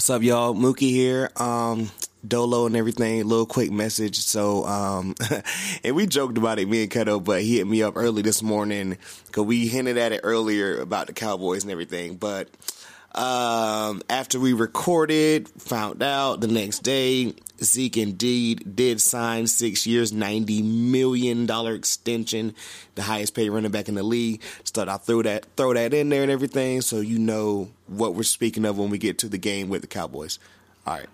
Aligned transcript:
What's 0.00 0.08
up, 0.08 0.22
y'all? 0.22 0.54
Mookie 0.54 0.88
here. 0.88 1.30
Um, 1.36 1.90
Dolo 2.26 2.64
and 2.64 2.74
everything. 2.74 3.22
Little 3.28 3.44
quick 3.44 3.70
message. 3.70 4.18
So, 4.20 4.64
um, 4.64 5.14
and 5.84 5.94
we 5.94 6.06
joked 6.06 6.38
about 6.38 6.58
it, 6.58 6.66
me 6.66 6.84
and 6.84 6.90
Keto, 6.90 7.22
but 7.22 7.42
he 7.42 7.58
hit 7.58 7.66
me 7.66 7.82
up 7.82 7.98
early 7.98 8.22
this 8.22 8.42
morning 8.42 8.96
because 9.26 9.44
we 9.44 9.66
hinted 9.66 9.98
at 9.98 10.12
it 10.12 10.22
earlier 10.24 10.80
about 10.80 11.08
the 11.08 11.12
Cowboys 11.12 11.64
and 11.64 11.70
everything. 11.70 12.16
But 12.16 12.48
um, 13.14 14.02
after 14.08 14.38
we 14.38 14.52
recorded, 14.52 15.48
found 15.60 16.02
out 16.02 16.40
the 16.40 16.46
next 16.46 16.80
day, 16.80 17.34
Zeke 17.62 17.98
indeed 17.98 18.76
did 18.76 19.00
sign 19.00 19.46
six 19.46 19.86
years, 19.86 20.12
ninety 20.12 20.62
million 20.62 21.46
dollar 21.46 21.74
extension, 21.74 22.54
the 22.94 23.02
highest 23.02 23.34
paid 23.34 23.50
running 23.50 23.70
back 23.70 23.88
in 23.88 23.94
the 23.96 24.02
league. 24.02 24.40
Just 24.60 24.74
thought 24.74 24.88
I'd 24.88 25.02
throw 25.02 25.22
that 25.22 25.46
throw 25.56 25.74
that 25.74 25.92
in 25.92 26.08
there 26.08 26.22
and 26.22 26.30
everything, 26.30 26.80
so 26.80 27.00
you 27.00 27.18
know 27.18 27.70
what 27.86 28.14
we're 28.14 28.22
speaking 28.22 28.64
of 28.64 28.78
when 28.78 28.90
we 28.90 28.98
get 28.98 29.18
to 29.18 29.28
the 29.28 29.38
game 29.38 29.68
with 29.68 29.82
the 29.82 29.88
Cowboys. 29.88 30.38
All 30.86 30.94
right. 30.94 31.08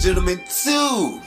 And 0.00 0.06
gentlemen, 0.06 0.40
to 0.64 1.20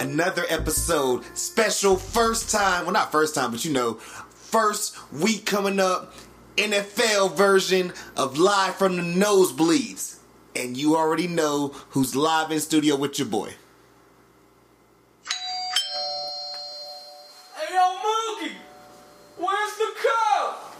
another 0.00 0.44
episode. 0.50 1.24
Special 1.36 1.96
first 1.96 2.50
time, 2.50 2.84
well, 2.84 2.92
not 2.92 3.10
first 3.10 3.34
time, 3.34 3.50
but 3.50 3.64
you 3.64 3.72
know, 3.72 3.94
first 3.94 4.96
week 5.12 5.46
coming 5.46 5.80
up, 5.80 6.12
NFL 6.56 7.34
version 7.34 7.92
of 8.16 8.36
Live 8.38 8.74
from 8.74 8.96
the 8.96 9.02
Nosebleeds. 9.02 10.18
And 10.54 10.76
you 10.76 10.96
already 10.96 11.26
know 11.26 11.68
who's 11.90 12.14
live 12.14 12.50
in 12.50 12.60
studio 12.60 12.94
with 12.94 13.18
your 13.18 13.28
boy. 13.28 13.54
Hey, 17.56 17.74
yo, 17.74 17.96
Mookie! 18.04 18.52
Where's 19.38 19.76
the 19.78 19.92
cup? 20.02 20.76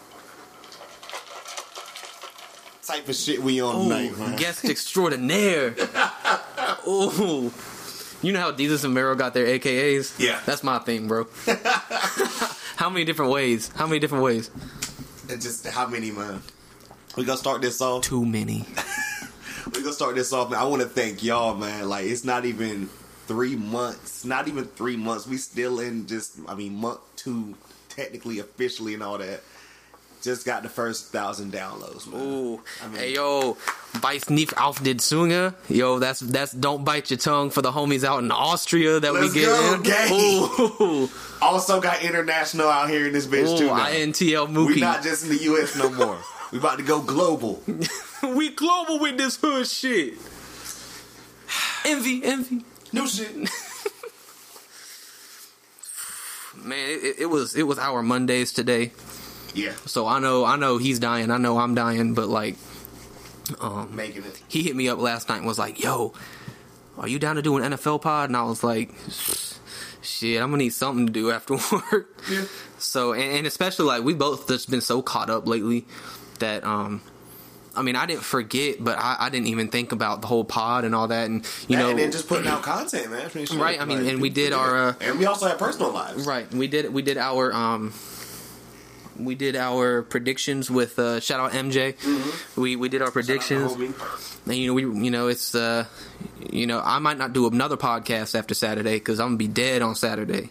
Type 2.87 3.09
of 3.09 3.15
shit 3.15 3.43
we 3.43 3.63
on 3.63 3.85
tonight, 3.85 4.19
man. 4.19 4.37
Guest 4.37 4.67
extraordinaire. 4.67 5.75
Ooh. 6.87 7.53
You 8.23 8.33
know 8.33 8.41
how 8.41 8.53
Jesus 8.53 8.85
and 8.85 8.95
Mero 8.95 9.15
got 9.17 9.35
their 9.35 9.47
AKAs? 9.47 10.19
Yeah. 10.19 10.41
That's 10.47 10.63
my 10.63 10.79
thing, 10.79 11.09
bro. 11.09 11.27
how 12.77 12.89
many 12.89 13.05
different 13.05 13.33
ways? 13.33 13.69
How 13.75 13.87
many 13.87 13.99
different 13.99 14.23
ways? 14.23 14.51
And 15.29 15.41
just 15.43 15.67
how 15.67 15.89
many, 15.89 16.13
man? 16.13 16.43
We 17.17 17.25
gonna 17.25 17.37
start 17.37 17.63
this 17.63 17.81
off. 17.81 18.05
Too 18.05 18.25
many. 18.25 18.65
we 19.67 19.83
gonna 19.83 19.93
start 19.93 20.15
this 20.15 20.33
off, 20.33 20.51
man. 20.51 20.61
I 20.61 20.65
want 20.65 20.83
to 20.83 20.89
thank 20.89 21.23
y'all, 21.23 21.55
man. 21.55 21.89
Like 21.89 22.07
it's 22.07 22.25
not 22.25 22.45
even 22.45 22.89
three 23.27 23.57
months, 23.57 24.25
not 24.25 24.49
even 24.49 24.65
three 24.65 24.97
months. 24.97 25.27
We 25.27 25.37
still 25.37 25.81
in 25.81 26.07
just, 26.07 26.39
I 26.49 26.55
mean, 26.55 26.75
month 26.75 27.01
two, 27.17 27.55
technically, 27.89 28.39
officially, 28.39 28.95
and 28.95 29.03
all 29.03 29.19
that. 29.19 29.41
Just 30.23 30.45
got 30.47 30.63
the 30.63 30.69
first 30.69 31.11
thousand 31.11 31.53
downloads, 31.53 32.07
man. 32.07 32.21
Ooh. 32.23 32.61
I 32.81 32.87
mean- 32.89 32.97
hey 32.99 33.15
yo, 33.15 33.57
beiß 33.95 34.31
nicht 34.31 34.57
auf 34.57 34.81
den 34.81 34.99
Zunge. 34.99 35.53
Yo, 35.69 35.99
that's 35.99 36.21
that's 36.21 36.53
don't 36.53 36.85
bite 36.85 37.11
your 37.11 37.19
tongue 37.19 37.51
for 37.51 37.61
the 37.61 37.73
homies 37.73 38.05
out 38.05 38.23
in 38.23 38.31
Austria 38.31 39.01
that 39.01 39.13
we 39.13 39.29
get 39.33 39.47
go, 39.47 39.75
in. 39.75 39.83
gang. 39.83 40.13
Ooh. 40.13 41.11
Also 41.41 41.81
got 41.81 42.03
international 42.05 42.69
out 42.69 42.89
here 42.89 43.07
in 43.09 43.13
this 43.13 43.27
bitch 43.27 43.59
too. 43.59 43.65
Ooh, 43.65 43.75
Now. 43.75 43.87
INTL 43.87 44.47
We 44.47 44.55
Mookie. 44.77 44.81
not 44.81 45.03
just 45.03 45.25
in 45.25 45.31
the 45.31 45.43
U.S. 45.51 45.75
no 45.77 45.91
more. 45.91 46.19
we 46.53 46.59
about 46.59 46.79
to 46.79 46.85
go 46.85 47.01
global. 47.03 47.61
we 48.23 48.51
global 48.51 49.01
with 49.01 49.17
this 49.17 49.35
hood 49.37 49.67
shit. 49.67 50.15
Envy, 51.85 52.23
envy. 52.25 52.65
New 52.93 53.09
shit. 53.09 53.35
Man, 56.57 56.79
it, 56.79 57.17
it 57.21 57.27
was 57.27 57.57
it 57.57 57.65
was 57.65 57.79
our 57.79 58.03
Mondays 58.03 58.53
today. 58.53 58.93
Yeah, 59.55 59.73
So 59.87 60.07
I 60.07 60.19
know 60.19 60.45
I 60.45 60.57
know 60.57 60.79
he's 60.79 60.99
dying. 60.99 61.31
I 61.31 61.37
know 61.37 61.59
I'm 61.59 61.75
dying, 61.75 62.15
but 62.15 62.29
like 62.29 62.57
making 63.91 64.25
it. 64.25 64.41
he 64.49 64.63
hit 64.63 64.75
me 64.77 64.89
up 64.89 64.99
last 64.99 65.29
night 65.29 65.39
and 65.39 65.47
was 65.47 65.59
like, 65.59 65.83
"Yo, 65.83 66.15
are 66.99 67.09
you 67.09 67.19
down 67.19 67.37
to 67.37 67.43
do 67.43 67.57
an 67.59 67.73
NFL 67.73 68.01
pod?" 68.01 68.31
And 68.31 68.37
I 68.37 68.45
was 68.45 68.65
like, 68.65 68.91
"Shit, 70.01 70.41
I'm 70.41 70.51
gonna 70.51 70.59
need 70.59 70.73
something 70.73 71.07
to 71.07 71.13
do 71.13 71.31
after 71.31 71.55
work." 71.93 72.23
Yeah. 72.31 72.45
So 72.79 73.13
and, 73.13 73.23
and 73.39 73.47
especially 73.47 73.87
like 73.87 74.05
we 74.05 74.15
both 74.15 74.49
just 74.49 74.71
been 74.71 74.81
so 74.81 75.03
caught 75.03 75.31
up 75.31 75.47
lately 75.47 75.87
that 76.39 76.65
um. 76.65 77.03
I 77.75 77.81
mean, 77.81 77.97
I 77.97 78.05
didn't 78.05 78.25
forget, 78.25 78.85
but 78.85 78.99
I, 78.99 79.17
I 79.19 79.31
didn't 79.31 79.47
even 79.47 79.69
think 79.69 79.93
about 79.93 80.21
the 80.21 80.27
whole 80.27 80.45
pod 80.45 80.85
and 80.85 80.95
all 80.95 81.09
that, 81.09 81.31
and 81.31 81.43
you 81.69 81.79
know, 81.79 81.89
and 81.89 81.99
then 81.99 82.13
just 82.13 82.29
putting 82.29 82.47
out 82.47 82.63
content, 82.63 83.11
man. 83.11 83.31
Shit. 83.31 83.51
Right, 83.53 83.81
I 83.81 83.87
mean, 83.87 84.07
and 84.07 84.21
we 84.21 84.29
did 84.29 84.53
our, 84.53 84.89
uh, 84.89 84.95
and 85.01 85.19
we 85.19 85.25
also 85.25 85.49
have 85.49 85.57
personal 85.57 85.91
lives. 85.91 86.27
Right. 86.27 86.53
We 86.53 86.67
did 86.69 86.93
we 86.93 87.01
did 87.01 87.17
our 87.17 87.51
um 87.51 87.95
we 89.19 89.35
did 89.35 89.57
our 89.57 90.03
predictions 90.03 90.71
with 90.71 90.99
uh 90.99 91.21
shout 91.21 91.41
out 91.41 91.53
MJ. 91.53 91.95
We 92.57 92.77
we 92.77 92.89
did 92.89 93.03
our 93.03 93.11
predictions. 93.11 93.73
And 93.73 94.57
you 94.57 94.67
know 94.69 94.75
we 94.75 94.83
you 94.83 95.11
know 95.11 95.29
it's 95.29 95.55
uh 95.55 95.85
you 96.51 96.67
know 96.67 96.81
I 96.85 96.99
might 96.99 97.19
not 97.19 97.33
do 97.33 97.47
another 97.47 97.77
podcast 97.77 98.35
after 98.39 98.55
Saturday 98.55 98.99
cuz 99.01 99.21
I'm 99.21 99.33
to 99.33 99.37
be 99.37 99.49
dead 99.49 99.83
on 99.83 99.95
Saturday. 99.95 100.51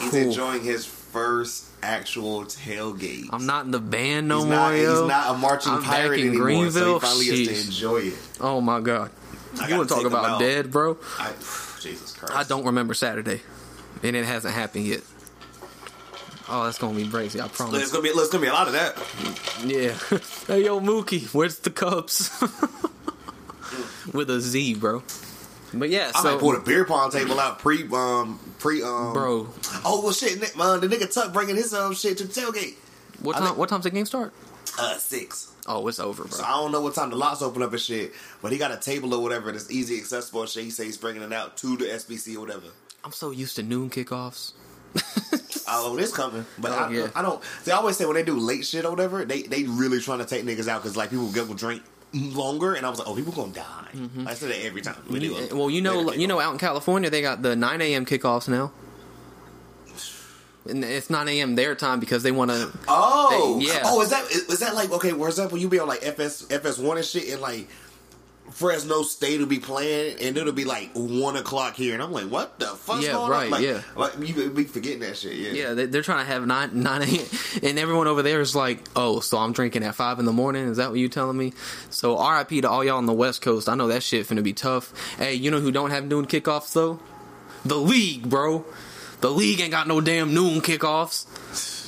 He's 0.00 0.10
Cool. 0.10 0.20
enjoying 0.20 0.62
his 0.62 0.84
first 0.84 1.64
actual 1.82 2.44
tailgate. 2.44 3.28
I'm 3.32 3.46
not 3.46 3.64
in 3.64 3.70
the 3.70 3.80
band 3.80 4.28
no 4.28 4.38
he's 4.38 4.44
more, 4.46 4.54
not. 4.56 4.74
He's 4.74 5.00
not 5.08 5.34
a 5.34 5.38
marching 5.38 5.72
I'm 5.72 5.82
pirate 5.82 6.20
in 6.20 6.28
anymore, 6.28 6.34
so 6.36 6.42
Greenville. 6.44 6.94
he 6.94 7.06
finally 7.06 7.24
gets 7.46 7.60
to 7.62 7.66
enjoy 7.66 7.96
it. 8.08 8.14
Oh 8.40 8.60
my 8.60 8.80
god. 8.80 9.10
I 9.60 9.68
You 9.68 9.76
want 9.76 9.88
gotta 9.88 10.02
talk 10.02 10.12
about 10.12 10.38
dead, 10.40 10.70
bro? 10.70 10.98
I, 11.18 11.30
Jesus 11.80 12.12
Christ. 12.12 12.34
I 12.34 12.42
don't 12.44 12.66
remember 12.66 12.92
Saturday. 12.92 13.40
And 14.02 14.14
it 14.14 14.26
hasn't 14.26 14.52
happened 14.54 14.84
yet. 14.86 15.00
Oh, 16.48 16.64
that's 16.64 16.78
gonna 16.78 16.94
be 16.96 17.08
crazy. 17.08 17.40
I 17.40 17.48
promise. 17.48 17.76
There's 17.78 17.90
gonna 17.90 18.04
be 18.04 18.12
there's 18.14 18.28
gonna 18.30 18.42
be 18.42 18.48
a 18.48 18.52
lot 18.52 18.66
of 18.68 18.72
that. 18.74 18.96
Yeah. 19.64 19.92
hey, 20.46 20.64
yo, 20.64 20.80
Mookie, 20.80 21.32
where's 21.34 21.58
the 21.58 21.70
Cubs? 21.70 22.30
With 24.12 24.30
a 24.30 24.40
Z, 24.40 24.74
bro. 24.74 25.02
But 25.74 25.90
yeah, 25.90 26.12
so 26.12 26.18
I 26.18 26.22
so 26.22 26.30
might 26.32 26.40
pull 26.40 26.52
the 26.52 26.60
beer 26.60 26.84
pong 26.84 27.10
table 27.10 27.40
out 27.40 27.58
pre 27.58 27.82
um 27.92 28.38
pre 28.60 28.82
um 28.82 29.12
bro, 29.12 29.48
Oh 29.84 30.00
well, 30.04 30.12
shit, 30.12 30.40
Nick, 30.40 30.56
man, 30.56 30.80
the 30.80 30.86
nigga 30.88 31.12
Tuck 31.12 31.32
bringing 31.32 31.56
his 31.56 31.74
um 31.74 31.92
shit 31.94 32.18
to 32.18 32.24
the 32.24 32.32
tailgate. 32.32 32.76
what 33.20 33.34
I 33.36 33.40
time? 33.40 33.48
think- 33.48 33.58
What 33.58 33.68
time's 33.68 33.84
the 33.84 33.90
game 33.90 34.06
start? 34.06 34.32
Uh, 34.78 34.96
six. 34.98 35.52
Oh, 35.66 35.88
it's 35.88 35.98
over, 35.98 36.22
bro. 36.24 36.30
So 36.30 36.44
I 36.44 36.50
don't 36.50 36.70
know 36.70 36.80
what 36.82 36.94
time 36.94 37.10
the 37.10 37.16
lots 37.16 37.42
open 37.42 37.62
up 37.62 37.72
and 37.72 37.80
shit, 37.80 38.12
but 38.42 38.52
he 38.52 38.58
got 38.58 38.70
a 38.70 38.76
table 38.76 39.12
or 39.14 39.22
whatever 39.22 39.50
that's 39.50 39.70
easy 39.70 39.98
accessible 39.98 40.42
and 40.42 40.50
shit. 40.50 40.64
He 40.64 40.70
say 40.70 40.84
he's 40.84 40.96
bringing 40.98 41.22
it 41.22 41.32
out 41.32 41.56
to 41.58 41.76
the 41.76 41.86
SBC 41.86 42.36
or 42.36 42.40
whatever. 42.40 42.66
I'm 43.02 43.12
so 43.12 43.30
used 43.32 43.56
to 43.56 43.62
noon 43.62 43.90
kickoffs. 43.90 44.52
Oh, 45.68 45.96
it's 45.98 46.12
coming, 46.12 46.46
but 46.58 46.70
Oh, 46.72 46.74
I, 46.74 46.90
yeah. 46.90 47.08
I 47.14 47.22
don't. 47.22 47.42
They 47.64 47.72
always 47.72 47.96
say 47.96 48.04
when 48.06 48.14
they 48.14 48.22
do 48.22 48.38
late 48.38 48.64
shit 48.66 48.84
or 48.84 48.90
whatever, 48.90 49.24
they 49.24 49.42
they 49.42 49.64
really 49.64 50.00
trying 50.00 50.18
to 50.20 50.24
take 50.24 50.44
niggas 50.44 50.68
out 50.68 50.82
because 50.82 50.96
like 50.96 51.10
people 51.10 51.30
get 51.32 51.48
will 51.48 51.54
drink 51.54 51.82
longer, 52.12 52.74
and 52.74 52.86
I 52.86 52.90
was 52.90 52.98
like, 52.98 53.08
oh, 53.08 53.14
people 53.14 53.32
gonna 53.32 53.52
die. 53.52 53.88
Mm-hmm. 53.92 54.28
I 54.28 54.34
said 54.34 54.50
that 54.50 54.64
every 54.64 54.80
time. 54.82 54.96
We 55.10 55.18
do 55.18 55.36
a 55.36 55.54
Well, 55.54 55.68
you 55.70 55.82
know, 55.82 56.12
you 56.12 56.26
know, 56.28 56.40
out 56.40 56.52
in 56.52 56.58
California, 56.58 57.10
they 57.10 57.20
got 57.20 57.42
the 57.42 57.56
9 57.56 57.82
a.m. 57.82 58.06
kickoffs 58.06 58.48
now. 58.48 58.72
And 60.68 60.82
it's 60.84 61.10
9 61.10 61.28
a.m. 61.28 61.54
their 61.54 61.74
time 61.76 62.00
because 62.00 62.22
they 62.24 62.32
want 62.32 62.50
to. 62.50 62.70
Oh, 62.88 63.58
They- 63.60 63.66
yeah. 63.66 63.82
Oh, 63.84 64.02
is 64.02 64.10
that 64.10 64.24
is 64.30 64.58
that 64.60 64.74
like 64.74 64.90
okay? 64.92 65.12
Where's 65.12 65.36
that? 65.36 65.52
When 65.52 65.60
you 65.60 65.68
be 65.68 65.78
on 65.78 65.86
like 65.88 66.04
FS 66.04 66.46
FS 66.50 66.78
one 66.78 66.96
and 66.96 67.06
shit, 67.06 67.28
and 67.32 67.40
like 67.40 67.68
Fresno 68.50 69.02
State 69.02 69.40
will 69.40 69.46
be 69.46 69.58
playing, 69.58 70.18
and 70.20 70.36
it'll 70.36 70.52
be 70.52 70.64
like 70.64 70.90
one 70.94 71.36
o'clock 71.36 71.74
here, 71.74 71.94
and 71.94 72.02
I'm 72.02 72.12
like, 72.12 72.28
what 72.28 72.58
the 72.58 72.66
fuck?" 72.66 73.02
Yeah, 73.02 73.12
going 73.12 73.30
right, 73.30 73.44
on? 73.46 73.50
Like, 73.50 73.62
yeah. 73.62 73.82
like 73.96 74.12
you 74.18 74.50
be 74.50 74.64
forgetting 74.64 75.00
that 75.00 75.16
shit. 75.16 75.34
Yeah, 75.34 75.50
Yeah, 75.50 75.74
they, 75.74 75.86
they're 75.86 76.02
trying 76.02 76.24
to 76.24 76.32
have 76.32 76.46
9 76.46 76.70
9 76.82 77.02
a.m. 77.02 77.26
And 77.62 77.78
everyone 77.78 78.06
over 78.06 78.22
there 78.22 78.40
is 78.40 78.54
like, 78.54 78.80
oh, 78.94 79.20
so 79.20 79.38
I'm 79.38 79.52
drinking 79.52 79.82
at 79.82 79.94
5 79.94 80.20
in 80.20 80.24
the 80.24 80.32
morning? 80.32 80.68
Is 80.68 80.76
that 80.78 80.90
what 80.90 80.98
you 80.98 81.08
telling 81.08 81.36
me? 81.36 81.52
So 81.90 82.16
RIP 82.18 82.48
to 82.62 82.70
all 82.70 82.84
y'all 82.84 82.98
on 82.98 83.06
the 83.06 83.12
West 83.12 83.42
Coast. 83.42 83.68
I 83.68 83.74
know 83.74 83.88
that 83.88 84.02
shit 84.02 84.26
finna 84.26 84.42
be 84.42 84.52
tough. 84.52 84.92
Hey, 85.18 85.34
you 85.34 85.50
know 85.50 85.60
who 85.60 85.72
don't 85.72 85.90
have 85.90 86.06
noon 86.06 86.26
kickoffs 86.26 86.72
though? 86.72 87.00
The 87.64 87.76
league, 87.76 88.28
bro. 88.28 88.64
The 89.20 89.30
league 89.30 89.60
ain't 89.60 89.70
got 89.70 89.88
no 89.88 90.00
damn 90.00 90.34
noon 90.34 90.60
kickoffs. 90.60 91.26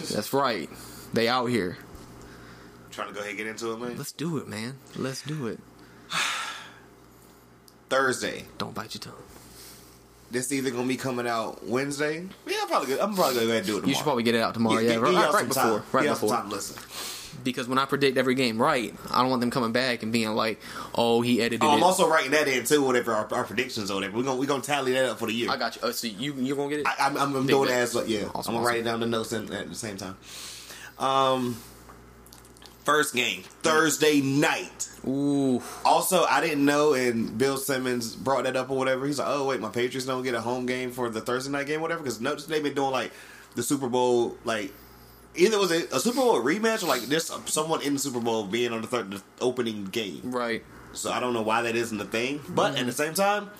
That's 0.14 0.32
right. 0.32 0.68
They 1.12 1.28
out 1.28 1.46
here. 1.46 1.78
Trying 2.90 3.08
to 3.08 3.14
go 3.14 3.20
ahead 3.20 3.30
and 3.30 3.38
get 3.38 3.46
into 3.46 3.72
it, 3.72 3.78
man. 3.78 3.96
Let's 3.96 4.12
do 4.12 4.38
it, 4.38 4.48
man. 4.48 4.76
Let's 4.96 5.22
do 5.22 5.46
it. 5.46 5.60
Thursday. 7.88 8.44
Don't 8.58 8.74
bite 8.74 8.94
your 8.94 9.00
tongue. 9.00 9.22
This 10.30 10.52
either 10.52 10.70
gonna 10.70 10.86
be 10.86 10.96
coming 10.98 11.26
out 11.26 11.66
Wednesday. 11.66 12.26
Yeah, 12.46 12.64
probably 12.68 12.94
go, 12.94 13.02
I'm 13.02 13.14
probably 13.14 13.34
gonna 13.36 13.46
go 13.46 13.52
ahead 13.52 13.56
and 13.58 13.66
do 13.66 13.72
it 13.72 13.80
tomorrow. 13.80 13.88
You 13.88 13.94
should 13.94 14.02
probably 14.04 14.22
get 14.24 14.34
it 14.34 14.40
out 14.42 14.52
tomorrow. 14.54 14.78
Yeah, 14.80 14.92
Gi- 14.92 14.98
right, 14.98 15.10
give 15.12 15.20
y'all 15.22 15.32
right 15.32 15.38
some 15.38 15.48
before, 15.48 15.62
time. 15.62 15.82
right 15.92 16.04
y'all 16.04 16.14
before. 16.14 16.28
time 16.30 16.50
listen. 16.50 16.76
Because 17.44 17.68
when 17.68 17.78
I 17.78 17.84
predict 17.86 18.18
every 18.18 18.34
game 18.34 18.60
right, 18.60 18.94
I 19.10 19.20
don't 19.22 19.30
want 19.30 19.40
them 19.40 19.50
coming 19.50 19.72
back 19.72 20.02
and 20.02 20.12
being 20.12 20.28
like, 20.34 20.60
"Oh, 20.94 21.22
he 21.22 21.40
edited 21.40 21.62
Oh, 21.62 21.70
I'm 21.70 21.78
it." 21.78 21.82
also 21.82 22.08
writing 22.08 22.32
that 22.32 22.46
in 22.48 22.64
too. 22.64 22.82
Whatever 22.82 23.14
our, 23.14 23.32
our 23.32 23.44
predictions 23.44 23.90
or 23.90 23.94
whatever, 23.94 24.18
we're 24.18 24.24
gonna 24.24 24.38
we're 24.40 24.46
gonna 24.48 24.62
tally 24.62 24.92
that 24.92 25.04
up 25.06 25.18
for 25.18 25.26
the 25.28 25.32
year. 25.32 25.48
I 25.50 25.56
got 25.56 25.76
you. 25.76 25.82
Uh, 25.88 25.92
so 25.92 26.08
you 26.08 26.34
you 26.34 26.54
gonna 26.56 26.68
get 26.68 26.80
it? 26.80 26.86
I, 26.86 27.06
I'm, 27.06 27.16
I'm, 27.16 27.34
I'm 27.36 27.46
doing 27.46 27.70
it 27.70 27.72
as 27.72 27.94
like 27.94 28.08
yeah. 28.08 28.24
Awesome, 28.24 28.28
I'm 28.28 28.42
gonna 28.42 28.58
awesome. 28.58 28.64
write 28.64 28.78
it 28.80 28.82
down 28.82 29.00
the 29.00 29.06
notes 29.06 29.32
in, 29.32 29.50
at 29.54 29.68
the 29.68 29.74
same 29.74 29.96
time. 29.96 30.16
Um, 30.98 31.56
first 32.88 33.14
game 33.14 33.42
Thursday 33.62 34.22
night. 34.22 34.88
Ooh, 35.06 35.62
Also, 35.84 36.24
I 36.24 36.40
didn't 36.40 36.64
know, 36.64 36.94
and 36.94 37.36
Bill 37.36 37.58
Simmons 37.58 38.16
brought 38.16 38.44
that 38.44 38.56
up 38.56 38.70
or 38.70 38.78
whatever. 38.78 39.04
He's 39.06 39.18
like, 39.18 39.28
"Oh 39.28 39.44
wait, 39.44 39.60
my 39.60 39.68
Patriots 39.68 40.06
don't 40.06 40.22
get 40.22 40.34
a 40.34 40.40
home 40.40 40.64
game 40.64 40.90
for 40.90 41.10
the 41.10 41.20
Thursday 41.20 41.52
night 41.52 41.66
game, 41.66 41.82
whatever." 41.82 42.02
Because 42.02 42.18
notice 42.18 42.46
they've 42.46 42.62
been 42.62 42.72
doing 42.72 42.90
like 42.90 43.12
the 43.56 43.62
Super 43.62 43.90
Bowl, 43.90 44.38
like 44.44 44.72
either 45.36 45.58
was 45.58 45.70
it 45.70 45.92
a 45.92 46.00
Super 46.00 46.16
Bowl 46.16 46.40
rematch 46.42 46.82
or 46.82 46.86
like 46.86 47.06
just 47.10 47.30
someone 47.46 47.82
in 47.82 47.92
the 47.92 47.98
Super 47.98 48.20
Bowl 48.20 48.44
being 48.46 48.72
on 48.72 48.80
the 48.80 48.86
third 48.86 49.10
the 49.10 49.22
opening 49.42 49.84
game. 49.84 50.22
right. 50.24 50.64
So 50.94 51.12
I 51.12 51.20
don't 51.20 51.34
know 51.34 51.42
why 51.42 51.60
that 51.62 51.76
isn't 51.76 52.00
a 52.00 52.06
thing, 52.06 52.40
but 52.48 52.78
at 52.78 52.86
the 52.86 52.92
same 52.92 53.12
time, 53.12 53.50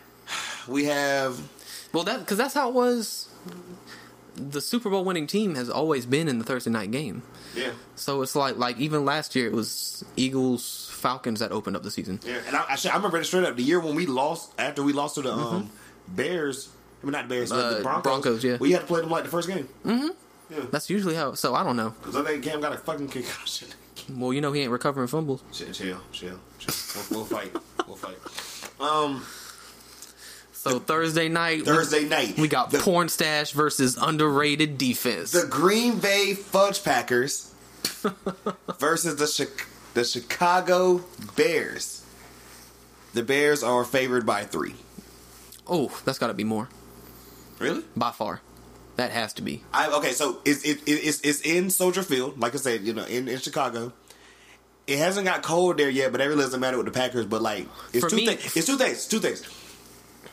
we 0.66 0.86
have 0.86 1.38
Well, 1.92 2.04
that 2.04 2.20
because 2.20 2.38
that's 2.38 2.54
how 2.54 2.70
it 2.70 2.74
was. 2.74 3.28
The 4.34 4.60
Super 4.60 4.88
Bowl 4.90 5.04
winning 5.04 5.26
team 5.26 5.54
has 5.56 5.68
always 5.68 6.06
been 6.06 6.26
in 6.28 6.38
the 6.38 6.44
Thursday 6.44 6.70
night 6.70 6.90
game. 6.90 7.22
yeah. 7.54 7.72
So 7.96 8.22
it's 8.22 8.34
like 8.34 8.56
like 8.56 8.78
even 8.78 9.04
last 9.04 9.36
year 9.36 9.46
it 9.46 9.52
was 9.52 10.04
Eagles 10.16 10.90
Falcons 10.94 11.40
that 11.40 11.52
opened 11.52 11.76
up 11.76 11.82
the 11.82 11.90
season. 11.90 12.18
Yeah, 12.26 12.38
and 12.46 12.56
I, 12.56 12.64
I, 12.70 12.76
should- 12.76 12.92
I 12.92 12.96
remember 12.96 13.18
it 13.18 13.24
straight 13.26 13.44
up 13.44 13.56
the 13.56 13.62
year 13.62 13.78
when 13.80 13.94
we 13.94 14.06
lost 14.06 14.52
after 14.58 14.82
we 14.82 14.92
lost 14.92 15.16
to 15.16 15.22
the 15.22 15.32
um, 15.32 15.70
Bears. 16.08 16.70
I 17.02 17.06
mean, 17.06 17.12
not 17.12 17.28
Bears, 17.28 17.50
but 17.50 17.56
Uh, 17.58 17.74
the 17.78 17.82
Broncos. 17.82 18.02
Broncos, 18.02 18.44
yeah. 18.44 18.56
we 18.58 18.72
had 18.72 18.82
to 18.82 18.86
play 18.86 19.00
them 19.00 19.10
like 19.10 19.24
the 19.24 19.30
first 19.30 19.48
game 19.48 19.68
Mm-hmm. 19.84 20.08
Yeah. 20.50 20.64
That's 20.70 20.88
usually 20.90 21.14
how. 21.14 21.34
So 21.34 21.54
I 21.54 21.62
don't 21.64 21.76
know. 21.76 21.90
because 22.00 22.16
I 22.16 22.22
think 22.24 22.44
Cam 22.44 22.60
got 22.60 22.72
a 22.72 22.78
fucking 22.78 23.08
concussion. 23.08 23.68
Well, 24.16 24.32
you 24.32 24.40
know 24.40 24.52
he 24.52 24.62
ain't 24.62 24.70
recovering 24.70 25.08
fumbles. 25.08 25.42
Chill, 25.52 25.70
chill, 25.72 25.98
chill. 26.12 26.38
chill. 26.58 26.74
We'll, 27.10 27.20
we'll 27.20 27.26
fight. 27.26 27.54
We'll 27.86 27.96
fight. 27.96 28.16
Um, 28.80 29.24
So 30.62 30.78
Thursday 30.78 31.28
night, 31.28 31.58
we- 31.58 31.64
Thursday 31.64 32.04
night, 32.08 32.38
we 32.38 32.46
got 32.46 32.70
the, 32.70 32.78
porn 32.78 33.08
stash 33.08 33.50
versus 33.50 33.96
underrated 34.00 34.78
defense. 34.78 35.32
the 35.32 35.44
Green 35.44 35.98
Bay 35.98 36.34
Fudge 36.34 36.84
Packers 36.84 37.52
versus 38.78 39.16
the 39.16 39.26
Chi- 39.46 39.64
the 39.94 40.04
Chicago 40.04 41.02
Bears. 41.34 42.04
The 43.12 43.24
Bears 43.24 43.64
are 43.64 43.84
favored 43.84 44.24
by 44.24 44.44
three. 44.44 44.76
oh, 45.66 45.90
that's 46.04 46.18
got 46.20 46.28
to 46.28 46.34
be 46.34 46.44
more 46.44 46.68
Really? 47.58 47.82
by 47.96 48.12
far. 48.12 48.40
That 48.94 49.10
has 49.10 49.32
to 49.34 49.42
be. 49.42 49.64
I, 49.74 49.88
okay, 49.88 50.12
so 50.12 50.38
it's 50.44 50.62
it, 50.64 50.78
it, 50.86 50.92
it's 50.92 51.20
it's 51.22 51.40
in 51.40 51.70
Soldier 51.70 52.04
Field, 52.04 52.38
like 52.38 52.54
I 52.54 52.58
said, 52.58 52.82
you 52.82 52.92
know, 52.92 53.04
in, 53.04 53.26
in 53.26 53.40
Chicago. 53.40 53.92
It 54.86 54.98
hasn't 54.98 55.26
got 55.26 55.42
cold 55.42 55.78
there 55.78 55.90
yet, 55.90 56.12
but 56.12 56.18
that 56.18 56.28
really 56.28 56.42
doesn't 56.42 56.60
matter 56.60 56.76
with 56.76 56.86
the 56.86 56.92
Packers. 56.92 57.26
But 57.26 57.42
like, 57.42 57.66
it's 57.92 58.04
For 58.04 58.10
two 58.10 58.16
me- 58.16 58.26
things. 58.26 58.56
It's 58.56 58.66
two 58.66 58.76
things. 58.76 59.06
Two 59.08 59.18
things. 59.18 59.42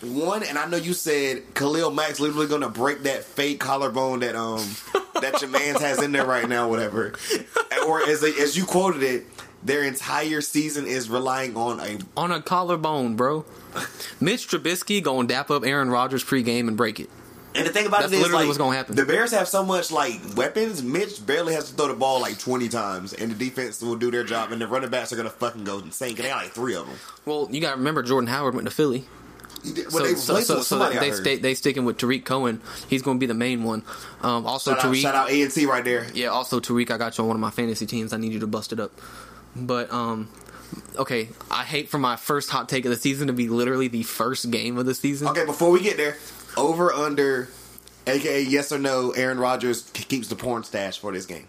One, 0.02 0.44
and 0.44 0.58
I 0.58 0.66
know 0.68 0.78
you 0.78 0.94
said 0.94 1.54
Khalil 1.56 1.92
Mack's 1.92 2.20
literally 2.20 2.48
going 2.48 2.62
to 2.62 2.70
break 2.70 3.04
that 3.04 3.24
fake 3.26 3.60
collarbone 3.60 4.20
that 4.22 4.36
um 4.36 4.66
that 5.22 5.42
your 5.42 5.50
man's 5.50 5.82
has 5.82 6.02
in 6.02 6.12
there 6.14 6.26
right 6.26 6.48
now, 6.48 6.70
whatever. 6.70 7.14
Or 7.88 8.02
as 8.08 8.22
they, 8.22 8.34
as 8.36 8.56
you 8.58 8.66
quoted 8.66 9.02
it, 9.02 9.26
their 9.64 9.84
entire 9.84 10.42
season 10.42 10.86
is 10.86 11.10
relying 11.10 11.56
on 11.58 11.80
a 11.80 11.98
On 12.18 12.32
a 12.32 12.40
collarbone, 12.42 13.16
bro. 13.16 13.46
Mitch 14.20 14.48
Trubisky 14.48 15.02
gonna 15.02 15.28
dap 15.28 15.50
up 15.50 15.64
Aaron 15.66 15.90
Rodgers 15.90 16.24
pregame 16.24 16.68
and 16.68 16.78
break 16.78 17.00
it. 17.00 17.10
And 17.56 17.66
the 17.66 17.72
thing 17.72 17.88
about 17.88 18.02
That's 18.02 18.14
it 18.14 18.18
is, 18.18 18.22
literally 18.22 18.44
like, 18.44 18.48
what's 18.50 18.58
gonna 18.60 18.76
happen. 18.76 18.96
The 18.96 19.06
Bears 19.06 19.32
have 19.32 19.48
so 19.48 19.64
much 19.64 19.92
like 19.92 20.20
weapons. 20.36 20.84
Mitch 20.84 21.26
barely 21.26 21.54
has 21.54 21.70
to 21.72 21.76
throw 21.76 21.88
the 21.88 21.94
ball 21.96 22.22
like 22.22 22.38
twenty 22.38 22.70
times, 22.70 23.14
and 23.14 23.32
the 23.32 23.36
defense 23.36 23.82
will 23.82 23.96
do 23.96 24.12
their 24.12 24.24
job, 24.24 24.52
and 24.52 24.62
the 24.62 24.68
running 24.68 24.90
backs 24.92 25.12
are 25.14 25.16
gonna 25.16 25.30
fucking 25.32 25.64
go 25.64 25.80
insane. 25.80 26.16
'cause 26.16 26.24
they 26.24 26.30
got 26.30 26.44
like 26.44 26.52
three 26.54 26.76
of 26.76 26.86
them. 26.86 26.98
Well, 27.26 27.48
you 27.50 27.60
got 27.62 27.72
to 27.72 27.78
remember 27.78 28.04
Jordan 28.04 28.28
Howard 28.28 28.54
went 28.54 28.68
to 28.68 28.74
Philly. 28.74 29.06
Well, 29.64 29.74
so, 29.76 30.00
replaced 30.04 30.26
so, 30.26 30.62
so, 30.62 30.62
so. 30.62 30.90
They 31.22 31.38
they 31.38 31.54
sticking 31.54 31.86
with 31.86 31.98
Tarik 31.98 32.26
Cohen. 32.26 32.62
He's 32.90 33.02
going 33.02 33.18
to 33.18 33.20
be 33.20 33.26
the 33.26 33.34
main 33.34 33.64
one. 33.64 33.84
Um, 34.22 34.46
also 34.46 34.72
shout, 34.72 34.80
out, 34.80 34.84
Tarik, 34.84 35.02
shout 35.02 35.16
out 35.16 35.30
A 35.30 35.42
and 35.42 35.52
T 35.52 35.66
right 35.66 35.84
there. 35.84 36.08
yeah. 36.14 36.28
Also 36.28 36.60
Tarik, 36.60 36.92
I 36.92 36.98
got 36.98 37.18
you 37.18 37.24
on 37.24 37.28
one 37.28 37.36
of 37.36 37.42
my 37.42 37.52
fantasy 37.52 37.86
teams. 37.86 38.14
I 38.14 38.18
need 38.18 38.32
you 38.32 38.40
to 38.40 38.48
bust 38.48 38.72
it 38.72 38.80
up. 38.80 38.92
But 39.56 39.92
um, 39.92 40.30
okay, 40.96 41.30
I 41.52 41.64
hate 41.64 41.90
for 41.90 41.98
my 41.98 42.16
first 42.16 42.50
hot 42.50 42.70
take 42.70 42.86
of 42.86 42.92
the 42.92 42.98
season 42.98 43.28
to 43.28 43.34
be 43.34 43.50
literally 43.50 43.88
the 43.88 44.04
first 44.04 44.50
game 44.52 44.78
of 44.78 44.86
the 44.86 44.94
season. 44.94 45.28
Okay, 45.30 45.46
before 45.46 45.72
we 45.72 45.82
get 45.82 45.98
there, 45.98 46.18
over 46.58 46.94
under, 46.94 47.50
aka 48.08 48.42
yes 48.42 48.72
or 48.72 48.80
no, 48.80 49.12
Aaron 49.12 49.40
Rodgers 49.40 49.90
keeps 49.92 50.28
the 50.28 50.36
porn 50.36 50.64
stash 50.64 51.00
for 51.00 51.12
this 51.12 51.26
game. 51.26 51.48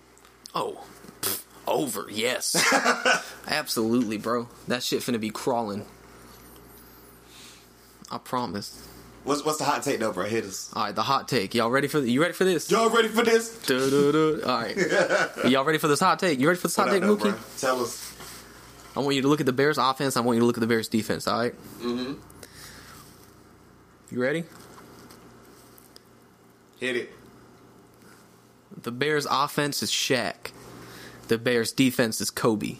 Oh, 0.54 0.84
pff, 1.20 1.44
over. 1.66 2.06
Yes, 2.10 2.56
absolutely, 3.46 4.16
bro. 4.18 4.48
That 4.66 4.82
shit 4.82 5.00
finna 5.00 5.20
be 5.20 5.30
crawling. 5.30 5.86
I 8.10 8.18
promise. 8.18 8.86
What's 9.24 9.44
what's 9.44 9.58
the 9.58 9.64
hot 9.64 9.82
take 9.82 10.00
though, 10.00 10.12
bro? 10.12 10.24
Hit 10.24 10.44
us. 10.44 10.72
All 10.74 10.84
right, 10.84 10.94
the 10.94 11.02
hot 11.02 11.28
take. 11.28 11.54
Y'all 11.54 11.70
ready 11.70 11.88
for 11.88 11.98
you 12.00 12.20
ready 12.22 12.32
for 12.32 12.44
this? 12.44 12.70
Y'all 12.70 12.88
ready 12.90 13.08
for 13.08 13.22
this? 13.22 13.70
All 13.70 13.76
right, 14.46 14.76
y'all 15.50 15.64
ready 15.64 15.78
for 15.78 15.88
this 15.88 16.00
hot 16.00 16.18
take? 16.18 16.40
You 16.40 16.48
ready 16.48 16.58
for 16.58 16.68
this 16.68 16.76
hot 16.76 16.86
What 16.86 16.92
take, 16.92 17.02
though, 17.02 17.16
Mookie? 17.16 17.20
bro? 17.22 17.34
Tell 17.58 17.80
us. 17.82 18.14
I 18.96 19.00
want 19.00 19.14
you 19.16 19.22
to 19.22 19.28
look 19.28 19.40
at 19.40 19.46
the 19.46 19.52
Bears 19.52 19.78
offense. 19.78 20.16
I 20.16 20.20
want 20.20 20.36
you 20.36 20.40
to 20.40 20.46
look 20.46 20.56
at 20.56 20.60
the 20.60 20.66
Bears 20.66 20.88
defense. 20.88 21.28
All 21.28 21.38
right? 21.38 21.54
Mm-hmm. 21.80 22.14
You 24.10 24.20
ready? 24.22 24.44
Hit 26.80 26.96
it. 26.96 27.12
The 28.82 28.90
Bears 28.90 29.26
offense 29.30 29.82
is 29.82 29.90
Shaq. 29.90 30.50
The 31.28 31.36
Bears 31.38 31.70
defense 31.72 32.20
is 32.20 32.30
Kobe. 32.30 32.76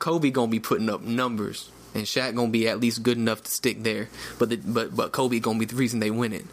Kobe 0.00 0.30
gonna 0.30 0.50
be 0.50 0.60
putting 0.60 0.90
up 0.90 1.00
numbers, 1.02 1.70
and 1.94 2.04
Shaq 2.04 2.34
gonna 2.34 2.50
be 2.50 2.68
at 2.68 2.80
least 2.80 3.02
good 3.02 3.16
enough 3.16 3.42
to 3.44 3.50
stick 3.50 3.82
there. 3.82 4.08
But 4.38 4.50
the, 4.50 4.56
but 4.56 4.94
but 4.94 5.12
Kobe 5.12 5.40
gonna 5.40 5.58
be 5.58 5.64
the 5.64 5.76
reason 5.76 6.00
they 6.00 6.10
win 6.10 6.32
it. 6.32 6.46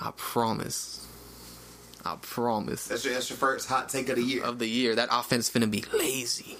I 0.00 0.12
promise. 0.16 1.06
I 2.04 2.16
promise. 2.20 2.86
That's 2.86 3.04
your, 3.04 3.14
that's 3.14 3.28
your 3.28 3.36
first 3.36 3.68
hot 3.68 3.88
take 3.88 4.08
of 4.08 4.16
the 4.16 4.22
year. 4.22 4.42
Of 4.42 4.58
the 4.58 4.66
year, 4.66 4.94
that 4.94 5.08
offense 5.12 5.50
finna 5.50 5.70
be 5.70 5.84
lazy. 5.92 6.56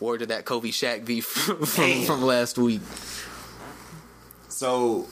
Or 0.00 0.18
did 0.18 0.28
that 0.28 0.44
Kobe 0.44 0.68
Shaq 0.68 1.04
be 1.04 1.20
from, 1.22 1.64
from, 1.64 2.02
from 2.02 2.22
last 2.22 2.58
week? 2.58 2.82
So 4.48 5.06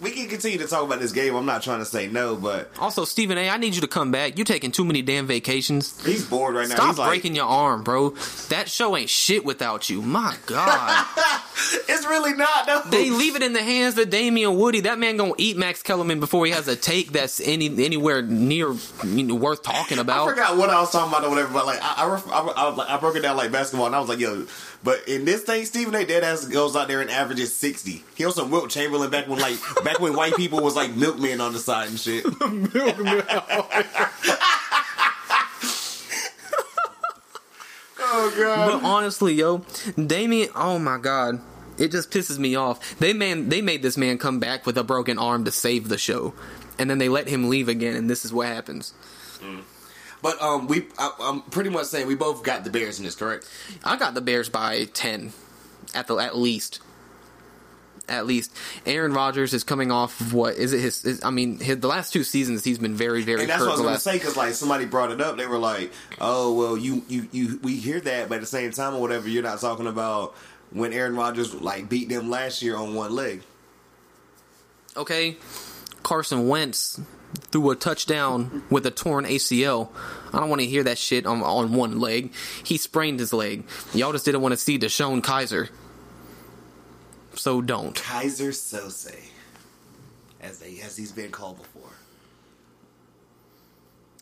we 0.00 0.10
can 0.12 0.28
continue 0.28 0.58
to 0.58 0.66
talk 0.66 0.84
about 0.84 1.00
this 1.00 1.12
game. 1.12 1.34
I'm 1.34 1.46
not 1.46 1.62
trying 1.62 1.80
to 1.80 1.84
say 1.84 2.08
no, 2.08 2.36
but 2.36 2.70
Also, 2.78 3.04
Stephen 3.04 3.36
A, 3.38 3.48
I 3.50 3.56
need 3.56 3.74
you 3.74 3.80
to 3.82 3.86
come 3.88 4.10
back. 4.10 4.38
You're 4.38 4.44
taking 4.44 4.70
too 4.72 4.84
many 4.84 5.02
damn 5.02 5.26
vacations. 5.26 6.02
he's 6.04 6.24
bored 6.26 6.54
right 6.54 6.68
now. 6.68 6.74
Stop 6.76 6.86
he's 6.88 6.98
like, 6.98 7.08
breaking 7.10 7.34
your 7.34 7.46
arm, 7.46 7.82
bro. 7.82 8.10
That 8.48 8.68
show 8.68 8.96
ain't 8.96 9.10
shit 9.10 9.44
without 9.44 9.90
you. 9.90 10.00
My 10.02 10.36
God. 10.46 11.06
it's 11.88 12.06
really 12.06 12.34
not 12.34 12.66
though. 12.66 12.82
they 12.90 13.10
leave 13.10 13.36
it 13.36 13.42
in 13.42 13.52
the 13.52 13.62
hands 13.62 13.98
of 13.98 14.08
Damien 14.10 14.56
Woody. 14.56 14.80
That 14.80 14.98
man 14.98 15.16
gonna 15.16 15.34
eat 15.38 15.56
Max 15.56 15.82
Kellerman 15.82 16.20
before 16.20 16.46
he 16.46 16.52
has 16.52 16.66
a 16.68 16.76
take 16.76 17.12
that's 17.12 17.40
any 17.40 17.66
anywhere 17.84 18.22
near 18.22 18.72
you 19.04 19.22
know, 19.24 19.34
worth 19.34 19.62
talking 19.62 19.98
about. 19.98 20.28
I 20.28 20.30
forgot 20.30 20.56
what 20.56 20.70
I 20.70 20.80
was 20.80 20.90
talking 20.90 21.12
about 21.12 21.24
or 21.24 21.30
whatever, 21.30 21.52
but 21.52 21.66
like 21.66 21.80
I, 21.82 21.94
I, 21.96 22.30
I, 22.32 22.40
I, 22.40 22.74
like- 22.74 22.88
I 22.88 22.96
broke 22.98 23.16
it 23.16 23.20
down 23.20 23.36
like 23.36 23.52
basketball, 23.52 23.86
and 23.86 23.94
I 23.94 24.00
was 24.00 24.08
like, 24.08 24.18
yo. 24.18 24.46
But 24.82 25.06
in 25.06 25.26
this 25.26 25.42
thing, 25.42 25.66
Stephen 25.66 25.94
A. 25.94 26.04
Deadass 26.04 26.50
goes 26.50 26.74
out 26.74 26.88
there 26.88 27.00
and 27.02 27.10
averages 27.10 27.54
sixty. 27.54 28.02
He 28.14 28.24
was 28.24 28.34
some 28.34 28.50
Wilt 28.50 28.70
Chamberlain 28.70 29.10
back 29.10 29.28
when 29.28 29.38
like 29.38 29.58
back 29.84 30.00
when 30.00 30.14
white 30.14 30.34
people 30.36 30.60
was 30.60 30.74
like 30.74 30.94
milkmen 30.94 31.40
on 31.40 31.52
the 31.52 31.58
side 31.58 31.88
and 31.88 31.98
shit. 32.00 32.24
oh 38.00 38.34
god. 38.36 38.70
But 38.70 38.82
honestly, 38.86 39.34
yo, 39.34 39.64
Damien, 39.94 40.48
oh 40.54 40.78
my 40.78 40.98
God. 40.98 41.40
It 41.78 41.90
just 41.90 42.10
pisses 42.10 42.38
me 42.38 42.54
off. 42.56 42.98
They 42.98 43.12
man 43.12 43.48
they 43.48 43.62
made 43.62 43.82
this 43.82 43.96
man 43.96 44.18
come 44.18 44.38
back 44.38 44.66
with 44.66 44.76
a 44.78 44.84
broken 44.84 45.18
arm 45.18 45.44
to 45.44 45.50
save 45.50 45.88
the 45.88 45.98
show. 45.98 46.34
And 46.78 46.88
then 46.88 46.98
they 46.98 47.08
let 47.08 47.28
him 47.28 47.48
leave 47.48 47.68
again 47.68 47.96
and 47.96 48.08
this 48.08 48.24
is 48.24 48.32
what 48.32 48.46
happens. 48.46 48.94
Mm. 49.40 49.62
But 50.22 50.40
um, 50.42 50.66
we 50.66 50.86
I, 50.98 51.12
I'm 51.20 51.40
pretty 51.42 51.70
much 51.70 51.86
saying 51.86 52.06
we 52.06 52.14
both 52.14 52.42
got 52.42 52.64
the 52.64 52.70
Bears 52.70 52.98
in 52.98 53.04
this, 53.04 53.14
correct? 53.14 53.48
I 53.84 53.96
got 53.96 54.14
the 54.14 54.20
Bears 54.20 54.48
by 54.48 54.84
ten, 54.86 55.32
at 55.94 56.06
the 56.06 56.16
at 56.16 56.36
least. 56.36 56.80
At 58.08 58.26
least 58.26 58.52
Aaron 58.86 59.12
Rodgers 59.12 59.54
is 59.54 59.62
coming 59.62 59.92
off 59.92 60.20
of 60.20 60.34
what 60.34 60.56
is 60.56 60.72
it? 60.72 60.80
His, 60.80 61.02
his 61.02 61.24
I 61.24 61.30
mean, 61.30 61.60
his, 61.60 61.78
the 61.78 61.86
last 61.86 62.12
two 62.12 62.24
seasons 62.24 62.64
he's 62.64 62.78
been 62.78 62.96
very 62.96 63.22
very 63.22 63.42
And 63.42 63.48
that's 63.50 63.60
hurt. 63.60 63.68
what 63.68 63.74
I 63.74 63.82
was 63.82 63.86
gonna 63.86 63.98
say 64.00 64.14
because 64.14 64.36
like 64.36 64.54
somebody 64.54 64.84
brought 64.84 65.12
it 65.12 65.20
up. 65.20 65.36
They 65.36 65.46
were 65.46 65.58
like, 65.58 65.92
"Oh 66.20 66.52
well, 66.54 66.76
you 66.76 67.04
you 67.06 67.28
you 67.30 67.60
we 67.62 67.76
hear 67.76 68.00
that, 68.00 68.28
but 68.28 68.36
at 68.36 68.40
the 68.40 68.48
same 68.48 68.72
time 68.72 68.94
or 68.96 69.00
whatever, 69.00 69.28
you're 69.28 69.44
not 69.44 69.60
talking 69.60 69.86
about 69.86 70.34
when 70.72 70.92
Aaron 70.92 71.14
Rodgers 71.14 71.54
like 71.54 71.88
beat 71.88 72.08
them 72.08 72.28
last 72.28 72.62
year 72.62 72.74
on 72.76 72.94
one 72.94 73.14
leg." 73.14 73.42
Okay, 74.96 75.36
Carson 76.02 76.48
Wentz 76.48 77.00
threw 77.34 77.70
a 77.70 77.76
touchdown 77.76 78.64
with 78.70 78.86
a 78.86 78.90
torn 78.90 79.24
ACL. 79.24 79.88
I 80.32 80.40
don't 80.40 80.48
want 80.48 80.60
to 80.60 80.66
hear 80.66 80.82
that 80.84 80.98
shit 80.98 81.26
on 81.26 81.42
on 81.42 81.72
one 81.72 82.00
leg. 82.00 82.32
He 82.64 82.76
sprained 82.76 83.20
his 83.20 83.32
leg. 83.32 83.64
Y'all 83.94 84.12
just 84.12 84.24
didn't 84.24 84.40
want 84.40 84.52
to 84.52 84.56
see 84.56 84.78
DeShone 84.78 85.22
Kizer. 85.22 85.68
So 87.34 87.62
don't. 87.62 87.94
Kaiser 87.94 88.50
Sose, 88.50 89.14
as 90.40 90.58
they 90.58 90.80
as 90.80 90.96
he's 90.96 91.12
been 91.12 91.30
called 91.30 91.58
before. 91.58 91.90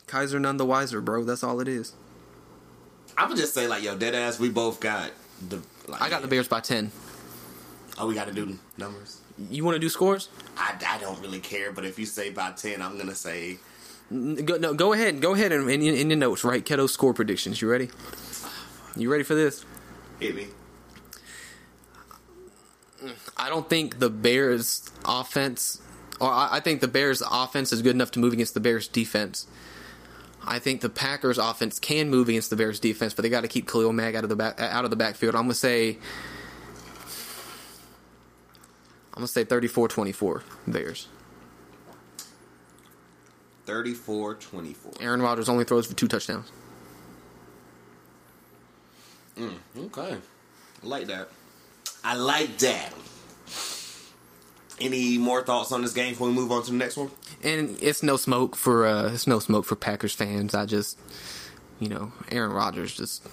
Kaiser 0.07 0.39
none 0.39 0.57
the 0.57 0.67
wiser, 0.67 1.01
bro. 1.01 1.25
That's 1.25 1.43
all 1.43 1.61
it 1.61 1.69
is. 1.69 1.95
I 3.17 3.27
would 3.27 3.37
just 3.37 3.55
say 3.55 3.67
like, 3.67 3.83
yo, 3.83 3.97
dead 3.97 4.15
ass. 4.15 4.39
We 4.39 4.49
both 4.49 4.81
got 4.81 5.11
the. 5.49 5.61
Like, 5.87 6.03
I 6.03 6.11
got 6.11 6.23
the 6.23 6.29
Bears 6.29 6.49
by 6.49 6.61
10. 6.61 6.93
Oh, 7.99 8.07
we 8.07 8.15
got 8.15 8.29
to 8.29 8.33
do 8.33 8.59
numbers. 8.77 9.21
You 9.51 9.65
want 9.65 9.77
to 9.77 9.79
do 9.79 9.89
scores? 9.89 10.29
I, 10.57 10.75
I 10.87 10.99
don't 10.99 11.21
really 11.21 11.41
care, 11.41 11.73
but 11.73 11.85
if 11.85 11.99
you 11.99 12.07
say 12.07 12.31
by 12.31 12.53
ten, 12.53 12.83
I'm 12.83 12.99
gonna 12.99 13.15
say 13.15 13.59
Go, 14.11 14.57
no, 14.57 14.73
go 14.73 14.95
ahead. 14.95 15.21
Go 15.21 15.35
ahead 15.35 15.53
and 15.53 15.69
in, 15.69 15.83
in 15.83 16.09
your 16.09 16.19
notes, 16.19 16.43
write 16.43 16.65
Keto 16.65 16.89
score 16.89 17.13
predictions. 17.13 17.61
You 17.61 17.71
ready? 17.71 17.91
You 18.97 19.11
ready 19.13 19.25
for 19.25 19.35
this? 19.35 19.65
hit 20.19 20.35
me. 20.35 20.49
I 23.37 23.49
don't 23.49 23.69
think 23.69 23.99
the 24.01 24.11
Bears 24.11 24.91
offense, 25.05 25.81
or 26.21 26.31
I, 26.31 26.49
I 26.53 26.61
think 26.61 26.81
the 26.81 26.89
Bears 26.89 27.23
offense 27.31 27.73
is 27.73 27.83
good 27.83 27.95
enough 27.95 28.11
to 28.13 28.19
move 28.19 28.33
against 28.33 28.55
the 28.55 28.61
Bears 28.61 28.89
defense. 28.89 29.47
I 30.45 30.59
think 30.59 30.81
the 30.81 30.89
Packers 30.89 31.39
offense 31.39 31.79
can 31.79 32.09
move 32.09 32.29
against 32.29 32.51
the 32.51 32.57
Bears 32.57 32.81
defense, 32.81 33.13
but 33.15 33.23
they 33.23 33.29
got 33.29 33.43
to 33.43 33.49
keep 33.49 33.69
Khalil 33.69 33.93
Mack 33.93 34.15
out 34.15 34.25
of 34.25 34.31
the 34.31 34.37
back 34.37 34.59
out 34.59 34.85
of 34.85 34.91
the 34.91 34.97
backfield. 34.97 35.35
I'm 35.35 35.43
gonna 35.43 35.55
say, 35.55 35.99
I'm 39.19 39.23
gonna 39.23 39.27
say 39.27 39.45
34-24 39.45 40.43
Bears. 40.69 41.09
34-24. 43.67 45.03
Aaron 45.03 45.21
Rodgers 45.21 45.49
only 45.49 45.65
throws 45.65 45.89
for 45.89 45.95
two 45.95 46.07
touchdowns. 46.07 46.53
Okay. 49.77 50.17
I 50.85 50.87
like 50.87 51.09
that. 51.09 51.31
I 52.05 52.15
like 52.15 52.59
that. 52.59 52.93
Any 54.81 55.19
more 55.19 55.43
thoughts 55.43 55.73
on 55.73 55.83
this 55.83 55.93
game 55.93 56.13
before 56.13 56.29
we 56.29 56.35
move 56.35 56.53
on 56.53 56.63
to 56.63 56.71
the 56.71 56.77
next 56.77 56.97
one? 56.97 57.11
And 57.43 57.77
it's 57.83 58.05
no 58.05 58.17
smoke 58.17 58.55
for 58.55 58.87
uh, 58.87 59.13
it's 59.13 59.27
no 59.27 59.41
smoke 59.41 59.65
for 59.65 59.75
Packers 59.75 60.15
fans. 60.15 60.55
I 60.55 60.65
just, 60.65 60.97
you 61.81 61.89
know, 61.89 62.13
Aaron 62.31 62.53
Rodgers 62.53 62.95
just 62.95 63.27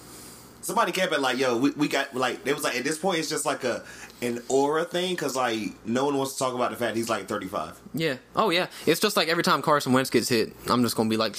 Somebody 0.66 0.90
kept 0.90 1.12
it 1.12 1.20
like, 1.20 1.38
yo, 1.38 1.56
we, 1.56 1.70
we 1.70 1.86
got 1.86 2.16
like 2.16 2.44
it 2.44 2.52
was 2.52 2.64
like 2.64 2.74
at 2.74 2.82
this 2.82 2.98
point 2.98 3.20
it's 3.20 3.28
just 3.28 3.46
like 3.46 3.62
a 3.62 3.84
an 4.22 4.42
aura 4.48 4.84
thing 4.84 5.14
because 5.14 5.36
like 5.36 5.74
no 5.86 6.04
one 6.06 6.16
wants 6.16 6.32
to 6.34 6.38
talk 6.38 6.54
about 6.54 6.70
the 6.70 6.76
fact 6.76 6.96
he's 6.96 7.08
like 7.08 7.28
35. 7.28 7.80
Yeah. 7.94 8.16
Oh 8.34 8.50
yeah. 8.50 8.66
It's 8.86 9.00
just 9.00 9.16
like 9.16 9.28
every 9.28 9.42
time 9.42 9.60
Carson 9.62 9.92
Wentz 9.92 10.10
gets 10.10 10.28
hit, 10.28 10.54
I'm 10.68 10.82
just 10.82 10.96
gonna 10.96 11.10
be 11.10 11.16
like, 11.16 11.34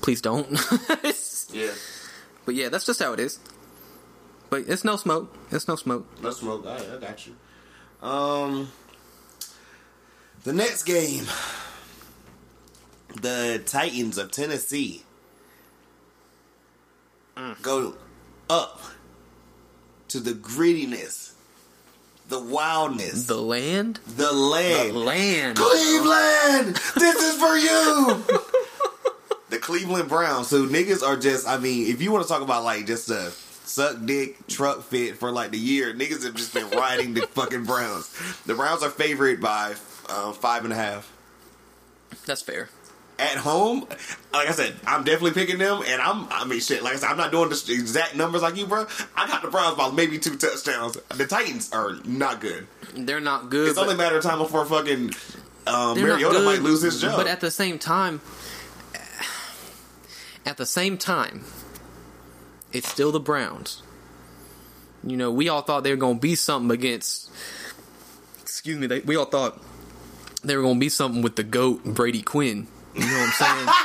please 0.00 0.20
don't. 0.20 0.48
Yeah. 1.52 1.72
but 2.46 2.54
yeah, 2.54 2.70
that's 2.70 2.86
just 2.86 2.98
how 3.02 3.12
it 3.12 3.20
is. 3.20 3.38
But 4.48 4.62
it's 4.68 4.84
no 4.84 4.96
smoke. 4.96 5.36
It's 5.50 5.68
no 5.68 5.76
smoke. 5.76 6.06
No 6.22 6.30
smoke. 6.30 6.64
Right, 6.64 6.82
I 6.94 6.96
got 6.98 7.26
you. 7.26 7.36
Um, 8.06 8.72
the 10.44 10.54
next 10.54 10.84
game, 10.84 11.26
the 13.20 13.62
Titans 13.66 14.16
of 14.16 14.30
Tennessee 14.30 15.02
go 17.60 17.94
up 18.48 18.80
to 20.08 20.20
the 20.20 20.32
grittiness, 20.32 21.32
the 22.32 22.40
wildness, 22.40 23.26
The 23.26 23.36
land. 23.36 24.00
the 24.16 24.32
land. 24.32 24.92
The 24.92 24.98
land. 24.98 25.56
Cleveland, 25.56 26.76
this 26.96 27.16
is 27.22 27.36
for 27.36 27.56
you. 27.56 28.40
the 29.50 29.58
Cleveland 29.58 30.08
Browns. 30.08 30.48
So 30.48 30.66
niggas 30.66 31.02
are 31.06 31.16
just. 31.16 31.46
I 31.46 31.58
mean, 31.58 31.86
if 31.92 32.00
you 32.02 32.10
want 32.10 32.24
to 32.24 32.28
talk 32.28 32.42
about 32.42 32.64
like 32.64 32.86
just 32.86 33.10
a 33.10 33.30
suck 33.64 33.96
dick 34.04 34.46
truck 34.48 34.82
fit 34.82 35.16
for 35.18 35.30
like 35.30 35.50
the 35.50 35.58
year, 35.58 35.92
niggas 35.94 36.24
have 36.24 36.34
just 36.34 36.54
been 36.54 36.68
riding 36.70 37.14
the 37.14 37.22
fucking 37.28 37.64
Browns. 37.64 38.08
The 38.46 38.54
Browns 38.54 38.82
are 38.82 38.90
favored 38.90 39.40
by 39.40 39.74
uh, 40.08 40.32
five 40.32 40.64
and 40.64 40.72
a 40.72 40.76
half. 40.76 41.10
That's 42.26 42.42
fair. 42.42 42.68
At 43.22 43.36
home, 43.36 43.86
like 44.32 44.48
I 44.48 44.50
said, 44.50 44.74
I'm 44.84 45.04
definitely 45.04 45.30
picking 45.30 45.58
them, 45.58 45.80
and 45.86 46.02
I'm. 46.02 46.26
I 46.28 46.44
mean, 46.44 46.58
shit. 46.58 46.82
Like 46.82 46.94
I 46.94 46.96
said, 46.96 47.08
I'm 47.08 47.16
not 47.16 47.30
doing 47.30 47.50
the 47.50 47.54
exact 47.72 48.16
numbers 48.16 48.42
like 48.42 48.56
you, 48.56 48.66
bro. 48.66 48.84
I 49.14 49.28
got 49.28 49.42
the 49.42 49.48
Browns 49.48 49.76
by 49.76 49.92
maybe 49.92 50.18
two 50.18 50.36
touchdowns. 50.36 50.98
The 51.08 51.26
Titans 51.26 51.72
are 51.72 51.92
not 52.04 52.40
good. 52.40 52.66
They're 52.94 53.20
not 53.20 53.48
good. 53.48 53.68
It's 53.68 53.78
only 53.78 53.94
a 53.94 53.96
matter 53.96 54.16
of 54.16 54.24
time 54.24 54.38
before 54.38 54.66
fucking 54.66 55.12
um, 55.68 56.00
Mariota 56.00 56.38
good, 56.38 56.44
might 56.44 56.62
lose 56.62 56.82
his 56.82 57.00
job. 57.00 57.16
But 57.16 57.28
at 57.28 57.40
the 57.40 57.52
same 57.52 57.78
time, 57.78 58.20
at 60.44 60.56
the 60.56 60.66
same 60.66 60.98
time, 60.98 61.44
it's 62.72 62.88
still 62.88 63.12
the 63.12 63.20
Browns. 63.20 63.84
You 65.04 65.16
know, 65.16 65.30
we 65.30 65.48
all 65.48 65.62
thought 65.62 65.84
they 65.84 65.90
were 65.90 65.96
going 65.96 66.16
to 66.16 66.20
be 66.20 66.34
something 66.34 66.72
against. 66.72 67.30
Excuse 68.40 68.78
me. 68.78 68.88
They, 68.88 69.00
we 69.00 69.14
all 69.14 69.26
thought 69.26 69.62
they 70.42 70.56
were 70.56 70.62
going 70.62 70.76
to 70.76 70.80
be 70.80 70.88
something 70.88 71.22
with 71.22 71.36
the 71.36 71.44
goat 71.44 71.84
Brady 71.84 72.22
Quinn. 72.22 72.66
You 72.94 73.00
know 73.06 73.18
what 73.18 73.34
I'm 73.40 73.56
saying? 73.66 73.68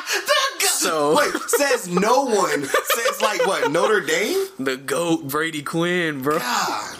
So- 0.59 1.17
wait, 1.17 1.33
says 1.47 1.87
no 1.87 2.25
one. 2.25 2.63
says 2.63 3.21
like 3.21 3.45
what 3.47 3.71
Notre 3.71 3.99
Dame? 3.99 4.45
the 4.59 4.77
goat 4.77 5.27
Brady 5.27 5.61
Quinn, 5.63 6.21
bro. 6.21 6.37
God, 6.39 6.97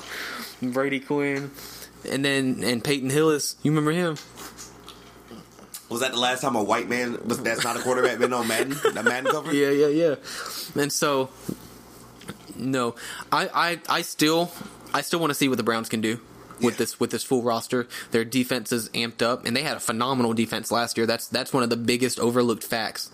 Brady 0.62 1.00
Quinn. 1.00 1.52
And 2.10 2.26
then 2.26 2.64
and 2.64 2.84
Peyton 2.84 3.10
Hillis, 3.10 3.56
you 3.64 3.72
remember 3.72 3.92
him? 3.92 4.18
was 5.90 6.02
that 6.02 6.12
the 6.12 6.18
last 6.20 6.42
time 6.42 6.56
a 6.56 6.64
white 6.64 6.90
man 6.90 7.18
was 7.26 7.42
that's 7.44 7.64
not 7.64 7.78
a 7.78 7.80
quarterback 7.80 8.20
been 8.20 8.34
on 8.34 8.48
Madden? 8.48 8.72
The 8.94 9.04
Madden 9.04 9.32
cover? 9.32 9.54
Yeah, 9.54 9.70
yeah, 9.70 9.88
yeah. 9.88 10.16
And 10.82 10.92
so, 10.92 11.30
no, 12.56 12.96
I, 13.32 13.48
I, 13.54 13.80
I 13.90 14.02
still, 14.02 14.52
I 14.94 15.02
still 15.02 15.20
want 15.20 15.30
to 15.30 15.36
see 15.36 15.48
what 15.48 15.58
the 15.58 15.64
Browns 15.64 15.88
can 15.88 16.02
do 16.02 16.20
with 16.62 16.76
Yeah. 16.76 16.78
this 16.80 17.00
with 17.00 17.12
this 17.12 17.24
full 17.24 17.42
roster. 17.44 17.88
Their 18.12 18.26
defense 18.26 18.72
is 18.72 18.90
amped 18.90 19.22
up, 19.22 19.46
and 19.46 19.56
they 19.56 19.64
had 19.64 19.78
a 19.78 19.80
phenomenal 19.82 20.34
defense 20.34 20.72
last 20.72 20.98
year. 20.98 21.06
That's 21.06 21.28
that's 21.28 21.54
one 21.54 21.64
of 21.64 21.70
the 21.70 21.78
biggest 21.78 22.20
overlooked 22.20 22.64
facts. 22.64 23.10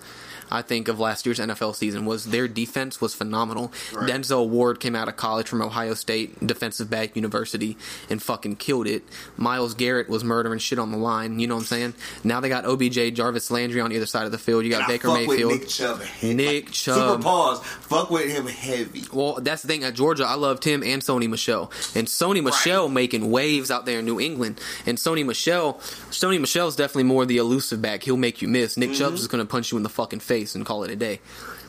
I 0.53 0.61
think 0.61 0.87
of 0.87 0.99
last 0.99 1.25
year's 1.25 1.39
NFL 1.39 1.75
season 1.75 2.05
was 2.05 2.25
their 2.25 2.47
defense 2.47 3.01
was 3.01 3.15
phenomenal. 3.15 3.73
Right. 3.91 4.07
Denzel 4.07 4.47
Ward 4.47 4.79
came 4.79 4.95
out 4.95 5.07
of 5.07 5.15
college 5.15 5.47
from 5.47 5.63
Ohio 5.63 5.95
State 5.95 6.45
defensive 6.45 6.91
back 6.91 7.15
university 7.15 7.75
and 8.07 8.21
fucking 8.21 8.57
killed 8.57 8.85
it. 8.85 9.01
Myles 9.35 9.73
Garrett 9.73 10.07
was 10.09 10.23
murdering 10.23 10.59
shit 10.59 10.77
on 10.77 10.91
the 10.91 10.97
line. 10.97 11.39
You 11.39 11.47
know 11.47 11.55
what 11.55 11.61
I'm 11.61 11.65
saying? 11.65 11.93
Now 12.23 12.39
they 12.39 12.49
got 12.49 12.65
OBJ, 12.65 13.15
Jarvis 13.15 13.49
Landry 13.49 13.81
on 13.81 13.91
either 13.91 14.05
side 14.05 14.27
of 14.27 14.31
the 14.31 14.37
field. 14.37 14.63
You 14.63 14.69
got 14.69 14.81
And 14.81 14.87
Baker 14.89 15.07
Mayfield. 15.07 15.53
Nick 15.53 15.67
Chubb. 15.67 16.01
Nick 16.21 16.65
Like, 16.65 16.71
Chubb. 16.71 16.95
Super 16.95 17.23
pause. 17.23 17.63
Fuck 17.63 18.11
with 18.11 18.29
him 18.29 18.45
heavy. 18.45 19.05
Well, 19.11 19.39
that's 19.41 19.63
the 19.63 19.67
thing 19.67 19.83
at 19.83 19.95
Georgia. 19.95 20.25
I 20.25 20.35
loved 20.35 20.63
him 20.63 20.83
and 20.83 21.01
Sony 21.01 21.27
Michel, 21.27 21.71
and 21.95 22.07
Sony 22.07 22.43
Michel 22.43 22.89
making 22.89 23.31
waves 23.31 23.71
out 23.71 23.87
there 23.87 23.99
in 23.99 24.05
New 24.05 24.19
England. 24.19 24.61
And 24.85 24.99
Sony 24.99 25.25
Michel, 25.25 25.75
Sony 26.11 26.39
Michel's 26.39 26.75
definitely 26.75 27.03
more 27.05 27.25
the 27.25 27.37
elusive 27.37 27.81
back. 27.81 28.03
He'll 28.03 28.17
make 28.17 28.41
you 28.43 28.47
miss. 28.47 28.77
Nick 28.77 28.91
mm-hmm. 28.91 28.99
Chubb's 28.99 29.21
just 29.21 29.31
gonna 29.31 29.45
punch 29.45 29.71
you 29.71 29.77
in 29.77 29.83
the 29.83 29.89
fucking 29.89 30.19
face 30.19 30.42
and 30.55 30.65
call 30.65 30.83
it 30.83 30.91
a 30.91 30.95
day. 30.95 31.19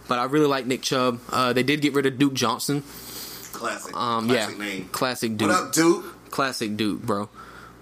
But 0.08 0.18
I 0.18 0.24
really 0.24 0.46
like 0.46 0.66
Nick 0.66 0.82
Chubb. 0.82 1.20
Uh, 1.30 1.52
they 1.52 1.62
did 1.62 1.80
get 1.80 1.94
rid 1.94 2.04
of 2.06 2.18
Duke 2.18 2.34
Johnson. 2.34 2.82
Classic. 3.52 3.96
Um, 3.96 4.28
Classic 4.28 4.58
yeah, 4.58 4.64
name. 4.64 4.88
classic 4.90 5.36
Duke. 5.36 5.48
What 5.50 5.62
up, 5.68 5.72
Duke? 5.72 6.30
Classic 6.30 6.76
Duke, 6.76 7.02
bro. 7.02 7.28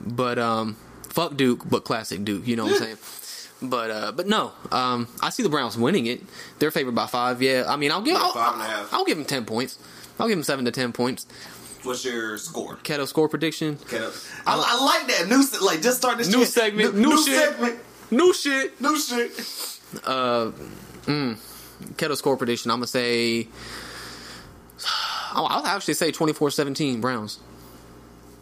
But 0.01 0.39
um, 0.39 0.77
fuck 1.09 1.37
Duke, 1.37 1.69
but 1.69 1.85
classic 1.85 2.25
Duke. 2.25 2.47
You 2.47 2.57
know 2.57 2.65
what 2.65 2.75
I'm 2.75 2.79
saying? 2.79 2.97
But 3.65 3.91
uh, 3.93 4.11
but 4.11 4.27
no, 4.27 4.51
um, 4.73 5.07
I 5.23 5.31
see 5.31 5.45
the 5.45 5.49
Browns 5.49 5.79
winning 5.79 6.07
it. 6.07 6.21
They're 6.59 6.73
favored 6.73 6.97
by 6.97 7.07
five. 7.07 7.41
Yeah, 7.41 7.63
I 7.69 7.77
mean, 7.77 7.93
I'll 7.93 8.03
give 8.03 8.17
I'll, 8.17 8.33
five 8.33 8.55
and 8.55 8.63
a 8.63 8.65
half. 8.65 8.93
I'll 8.93 9.05
give 9.05 9.17
them 9.17 9.25
ten 9.25 9.45
points. 9.45 9.79
I'll 10.19 10.27
give 10.27 10.37
them 10.37 10.43
seven 10.43 10.65
to 10.65 10.73
ten 10.73 10.93
points. 10.93 11.27
What's 11.85 12.05
your 12.05 12.39
score? 12.39 12.75
Keto 12.83 13.07
score 13.07 13.29
prediction. 13.29 13.79
Okay, 13.85 13.99
I, 14.45 14.57
I 14.67 14.85
like 14.85 15.07
that 15.17 15.29
new 15.29 15.45
se- 15.45 15.65
like 15.65 15.81
just 15.81 15.99
start 15.99 16.19
this 16.19 16.27
New 16.29 16.41
shit. 16.41 16.49
segment, 16.49 16.97
new 16.97 17.17
shit. 17.25 17.37
segment, 17.51 17.79
New 18.11 18.33
shit. 18.35 18.81
new 18.81 18.99
shit. 18.99 19.31
Keto 21.07 22.17
score 22.17 22.37
prediction. 22.37 22.71
I'm 22.71 22.79
gonna 22.79 22.87
say. 22.87 23.49
I'll, 25.35 25.47
I'll 25.47 25.67
actually 25.67 25.95
say 25.95 26.13
24-17 26.13 27.01
Browns. 27.01 27.41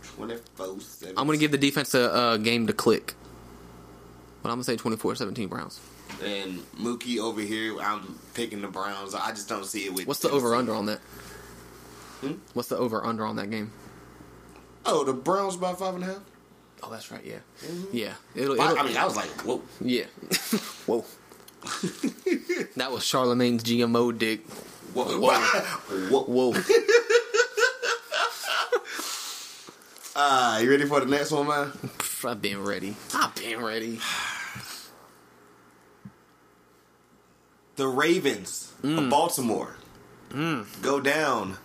Twenty 0.02 0.36
four 0.56 0.80
seven. 0.80 1.14
I'm 1.16 1.26
gonna 1.26 1.38
give 1.38 1.52
the 1.52 1.58
defense 1.58 1.94
a, 1.94 2.32
a 2.34 2.38
game 2.38 2.66
to 2.66 2.72
click. 2.72 3.14
But 4.42 4.48
I'm 4.50 4.54
gonna 4.56 4.64
say 4.64 4.76
24-17 4.76 5.48
Browns. 5.48 5.80
and 6.22 6.58
Mookie 6.76 7.18
over 7.18 7.40
here. 7.40 7.78
I'm 7.80 8.18
picking 8.34 8.60
the 8.62 8.68
Browns. 8.68 9.14
I 9.14 9.30
just 9.30 9.48
don't 9.48 9.64
see 9.64 9.84
it 9.86 9.94
with. 9.94 10.06
What's 10.06 10.20
the 10.20 10.30
over 10.30 10.54
under 10.54 10.74
on 10.74 10.86
that? 10.86 10.98
Hmm? 12.20 12.32
What's 12.54 12.68
the 12.68 12.76
over 12.76 13.04
under 13.04 13.24
on 13.24 13.36
that 13.36 13.50
game? 13.50 13.72
Oh, 14.84 15.04
the 15.04 15.12
Browns 15.12 15.56
by 15.56 15.72
five 15.74 15.94
and 15.94 16.04
a 16.04 16.06
half. 16.08 16.20
Oh, 16.82 16.90
that's 16.90 17.10
right. 17.10 17.24
Yeah, 17.24 17.38
yeah. 17.92 18.14
It'll, 18.34 18.54
it'll 18.54 18.78
I 18.78 18.82
mean, 18.82 18.96
I 18.96 19.04
was 19.04 19.14
like, 19.16 19.28
whoa. 19.42 19.60
yeah. 19.82 20.04
Whoa. 20.86 21.04
that 22.76 22.90
was 22.90 23.04
Charlemagne's 23.04 23.62
GMO 23.62 24.16
dick. 24.16 24.46
Whoa. 24.94 25.20
Whoa. 25.20 25.30
Whoa. 26.10 26.52
Whoa. 26.52 26.60
Ah, 30.22 30.58
you 30.58 30.68
ready 30.70 30.84
for 30.84 31.00
the 31.00 31.06
next 31.06 31.30
one, 31.30 31.46
man? 31.46 31.72
I've 32.24 32.42
been 32.42 32.62
ready. 32.62 32.94
I've 33.14 33.34
been 33.34 33.62
ready. 33.62 33.98
The 37.76 37.86
Ravens 37.86 38.74
of 38.82 39.08
Baltimore 39.08 39.76
go 40.82 41.00
down 41.00 41.56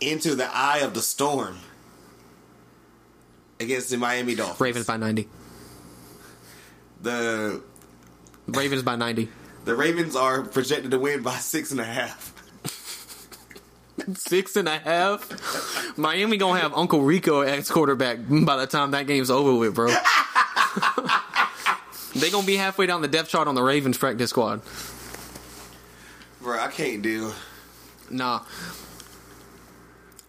into 0.00 0.34
the 0.34 0.48
eye 0.52 0.78
of 0.78 0.94
the 0.94 1.00
storm 1.00 1.58
against 3.60 3.90
the 3.90 3.98
Miami 3.98 4.34
Dolphins. 4.34 4.60
Ravens 4.60 4.86
by 4.86 4.96
90. 4.96 5.28
The 7.02 7.62
Ravens 8.46 8.82
by 8.82 8.96
90. 8.96 9.28
the 9.64 9.74
Ravens 9.74 10.16
are 10.16 10.42
projected 10.42 10.90
to 10.90 10.98
win 10.98 11.22
by 11.22 11.36
six 11.36 11.70
and 11.70 11.80
a 11.80 11.84
half. 11.84 12.34
Six 14.14 14.56
and 14.56 14.66
a 14.66 14.78
half. 14.78 15.96
Miami 15.98 16.36
gonna 16.38 16.58
have 16.58 16.72
Uncle 16.74 17.02
Rico 17.02 17.42
as 17.42 17.70
quarterback 17.70 18.18
by 18.28 18.56
the 18.56 18.66
time 18.66 18.92
that 18.92 19.06
game's 19.06 19.30
over 19.30 19.54
with, 19.54 19.74
bro. 19.74 19.88
they 22.16 22.30
gonna 22.30 22.46
be 22.46 22.56
halfway 22.56 22.86
down 22.86 23.02
the 23.02 23.08
depth 23.08 23.28
chart 23.28 23.46
on 23.46 23.54
the 23.54 23.62
Ravens 23.62 23.98
practice 23.98 24.30
squad. 24.30 24.62
Bro, 26.40 26.58
I 26.58 26.68
can't 26.68 27.02
do. 27.02 27.32
Nah. 28.08 28.40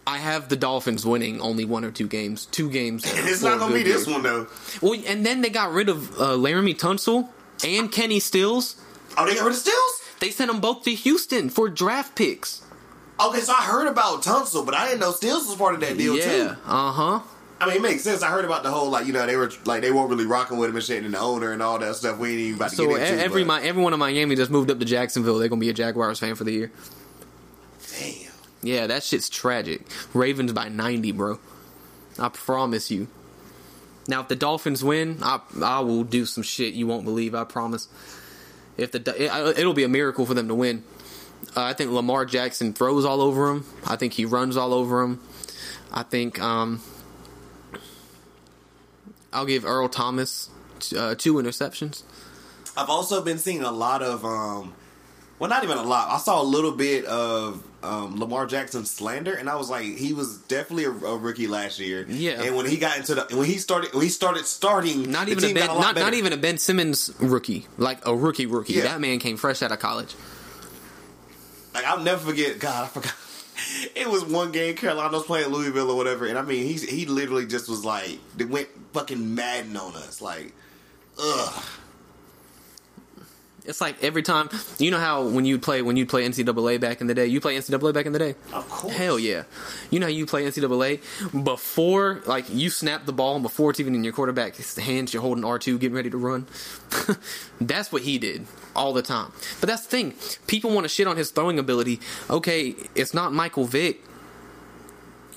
I 0.05 0.17
have 0.17 0.49
the 0.49 0.57
Dolphins 0.57 1.05
winning 1.05 1.39
only 1.41 1.63
one 1.63 1.85
or 1.85 1.91
two 1.91 2.07
games. 2.07 2.45
Two 2.47 2.69
games. 2.69 3.03
It's 3.15 3.41
not 3.41 3.57
gonna 3.59 3.73
be 3.73 3.83
this 3.83 4.05
one 4.05 4.21
though. 4.21 4.47
Well, 4.81 4.99
and 5.07 5.25
then 5.25 5.41
they 5.41 5.49
got 5.49 5.71
rid 5.71 5.87
of 5.89 6.11
uh, 6.19 6.35
Laremy 6.35 6.77
Tunsil 6.77 7.29
and 7.65 7.91
Kenny 7.91 8.19
Stills. 8.19 8.75
Oh, 9.17 9.25
they 9.25 9.35
got 9.35 9.43
rid 9.45 9.53
of 9.53 9.59
Stills. 9.59 10.01
They 10.19 10.29
sent 10.31 10.51
them 10.51 10.59
both 10.61 10.83
to 10.83 10.93
Houston 10.93 11.49
for 11.49 11.67
draft 11.69 12.15
picks. 12.15 12.61
Okay, 13.19 13.39
so 13.39 13.53
I 13.53 13.63
heard 13.63 13.87
about 13.87 14.23
Tunsil, 14.23 14.65
but 14.65 14.73
I 14.73 14.85
didn't 14.87 14.99
know 15.01 15.11
Stills 15.11 15.47
was 15.47 15.55
part 15.55 15.75
of 15.75 15.81
that 15.81 15.97
deal 15.97 16.15
yeah. 16.17 16.23
too. 16.23 16.49
Uh 16.65 16.91
huh. 16.91 17.19
I 17.59 17.67
mean, 17.67 17.75
it 17.75 17.81
makes 17.83 18.01
sense. 18.03 18.23
I 18.23 18.29
heard 18.29 18.45
about 18.45 18.63
the 18.63 18.71
whole 18.71 18.89
like 18.89 19.05
you 19.05 19.13
know 19.13 19.25
they 19.27 19.35
were 19.35 19.51
like 19.65 19.81
they 19.81 19.91
weren't 19.91 20.09
really 20.09 20.25
rocking 20.25 20.57
with 20.57 20.69
him 20.71 20.75
and 20.75 20.83
shit, 20.85 21.03
and 21.03 21.13
the 21.13 21.19
owner 21.19 21.51
and 21.51 21.61
all 21.61 21.77
that 21.77 21.95
stuff. 21.95 22.17
We 22.17 22.29
ain't 22.31 22.39
even 22.39 22.55
about 22.55 22.69
to 22.71 22.75
So 22.75 22.87
get 22.87 23.11
into. 23.11 23.23
every 23.23 23.43
but- 23.43 23.63
everyone 23.63 23.93
in 23.93 23.99
Miami 23.99 24.35
just 24.35 24.49
moved 24.49 24.71
up 24.71 24.79
to 24.79 24.85
Jacksonville. 24.85 25.37
They're 25.37 25.49
gonna 25.49 25.59
be 25.59 25.69
a 25.69 25.73
Jaguars 25.73 26.17
fan 26.19 26.33
for 26.35 26.43
the 26.43 26.51
year. 26.53 26.71
damn. 27.99 28.31
Yeah, 28.63 28.87
that 28.87 29.03
shit's 29.03 29.29
tragic. 29.29 29.81
Ravens 30.13 30.53
by 30.53 30.69
90, 30.69 31.11
bro. 31.13 31.39
I 32.19 32.29
promise 32.29 32.91
you. 32.91 33.07
Now, 34.11 34.19
if 34.19 34.27
the 34.27 34.35
Dolphins 34.35 34.83
win, 34.83 35.19
I 35.21 35.39
I 35.61 35.79
will 35.79 36.03
do 36.03 36.25
some 36.25 36.43
shit 36.43 36.73
you 36.73 36.85
won't 36.85 37.05
believe. 37.05 37.33
I 37.33 37.45
promise. 37.45 37.87
If 38.75 38.91
the 38.91 38.99
it, 38.99 39.57
it'll 39.57 39.73
be 39.73 39.85
a 39.85 39.89
miracle 39.89 40.25
for 40.25 40.33
them 40.33 40.49
to 40.49 40.53
win. 40.53 40.83
Uh, 41.55 41.63
I 41.63 41.71
think 41.71 41.91
Lamar 41.91 42.25
Jackson 42.25 42.73
throws 42.73 43.05
all 43.05 43.21
over 43.21 43.49
him. 43.49 43.65
I 43.87 43.95
think 43.95 44.11
he 44.11 44.25
runs 44.25 44.57
all 44.57 44.73
over 44.73 45.01
him. 45.01 45.21
I 45.93 46.03
think 46.03 46.41
um, 46.41 46.81
I'll 49.31 49.45
give 49.45 49.63
Earl 49.63 49.87
Thomas 49.87 50.49
uh, 50.93 51.15
two 51.15 51.35
interceptions. 51.35 52.03
I've 52.75 52.89
also 52.89 53.23
been 53.23 53.37
seeing 53.37 53.63
a 53.63 53.71
lot 53.71 54.01
of 54.01 54.25
um 54.25 54.73
well 55.41 55.49
not 55.49 55.63
even 55.63 55.75
a 55.79 55.83
lot. 55.83 56.09
I 56.11 56.19
saw 56.19 56.39
a 56.39 56.45
little 56.45 56.71
bit 56.71 57.03
of 57.05 57.63
um 57.81 58.19
Lamar 58.19 58.45
Jackson 58.45 58.85
slander 58.85 59.33
and 59.33 59.49
I 59.49 59.55
was 59.55 59.71
like 59.71 59.85
he 59.97 60.13
was 60.13 60.37
definitely 60.37 60.85
a, 60.85 60.91
a 60.91 61.17
rookie 61.17 61.47
last 61.47 61.79
year. 61.79 62.05
Yeah. 62.07 62.43
And 62.43 62.55
when 62.55 62.67
he 62.67 62.77
got 62.77 62.97
into 62.97 63.15
the 63.15 63.25
when 63.35 63.47
he 63.47 63.57
started 63.57 63.91
when 63.91 64.03
he 64.03 64.09
started 64.09 64.45
starting 64.45 65.11
Not 65.11 65.29
even 65.29 65.43
a 65.43 65.51
ben, 65.53 65.67
a 65.67 65.73
lot 65.73 65.95
not, 65.95 65.95
not 65.95 66.13
even 66.13 66.31
a 66.31 66.37
Ben 66.37 66.59
Simmons 66.59 67.11
rookie, 67.19 67.65
like 67.79 68.05
a 68.05 68.15
rookie 68.15 68.45
rookie. 68.45 68.73
Yeah. 68.73 68.83
That 68.83 69.01
man 69.01 69.17
came 69.17 69.35
fresh 69.35 69.63
out 69.63 69.71
of 69.71 69.79
college. 69.79 70.13
like 71.73 71.85
I'll 71.85 72.01
never 72.01 72.23
forget 72.29 72.59
God, 72.59 72.83
I 72.85 72.87
forgot. 72.87 73.15
It 73.95 74.09
was 74.09 74.25
one 74.25 74.51
game 74.51 74.75
Carolina 74.75 75.11
was 75.11 75.23
playing 75.25 75.49
Louisville 75.49 75.91
or 75.91 75.95
whatever, 75.95 76.25
and 76.25 76.37
I 76.37 76.41
mean 76.41 76.65
he's 76.65 76.87
he 76.87 77.05
literally 77.05 77.45
just 77.45 77.69
was 77.69 77.85
like 77.85 78.17
they 78.35 78.45
went 78.45 78.69
fucking 78.93 79.35
Madden 79.35 79.77
on 79.77 79.95
us. 79.95 80.19
Like 80.19 80.53
ugh. 81.21 81.63
It's 83.65 83.79
like 83.79 84.03
every 84.03 84.23
time 84.23 84.49
you 84.79 84.89
know 84.91 84.97
how 84.99 85.23
when 85.27 85.45
you 85.45 85.59
play 85.59 85.81
when 85.81 85.95
you 85.95 86.05
play 86.05 86.27
NCAA 86.27 86.79
back 86.79 86.99
in 86.99 87.07
the 87.07 87.13
day, 87.13 87.27
you 87.27 87.39
play 87.39 87.55
NCAA 87.55 87.93
back 87.93 88.05
in 88.07 88.11
the 88.13 88.19
day. 88.19 88.35
Of 88.51 88.67
course. 88.69 88.95
Hell 88.95 89.19
yeah! 89.19 89.43
You 89.91 89.99
know 89.99 90.07
how 90.07 90.11
you 90.11 90.25
play 90.25 90.45
NCAA 90.45 90.99
before 91.43 92.21
like 92.25 92.45
you 92.49 92.69
snap 92.69 93.05
the 93.05 93.13
ball 93.13 93.35
and 93.35 93.43
before 93.43 93.69
it's 93.71 93.79
even 93.79 93.93
in 93.93 94.03
your 94.03 94.13
quarterback's 94.13 94.77
hands, 94.77 95.13
you're 95.13 95.21
holding 95.21 95.45
R 95.45 95.59
two, 95.59 95.77
getting 95.77 95.95
ready 95.95 96.09
to 96.09 96.17
run. 96.17 96.47
that's 97.61 97.91
what 97.91 98.01
he 98.01 98.17
did 98.17 98.47
all 98.75 98.93
the 98.93 99.03
time. 99.03 99.31
But 99.59 99.67
that's 99.69 99.83
the 99.83 99.89
thing: 99.89 100.13
people 100.47 100.71
want 100.71 100.85
to 100.85 100.89
shit 100.89 101.05
on 101.07 101.15
his 101.17 101.29
throwing 101.31 101.59
ability. 101.59 101.99
Okay, 102.29 102.73
it's 102.95 103.13
not 103.13 103.31
Michael 103.31 103.65
Vick, 103.65 104.01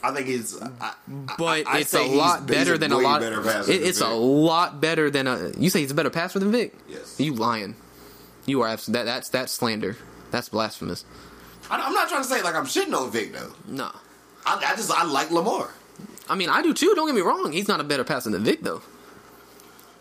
I 0.03 0.13
think 0.13 0.27
he's 0.29 0.61
I, 0.61 0.71
I- 0.81 0.95
but 1.39 1.67
I 1.67 1.81
it's 1.81 1.95
a 1.95 2.03
lot 2.03 2.47
better 2.47 2.79
than 2.79 2.93
a 2.93 2.99
lot. 2.99 3.21
better 3.21 3.43
passer 3.43 3.71
it- 3.73 3.83
it's 3.83 4.01
a 4.01 4.09
lot 4.09 4.81
better 4.81 5.11
than 5.11 5.27
a. 5.27 5.51
You 5.59 5.71
say 5.71 5.81
he's 5.81 5.91
a 5.91 5.95
better 5.95 6.11
passer 6.11 6.39
than 6.39 6.53
Vick? 6.53 6.75
Yes. 6.89 7.19
You 7.21 7.35
lying? 7.35 7.75
You 8.47 8.61
are 8.63 8.69
absolutely 8.69 9.05
that. 9.05 9.13
That's 9.13 9.29
that's 9.31 9.53
slander. 9.53 9.97
That's 10.31 10.49
blasphemous. 10.49 11.05
I, 11.71 11.81
I'm 11.81 11.93
not 11.95 12.09
trying 12.09 12.23
to 12.23 12.29
say 12.29 12.43
like 12.43 12.55
I'm 12.55 12.67
shitting 12.67 12.95
on 12.95 13.11
Vick 13.11 13.33
though. 13.33 13.53
No. 13.67 13.91
I, 14.47 14.63
I 14.73 14.77
just 14.77 14.91
I 14.91 15.05
like 15.05 15.31
Lamar. 15.31 15.71
I 16.29 16.35
mean, 16.35 16.49
I 16.49 16.61
do 16.63 16.75
too. 16.75 16.93
Don't 16.95 17.07
get 17.07 17.15
me 17.15 17.21
wrong. 17.23 17.53
He's 17.53 17.69
not 17.69 17.81
a 17.81 17.85
better 17.85 18.05
passer 18.05 18.31
than 18.31 18.45
Vick, 18.45 18.63
though. 18.63 18.83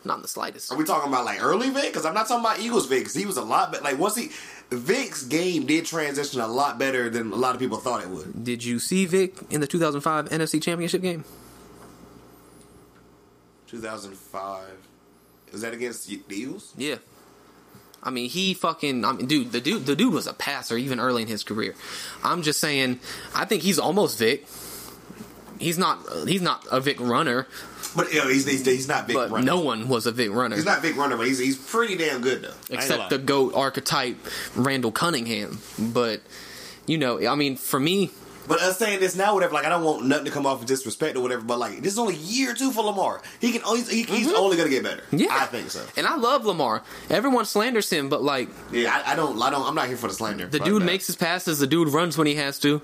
Not 0.05 0.17
in 0.17 0.21
the 0.21 0.27
slightest. 0.27 0.71
Are 0.71 0.77
we 0.77 0.83
talking 0.83 1.09
about 1.09 1.23
like 1.25 1.41
early 1.41 1.69
Vick? 1.69 1.85
Because 1.93 2.05
I'm 2.05 2.13
not 2.13 2.27
talking 2.27 2.43
about 2.43 2.59
Eagles 2.59 2.87
Vick. 2.87 3.05
'cause 3.05 3.13
he 3.13 3.25
was 3.25 3.37
a 3.37 3.41
lot 3.41 3.71
better. 3.71 3.83
Like 3.83 3.97
once 3.99 4.15
he 4.17 4.31
Vick's 4.69 5.23
game 5.23 5.65
did 5.65 5.85
transition 5.85 6.41
a 6.41 6.47
lot 6.47 6.77
better 6.79 7.09
than 7.09 7.31
a 7.31 7.35
lot 7.35 7.55
of 7.55 7.59
people 7.59 7.77
thought 7.77 8.01
it 8.01 8.09
would. 8.09 8.43
Did 8.43 8.63
you 8.65 8.79
see 8.79 9.05
Vick 9.05 9.35
in 9.49 9.61
the 9.61 9.67
2005 9.67 10.29
NFC 10.29 10.61
Championship 10.61 11.01
game? 11.01 11.23
2005. 13.67 14.63
Was 15.51 15.61
that 15.61 15.73
against 15.73 16.07
the 16.07 16.19
Eagles? 16.29 16.73
Yeah. 16.77 16.95
I 18.03 18.09
mean, 18.09 18.29
he 18.29 18.53
fucking. 18.53 19.05
I 19.05 19.13
mean, 19.13 19.25
dude, 19.27 19.51
the 19.51 19.61
dude, 19.61 19.85
the 19.85 19.95
dude 19.95 20.13
was 20.13 20.27
a 20.27 20.33
passer 20.33 20.77
even 20.77 20.99
early 20.99 21.21
in 21.21 21.27
his 21.27 21.43
career. 21.43 21.73
I'm 22.23 22.41
just 22.41 22.59
saying. 22.59 22.99
I 23.33 23.45
think 23.45 23.63
he's 23.63 23.79
almost 23.79 24.19
Vick. 24.19 24.45
He's 25.59 25.77
not. 25.77 25.99
He's 26.27 26.41
not 26.41 26.65
a 26.71 26.81
Vick 26.81 26.99
runner, 26.99 27.47
But 27.95 28.11
you 28.11 28.19
know, 28.19 28.27
he's, 28.27 28.45
he's 28.45 28.65
he's 28.65 28.87
not 28.87 29.07
Vick 29.07 29.15
but 29.15 29.31
runner. 29.31 29.45
no 29.45 29.61
one 29.61 29.87
was 29.87 30.05
a 30.05 30.11
Vick 30.11 30.31
runner 30.31 30.55
he's 30.55 30.65
not 30.65 30.81
Vick 30.81 30.97
runner, 30.97 31.15
but 31.15 31.27
he's 31.27 31.39
he's 31.39 31.57
pretty 31.57 31.95
damn 31.95 32.21
good 32.21 32.41
though. 32.41 32.53
Except 32.69 33.09
the 33.09 33.17
goat 33.17 33.53
archetype, 33.55 34.17
Randall 34.55 34.91
Cunningham. 34.91 35.59
But 35.79 36.21
you 36.85 36.97
know, 36.97 37.25
I 37.25 37.35
mean, 37.35 37.55
for 37.55 37.79
me, 37.79 38.09
But 38.47 38.59
us 38.61 38.77
saying 38.77 38.99
this 38.99 39.15
now, 39.15 39.33
whatever. 39.33 39.53
Like 39.53 39.65
I 39.65 39.69
don't 39.69 39.83
want 39.83 40.05
nothing 40.05 40.25
to 40.25 40.31
come 40.31 40.45
off 40.45 40.59
of 40.61 40.67
disrespect 40.67 41.15
or 41.15 41.21
whatever. 41.21 41.43
But 41.43 41.59
like 41.59 41.81
this 41.81 41.93
is 41.93 41.99
only 41.99 42.15
year 42.15 42.53
two 42.53 42.71
for 42.71 42.83
Lamar. 42.83 43.21
He 43.39 43.51
can 43.51 43.63
only 43.63 43.81
he, 43.83 44.03
he's 44.03 44.31
only 44.33 44.57
gonna 44.57 44.69
get 44.69 44.83
better. 44.83 45.01
Mm-hmm. 45.03 45.17
yeah, 45.19 45.29
I 45.31 45.45
think 45.45 45.71
so. 45.71 45.85
And 45.95 46.05
I 46.05 46.15
love 46.15 46.45
Lamar. 46.45 46.83
Everyone 47.09 47.45
slanders 47.45 47.89
him, 47.89 48.09
but 48.09 48.21
like 48.21 48.49
Yeah, 48.71 49.01
I, 49.05 49.13
I 49.13 49.15
don't 49.15 49.41
I 49.41 49.49
don't 49.49 49.65
I'm 49.65 49.75
not 49.75 49.87
here 49.87 49.97
for 49.97 50.07
the 50.07 50.13
slander. 50.13 50.45
The 50.47 50.59
dude 50.59 50.81
that. 50.81 50.85
makes 50.85 51.07
his 51.07 51.15
passes. 51.15 51.59
The 51.59 51.67
dude 51.67 51.89
runs 51.89 52.17
when 52.17 52.27
he 52.27 52.35
has 52.35 52.59
to. 52.59 52.81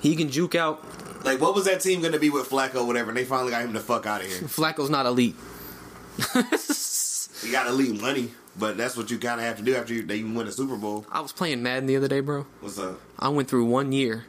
He 0.00 0.16
can 0.16 0.28
juke 0.30 0.54
out. 0.54 0.84
like 1.24 1.40
what 1.40 1.54
was 1.54 1.64
that 1.64 1.80
team 1.80 2.02
gonna 2.02 2.18
be 2.18 2.28
with 2.28 2.50
Flacco 2.50 2.76
or 2.76 2.86
whatever? 2.86 3.08
And 3.10 3.16
they 3.16 3.24
finally 3.24 3.50
got 3.52 3.62
him 3.62 3.72
the 3.72 3.80
fuck 3.80 4.04
out 4.06 4.20
of 4.20 4.26
here. 4.26 4.36
Flacco's 4.40 4.90
not 4.90 5.06
elite. 5.06 5.36
You 7.42 7.52
got 7.52 7.66
elite 7.66 8.00
money, 8.00 8.30
but 8.58 8.76
that's 8.78 8.96
what 8.96 9.10
you 9.10 9.18
kind 9.18 9.38
of 9.40 9.46
have 9.46 9.56
to 9.58 9.62
do 9.62 9.74
after 9.74 9.92
you, 9.92 10.02
they 10.02 10.22
win 10.22 10.46
a 10.46 10.52
Super 10.52 10.76
Bowl. 10.76 11.04
I 11.10 11.20
was 11.20 11.32
playing 11.32 11.62
Madden 11.62 11.86
the 11.86 11.96
other 11.96 12.08
day, 12.08 12.20
bro. 12.20 12.46
What's 12.60 12.78
up? 12.78 12.98
I 13.18 13.28
went 13.28 13.48
through 13.48 13.66
one 13.66 13.92
year, 13.92 14.24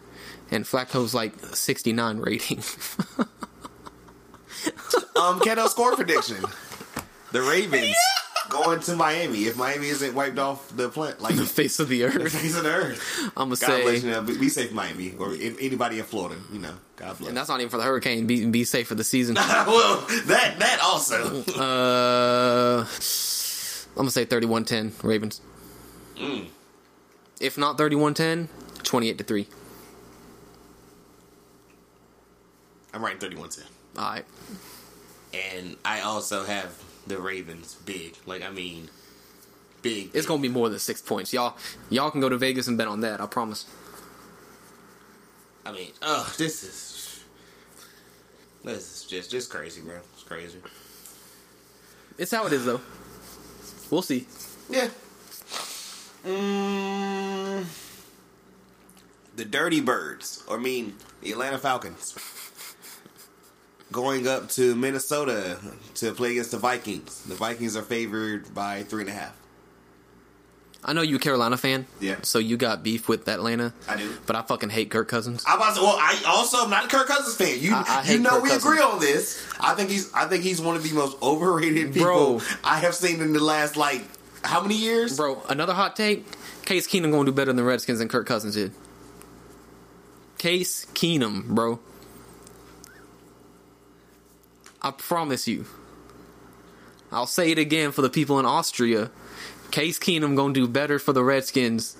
and 0.51 0.65
Flacco's 0.65 1.13
like 1.13 1.33
69 1.39 2.19
rating. 2.19 2.63
Um, 5.15 5.39
Keto 5.39 5.67
score 5.69 5.95
prediction: 5.95 6.43
The 7.31 7.41
Ravens 7.41 7.95
going 8.49 8.79
to 8.81 8.95
Miami. 8.95 9.45
If 9.45 9.57
Miami 9.57 9.87
isn't 9.87 10.13
wiped 10.13 10.37
off 10.37 10.75
the 10.75 10.89
plant, 10.89 11.21
like 11.21 11.35
the 11.35 11.41
the 11.41 11.47
face 11.47 11.79
of 11.79 11.87
the 11.87 12.03
earth. 12.03 12.21
the 12.21 12.29
face 12.29 12.57
of 12.57 12.63
the 12.63 12.73
earth. 12.73 13.31
I'm 13.37 13.49
gonna 13.49 13.55
God 13.55 13.81
bless 13.83 14.01
say, 14.01 14.07
you. 14.07 14.11
Know, 14.11 14.21
be, 14.21 14.37
be 14.37 14.49
safe, 14.49 14.71
Miami, 14.73 15.13
or 15.17 15.33
anybody 15.33 15.99
in 15.99 16.05
Florida. 16.05 16.35
You 16.51 16.59
know, 16.59 16.73
God 16.97 17.17
bless. 17.17 17.29
and 17.29 17.37
that's 17.37 17.47
not 17.47 17.59
even 17.61 17.69
for 17.69 17.77
the 17.77 17.83
hurricane. 17.83 18.27
Be 18.27 18.45
be 18.45 18.65
safe 18.65 18.87
for 18.87 18.95
the 18.95 19.03
season. 19.05 19.35
well, 19.39 20.05
that 20.25 20.59
that 20.59 20.79
also. 20.83 21.43
Uh, 21.55 22.85
I'm 23.97 24.01
gonna 24.01 24.11
say 24.11 24.25
31-10 24.25 25.03
Ravens. 25.03 25.39
If 27.39 27.57
not 27.57 27.77
31-10, 27.77 28.49
28 28.83 29.17
to 29.17 29.23
three. 29.23 29.47
I'm 32.95 33.03
writing 33.03 33.19
thirty-one 33.19 33.49
ten, 33.49 33.65
All 33.97 34.03
right. 34.05 34.25
and 35.33 35.75
I 35.83 35.99
also 36.01 36.45
have 36.45 36.73
the 37.05 37.17
Ravens 37.19 37.75
big. 37.85 38.15
Like 38.25 38.41
I 38.41 38.49
mean, 38.51 38.89
big. 39.81 40.11
It's 40.13 40.25
gonna 40.25 40.41
be 40.41 40.47
more 40.49 40.69
than 40.69 40.79
six 40.79 41.01
points. 41.01 41.33
Y'all 41.33 41.57
y'all 41.89 42.09
can 42.09 42.21
go 42.21 42.29
to 42.29 42.37
Vegas 42.37 42.67
and 42.69 42.77
bet 42.77 42.87
on 42.87 43.01
that. 43.01 43.19
I 43.19 43.25
promise. 43.25 43.65
I 45.65 45.73
mean, 45.73 45.91
oh, 46.01 46.33
this 46.37 46.63
is 46.63 47.23
this 48.63 48.77
is 48.77 49.03
just 49.03 49.29
just 49.29 49.49
crazy, 49.49 49.81
bro. 49.81 49.97
It's 50.13 50.23
crazy. 50.23 50.59
It's 52.17 52.31
how 52.31 52.47
it 52.47 52.53
is 52.53 52.63
though. 52.65 52.79
We'll 53.91 54.01
see. 54.03 54.25
Yeah. 54.69 54.87
Mm, 56.25 57.65
the 59.35 59.45
Dirty 59.45 59.81
Birds, 59.81 60.43
or 60.47 60.57
I 60.57 60.59
mean, 60.61 60.95
the 61.21 61.31
Atlanta 61.33 61.59
Falcons, 61.59 62.15
going 63.95 64.27
up 64.27 64.49
to 64.49 64.75
Minnesota 64.75 65.57
to 65.95 66.11
play 66.13 66.31
against 66.33 66.51
the 66.51 66.57
Vikings. 66.57 67.21
The 67.23 67.33
Vikings 67.35 67.75
are 67.77 67.81
favored 67.81 68.53
by 68.53 68.83
three 68.83 69.01
and 69.01 69.09
a 69.09 69.13
half. 69.13 69.35
I 70.87 70.93
know 70.93 71.01
you 71.01 71.15
a 71.15 71.19
Carolina 71.19 71.57
fan. 71.57 71.87
Yeah. 71.99 72.17
So 72.21 72.37
you 72.37 72.57
got 72.57 72.83
beef 72.83 73.07
with 73.09 73.27
Atlanta. 73.27 73.73
I 73.89 73.97
do. 73.97 74.13
But 74.27 74.35
I 74.35 74.43
fucking 74.43 74.69
hate 74.69 74.91
Kirk 74.91 75.07
Cousins. 75.07 75.43
I 75.47 75.57
was 75.57 75.77
well. 75.79 75.97
I 75.99 76.21
also 76.27 76.57
am 76.59 76.69
not 76.69 76.85
a 76.85 76.87
Kirk 76.89 77.07
Cousins 77.07 77.35
fan. 77.35 77.57
You 77.59 77.73
I- 77.73 78.03
I 78.07 78.11
you 78.11 78.19
know 78.19 78.29
Kirk 78.31 78.43
we 78.43 78.49
Cousins. 78.49 78.65
agree 78.71 78.81
on 78.81 78.99
this. 78.99 79.43
I 79.59 79.73
think 79.73 79.89
he's 79.89 80.13
I 80.13 80.25
think 80.27 80.43
he's 80.43 80.61
one 80.61 80.75
of 80.75 80.83
the 80.83 80.93
most 80.93 81.17
overrated 81.23 81.93
people 81.93 82.03
Bro. 82.03 82.41
I 82.63 82.77
have 82.79 82.93
seen 82.93 83.19
in 83.21 83.33
the 83.33 83.43
last 83.43 83.75
like 83.77 84.03
how 84.43 84.61
many 84.61 84.75
years? 84.75 85.17
Bro, 85.17 85.41
another 85.49 85.73
hot 85.73 85.95
take. 85.95 86.23
Case 86.65 86.87
Keenum 86.87 87.09
gonna 87.11 87.25
do 87.25 87.31
better 87.31 87.49
than 87.49 87.55
the 87.55 87.63
Redskins 87.63 87.97
than 87.97 88.07
Kirk 88.07 88.27
Cousins 88.27 88.53
did. 88.53 88.71
Case 90.37 90.85
Keenum, 90.93 91.47
bro. 91.47 91.79
I 94.85 94.91
promise 94.91 95.47
you. 95.47 95.65
I'll 97.11 97.25
say 97.25 97.49
it 97.51 97.57
again 97.57 97.91
for 97.91 98.03
the 98.03 98.09
people 98.09 98.39
in 98.39 98.45
Austria. 98.45 99.09
Case 99.71 99.97
Keenum 99.97 100.35
gonna 100.35 100.53
do 100.53 100.67
better 100.67 100.99
for 100.99 101.11
the 101.11 101.23
Redskins 101.23 101.97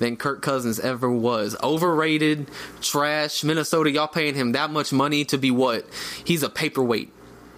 than 0.00 0.16
Kirk 0.16 0.42
Cousins 0.42 0.80
ever 0.80 1.08
was. 1.08 1.56
Overrated, 1.62 2.50
trash. 2.80 3.44
Minnesota, 3.44 3.90
y'all 3.92 4.08
paying 4.08 4.34
him 4.34 4.50
that 4.52 4.70
much 4.70 4.92
money 4.92 5.24
to 5.26 5.38
be 5.38 5.52
what? 5.52 5.86
He's 6.24 6.42
a 6.42 6.48
paperweight. 6.50 7.12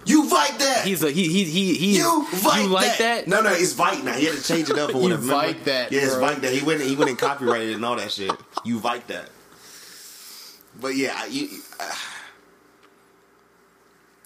You 0.05 0.29
fight 0.29 0.59
that. 0.59 0.85
He's 0.85 1.01
a 1.03 1.09
he 1.09 1.27
he 1.27 1.43
he 1.45 1.73
he. 1.75 1.97
you 1.97 2.23
fight 2.25 2.61
you 2.63 2.67
like 2.69 2.99
that? 2.99 3.27
No, 3.27 3.41
no, 3.41 3.51
it's 3.51 3.73
Vite 3.73 4.03
now. 4.03 4.13
He 4.13 4.25
had 4.25 4.35
to 4.35 4.43
change 4.43 4.69
it 4.69 4.77
up 4.77 4.89
or 4.89 4.93
You 4.97 5.01
whatever. 5.03 5.21
remember? 5.23 5.45
Vite 5.53 5.65
that, 5.65 5.91
Yeah, 5.91 6.01
it's 6.01 6.13
bro. 6.15 6.27
Vite 6.27 6.41
that. 6.43 6.53
He 6.53 6.63
went 6.63 6.81
he 6.81 6.95
went 6.95 7.09
and 7.09 7.19
copyrighted 7.19 7.69
it 7.69 7.75
and 7.75 7.85
all 7.85 7.95
that 7.95 8.11
shit. 8.11 8.31
You 8.63 8.79
Vite 8.79 9.07
that. 9.07 9.29
But 10.79 10.95
yeah, 10.95 11.25
you, 11.25 11.49
uh, 11.79 11.91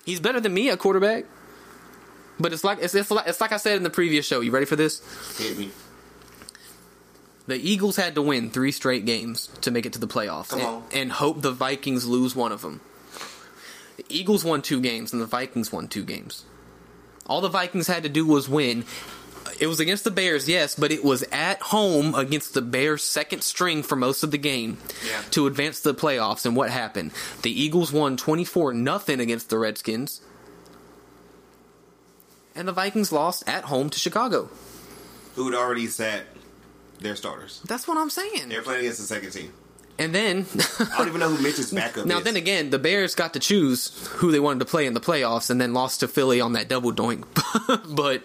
He's 0.06 0.20
better 0.20 0.40
than 0.40 0.54
me 0.54 0.70
at 0.70 0.80
quarterback. 0.80 1.26
But 2.40 2.54
it's 2.54 2.64
like 2.64 2.80
it's, 2.82 2.94
it's 2.96 3.12
like 3.12 3.28
it's 3.28 3.42
like 3.42 3.52
I 3.52 3.58
said 3.58 3.78
in 3.78 3.84
the 3.84 3.90
previous 3.90 4.26
show. 4.26 4.42
You 4.42 4.52
ready 4.52 4.66
for 4.66 4.76
this? 4.76 5.02
hit 5.38 5.58
me. 5.58 5.72
The 7.48 7.56
Eagles 7.56 7.96
had 7.96 8.16
to 8.16 8.22
win 8.22 8.50
three 8.50 8.72
straight 8.72 9.06
games 9.06 9.48
to 9.62 9.70
make 9.72 9.86
it 9.86 9.94
to 9.94 10.00
the 10.00 10.08
playoffs, 10.08 10.52
and, 10.52 10.84
and 10.94 11.12
hope 11.12 11.42
the 11.42 11.52
Vikings 11.52 12.08
lose 12.08 12.36
one 12.36 12.52
of 12.52 12.62
them. 12.62 12.82
The 13.98 14.06
Eagles 14.10 14.44
won 14.44 14.62
two 14.64 14.82
games, 14.82 15.14
and 15.14 15.22
the 15.22 15.28
Vikings 15.28 15.72
won 15.72 15.88
two 15.88 16.04
games. 16.04 16.44
All 17.28 17.42
the 17.42 17.50
Vikings 17.50 17.88
had 17.88 18.04
to 18.04 18.10
do 18.10 18.26
was 18.26 18.50
win. 18.50 18.84
It 19.60 19.68
was 19.68 19.80
against 19.80 20.04
the 20.04 20.12
Bears, 20.12 20.50
yes, 20.50 20.76
but 20.76 20.92
it 20.92 21.04
was 21.04 21.24
at 21.32 21.62
home 21.62 22.14
against 22.16 22.54
the 22.54 22.62
Bears' 22.62 23.04
second 23.04 23.42
string 23.42 23.84
for 23.84 23.96
most 23.96 24.24
of 24.24 24.32
the 24.32 24.38
game 24.38 24.78
Yeah. 25.08 25.22
to 25.32 25.48
advance 25.48 25.82
to 25.82 25.94
the 25.94 26.00
playoffs. 26.00 26.46
And 26.46 26.56
what 26.56 26.70
happened? 26.70 27.12
The 27.42 27.52
Eagles 27.52 27.92
won 27.94 28.18
twenty 28.18 28.44
four 28.46 28.74
nothing 28.74 29.20
against 29.20 29.50
the 29.50 29.58
Redskins, 29.58 30.22
and 32.56 32.68
the 32.68 32.72
Vikings 32.74 33.12
lost 33.12 33.44
at 33.48 33.66
home 33.66 33.90
to 33.90 34.00
Chicago. 34.00 34.50
Who 35.36 35.46
had 35.50 35.56
already 35.58 35.88
sat 35.88 36.24
their 37.00 37.16
starters? 37.16 37.62
That's 37.66 37.88
what 37.88 37.98
I'm 37.98 38.10
saying. 38.10 38.50
They're 38.50 38.62
playing 38.62 38.82
against 38.82 39.00
the 39.00 39.06
second 39.08 39.32
team. 39.32 39.54
And 39.98 40.14
then 40.14 40.46
I 40.80 40.98
don't 40.98 41.08
even 41.08 41.20
know 41.22 41.30
who 41.30 41.42
Mitch's 41.42 41.72
backup 41.74 42.00
is. 42.00 42.06
Now 42.06 42.18
is. 42.18 42.24
then 42.26 42.36
again, 42.36 42.70
the 42.70 42.80
Bears 42.80 43.16
got 43.16 43.34
to 43.34 43.40
choose 43.40 44.06
who 44.16 44.32
they 44.32 44.40
wanted 44.42 44.60
to 44.60 44.66
play 44.66 44.86
in 44.86 44.94
the 44.94 45.00
playoffs, 45.00 45.50
and 45.50 45.60
then 45.60 45.74
lost 45.74 46.02
to 46.02 46.08
Philly 46.10 46.42
on 46.42 46.54
that 46.54 46.68
double 46.68 46.92
doink. 46.92 47.24
but 47.96 48.22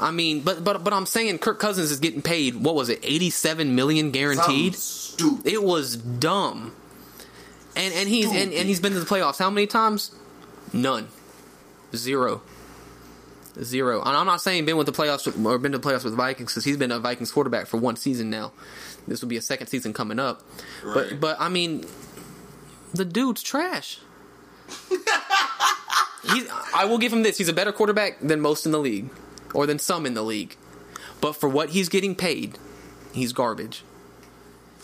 I 0.00 0.10
mean, 0.10 0.40
but 0.40 0.64
but 0.64 0.82
but 0.82 0.92
I'm 0.92 1.06
saying 1.06 1.38
Kirk 1.38 1.58
Cousins 1.58 1.90
is 1.90 2.00
getting 2.00 2.22
paid. 2.22 2.56
What 2.56 2.74
was 2.74 2.88
it, 2.88 3.00
87 3.02 3.74
million 3.74 4.10
guaranteed? 4.10 4.74
Stupid. 4.74 5.46
It 5.46 5.62
was 5.62 5.96
dumb. 5.96 6.74
And 7.76 7.94
and 7.94 8.08
he's 8.08 8.26
and, 8.26 8.52
and 8.52 8.68
he's 8.68 8.80
been 8.80 8.92
to 8.94 9.00
the 9.00 9.06
playoffs 9.06 9.38
how 9.38 9.50
many 9.50 9.66
times? 9.66 10.14
None. 10.72 11.08
Zero. 11.94 12.42
Zero. 13.62 14.00
And 14.00 14.16
I'm 14.16 14.26
not 14.26 14.40
saying 14.40 14.64
been 14.64 14.76
with 14.76 14.86
the 14.86 14.92
playoffs 14.92 15.26
with, 15.26 15.44
or 15.44 15.58
been 15.58 15.72
to 15.72 15.78
the 15.78 15.86
playoffs 15.86 16.04
with 16.04 16.14
Vikings 16.14 16.52
because 16.52 16.64
he's 16.64 16.76
been 16.76 16.92
a 16.92 16.98
Vikings 16.98 17.30
quarterback 17.32 17.66
for 17.66 17.76
one 17.76 17.96
season 17.96 18.30
now. 18.30 18.52
This 19.06 19.20
will 19.20 19.28
be 19.28 19.36
a 19.36 19.42
second 19.42 19.66
season 19.66 19.92
coming 19.92 20.18
up. 20.18 20.42
Right. 20.84 21.10
But 21.10 21.20
but 21.20 21.36
I 21.40 21.48
mean, 21.48 21.84
the 22.94 23.04
dude's 23.04 23.42
trash. 23.42 23.98
he's, 24.88 26.48
I 26.74 26.84
will 26.84 26.98
give 26.98 27.12
him 27.12 27.22
this: 27.22 27.36
he's 27.38 27.48
a 27.48 27.52
better 27.52 27.72
quarterback 27.72 28.20
than 28.20 28.40
most 28.40 28.66
in 28.66 28.72
the 28.72 28.78
league, 28.78 29.10
or 29.54 29.66
than 29.66 29.78
some 29.78 30.06
in 30.06 30.14
the 30.14 30.22
league. 30.22 30.56
But 31.20 31.34
for 31.34 31.48
what 31.48 31.70
he's 31.70 31.88
getting 31.88 32.14
paid, 32.14 32.58
he's 33.12 33.32
garbage. 33.32 33.84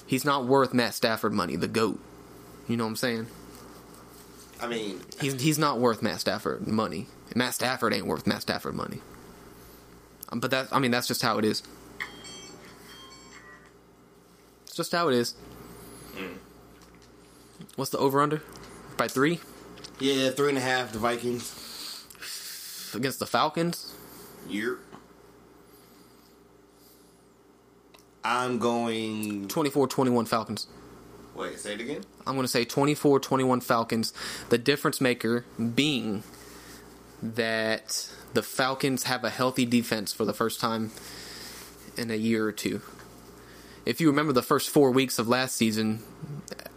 He's 0.06 0.24
not 0.24 0.46
worth 0.46 0.72
Matt 0.74 0.94
Stafford 0.94 1.32
money, 1.32 1.56
the 1.56 1.68
goat. 1.68 1.98
You 2.68 2.76
know 2.76 2.84
what 2.84 2.90
I'm 2.90 2.96
saying? 2.96 3.26
I 4.60 4.66
mean, 4.66 5.00
He's 5.20 5.40
he's 5.40 5.58
not 5.58 5.78
worth 5.78 6.02
Matt 6.02 6.20
Stafford 6.20 6.66
money. 6.66 7.06
Matt 7.34 7.54
Stafford 7.54 7.92
ain't 7.92 8.06
worth 8.06 8.26
Matt 8.26 8.42
Stafford 8.42 8.74
money. 8.74 9.00
Um, 10.30 10.40
But 10.40 10.50
that 10.50 10.68
I 10.72 10.78
mean 10.78 10.90
that's 10.90 11.06
just 11.08 11.22
how 11.22 11.38
it 11.38 11.44
is. 11.44 11.62
It's 14.64 14.74
just 14.76 14.92
how 14.92 15.08
it 15.08 15.14
is. 15.14 15.34
What's 17.76 17.90
the 17.90 17.98
over 17.98 18.20
under? 18.22 18.42
By 18.96 19.08
three 19.08 19.40
yeah, 19.98 20.30
three 20.30 20.50
and 20.50 20.58
a 20.58 20.60
half. 20.62 20.92
The 20.92 20.98
Vikings. 20.98 22.04
against 22.94 23.18
the 23.18 23.26
Falcons. 23.26 23.94
Year. 24.48 24.78
I'm 28.24 28.58
going. 28.58 29.48
24-21 29.48 30.26
Falcons. 30.26 30.66
Wait, 31.34 31.58
say 31.58 31.74
it 31.74 31.80
again. 31.80 32.02
I'm 32.26 32.34
going 32.34 32.44
to 32.44 32.48
say 32.48 32.64
24-21 32.64 33.62
Falcons. 33.62 34.12
The 34.48 34.58
difference 34.58 35.00
maker 35.00 35.44
being 35.74 36.22
that 37.22 38.08
the 38.34 38.42
Falcons 38.42 39.04
have 39.04 39.22
a 39.22 39.30
healthy 39.30 39.66
defense 39.66 40.12
for 40.12 40.24
the 40.24 40.32
first 40.32 40.60
time 40.60 40.90
in 41.96 42.10
a 42.10 42.16
year 42.16 42.46
or 42.46 42.52
two. 42.52 42.80
If 43.84 44.00
you 44.00 44.08
remember 44.08 44.32
the 44.32 44.42
first 44.42 44.70
four 44.70 44.90
weeks 44.90 45.18
of 45.18 45.28
last 45.28 45.54
season, 45.54 46.02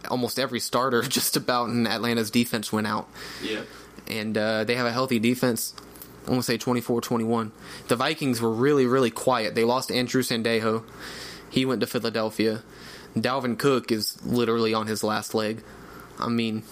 almost 0.08 0.38
every 0.38 0.60
starter 0.60 1.02
just 1.08 1.36
about 1.36 1.70
in 1.70 1.86
Atlanta's 1.86 2.30
defense 2.30 2.72
went 2.72 2.86
out. 2.86 3.08
Yeah. 3.42 3.62
And 4.08 4.36
uh, 4.36 4.64
they 4.64 4.74
have 4.74 4.86
a 4.86 4.92
healthy 4.92 5.18
defense. 5.18 5.74
I'm 6.22 6.26
going 6.26 6.40
to 6.40 6.44
say 6.44 6.58
24 6.58 7.00
21. 7.00 7.52
The 7.88 7.96
Vikings 7.96 8.40
were 8.40 8.52
really, 8.52 8.86
really 8.86 9.10
quiet. 9.10 9.54
They 9.54 9.64
lost 9.64 9.90
Andrew 9.90 10.22
Sendejo. 10.22 10.84
He 11.48 11.64
went 11.64 11.80
to 11.80 11.86
Philadelphia. 11.86 12.62
Dalvin 13.16 13.58
Cook 13.58 13.90
is 13.90 14.24
literally 14.24 14.72
on 14.72 14.86
his 14.86 15.02
last 15.02 15.34
leg. 15.34 15.62
I 16.18 16.28
mean, 16.28 16.62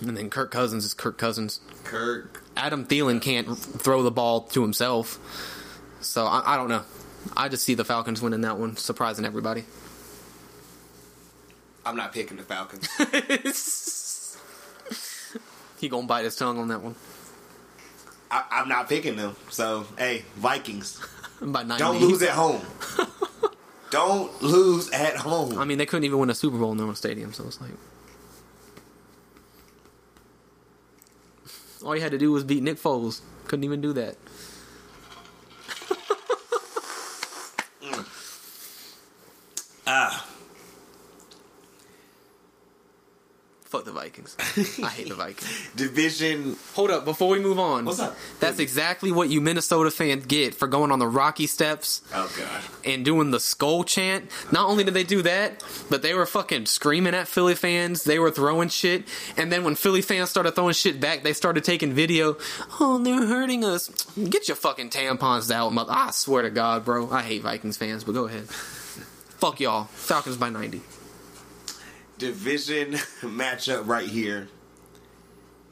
and 0.00 0.16
then 0.16 0.30
Kirk 0.30 0.50
Cousins 0.50 0.84
is 0.84 0.94
Kirk 0.94 1.18
Cousins. 1.18 1.60
Kirk. 1.84 2.42
Adam 2.56 2.84
Thielen 2.84 3.20
can't 3.20 3.56
throw 3.56 4.02
the 4.02 4.10
ball 4.10 4.42
to 4.42 4.62
himself. 4.62 5.18
So 6.00 6.26
I, 6.26 6.54
I 6.54 6.56
don't 6.56 6.68
know. 6.68 6.82
I 7.36 7.48
just 7.48 7.64
see 7.64 7.74
the 7.74 7.84
Falcons 7.84 8.20
winning 8.20 8.40
that 8.42 8.58
one, 8.58 8.76
surprising 8.76 9.24
everybody. 9.24 9.64
I'm 11.84 11.96
not 11.96 12.12
picking 12.12 12.36
the 12.36 12.42
Falcons. 12.42 12.88
he 15.80 15.88
gonna 15.88 16.06
bite 16.06 16.24
his 16.24 16.36
tongue 16.36 16.58
on 16.58 16.68
that 16.68 16.82
one. 16.82 16.94
I, 18.32 18.44
I'm 18.50 18.68
not 18.68 18.88
picking 18.88 19.16
them. 19.16 19.36
So, 19.50 19.86
hey, 19.98 20.24
Vikings. 20.36 21.04
By 21.40 21.64
Don't 21.64 22.00
lose 22.00 22.22
at 22.22 22.30
home. 22.30 22.62
Don't 23.90 24.42
lose 24.42 24.90
at 24.90 25.16
home. 25.16 25.58
I 25.58 25.66
mean, 25.66 25.76
they 25.76 25.84
couldn't 25.84 26.04
even 26.04 26.18
win 26.18 26.30
a 26.30 26.34
Super 26.34 26.56
Bowl 26.56 26.72
in 26.72 26.78
their 26.78 26.86
own 26.86 26.94
stadium, 26.96 27.34
so 27.34 27.44
it's 27.46 27.60
like. 27.60 27.70
All 31.84 31.94
you 31.94 32.00
had 32.00 32.12
to 32.12 32.18
do 32.18 32.32
was 32.32 32.42
beat 32.42 32.62
Nick 32.62 32.78
Foles. 32.78 33.20
Couldn't 33.46 33.64
even 33.64 33.80
do 33.80 33.92
that. 33.92 34.16
Ah, 39.84 40.26
Fuck 43.72 43.86
the 43.86 43.92
Vikings. 43.92 44.36
I 44.84 44.88
hate 44.90 45.08
the 45.08 45.14
Vikings. 45.14 45.70
division. 45.76 46.56
Hold 46.74 46.90
up, 46.90 47.06
before 47.06 47.30
we 47.30 47.38
move 47.40 47.58
on. 47.58 47.86
What's 47.86 48.00
up? 48.00 48.14
That's 48.38 48.58
exactly 48.58 49.10
what 49.10 49.30
you 49.30 49.40
Minnesota 49.40 49.90
fans 49.90 50.26
get 50.26 50.54
for 50.54 50.68
going 50.68 50.92
on 50.92 50.98
the 50.98 51.06
Rocky 51.08 51.46
Steps 51.46 52.02
Oh 52.14 52.30
God. 52.36 52.60
and 52.84 53.02
doing 53.02 53.30
the 53.30 53.40
skull 53.40 53.82
chant. 53.82 54.30
Not 54.52 54.68
only 54.68 54.84
did 54.84 54.92
they 54.92 55.04
do 55.04 55.22
that, 55.22 55.64
but 55.88 56.02
they 56.02 56.12
were 56.12 56.26
fucking 56.26 56.66
screaming 56.66 57.14
at 57.14 57.28
Philly 57.28 57.54
fans. 57.54 58.04
They 58.04 58.18
were 58.18 58.30
throwing 58.30 58.68
shit. 58.68 59.04
And 59.38 59.50
then 59.50 59.64
when 59.64 59.74
Philly 59.74 60.02
fans 60.02 60.28
started 60.28 60.52
throwing 60.52 60.74
shit 60.74 61.00
back, 61.00 61.22
they 61.22 61.32
started 61.32 61.64
taking 61.64 61.94
video. 61.94 62.36
Oh, 62.78 63.02
they're 63.02 63.26
hurting 63.26 63.64
us. 63.64 63.88
Get 64.16 64.48
your 64.48 64.56
fucking 64.56 64.90
tampons 64.90 65.50
out, 65.50 65.72
mother. 65.72 65.92
I 65.94 66.10
swear 66.10 66.42
to 66.42 66.50
God, 66.50 66.84
bro. 66.84 67.10
I 67.10 67.22
hate 67.22 67.40
Vikings 67.40 67.78
fans, 67.78 68.04
but 68.04 68.12
go 68.12 68.26
ahead. 68.26 68.50
Fuck 68.50 69.60
y'all. 69.60 69.84
Falcons 69.84 70.36
by 70.36 70.50
90. 70.50 70.82
Division 72.18 72.92
matchup 73.22 73.86
right 73.86 74.08
here. 74.08 74.48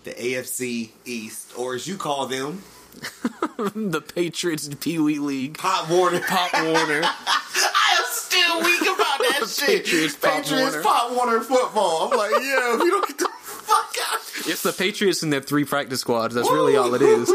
The 0.04 0.12
AFC 0.12 0.90
East, 1.04 1.52
or 1.58 1.74
as 1.74 1.86
you 1.86 1.96
call 1.96 2.26
them, 2.26 2.62
the 3.58 4.00
Patriots 4.00 4.68
Pee 4.80 4.98
Wee 4.98 5.18
League. 5.18 5.58
Pop 5.58 5.90
Warner. 5.90 6.20
Pop 6.20 6.52
Warner. 6.54 7.02
I 7.04 7.96
am 7.98 8.04
still 8.08 8.60
weak 8.62 8.80
about 8.82 9.18
that 9.18 9.46
shit. 9.48 9.84
Patriots 9.84 10.16
Pop 10.16 10.42
Patriots 10.42 10.72
Warner. 10.72 10.82
Pop 10.82 11.12
Warner 11.16 11.40
football. 11.40 12.10
I'm 12.10 12.18
like, 12.18 12.30
yeah, 12.32 12.74
if 12.76 12.80
you 12.80 12.90
don't 12.90 13.06
get 13.08 13.18
the 13.18 13.28
fuck 13.42 13.94
out. 14.10 14.20
It's 14.46 14.62
the 14.62 14.72
Patriots 14.72 15.22
and 15.22 15.32
their 15.32 15.42
three 15.42 15.64
practice 15.64 16.00
squads. 16.00 16.34
That's 16.34 16.50
really 16.50 16.76
all 16.76 16.94
it 16.94 17.02
is. 17.02 17.30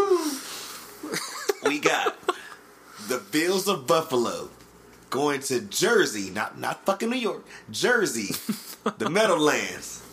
We 1.64 1.80
got 1.80 2.18
the 3.08 3.22
Bills 3.32 3.68
of 3.68 3.86
Buffalo 3.88 4.50
going 5.16 5.40
to 5.42 5.62
Jersey, 5.62 6.30
not 6.30 6.60
not 6.60 6.86
fucking 6.86 7.10
New 7.10 7.16
York, 7.18 7.46
Jersey, 7.72 8.36
the 8.98 9.10
Meadowlands, 9.10 10.04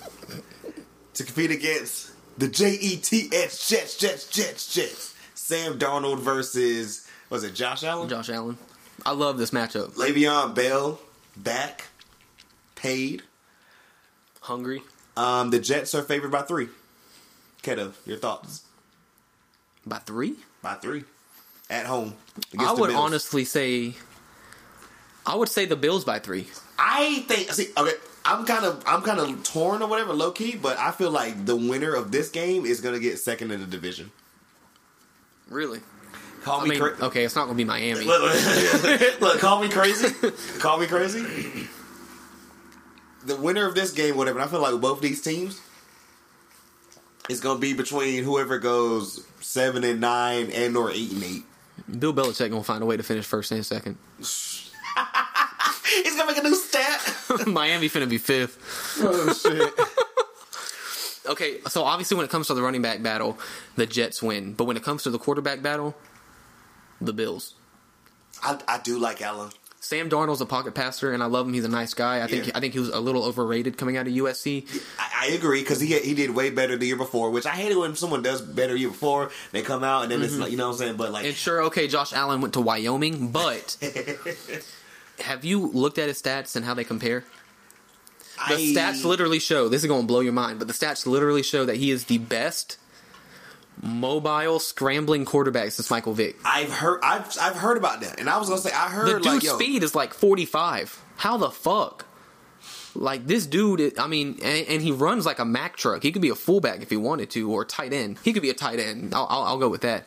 to 1.14 1.24
compete 1.24 1.50
against 1.50 2.12
the 2.38 2.48
J 2.48 2.72
E 2.80 2.96
T 2.96 3.28
S 3.32 3.68
Jets, 3.68 3.96
Jets, 3.98 4.28
Jets, 4.28 4.72
Jets. 4.72 5.14
Sam 5.34 5.78
Darnold 5.78 6.20
versus 6.20 7.06
was 7.28 7.42
it 7.44 7.54
Josh 7.54 7.82
Allen? 7.82 8.08
Josh 8.08 8.30
Allen. 8.30 8.56
I 9.04 9.12
love 9.12 9.38
this 9.38 9.50
matchup. 9.50 9.94
Le'Veon 9.94 10.54
Bell 10.54 11.00
back, 11.36 11.86
paid. 12.76 13.22
Hungry. 14.42 14.82
Um, 15.16 15.50
the 15.50 15.58
Jets 15.58 15.94
are 15.94 16.02
favored 16.02 16.30
by 16.30 16.42
three. 16.42 16.68
Keto, 17.62 17.92
your 18.06 18.18
thoughts? 18.18 18.62
By 19.84 19.98
three? 19.98 20.36
By 20.62 20.74
three, 20.74 21.04
at 21.68 21.86
home. 21.86 22.14
I 22.58 22.72
would 22.72 22.90
honestly 22.90 23.44
say. 23.44 23.94
I 25.26 25.36
would 25.36 25.48
say 25.48 25.66
the 25.66 25.76
Bills 25.76 26.04
by 26.04 26.18
three. 26.18 26.46
I 26.78 27.20
think. 27.28 27.52
See, 27.52 27.68
okay, 27.76 27.92
I'm 28.24 28.44
kind 28.44 28.64
of, 28.64 28.82
I'm 28.86 29.02
kind 29.02 29.20
of 29.20 29.42
torn 29.44 29.82
or 29.82 29.88
whatever, 29.88 30.12
low 30.12 30.32
key. 30.32 30.56
But 30.56 30.78
I 30.78 30.90
feel 30.90 31.10
like 31.10 31.46
the 31.46 31.56
winner 31.56 31.94
of 31.94 32.10
this 32.10 32.28
game 32.28 32.66
is 32.66 32.80
gonna 32.80 32.98
get 32.98 33.18
second 33.18 33.50
in 33.50 33.60
the 33.60 33.66
division. 33.66 34.10
Really? 35.48 35.80
Call 36.42 36.60
I 36.60 36.64
me 36.64 36.70
mean, 36.70 36.82
okay, 36.82 37.24
it's 37.24 37.36
not 37.36 37.44
going 37.44 37.56
to 37.56 37.62
be 37.62 37.64
Miami. 37.64 38.04
Look, 38.04 38.20
look, 39.20 39.38
call 39.38 39.62
me 39.62 39.68
crazy. 39.68 40.08
Call 40.58 40.76
me 40.80 40.86
crazy. 40.86 41.68
The 43.24 43.36
winner 43.36 43.64
of 43.64 43.76
this 43.76 43.92
game, 43.92 44.16
whatever. 44.16 44.40
I 44.40 44.48
feel 44.48 44.60
like 44.60 44.80
both 44.80 45.00
these 45.00 45.22
teams 45.22 45.60
is 47.28 47.40
gonna 47.40 47.60
be 47.60 47.74
between 47.74 48.24
whoever 48.24 48.58
goes 48.58 49.24
seven 49.40 49.84
and 49.84 50.00
nine 50.00 50.50
and 50.50 50.76
or 50.76 50.90
eight 50.90 51.12
and 51.12 51.22
eight. 51.22 51.44
Bill 51.98 52.12
Belichick 52.12 52.50
going 52.50 52.62
to 52.62 52.66
find 52.66 52.82
a 52.82 52.86
way 52.86 52.96
to 52.96 53.02
finish 53.02 53.24
first 53.24 53.52
and 53.52 53.64
second. 53.64 53.96
He's 56.12 56.20
gonna 56.20 56.30
make 56.30 56.44
a 56.44 56.46
new 56.46 56.54
stat. 56.54 57.46
Miami 57.46 57.88
finna 57.88 58.08
be 58.08 58.18
fifth. 58.18 58.98
oh 59.00 59.32
shit. 59.32 59.72
Okay, 61.24 61.60
so 61.68 61.84
obviously 61.84 62.16
when 62.16 62.24
it 62.26 62.30
comes 62.30 62.48
to 62.48 62.54
the 62.54 62.62
running 62.62 62.82
back 62.82 63.00
battle, 63.00 63.38
the 63.76 63.86
Jets 63.86 64.20
win. 64.20 64.54
But 64.54 64.64
when 64.64 64.76
it 64.76 64.82
comes 64.82 65.04
to 65.04 65.10
the 65.10 65.20
quarterback 65.20 65.62
battle, 65.62 65.94
the 67.00 67.12
Bills. 67.12 67.54
I, 68.42 68.58
I 68.66 68.78
do 68.78 68.98
like 68.98 69.22
Allen. 69.22 69.50
Sam 69.78 70.10
Darnold's 70.10 70.40
a 70.40 70.46
pocket 70.46 70.74
passer, 70.74 71.12
and 71.12 71.22
I 71.22 71.26
love 71.26 71.46
him. 71.46 71.54
He's 71.54 71.64
a 71.64 71.68
nice 71.68 71.94
guy. 71.94 72.22
I 72.22 72.26
think 72.26 72.46
Yeah. 72.46 72.52
I 72.56 72.60
think 72.60 72.72
he 72.72 72.80
was 72.80 72.88
a 72.88 72.98
little 72.98 73.24
overrated 73.24 73.78
coming 73.78 73.96
out 73.96 74.08
of 74.08 74.12
USC. 74.12 74.64
I, 74.98 75.26
I 75.28 75.32
agree 75.32 75.60
because 75.60 75.80
he 75.80 75.96
he 75.98 76.14
did 76.14 76.30
way 76.30 76.50
better 76.50 76.76
the 76.76 76.86
year 76.86 76.96
before, 76.96 77.30
which 77.30 77.46
I 77.46 77.50
hate 77.50 77.70
it 77.70 77.78
when 77.78 77.94
someone 77.94 78.22
does 78.22 78.40
better 78.40 78.74
year 78.74 78.90
before. 78.90 79.30
They 79.52 79.62
come 79.62 79.84
out 79.84 80.02
and 80.02 80.10
then 80.10 80.22
it's 80.22 80.32
mm-hmm. 80.32 80.42
like 80.42 80.50
you 80.50 80.56
know 80.56 80.68
what 80.68 80.74
I'm 80.74 80.78
saying, 80.78 80.96
but 80.96 81.12
like 81.12 81.24
And 81.24 81.34
sure, 81.34 81.62
okay, 81.64 81.86
Josh 81.86 82.12
Allen 82.12 82.40
went 82.40 82.54
to 82.54 82.60
Wyoming, 82.60 83.28
but 83.32 83.76
have 85.20 85.44
you 85.44 85.66
looked 85.66 85.98
at 85.98 86.08
his 86.08 86.20
stats 86.20 86.56
and 86.56 86.64
how 86.64 86.74
they 86.74 86.84
compare? 86.84 87.24
The 88.48 88.54
I, 88.54 88.58
stats 88.60 89.04
literally 89.04 89.38
show 89.38 89.68
this 89.68 89.82
is 89.82 89.88
going 89.88 90.02
to 90.02 90.06
blow 90.06 90.20
your 90.20 90.32
mind, 90.32 90.58
but 90.58 90.66
the 90.68 90.74
stats 90.74 91.06
literally 91.06 91.42
show 91.42 91.64
that 91.64 91.76
he 91.76 91.90
is 91.90 92.04
the 92.06 92.18
best 92.18 92.78
mobile 93.80 94.58
scrambling 94.58 95.24
quarterback 95.24 95.70
since 95.72 95.90
Michael 95.90 96.14
Vick. 96.14 96.36
I've 96.44 96.72
heard 96.72 97.00
I've 97.02 97.26
I've 97.40 97.56
heard 97.56 97.76
about 97.76 98.00
that, 98.00 98.18
and 98.20 98.28
I 98.28 98.38
was 98.38 98.48
gonna 98.48 98.60
say 98.60 98.72
I 98.72 98.88
heard 98.88 99.06
The 99.08 99.12
dude's 99.14 99.26
like 99.26 99.42
yo, 99.42 99.54
speed 99.56 99.82
is 99.82 99.94
like 99.94 100.14
45. 100.14 101.02
How 101.16 101.36
the 101.36 101.50
fuck? 101.50 102.06
Like 102.94 103.26
this 103.26 103.46
dude, 103.46 103.80
is- 103.80 103.98
I 103.98 104.06
mean, 104.06 104.38
and, 104.42 104.66
and 104.68 104.82
he 104.82 104.92
runs 104.92 105.24
like 105.24 105.38
a 105.38 105.44
Mack 105.44 105.76
truck. 105.76 106.02
He 106.02 106.12
could 106.12 106.22
be 106.22 106.28
a 106.28 106.34
fullback 106.34 106.82
if 106.82 106.90
he 106.90 106.96
wanted 106.96 107.30
to, 107.30 107.50
or 107.50 107.64
tight 107.64 107.92
end. 107.92 108.18
He 108.22 108.32
could 108.32 108.42
be 108.42 108.50
a 108.50 108.54
tight 108.54 108.78
end. 108.80 109.14
I'll, 109.14 109.26
I'll, 109.30 109.42
I'll 109.44 109.58
go 109.58 109.68
with 109.68 109.80
that. 109.82 110.04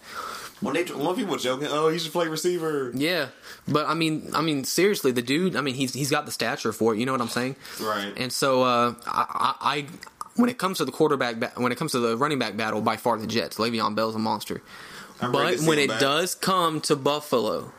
When 0.61 0.73
they 0.73 0.83
when 0.83 1.15
people 1.15 1.35
joking, 1.37 1.67
oh 1.69 1.89
he 1.89 1.99
should 1.99 2.11
play 2.11 2.27
receiver, 2.27 2.91
Yeah, 2.95 3.27
but 3.67 3.87
I 3.87 3.93
mean, 3.93 4.29
I 4.33 4.41
mean, 4.41 4.63
seriously, 4.63 5.11
the 5.11 5.21
dude. 5.21 5.55
I 5.55 5.61
mean, 5.61 5.75
he's 5.75 5.93
he's 5.93 6.09
got 6.09 6.25
the 6.25 6.31
stature 6.31 6.71
for 6.71 6.93
it. 6.95 6.99
You 6.99 7.05
know 7.05 7.11
what 7.11 7.21
I'm 7.21 7.27
saying? 7.27 7.55
Right. 7.81 8.13
And 8.17 8.31
so, 8.31 8.63
uh, 8.63 8.95
I, 9.05 9.55
I, 9.61 9.77
I 9.77 9.85
when 10.35 10.49
it 10.49 10.57
comes 10.57 10.77
to 10.79 10.85
the 10.85 10.91
quarterback, 10.91 11.39
ba- 11.39 11.51
when 11.55 11.71
it 11.71 11.77
comes 11.77 11.91
to 11.93 11.99
the 11.99 12.17
running 12.17 12.39
back 12.39 12.55
battle, 12.57 12.81
by 12.81 12.97
far 12.97 13.17
the 13.17 13.27
Jets. 13.27 13.57
Le'Veon 13.57 13.95
Bell's 13.95 14.15
a 14.15 14.19
monster. 14.19 14.61
I'm 15.21 15.31
But 15.31 15.59
when 15.61 15.79
it 15.79 15.87
back. 15.89 15.99
does 16.01 16.35
come 16.35 16.81
to 16.81 16.95
Buffalo, 16.97 17.71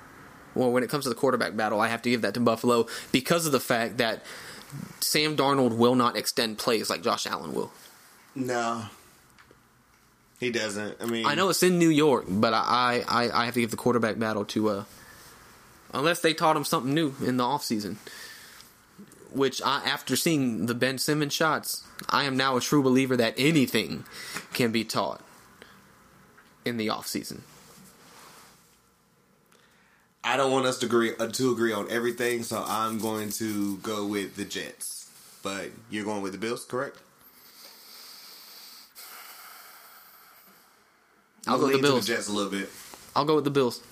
well, 0.55 0.71
when 0.73 0.83
it 0.83 0.89
comes 0.89 1.05
to 1.05 1.11
the 1.11 1.15
quarterback 1.15 1.55
battle, 1.57 1.81
I 1.81 1.89
have 1.89 2.01
to 2.03 2.11
give 2.11 2.23
that 2.23 2.33
to 2.35 2.41
Buffalo 2.41 2.87
because 3.13 3.45
of 3.45 3.53
the 3.53 3.61
fact 3.61 3.99
that 3.99 4.25
Sam 5.01 5.37
Darnold 5.37 5.77
will 5.77 5.95
not 5.95 6.17
extend 6.17 6.57
plays 6.59 6.89
like 6.89 7.03
Josh 7.03 7.27
Allen 7.27 7.53
will. 7.55 7.73
no, 8.35 8.87
he 10.39 10.51
doesn't. 10.51 10.97
I 11.01 11.07
mean, 11.07 11.27
I 11.27 11.35
know 11.35 11.49
it's 11.49 11.63
in 11.63 11.79
New 11.79 11.89
York, 11.89 12.27
but 12.29 12.53
I, 12.53 13.05
I, 13.09 13.31
I 13.31 13.45
have 13.47 13.55
to 13.55 13.61
give 13.61 13.71
the 13.71 13.77
quarterback 13.77 14.19
battle 14.19 14.45
to 14.47 14.69
uh 14.69 14.85
unless 15.95 16.21
they 16.21 16.35
taught 16.35 16.57
him 16.57 16.65
something 16.65 16.93
new 16.93 17.15
in 17.25 17.37
the 17.37 17.45
offseason. 17.45 17.97
Which 19.33 19.61
I 19.63 19.83
after 19.85 20.17
seeing 20.17 20.67
the 20.67 20.75
Ben 20.75 20.99
Simmons 20.99 21.33
shots, 21.33 21.85
I 22.09 22.25
am 22.25 22.37
now 22.37 22.57
a 22.57 22.61
true 22.61 22.83
believer 22.83 23.17
that 23.17 23.35
anything 23.37 24.05
can 24.53 24.73
be 24.73 24.85
taught 24.85 25.21
in 26.65 26.77
the 26.77 26.89
offseason. 26.89 27.41
I 30.25 30.37
don't 30.37 30.51
want 30.51 30.67
us 30.67 30.79
to 30.79 30.87
agree 30.87 31.13
uh, 31.19 31.29
to 31.29 31.53
agree 31.53 31.73
on 31.73 31.91
everything, 31.91 32.43
so 32.43 32.65
I'm 32.67 32.99
going 32.99 33.31
to 33.33 33.77
go 33.79 34.07
with 34.07 34.37
the 34.37 34.45
Jets. 34.45 35.09
But 35.43 35.71
you're 35.91 36.05
going 36.05 36.23
with 36.23 36.33
the 36.33 36.39
Bills, 36.39 36.65
correct? 36.65 36.99
I'll 41.47 41.59
go 41.59 41.67
with 41.67 41.77
the 41.77 41.83
Bills. 41.83 42.07
Jets 42.07 42.29
a 42.29 42.33
little 42.33 42.51
bit. 42.51 42.69
I'll 43.15 43.25
go 43.25 43.37
with 43.37 43.45
the 43.45 43.51
Bills. 43.51 43.83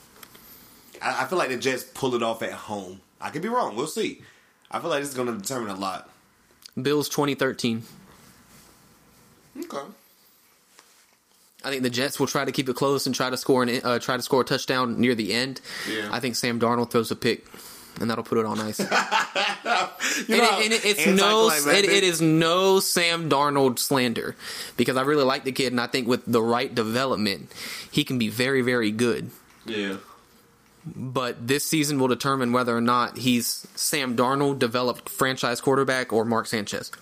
I, 1.00 1.22
I 1.22 1.26
feel 1.26 1.38
like 1.38 1.50
the 1.50 1.56
Jets 1.56 1.84
pull 1.84 2.14
it 2.14 2.22
off 2.22 2.42
at 2.42 2.52
home. 2.52 3.00
I 3.20 3.30
could 3.30 3.42
be 3.42 3.48
wrong. 3.48 3.76
We'll 3.76 3.86
see. 3.86 4.22
I 4.70 4.80
feel 4.80 4.90
like 4.90 5.00
this 5.00 5.10
is 5.10 5.14
going 5.14 5.28
to 5.28 5.38
determine 5.38 5.70
a 5.70 5.78
lot. 5.78 6.10
Bills 6.80 7.08
2013. 7.08 7.82
Okay. 9.56 9.78
I 11.64 11.70
think 11.70 11.82
the 11.82 11.90
Jets 11.90 12.20
will 12.20 12.26
try 12.26 12.44
to 12.44 12.52
keep 12.52 12.68
it 12.68 12.76
close 12.76 13.06
and 13.06 13.14
try 13.14 13.30
to 13.30 13.36
score 13.36 13.62
an 13.62 13.80
uh, 13.82 13.98
try 13.98 14.16
to 14.16 14.22
score 14.22 14.42
a 14.42 14.44
touchdown 14.44 15.00
near 15.00 15.14
the 15.14 15.32
end. 15.32 15.60
Yeah. 15.90 16.08
I 16.12 16.20
think 16.20 16.36
Sam 16.36 16.60
Darnold 16.60 16.90
throws 16.90 17.10
a 17.10 17.16
pick, 17.16 17.46
and 18.00 18.10
that'll 18.10 18.24
put 18.24 18.38
it 18.38 18.46
on 18.46 18.60
ice. 18.60 18.80
You 20.28 20.36
and, 20.36 20.42
know, 20.42 20.58
it, 20.60 20.64
and 20.64 20.72
it- 20.72 20.84
it's 20.84 21.06
no, 21.06 21.48
it, 21.50 21.84
it 21.86 22.04
is 22.04 22.20
no 22.20 22.78
Sam 22.78 23.28
Darnold 23.28 23.78
slander 23.78 24.36
because 24.76 24.96
I 24.96 25.02
really 25.02 25.24
like 25.24 25.44
the 25.44 25.50
kid, 25.52 25.72
and 25.72 25.80
I 25.80 25.86
think 25.88 26.06
with 26.06 26.24
the 26.26 26.42
right 26.42 26.72
development, 26.72 27.50
he 27.90 28.04
can 28.04 28.18
be 28.18 28.28
very, 28.28 28.60
very 28.60 28.90
good. 28.92 29.30
Yeah. 29.66 29.96
But 30.86 31.48
this 31.48 31.64
season 31.64 31.98
will 31.98 32.08
determine 32.08 32.52
whether 32.52 32.76
or 32.76 32.80
not 32.82 33.16
he's 33.18 33.66
Sam 33.74 34.14
Darnold 34.16 34.58
developed 34.58 35.08
franchise 35.08 35.60
quarterback 35.60 36.12
or 36.12 36.24
Mark 36.24 36.46
Sanchez. 36.46 36.92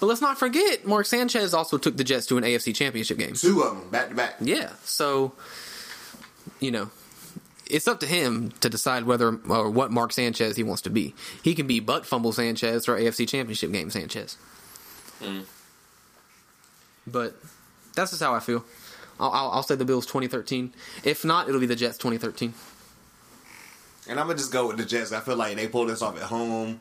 But 0.00 0.06
let's 0.06 0.20
not 0.20 0.38
forget, 0.38 0.84
Mark 0.86 1.06
Sanchez 1.06 1.54
also 1.54 1.78
took 1.78 1.96
the 1.96 2.04
Jets 2.04 2.26
to 2.26 2.36
an 2.36 2.44
AFC 2.44 2.74
Championship 2.74 3.18
game. 3.18 3.34
Two 3.34 3.62
of 3.62 3.76
them 3.78 3.88
back 3.90 4.08
to 4.08 4.14
back. 4.16 4.34
Yeah, 4.40 4.70
so 4.84 5.32
you 6.58 6.72
know, 6.72 6.90
it's 7.72 7.88
up 7.88 8.00
to 8.00 8.06
him 8.06 8.52
to 8.60 8.68
decide 8.68 9.04
whether 9.04 9.38
or 9.48 9.70
what 9.70 9.90
Mark 9.90 10.12
Sanchez 10.12 10.56
he 10.56 10.62
wants 10.62 10.82
to 10.82 10.90
be. 10.90 11.14
He 11.42 11.54
can 11.54 11.66
be 11.66 11.80
butt 11.80 12.04
fumble 12.04 12.32
Sanchez 12.32 12.86
or 12.86 12.96
AFC 12.98 13.26
Championship 13.26 13.72
game 13.72 13.90
Sanchez. 13.90 14.36
But 17.06 17.34
that's 17.94 18.10
just 18.10 18.22
how 18.22 18.34
I 18.34 18.40
feel. 18.40 18.64
I'll, 19.18 19.30
I'll, 19.30 19.50
I'll 19.50 19.62
say 19.62 19.74
the 19.74 19.84
Bills 19.86 20.04
2013. 20.06 20.72
If 21.02 21.24
not, 21.24 21.48
it'll 21.48 21.60
be 21.60 21.66
the 21.66 21.76
Jets 21.76 21.96
2013. 21.96 22.52
And 24.08 24.20
I'm 24.20 24.26
gonna 24.26 24.38
just 24.38 24.52
go 24.52 24.68
with 24.68 24.76
the 24.76 24.84
Jets. 24.84 25.12
I 25.12 25.20
feel 25.20 25.36
like 25.36 25.56
they 25.56 25.68
pulled 25.68 25.88
this 25.88 26.02
off 26.02 26.16
at 26.16 26.24
home. 26.24 26.80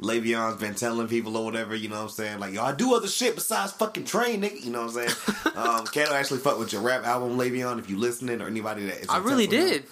Le'Veon's 0.00 0.58
been 0.58 0.74
telling 0.74 1.08
people 1.08 1.36
or 1.36 1.44
whatever, 1.44 1.74
you 1.74 1.90
know 1.90 1.96
what 1.96 2.02
I'm 2.02 2.08
saying? 2.08 2.38
Like, 2.38 2.54
yo, 2.54 2.62
I 2.62 2.72
do 2.72 2.94
other 2.94 3.08
shit 3.08 3.34
besides 3.34 3.72
fucking 3.72 4.06
train, 4.06 4.40
nigga. 4.40 4.64
You 4.64 4.70
know 4.70 4.86
what 4.86 4.96
I'm 4.96 5.08
saying? 5.08 5.56
um, 5.56 5.86
Kato 5.88 6.14
actually 6.14 6.38
fucked 6.38 6.58
with 6.58 6.72
your 6.72 6.80
rap 6.80 7.04
album, 7.04 7.36
Le'Veon, 7.36 7.78
if 7.78 7.90
you 7.90 7.98
listening 7.98 8.40
or 8.40 8.46
anybody 8.46 8.86
that 8.86 9.00
is. 9.00 9.08
I 9.10 9.18
really 9.18 9.46
did. 9.46 9.82
him. 9.82 9.90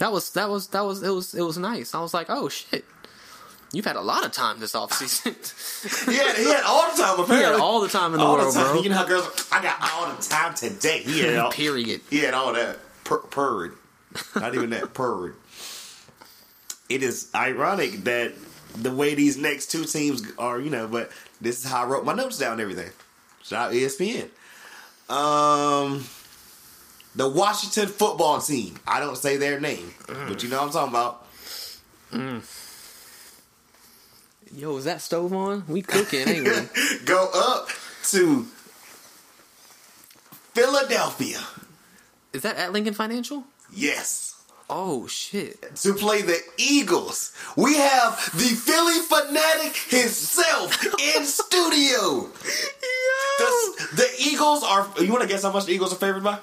That 0.00 0.12
was 0.12 0.30
that 0.30 0.48
was 0.48 0.68
that 0.68 0.84
was 0.84 1.02
it 1.02 1.10
was 1.10 1.34
it 1.34 1.42
was 1.42 1.58
nice. 1.58 1.94
I 1.94 2.00
was 2.00 2.12
like, 2.14 2.26
oh 2.30 2.48
shit. 2.48 2.84
You've 3.72 3.84
had 3.84 3.94
a 3.96 4.00
lot 4.00 4.24
of 4.26 4.32
time 4.32 4.58
this 4.58 4.72
offseason. 4.72 5.36
Had, 6.06 6.36
he 6.36 6.44
had 6.50 6.64
all 6.66 6.90
the 6.90 7.00
time, 7.00 7.20
apparently. 7.20 7.36
he 7.36 7.42
had 7.44 7.60
all 7.60 7.80
the 7.80 7.88
time 7.88 8.12
in 8.14 8.18
the 8.18 8.24
All 8.24 8.34
world, 8.36 8.52
time. 8.52 8.72
bro. 8.72 8.82
You 8.82 8.88
know 8.88 8.96
how 8.96 9.06
girls, 9.06 9.48
I 9.52 9.62
got 9.62 9.76
all 9.80 10.12
the 10.12 10.20
time 10.22 10.54
today. 10.54 11.02
He 11.02 11.20
had 11.20 11.36
all, 11.36 11.52
Period. 11.52 12.00
he 12.10 12.18
had 12.18 12.34
all 12.34 12.52
that. 12.54 12.78
Purred. 13.04 13.74
Not 14.34 14.56
even 14.56 14.70
that, 14.70 14.92
purred. 14.92 15.36
It 16.88 17.04
is 17.04 17.30
ironic 17.32 18.02
that 18.04 18.32
the 18.74 18.90
way 18.90 19.14
these 19.14 19.36
next 19.36 19.70
two 19.70 19.84
teams 19.84 20.22
are, 20.36 20.58
you 20.58 20.70
know, 20.70 20.88
but 20.88 21.12
this 21.40 21.64
is 21.64 21.70
how 21.70 21.84
I 21.84 21.86
wrote 21.86 22.04
my 22.04 22.14
notes 22.14 22.38
down 22.38 22.52
and 22.52 22.60
everything. 22.62 22.90
Shout 23.44 23.68
out 23.68 23.72
ESPN. 23.72 24.30
Um, 25.08 26.04
the 27.14 27.28
Washington 27.28 27.88
football 27.88 28.40
team. 28.40 28.78
I 28.86 29.00
don't 29.00 29.16
say 29.16 29.36
their 29.36 29.60
name, 29.60 29.92
but 30.06 30.42
you 30.42 30.48
know 30.48 30.58
what 30.64 30.74
I'm 30.76 30.90
talking 30.90 30.92
about. 30.92 31.26
Yo, 34.54 34.76
is 34.76 34.84
that 34.84 35.00
stove 35.00 35.32
on? 35.32 35.64
We 35.68 35.82
cooking, 35.82 36.28
ain't 36.28 36.44
we? 36.44 36.98
Go 37.04 37.30
up 37.32 37.68
to 38.10 38.46
Philadelphia. 40.54 41.38
Is 42.32 42.42
that 42.42 42.56
at 42.56 42.72
Lincoln 42.72 42.94
Financial? 42.94 43.44
Yes. 43.72 44.26
Oh 44.72 45.08
shit! 45.08 45.74
to 45.76 45.94
play 45.94 46.22
the 46.22 46.38
Eagles. 46.56 47.32
We 47.56 47.74
have 47.76 48.30
the 48.34 48.54
Philly 48.54 49.00
fanatic 49.00 49.74
himself 49.76 50.84
in 51.16 51.24
studio. 51.24 52.28
The, 53.38 53.86
the 53.96 54.08
Eagles 54.20 54.62
are. 54.62 54.88
You 55.00 55.10
want 55.10 55.22
to 55.22 55.28
guess 55.28 55.42
how 55.42 55.50
much 55.52 55.66
the 55.66 55.72
Eagles 55.72 55.92
are 55.92 55.96
favored 55.96 56.22
by? 56.22 56.38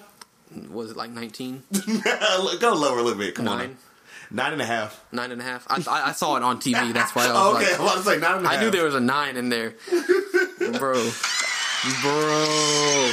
Was 0.70 0.92
it 0.92 0.98
like 0.98 1.12
19? 1.12 1.64
Go 2.60 2.74
lower 2.74 3.00
a 3.00 3.02
little 3.02 3.20
bit. 3.20 3.36
Come 3.36 3.48
on. 3.48 3.58
Nine? 3.58 3.70
now. 3.70 4.44
Nine 4.44 4.54
and 4.54 4.62
a 4.62 4.66
half. 4.66 5.04
Nine 5.12 5.32
and 5.32 5.42
a 5.42 5.44
half. 5.44 5.66
I, 5.70 5.76
I, 5.90 6.10
I 6.10 6.12
saw 6.12 6.36
it 6.36 6.44
on 6.44 6.60
TV. 6.60 6.94
That's 6.94 7.16
why 7.16 7.28
I 7.28 7.32
was 7.32 7.56
okay, 7.64 7.72
like, 7.72 7.80
I 7.80 7.96
was 7.96 8.06
to 8.06 8.20
nine 8.20 8.38
and 8.38 8.46
a 8.46 8.50
half. 8.50 8.58
I 8.58 8.62
knew 8.62 8.72
there 8.72 8.84
was 8.84 8.96
a 8.96 9.00
nine 9.00 9.38
in 9.38 9.50
there, 9.50 9.74
bro. 10.78 11.10
Bro, 12.02 13.12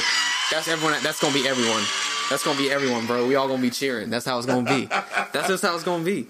that's 0.51 0.67
everyone. 0.67 1.01
That's 1.03 1.21
gonna 1.21 1.33
be 1.33 1.47
everyone. 1.47 1.83
That's 2.29 2.43
gonna 2.43 2.57
be 2.57 2.69
everyone, 2.71 3.05
bro. 3.05 3.27
We 3.27 3.35
all 3.35 3.47
gonna 3.47 3.61
be 3.61 3.69
cheering. 3.69 4.09
That's 4.09 4.25
how 4.25 4.37
it's 4.37 4.47
gonna 4.47 4.67
be. 4.67 4.85
That's 4.87 5.47
just 5.47 5.63
how 5.63 5.75
it's 5.75 5.83
gonna 5.83 6.03
be. 6.03 6.27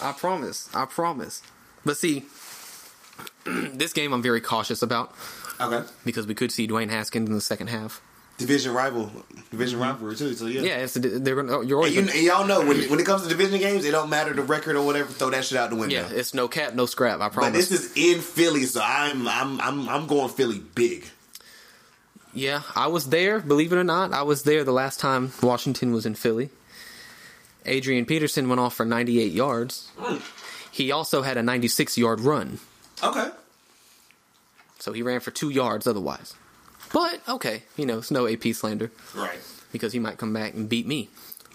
I 0.00 0.12
promise. 0.12 0.68
I 0.74 0.86
promise. 0.86 1.42
But 1.84 1.96
see, 1.96 2.24
this 3.44 3.92
game 3.92 4.12
I'm 4.12 4.22
very 4.22 4.40
cautious 4.40 4.80
about 4.82 5.14
Okay. 5.60 5.86
because 6.04 6.26
we 6.26 6.34
could 6.34 6.50
see 6.50 6.66
Dwayne 6.66 6.88
Haskins 6.90 7.28
in 7.28 7.34
the 7.34 7.40
second 7.40 7.66
half. 7.68 8.00
Division 8.38 8.72
rival, 8.74 9.12
division 9.50 9.78
mm-hmm. 9.78 9.88
rivalry 9.90 10.16
too. 10.16 10.34
So 10.34 10.46
yeah. 10.46 10.62
Yeah, 10.62 10.76
it's 10.78 10.94
they're 10.94 11.36
gonna. 11.36 11.58
Oh, 11.58 11.60
you're 11.60 11.84
And, 11.84 11.94
always. 11.94 11.94
you, 11.94 12.00
and 12.00 12.22
y'all 12.22 12.46
know 12.46 12.60
when, 12.60 12.90
when 12.90 12.98
it 12.98 13.06
comes 13.06 13.22
to 13.22 13.28
division 13.28 13.60
games, 13.60 13.84
it 13.84 13.92
don't 13.92 14.10
matter 14.10 14.32
the 14.32 14.42
record 14.42 14.74
or 14.74 14.84
whatever. 14.84 15.12
Throw 15.12 15.30
that 15.30 15.44
shit 15.44 15.58
out 15.58 15.70
the 15.70 15.76
window. 15.76 15.94
yeah, 15.94 16.08
it's 16.10 16.34
no 16.34 16.48
cap, 16.48 16.74
no 16.74 16.86
scrap. 16.86 17.20
I 17.20 17.28
promise. 17.28 17.34
but 17.34 17.40
promise. 17.40 17.68
this 17.68 17.96
is 17.96 17.96
in 17.96 18.20
Philly, 18.20 18.64
so 18.64 18.80
I'm 18.82 19.28
I'm 19.28 19.60
I'm 19.60 19.88
I'm 19.88 20.06
going 20.06 20.28
Philly 20.30 20.60
big. 20.74 21.04
Yeah, 22.34 22.62
I 22.74 22.86
was 22.86 23.10
there. 23.10 23.40
Believe 23.40 23.72
it 23.72 23.76
or 23.76 23.84
not, 23.84 24.12
I 24.12 24.22
was 24.22 24.44
there 24.44 24.64
the 24.64 24.72
last 24.72 24.98
time 24.98 25.32
Washington 25.42 25.92
was 25.92 26.06
in 26.06 26.14
Philly. 26.14 26.48
Adrian 27.66 28.06
Peterson 28.06 28.48
went 28.48 28.60
off 28.60 28.74
for 28.74 28.84
98 28.86 29.30
yards. 29.30 29.92
He 30.72 30.90
also 30.90 31.22
had 31.22 31.36
a 31.36 31.42
96 31.42 31.96
yard 31.98 32.20
run, 32.20 32.58
Okay. 33.04 33.28
so 34.78 34.92
he 34.92 35.02
ran 35.02 35.20
for 35.20 35.30
two 35.30 35.50
yards 35.50 35.86
otherwise. 35.86 36.34
But 36.92 37.20
okay, 37.28 37.62
you 37.76 37.86
know, 37.86 37.98
it's 37.98 38.10
no 38.10 38.26
AP 38.26 38.44
slander 38.54 38.90
Right. 39.14 39.38
because 39.72 39.92
he 39.92 39.98
might 39.98 40.18
come 40.18 40.32
back 40.32 40.54
and 40.54 40.68
beat 40.68 40.86
me. 40.86 41.08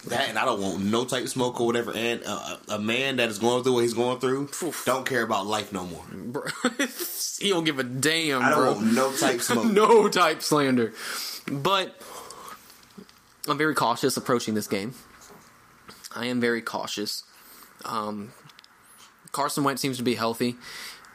That 0.08 0.30
and 0.30 0.38
I 0.40 0.46
don't 0.46 0.62
want 0.62 0.84
no 0.84 1.06
type 1.06 1.24
of 1.24 1.30
smoke 1.30 1.60
or 1.60 1.66
whatever. 1.68 1.92
And 1.94 2.22
uh, 2.26 2.58
a 2.70 2.80
man 2.80 3.18
that 3.18 3.30
is 3.30 3.40
going 3.40 3.64
through 3.64 3.74
what 3.74 3.82
he's 3.84 3.94
going 3.96 4.20
through 4.20 4.44
Oof. 4.64 4.84
don't 4.86 5.06
care 5.06 5.22
about 5.24 5.46
life 5.48 5.74
no 5.74 5.86
more. 5.86 6.04
Bro, 6.12 6.44
he 7.40 7.50
don't 7.50 7.64
give 7.66 7.78
a 7.80 7.84
damn, 7.84 8.42
I 8.42 8.50
don't 8.50 8.60
bro. 8.60 8.74
want 8.74 8.94
no 8.94 9.12
type 9.16 9.42
smoke. 9.42 9.66
no 9.66 10.08
type 10.08 10.42
slander. 10.42 10.94
But 11.52 12.00
I'm 13.48 13.58
very 13.58 13.74
cautious 13.76 14.16
approaching 14.18 14.54
this 14.54 14.68
game. 14.68 14.94
I 16.16 16.26
am 16.28 16.40
very 16.40 16.62
cautious. 16.62 17.24
Um, 17.86 18.32
Carson 19.32 19.64
Wentz 19.64 19.82
seems 19.82 19.98
to 19.98 20.04
be 20.04 20.16
healthy. 20.16 20.56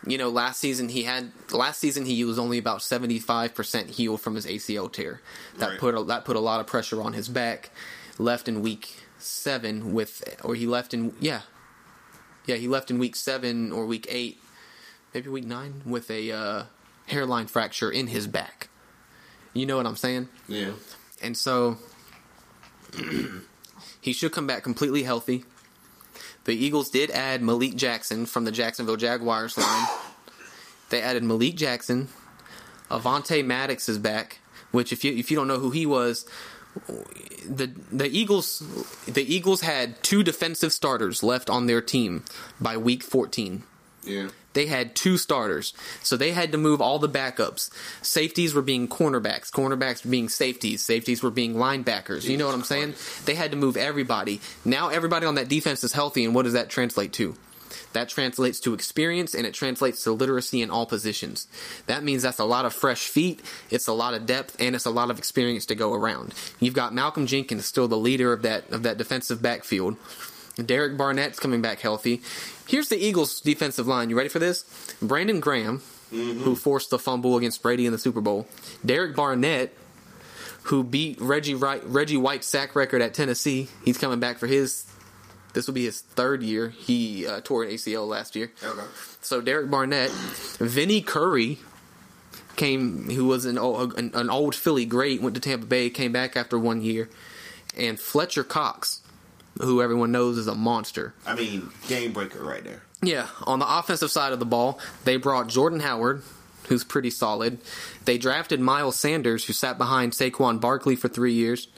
You 0.06 0.18
know, 0.18 0.30
last 0.30 0.58
season 0.58 0.88
he 0.88 1.04
had 1.04 1.30
last 1.52 1.78
season 1.78 2.04
he 2.04 2.24
was 2.24 2.38
only 2.38 2.58
about 2.58 2.80
75% 2.80 3.90
healed 3.90 4.20
from 4.20 4.34
his 4.34 4.46
ACL 4.46 4.90
tear. 4.92 5.20
That 5.58 5.70
Right. 5.70 5.78
put 5.78 5.94
a, 5.96 6.02
that 6.04 6.24
put 6.24 6.34
a 6.36 6.40
lot 6.40 6.60
of 6.60 6.66
pressure 6.66 7.00
on 7.00 7.12
his 7.12 7.28
back. 7.28 7.70
Left 8.18 8.48
in 8.48 8.62
week 8.62 8.96
7 9.18 9.92
with 9.92 10.22
or 10.42 10.54
he 10.56 10.66
left 10.66 10.92
in 10.92 11.14
yeah. 11.20 11.42
Yeah, 12.46 12.56
he 12.56 12.66
left 12.66 12.90
in 12.90 12.98
week 12.98 13.14
7 13.14 13.70
or 13.70 13.86
week 13.86 14.06
8 14.10 14.40
maybe 15.14 15.28
week 15.30 15.44
9 15.44 15.82
with 15.86 16.10
a 16.10 16.32
uh, 16.32 16.64
hairline 17.06 17.46
fracture 17.46 17.90
in 17.90 18.08
his 18.08 18.26
back. 18.26 18.68
You 19.54 19.66
know 19.66 19.76
what 19.76 19.86
I'm 19.86 19.96
saying? 19.96 20.28
Yeah. 20.48 20.72
And 21.22 21.36
so 21.36 21.76
he 24.00 24.12
should 24.12 24.32
come 24.32 24.46
back 24.46 24.62
completely 24.62 25.04
healthy. 25.04 25.44
The 26.44 26.54
Eagles 26.54 26.90
did 26.90 27.10
add 27.10 27.42
Malik 27.42 27.76
Jackson 27.76 28.26
from 28.26 28.44
the 28.44 28.52
Jacksonville 28.52 28.96
Jaguars 28.96 29.56
line. 29.56 29.86
They 30.90 31.00
added 31.00 31.22
Malik 31.22 31.56
Jackson. 31.56 32.08
Avonte 32.90 33.44
Maddox 33.44 33.88
is 33.88 33.98
back, 33.98 34.38
which 34.70 34.92
if 34.92 35.04
you 35.04 35.12
if 35.14 35.30
you 35.30 35.36
don't 35.36 35.48
know 35.48 35.58
who 35.58 35.70
he 35.70 35.86
was, 35.86 36.26
the 37.48 37.70
the 37.90 38.06
Eagles 38.06 38.62
the 39.06 39.22
Eagles 39.22 39.60
had 39.62 40.02
two 40.02 40.22
defensive 40.22 40.72
starters 40.72 41.22
left 41.22 41.48
on 41.48 41.66
their 41.66 41.80
team 41.80 42.24
by 42.60 42.76
week 42.76 43.02
14 43.02 43.62
Yeah. 44.04 44.28
They 44.52 44.66
had 44.66 44.94
two 44.94 45.16
starters. 45.16 45.72
So 46.02 46.16
they 46.16 46.32
had 46.32 46.52
to 46.52 46.58
move 46.58 46.80
all 46.80 46.98
the 46.98 47.08
backups. 47.08 47.70
Safeties 48.02 48.54
were 48.54 48.62
being 48.62 48.88
cornerbacks, 48.88 49.50
cornerbacks 49.50 50.04
were 50.04 50.10
being 50.10 50.28
safeties, 50.28 50.82
safeties 50.82 51.22
were 51.22 51.30
being 51.30 51.54
linebackers. 51.54 52.24
You 52.28 52.36
know 52.36 52.46
what 52.46 52.54
I'm 52.54 52.64
saying? 52.64 52.94
They 53.24 53.34
had 53.34 53.50
to 53.52 53.56
move 53.56 53.76
everybody. 53.76 54.40
Now 54.64 54.88
everybody 54.88 55.26
on 55.26 55.36
that 55.36 55.48
defense 55.48 55.84
is 55.84 55.92
healthy, 55.92 56.24
and 56.24 56.34
what 56.34 56.42
does 56.42 56.54
that 56.54 56.70
translate 56.70 57.12
to? 57.14 57.36
That 57.92 58.08
translates 58.08 58.60
to 58.60 58.74
experience 58.74 59.34
and 59.34 59.46
it 59.46 59.54
translates 59.54 60.04
to 60.04 60.12
literacy 60.12 60.62
in 60.62 60.70
all 60.70 60.86
positions. 60.86 61.46
That 61.86 62.02
means 62.02 62.22
that's 62.22 62.38
a 62.38 62.44
lot 62.44 62.64
of 62.64 62.72
fresh 62.72 63.08
feet, 63.08 63.40
it's 63.70 63.86
a 63.86 63.92
lot 63.92 64.14
of 64.14 64.26
depth, 64.26 64.56
and 64.60 64.74
it's 64.74 64.86
a 64.86 64.90
lot 64.90 65.10
of 65.10 65.18
experience 65.18 65.66
to 65.66 65.74
go 65.74 65.92
around. 65.92 66.34
You've 66.60 66.74
got 66.74 66.94
Malcolm 66.94 67.26
Jenkins 67.26 67.66
still 67.66 67.88
the 67.88 67.96
leader 67.96 68.32
of 68.32 68.42
that 68.42 68.70
of 68.70 68.82
that 68.82 68.98
defensive 68.98 69.42
backfield. 69.42 69.96
Derek 70.56 70.96
Barnett's 70.96 71.38
coming 71.38 71.62
back 71.62 71.80
healthy. 71.80 72.22
Here's 72.66 72.88
the 72.88 72.96
Eagles' 72.96 73.40
defensive 73.40 73.86
line. 73.86 74.10
You 74.10 74.16
ready 74.16 74.28
for 74.28 74.38
this? 74.38 74.64
Brandon 75.00 75.40
Graham, 75.40 75.82
who 76.10 76.54
forced 76.54 76.90
the 76.90 76.98
fumble 76.98 77.36
against 77.36 77.62
Brady 77.62 77.86
in 77.86 77.92
the 77.92 77.98
Super 77.98 78.20
Bowl. 78.20 78.46
Derek 78.84 79.16
Barnett, 79.16 79.74
who 80.64 80.84
beat 80.84 81.20
Reggie 81.20 81.54
Wright, 81.54 81.82
Reggie 81.84 82.16
White's 82.16 82.46
sack 82.46 82.76
record 82.76 83.02
at 83.02 83.14
Tennessee. 83.14 83.68
He's 83.84 83.98
coming 83.98 84.20
back 84.20 84.38
for 84.38 84.46
his. 84.46 84.86
This 85.54 85.66
will 85.66 85.74
be 85.74 85.84
his 85.84 86.00
third 86.00 86.42
year. 86.42 86.70
He 86.70 87.26
uh, 87.26 87.40
tore 87.44 87.64
an 87.64 87.70
ACL 87.70 88.08
last 88.08 88.36
year. 88.36 88.52
Okay. 88.62 88.80
So 89.20 89.42
Derek 89.42 89.70
Barnett, 89.70 90.10
Vinny 90.10 91.02
Curry 91.02 91.58
came, 92.56 93.10
who 93.10 93.26
was 93.26 93.44
an 93.44 93.58
old, 93.58 93.98
an, 93.98 94.12
an 94.14 94.30
old 94.30 94.54
Philly 94.54 94.86
great, 94.86 95.20
went 95.20 95.34
to 95.34 95.40
Tampa 95.40 95.66
Bay, 95.66 95.90
came 95.90 96.12
back 96.12 96.36
after 96.36 96.58
one 96.58 96.80
year, 96.80 97.10
and 97.76 98.00
Fletcher 98.00 98.44
Cox, 98.44 99.01
who 99.60 99.82
everyone 99.82 100.12
knows 100.12 100.38
is 100.38 100.46
a 100.46 100.54
monster. 100.54 101.14
I 101.26 101.34
mean, 101.34 101.70
game 101.88 102.12
breaker 102.12 102.42
right 102.42 102.64
there. 102.64 102.82
Yeah, 103.02 103.26
on 103.46 103.58
the 103.58 103.78
offensive 103.78 104.10
side 104.10 104.32
of 104.32 104.38
the 104.38 104.46
ball, 104.46 104.78
they 105.04 105.16
brought 105.16 105.48
Jordan 105.48 105.80
Howard, 105.80 106.22
who's 106.68 106.84
pretty 106.84 107.10
solid. 107.10 107.58
They 108.04 108.16
drafted 108.18 108.60
Miles 108.60 108.96
Sanders, 108.96 109.44
who 109.44 109.52
sat 109.52 109.76
behind 109.78 110.12
Saquon 110.12 110.60
Barkley 110.60 110.94
for 110.96 111.08
three 111.08 111.32
years. 111.32 111.68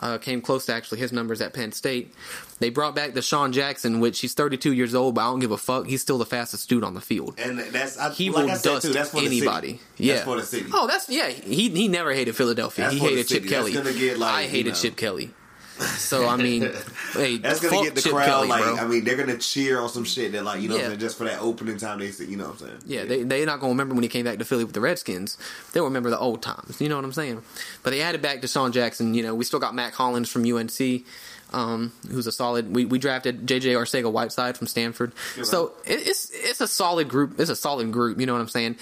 Uh, 0.00 0.18
came 0.18 0.40
close 0.40 0.66
to 0.66 0.74
actually 0.74 0.98
his 0.98 1.12
numbers 1.12 1.40
at 1.40 1.52
Penn 1.52 1.70
State. 1.70 2.12
They 2.58 2.70
brought 2.70 2.96
back 2.96 3.12
DeSean 3.12 3.52
Jackson, 3.52 4.00
which 4.00 4.18
he's 4.20 4.34
32 4.34 4.72
years 4.72 4.96
old, 4.96 5.14
but 5.14 5.20
I 5.20 5.24
don't 5.26 5.38
give 5.38 5.52
a 5.52 5.56
fuck. 5.58 5.86
He's 5.86 6.00
still 6.00 6.18
the 6.18 6.26
fastest 6.26 6.68
dude 6.68 6.82
on 6.82 6.94
the 6.94 7.00
field. 7.00 7.34
And 7.38 7.58
that's 7.60 7.98
I, 7.98 8.10
He 8.10 8.30
like 8.30 8.46
will 8.46 8.50
I 8.50 8.54
said 8.54 8.68
dust 8.70 8.86
too, 8.86 8.92
that's 8.94 9.10
for 9.10 9.20
the 9.20 9.26
anybody. 9.26 9.80
Yeah, 9.98 10.14
That's 10.14 10.24
for 10.24 10.36
the 10.40 10.42
city. 10.46 10.70
Oh, 10.72 10.88
that's 10.88 11.08
yeah. 11.08 11.28
He 11.28 11.68
he 11.68 11.86
never 11.86 12.12
hated 12.14 12.34
Philadelphia. 12.34 12.86
That's 12.86 12.94
he 12.96 13.00
hated 13.00 13.28
Chip 13.28 13.46
Kelly. 13.46 13.74
like, 13.74 14.20
I 14.22 14.42
you 14.42 14.48
hated 14.48 14.70
know. 14.70 14.74
Chip 14.80 14.96
Kelly. 14.96 15.30
So 15.78 16.26
I 16.26 16.36
mean, 16.36 16.62
hey, 17.12 17.38
That's 17.38 17.60
gonna 17.60 17.82
get 17.82 17.94
the 17.94 18.02
Chip 18.02 18.12
crowd 18.12 18.26
Kelly, 18.26 18.48
like 18.48 18.62
bro. 18.62 18.76
I 18.76 18.86
mean 18.86 19.04
they're 19.04 19.16
gonna 19.16 19.38
cheer 19.38 19.80
on 19.80 19.88
some 19.88 20.04
shit 20.04 20.32
that 20.32 20.44
like 20.44 20.60
you 20.60 20.68
know 20.68 20.76
Yeah. 20.76 20.94
Just 20.94 21.18
for 21.18 21.24
that 21.24 21.40
opening 21.40 21.76
time 21.76 21.98
they 21.98 22.10
see 22.10 22.26
you 22.26 22.36
know 22.36 22.44
what 22.44 22.60
I'm 22.60 22.66
saying 22.68 22.78
Yeah, 22.86 23.04
they 23.04 23.22
they're 23.22 23.46
not 23.46 23.60
gonna 23.60 23.72
remember 23.72 23.94
when 23.94 24.02
he 24.02 24.08
came 24.08 24.24
back 24.24 24.38
to 24.38 24.44
Philly 24.44 24.64
with 24.64 24.74
the 24.74 24.80
Redskins. 24.80 25.38
They'll 25.72 25.84
remember 25.84 26.10
the 26.10 26.18
old 26.18 26.42
times. 26.42 26.80
You 26.80 26.88
know 26.88 26.96
what 26.96 27.04
I'm 27.04 27.12
saying? 27.12 27.42
But 27.82 27.90
they 27.90 28.00
added 28.02 28.22
back 28.22 28.42
DeSean 28.42 28.72
Jackson. 28.72 29.14
You 29.14 29.22
know, 29.22 29.34
we 29.34 29.44
still 29.44 29.60
got 29.60 29.74
Mack 29.74 29.94
Hollins 29.94 30.28
from 30.28 30.44
UNC, 30.44 31.04
um, 31.52 31.92
who's 32.10 32.26
a 32.26 32.32
solid. 32.32 32.74
We 32.74 32.84
we 32.84 32.98
drafted 32.98 33.46
JJ 33.46 33.72
Arcega 33.74 34.10
Whiteside 34.10 34.56
from 34.56 34.66
Stanford. 34.66 35.12
You're 35.36 35.44
So 35.44 35.72
it, 35.84 36.06
it's 36.06 36.30
it's 36.32 36.60
a 36.60 36.68
solid 36.68 37.08
group. 37.08 37.40
It's 37.40 37.50
a 37.50 37.56
solid 37.56 37.90
group. 37.92 38.20
You 38.20 38.26
know 38.26 38.34
what 38.34 38.40
I'm 38.40 38.48
saying? 38.48 38.76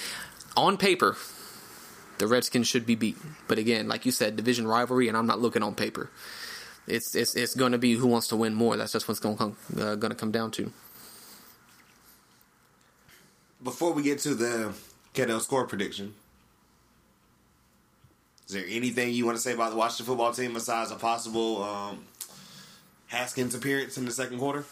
On 0.57 0.77
paper, 0.77 1.17
the 2.19 2.27
Redskins 2.27 2.67
should 2.69 2.85
be 2.85 2.97
beat. 2.97 3.17
But 3.49 3.59
again, 3.59 3.89
like 3.89 4.05
you 4.05 4.13
said, 4.13 4.37
division 4.37 4.67
rivalry, 4.67 5.09
and 5.09 5.17
I'm 5.17 5.27
not 5.27 5.41
looking 5.41 5.63
on 5.63 5.75
paper. 5.75 6.11
It's 6.91 7.15
it's 7.15 7.35
it's 7.35 7.55
going 7.55 7.73
to 7.73 7.79
be 7.79 7.95
who 7.95 8.07
wants 8.07 8.29
to 8.29 8.37
win 8.37 8.55
more. 8.55 8.77
That's 8.77 8.93
just 8.93 9.09
what's 9.09 9.21
going 9.21 9.37
to 9.37 9.39
come 9.39 9.57
uh, 9.79 9.95
going 9.95 10.11
to 10.11 10.17
come 10.17 10.31
down 10.31 10.51
to. 10.53 10.73
Before 13.63 13.93
we 13.93 14.03
get 14.03 14.19
to 14.21 14.35
the 14.35 14.73
Kettle 15.13 15.41
score 15.41 15.67
prediction, 15.67 16.15
is 18.47 18.55
there 18.55 18.65
anything 18.69 19.13
you 19.13 19.27
want 19.27 19.37
to 19.37 19.43
say 19.43 19.53
about 19.53 19.71
the 19.71 19.77
Washington 19.77 20.07
football 20.07 20.33
team 20.33 20.55
besides 20.55 20.91
a 20.91 20.97
possible 20.97 21.63
um, 21.63 22.05
Haskins 23.09 23.55
appearance 23.55 23.99
in 23.99 24.05
the 24.07 24.11
second 24.11 24.39
quarter 24.39 24.65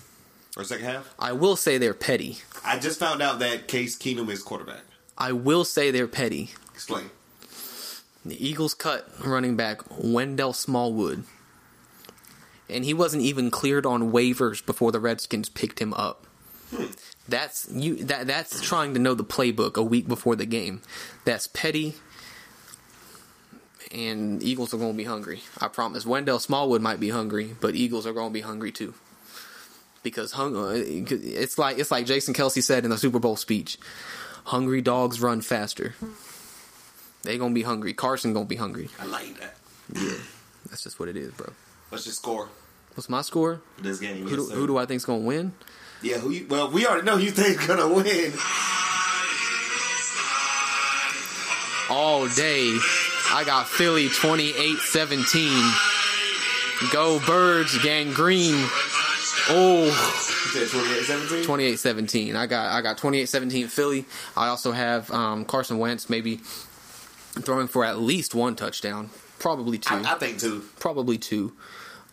or 0.56 0.64
second 0.64 0.86
half? 0.86 1.14
I 1.18 1.32
will 1.32 1.56
say 1.56 1.78
they're 1.78 1.94
petty. 1.94 2.38
I 2.64 2.78
just 2.78 2.98
found 2.98 3.22
out 3.22 3.38
that 3.40 3.68
Case 3.68 3.96
Keenum 3.96 4.30
is 4.30 4.42
quarterback. 4.42 4.82
I 5.16 5.32
will 5.32 5.64
say 5.64 5.90
they're 5.90 6.08
petty. 6.08 6.50
Explain. 6.72 7.10
The 8.24 8.46
Eagles 8.46 8.74
cut 8.74 9.08
running 9.24 9.56
back 9.56 9.80
Wendell 9.98 10.52
Smallwood. 10.52 11.24
And 12.70 12.84
he 12.84 12.92
wasn't 12.94 13.22
even 13.22 13.50
cleared 13.50 13.86
on 13.86 14.12
waivers 14.12 14.64
before 14.64 14.92
the 14.92 15.00
Redskins 15.00 15.48
picked 15.48 15.78
him 15.80 15.94
up. 15.94 16.26
That's 17.26 17.68
you 17.70 17.96
that 18.04 18.26
that's 18.26 18.60
trying 18.60 18.92
to 18.94 19.00
know 19.00 19.14
the 19.14 19.24
playbook 19.24 19.76
a 19.76 19.82
week 19.82 20.06
before 20.06 20.36
the 20.36 20.44
game. 20.46 20.82
That's 21.24 21.46
petty. 21.46 21.94
And 23.90 24.42
Eagles 24.42 24.74
are 24.74 24.76
going 24.78 24.92
to 24.92 24.96
be 24.98 25.04
hungry. 25.04 25.40
I 25.58 25.68
promise. 25.68 26.04
Wendell 26.04 26.38
Smallwood 26.40 26.82
might 26.82 27.00
be 27.00 27.08
hungry, 27.08 27.54
but 27.58 27.74
Eagles 27.74 28.06
are 28.06 28.12
going 28.12 28.28
to 28.28 28.34
be 28.34 28.42
hungry 28.42 28.70
too. 28.70 28.92
because 30.02 30.32
hung, 30.32 30.56
uh, 30.56 30.72
it's 30.74 31.58
like 31.58 31.78
it's 31.78 31.90
like 31.90 32.06
Jason 32.06 32.34
Kelce 32.34 32.62
said 32.62 32.84
in 32.84 32.90
the 32.90 32.98
Super 32.98 33.18
Bowl 33.18 33.36
speech. 33.36 33.78
Hungry 34.44 34.80
dogs 34.80 35.20
run 35.20 35.40
faster. 35.40 35.94
They're 37.22 37.38
gonna 37.38 37.54
be 37.54 37.62
hungry. 37.62 37.92
Carson 37.92 38.32
gonna 38.32 38.46
be 38.46 38.56
hungry. 38.56 38.88
I 38.98 39.06
like 39.06 39.38
that. 39.40 39.56
Yeah, 39.94 40.12
that's 40.70 40.82
just 40.84 40.98
what 40.98 41.08
it 41.08 41.16
is, 41.16 41.32
bro. 41.32 41.52
What's 41.90 42.06
your 42.06 42.12
score 42.12 42.48
What's 42.94 43.08
my 43.08 43.22
score? 43.22 43.60
this 43.80 44.00
game? 44.00 44.26
Who 44.26 44.36
do, 44.36 44.44
who 44.46 44.66
do 44.66 44.76
I 44.76 44.86
think's 44.86 45.04
gonna 45.04 45.24
win? 45.24 45.52
Yeah, 46.02 46.18
who 46.18 46.30
you? 46.30 46.46
Well, 46.48 46.70
we 46.70 46.86
already 46.86 47.04
know 47.04 47.16
you 47.16 47.30
think 47.30 47.66
gonna 47.66 47.88
win. 47.88 48.32
All 51.90 52.28
day, 52.28 52.76
I 53.32 53.44
got 53.46 53.66
Philly 53.66 54.08
28-17. 54.08 56.92
Go 56.92 57.18
Birds, 57.26 57.78
gang 57.82 58.12
green. 58.12 58.54
Oh, 59.50 59.84
You 59.86 60.66
said 60.66 60.68
28 60.68 61.04
17? 61.44 62.34
28-17. 62.34 62.36
I 62.36 62.46
got 62.46 62.72
I 62.72 62.82
got 62.82 62.98
28-17 62.98 63.68
Philly. 63.68 64.04
I 64.36 64.48
also 64.48 64.72
have 64.72 65.10
um, 65.10 65.44
Carson 65.46 65.78
Wentz 65.78 66.10
maybe 66.10 66.36
throwing 66.36 67.68
for 67.68 67.84
at 67.84 67.98
least 67.98 68.34
one 68.34 68.54
touchdown, 68.56 69.08
probably 69.38 69.78
two, 69.78 69.94
I, 69.94 70.14
I 70.14 70.18
think 70.18 70.38
two. 70.40 70.62
probably 70.78 71.16
two. 71.16 71.54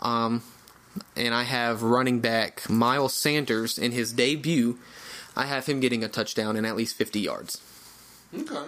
Um, 0.01 0.43
and 1.15 1.33
I 1.33 1.43
have 1.43 1.83
running 1.83 2.19
back 2.19 2.69
Miles 2.69 3.13
Sanders 3.13 3.77
in 3.77 3.91
his 3.91 4.13
debut. 4.13 4.77
I 5.35 5.45
have 5.45 5.65
him 5.65 5.79
getting 5.79 6.03
a 6.03 6.07
touchdown 6.07 6.55
and 6.55 6.65
at 6.65 6.75
least 6.75 6.95
50 6.95 7.19
yards. 7.19 7.61
Okay. 8.33 8.63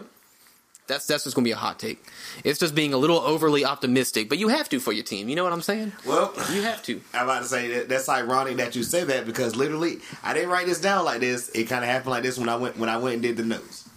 That's 0.88 1.06
that's 1.06 1.26
just 1.26 1.36
gonna 1.36 1.44
be 1.44 1.52
a 1.52 1.58
hot 1.58 1.80
take. 1.80 2.02
It's 2.46 2.60
just 2.60 2.74
being 2.74 2.94
a 2.94 2.98
little 2.98 3.20
overly 3.20 3.66
optimistic, 3.66 4.30
but 4.30 4.38
you 4.38 4.48
have 4.48 4.70
to 4.70 4.80
for 4.80 4.94
your 4.94 5.04
team. 5.04 5.28
You 5.28 5.36
know 5.36 5.44
what 5.44 5.52
I'm 5.52 5.62
saying? 5.62 5.92
Well, 6.06 6.34
You 6.54 6.62
have 6.62 6.82
to. 6.84 7.02
I'm 7.14 7.26
about 7.26 7.44
to 7.44 7.50
say 7.50 7.68
that 7.74 7.90
that's 7.90 8.08
ironic 8.08 8.56
that 8.58 8.74
you 8.74 8.84
say 8.84 9.04
that 9.04 9.26
because 9.26 9.58
literally 9.58 9.98
I 10.24 10.34
didn't 10.34 10.50
write 10.50 10.66
this 10.66 10.80
down 10.80 11.04
like 11.04 11.20
this. 11.20 11.50
It 11.50 11.66
kind 11.66 11.84
of 11.84 11.90
happened 11.90 12.12
like 12.12 12.24
this 12.24 12.38
when 12.38 12.48
I 12.48 12.56
went 12.56 12.78
when 12.78 12.88
I 12.88 12.98
went 12.98 13.16
and 13.16 13.22
did 13.22 13.36
the 13.36 13.44
notes. 13.44 13.90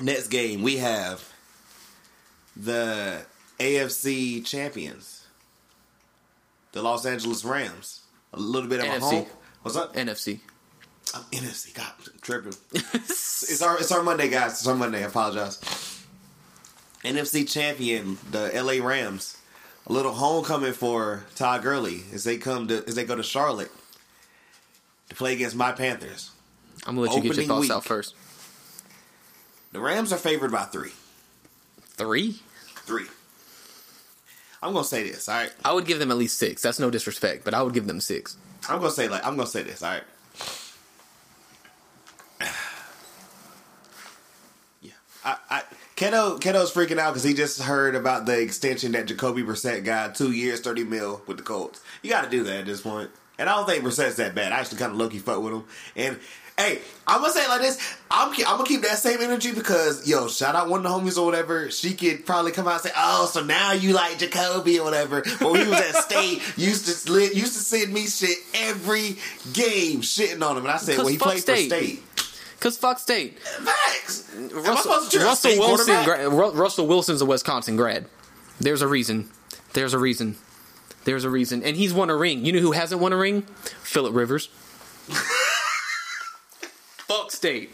Next 0.00 0.28
game 0.28 0.62
we 0.62 0.76
have 0.78 1.28
the 2.56 3.22
AFC 3.58 4.44
champions, 4.44 5.13
the 6.74 6.82
Los 6.82 7.06
Angeles 7.06 7.44
Rams. 7.44 8.02
A 8.32 8.38
little 8.38 8.68
bit 8.68 8.80
of 8.80 8.86
a 8.86 8.88
NFC. 8.88 9.00
home. 9.00 9.26
What's 9.62 9.76
up? 9.76 9.94
NFC. 9.94 10.40
I'm 11.14 11.22
NFC. 11.30 11.72
God, 11.72 11.92
I'm 11.98 12.20
tripping. 12.20 12.54
it's 12.72 13.62
our 13.62 13.78
it's 13.78 13.92
our 13.92 14.02
Monday, 14.02 14.28
guys. 14.28 14.52
It's 14.52 14.66
our 14.66 14.74
Monday. 14.74 14.98
I 14.98 15.06
apologize. 15.06 15.60
NFC 17.04 17.48
champion, 17.48 18.18
the 18.30 18.50
LA 18.54 18.86
Rams. 18.86 19.38
A 19.86 19.92
little 19.92 20.12
homecoming 20.12 20.72
for 20.72 21.24
Todd 21.34 21.62
Gurley 21.62 22.02
as 22.12 22.24
they 22.24 22.38
come 22.38 22.68
to 22.68 22.84
as 22.86 22.96
they 22.96 23.04
go 23.04 23.14
to 23.14 23.22
Charlotte 23.22 23.70
to 25.10 25.14
play 25.14 25.34
against 25.34 25.54
my 25.54 25.72
Panthers. 25.72 26.32
I'm 26.86 26.96
gonna 26.96 27.08
let 27.08 27.16
you 27.16 27.22
get 27.22 27.36
your 27.36 27.46
thoughts 27.46 27.62
week. 27.62 27.70
out 27.70 27.84
first. 27.84 28.14
The 29.72 29.80
Rams 29.80 30.12
are 30.12 30.18
favored 30.18 30.50
by 30.50 30.64
three. 30.64 30.92
Three. 31.96 32.40
Three. 32.84 33.06
I'm 34.64 34.72
gonna 34.72 34.84
say 34.84 35.02
this. 35.08 35.28
All 35.28 35.36
right. 35.36 35.52
I 35.62 35.72
would 35.74 35.84
give 35.84 35.98
them 35.98 36.10
at 36.10 36.16
least 36.16 36.38
six. 36.38 36.62
That's 36.62 36.78
no 36.78 36.90
disrespect, 36.90 37.44
but 37.44 37.52
I 37.52 37.62
would 37.62 37.74
give 37.74 37.86
them 37.86 38.00
six. 38.00 38.36
I'm 38.66 38.78
gonna 38.78 38.90
say 38.90 39.08
like 39.08 39.24
I'm 39.24 39.36
gonna 39.36 39.46
say 39.46 39.62
this. 39.62 39.82
All 39.82 39.90
right. 39.90 40.02
Yeah. 44.80 44.92
I, 45.24 45.36
I 45.50 45.62
Keto 45.96 46.40
Keto's 46.40 46.72
freaking 46.72 46.98
out 46.98 47.12
because 47.12 47.24
he 47.24 47.34
just 47.34 47.60
heard 47.60 47.94
about 47.94 48.24
the 48.26 48.40
extension 48.40 48.92
that 48.92 49.06
Jacoby 49.06 49.42
Brissett 49.42 49.84
got 49.84 50.14
two 50.14 50.32
years, 50.32 50.60
thirty 50.60 50.82
mil 50.82 51.22
with 51.26 51.36
the 51.36 51.42
Colts. 51.42 51.80
You 52.02 52.10
got 52.10 52.24
to 52.24 52.30
do 52.30 52.42
that 52.44 52.60
at 52.60 52.66
this 52.66 52.80
point. 52.80 53.10
And 53.38 53.48
I 53.50 53.56
don't 53.56 53.66
think 53.66 53.84
Brissett's 53.84 54.16
that 54.16 54.34
bad. 54.34 54.52
I 54.52 54.60
actually 54.60 54.78
kind 54.78 54.92
of 54.92 54.98
lucky 54.98 55.18
fuck 55.18 55.42
with 55.42 55.52
him. 55.52 55.64
And 55.96 56.20
hey, 56.58 56.80
I'm 57.06 57.20
gonna 57.20 57.32
say 57.32 57.44
it 57.44 57.48
like 57.48 57.60
this: 57.60 57.78
I'm 58.10 58.30
I'm 58.32 58.56
gonna 58.56 58.64
keep 58.64 58.82
that 58.82 58.98
same 58.98 59.20
energy 59.20 59.52
because 59.52 60.08
yo, 60.08 60.28
shout 60.28 60.54
out 60.54 60.68
one 60.68 60.84
of 60.84 60.84
the 60.84 60.88
homies 61.10 61.18
or 61.18 61.26
whatever. 61.26 61.70
She 61.70 61.94
could 61.94 62.24
probably 62.26 62.52
come 62.52 62.66
out 62.66 62.74
and 62.74 62.82
say, 62.82 62.90
"Oh, 62.96 63.26
so 63.26 63.42
now 63.44 63.72
you 63.72 63.92
like 63.92 64.18
Jacoby 64.18 64.78
or 64.78 64.84
whatever." 64.84 65.22
But 65.40 65.52
when 65.52 65.62
he 65.62 65.68
was 65.68 65.80
at 65.80 65.94
state, 65.96 66.42
used 66.56 66.86
to 67.06 67.12
used 67.20 67.54
to 67.54 67.60
send 67.60 67.92
me 67.92 68.06
shit 68.06 68.38
every 68.54 69.16
game, 69.52 70.00
shitting 70.00 70.42
on 70.42 70.56
him. 70.56 70.64
And 70.64 70.72
I 70.72 70.78
said, 70.78 70.98
"Well, 70.98 71.08
he 71.08 71.18
played 71.18 71.40
State. 71.40 71.70
for 71.70 71.76
state." 71.76 72.02
Cause 72.60 72.78
fuck 72.78 72.98
state. 72.98 73.38
Facts. 73.40 74.30
Am 74.34 74.48
I 74.50 74.60
Russell, 74.60 74.76
supposed 74.76 75.12
to 75.12 75.18
Russell 75.18 75.58
Wilson. 75.58 76.04
Gra- 76.04 76.30
Ru- 76.30 76.52
Russell 76.52 76.86
Wilson's 76.86 77.20
a 77.20 77.26
Wisconsin 77.26 77.76
grad. 77.76 78.06
There's 78.58 78.80
a 78.80 78.88
reason. 78.88 79.28
There's 79.74 79.92
a 79.92 79.98
reason. 79.98 80.36
There's 81.04 81.24
a 81.24 81.30
reason, 81.30 81.62
and 81.62 81.76
he's 81.76 81.92
won 81.92 82.08
a 82.08 82.16
ring. 82.16 82.46
You 82.46 82.52
know 82.52 82.60
who 82.60 82.72
hasn't 82.72 83.02
won 83.02 83.12
a 83.12 83.18
ring? 83.18 83.42
Philip 83.82 84.14
Rivers. 84.14 84.48
state. 87.44 87.70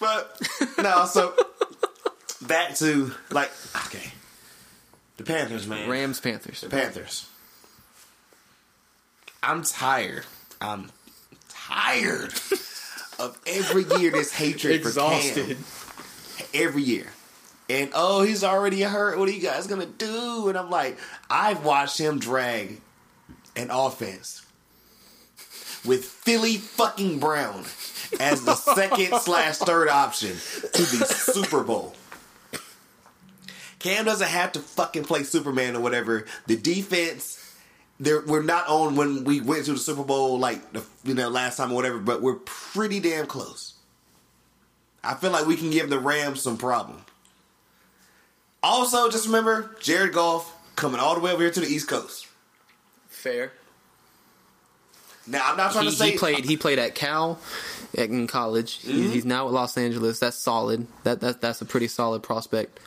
but 0.00 0.40
no, 0.82 1.04
so 1.06 1.32
back 2.48 2.74
to 2.74 3.12
like 3.30 3.52
okay, 3.86 4.10
the 5.16 5.22
Panthers, 5.22 5.68
man. 5.68 5.88
Rams 5.88 6.18
Panthers. 6.18 6.62
The 6.62 6.68
Panthers. 6.68 7.28
I'm 9.40 9.62
tired. 9.62 10.24
I'm 10.60 10.90
tired 11.48 12.32
of 13.20 13.38
every 13.46 13.84
year 14.00 14.10
this 14.10 14.32
hatred 14.32 14.82
for 14.82 14.90
Cam. 14.90 15.56
Every 16.52 16.82
year. 16.82 17.06
And 17.70 17.92
oh, 17.94 18.22
he's 18.22 18.42
already 18.42 18.82
hurt. 18.82 19.16
What 19.16 19.28
are 19.28 19.32
you 19.32 19.40
guys 19.40 19.68
gonna 19.68 19.86
do? 19.86 20.48
And 20.48 20.58
I'm 20.58 20.70
like, 20.70 20.98
I've 21.30 21.64
watched 21.64 21.98
him 22.00 22.18
drag 22.18 22.80
an 23.54 23.70
offense 23.70 24.43
with 25.84 26.04
Philly 26.04 26.56
fucking 26.56 27.18
Brown 27.18 27.64
as 28.20 28.44
the 28.44 28.54
second 28.54 29.14
slash 29.20 29.58
third 29.58 29.88
option 29.88 30.30
to 30.30 30.82
the 30.82 31.06
Super 31.06 31.62
Bowl. 31.62 31.94
Cam 33.78 34.06
doesn't 34.06 34.28
have 34.28 34.52
to 34.52 34.60
fucking 34.60 35.04
play 35.04 35.24
Superman 35.24 35.76
or 35.76 35.80
whatever. 35.80 36.24
The 36.46 36.56
defense, 36.56 37.54
there 38.00 38.22
we're 38.22 38.42
not 38.42 38.66
on 38.66 38.96
when 38.96 39.24
we 39.24 39.40
went 39.40 39.66
to 39.66 39.72
the 39.72 39.78
Super 39.78 40.04
Bowl 40.04 40.38
like 40.38 40.72
the 40.72 40.84
you 41.04 41.14
know 41.14 41.28
last 41.28 41.58
time 41.58 41.70
or 41.70 41.74
whatever, 41.74 41.98
but 41.98 42.22
we're 42.22 42.36
pretty 42.36 42.98
damn 42.98 43.26
close. 43.26 43.74
I 45.02 45.14
feel 45.14 45.32
like 45.32 45.46
we 45.46 45.56
can 45.56 45.70
give 45.70 45.90
the 45.90 45.98
Rams 45.98 46.40
some 46.40 46.56
problem. 46.56 47.04
Also, 48.62 49.10
just 49.10 49.26
remember 49.26 49.76
Jared 49.80 50.14
Goff 50.14 50.50
coming 50.76 50.98
all 50.98 51.14
the 51.14 51.20
way 51.20 51.32
over 51.32 51.42
here 51.42 51.50
to 51.50 51.60
the 51.60 51.66
East 51.66 51.86
Coast. 51.86 52.26
Fair. 53.08 53.52
Now 55.26 55.42
I'm 55.50 55.56
not 55.56 55.72
trying 55.72 55.84
He, 55.84 55.90
to 55.90 55.96
say 55.96 56.10
he 56.12 56.18
played. 56.18 56.44
He 56.44 56.56
played 56.56 56.78
at 56.78 56.94
Cal 56.94 57.38
in 57.94 58.26
college. 58.26 58.80
Mm-hmm. 58.80 58.96
He's, 58.96 59.12
he's 59.12 59.24
now 59.24 59.46
at 59.46 59.52
Los 59.52 59.76
Angeles. 59.78 60.18
That's 60.18 60.36
solid. 60.36 60.86
That 61.04 61.20
that 61.20 61.40
that's 61.40 61.60
a 61.60 61.64
pretty 61.64 61.88
solid 61.88 62.22
prospect. 62.22 62.80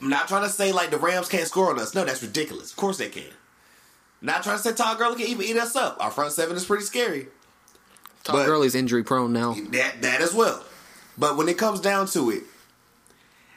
I'm 0.00 0.08
not 0.08 0.28
trying 0.28 0.42
to 0.42 0.50
say 0.50 0.72
like 0.72 0.90
the 0.90 0.98
Rams 0.98 1.28
can't 1.28 1.46
score 1.46 1.70
on 1.70 1.78
us. 1.78 1.94
No, 1.94 2.04
that's 2.04 2.22
ridiculous. 2.22 2.70
Of 2.70 2.76
course 2.76 2.98
they 2.98 3.08
can. 3.08 3.24
Not 4.20 4.42
trying 4.42 4.56
to 4.56 4.62
say 4.62 4.72
Todd 4.72 4.98
Gurley 4.98 5.16
can 5.16 5.26
even 5.26 5.44
eat 5.46 5.56
us 5.56 5.76
up. 5.76 5.98
Our 6.00 6.10
front 6.10 6.32
seven 6.32 6.56
is 6.56 6.64
pretty 6.64 6.84
scary. 6.84 7.28
Todd 8.24 8.36
But- 8.36 8.46
Gurley's 8.46 8.74
injury 8.74 9.04
prone 9.04 9.32
now. 9.32 9.54
That 9.70 10.02
that 10.02 10.20
as 10.20 10.34
well. 10.34 10.64
But 11.16 11.36
when 11.36 11.48
it 11.48 11.56
comes 11.58 11.80
down 11.80 12.06
to 12.08 12.30
it, 12.30 12.42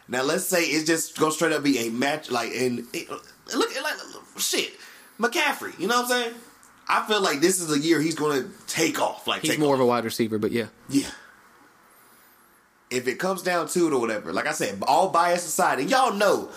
now 0.08 0.22
let's 0.24 0.46
say 0.46 0.64
it's 0.64 0.86
just 0.86 1.18
go 1.18 1.30
straight 1.32 1.54
up 1.54 1.64
be 1.64 1.80
a 1.88 1.90
match 1.90 2.30
like 2.30 2.52
and 2.56 2.86
it, 2.94 3.10
look 3.10 3.84
like 3.84 3.96
shit 4.38 4.74
McCaffrey. 5.20 5.78
You 5.80 5.88
know 5.88 6.02
what 6.02 6.12
I'm 6.12 6.24
saying? 6.24 6.34
I 6.90 7.06
feel 7.06 7.22
like 7.22 7.42
this 7.42 7.60
is 7.60 7.72
a 7.72 7.80
year 7.80 8.00
he's 8.00 8.16
going 8.16 8.42
to 8.44 8.50
take 8.68 9.02
off. 9.02 9.28
Like 9.28 9.42
He's 9.42 9.58
more 9.58 9.74
off. 9.74 9.80
of 9.80 9.82
a 9.82 9.86
wide 9.86 10.06
receiver, 10.06 10.38
but 10.38 10.52
yeah. 10.52 10.68
Yeah. 10.90 11.10
If 12.90 13.08
it 13.08 13.20
comes 13.20 13.42
down 13.42 13.68
to 13.70 13.88
it 13.88 13.94
or 13.94 14.00
whatever, 14.00 14.32
like 14.32 14.48
I 14.48 14.54
said, 14.54 14.82
all 14.88 15.10
bias 15.10 15.46
aside, 15.46 15.80
and 15.80 15.90
y'all 15.90 16.14
know, 16.14 16.50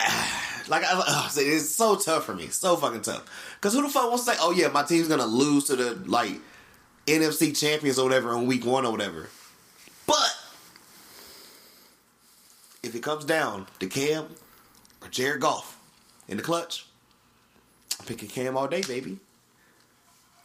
like 0.68 0.82
I, 0.84 1.00
I 1.24 1.28
said, 1.30 1.46
it's 1.46 1.68
so 1.70 1.94
tough 1.96 2.24
for 2.24 2.34
me, 2.34 2.48
so 2.48 2.76
fucking 2.76 3.02
tough. 3.02 3.54
Because 3.56 3.74
who 3.74 3.82
the 3.82 3.88
fuck 3.88 4.08
wants 4.08 4.24
to 4.24 4.32
say, 4.32 4.36
"Oh 4.40 4.50
yeah, 4.50 4.68
my 4.68 4.82
team's 4.82 5.06
gonna 5.06 5.26
lose 5.26 5.64
to 5.66 5.76
the 5.76 5.94
like 6.06 6.40
NFC 7.06 7.56
champions 7.58 7.98
or 7.98 8.04
whatever 8.04 8.32
in 8.36 8.46
week 8.46 8.64
one 8.66 8.84
or 8.84 8.90
whatever"? 8.90 9.28
But 10.06 10.36
if 12.82 12.94
it 12.96 13.02
comes 13.04 13.24
down 13.24 13.66
to 13.78 13.86
Cam 13.86 14.26
or 15.00 15.08
Jared 15.08 15.40
Goff 15.42 15.78
in 16.26 16.38
the 16.38 16.42
clutch, 16.42 16.86
I'm 18.00 18.06
picking 18.06 18.28
Cam 18.28 18.56
all 18.56 18.66
day, 18.66 18.80
baby. 18.80 19.18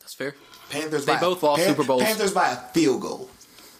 That's 0.02 0.14
fair. 0.14 0.36
Panthers. 0.70 1.06
They 1.06 1.14
by, 1.14 1.20
both 1.22 1.42
lost 1.42 1.64
Super 1.64 1.84
Bowls. 1.84 2.04
Panthers 2.04 2.34
by 2.34 2.52
a 2.52 2.56
field 2.74 3.02
goal. 3.02 3.30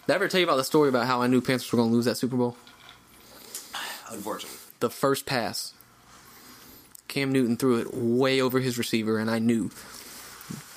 Did 0.08 0.14
I 0.14 0.16
ever 0.16 0.28
tell 0.28 0.40
you 0.40 0.46
about 0.46 0.56
the 0.56 0.64
story 0.64 0.88
about 0.90 1.06
how 1.08 1.22
I 1.22 1.28
knew 1.28 1.42
Panthers 1.42 1.72
were 1.72 1.78
going 1.78 1.90
to 1.90 1.96
lose 1.96 2.06
that 2.06 2.16
Super 2.16 2.38
Bowl? 2.38 2.56
Unfortunately, 4.10 4.58
The 4.80 4.90
first 4.90 5.26
pass, 5.26 5.74
Cam 7.08 7.32
Newton 7.32 7.58
threw 7.58 7.80
it 7.80 7.94
way 7.94 8.40
over 8.40 8.60
his 8.60 8.78
receiver, 8.78 9.18
and 9.20 9.30
I 9.30 9.40
knew. 9.40 9.72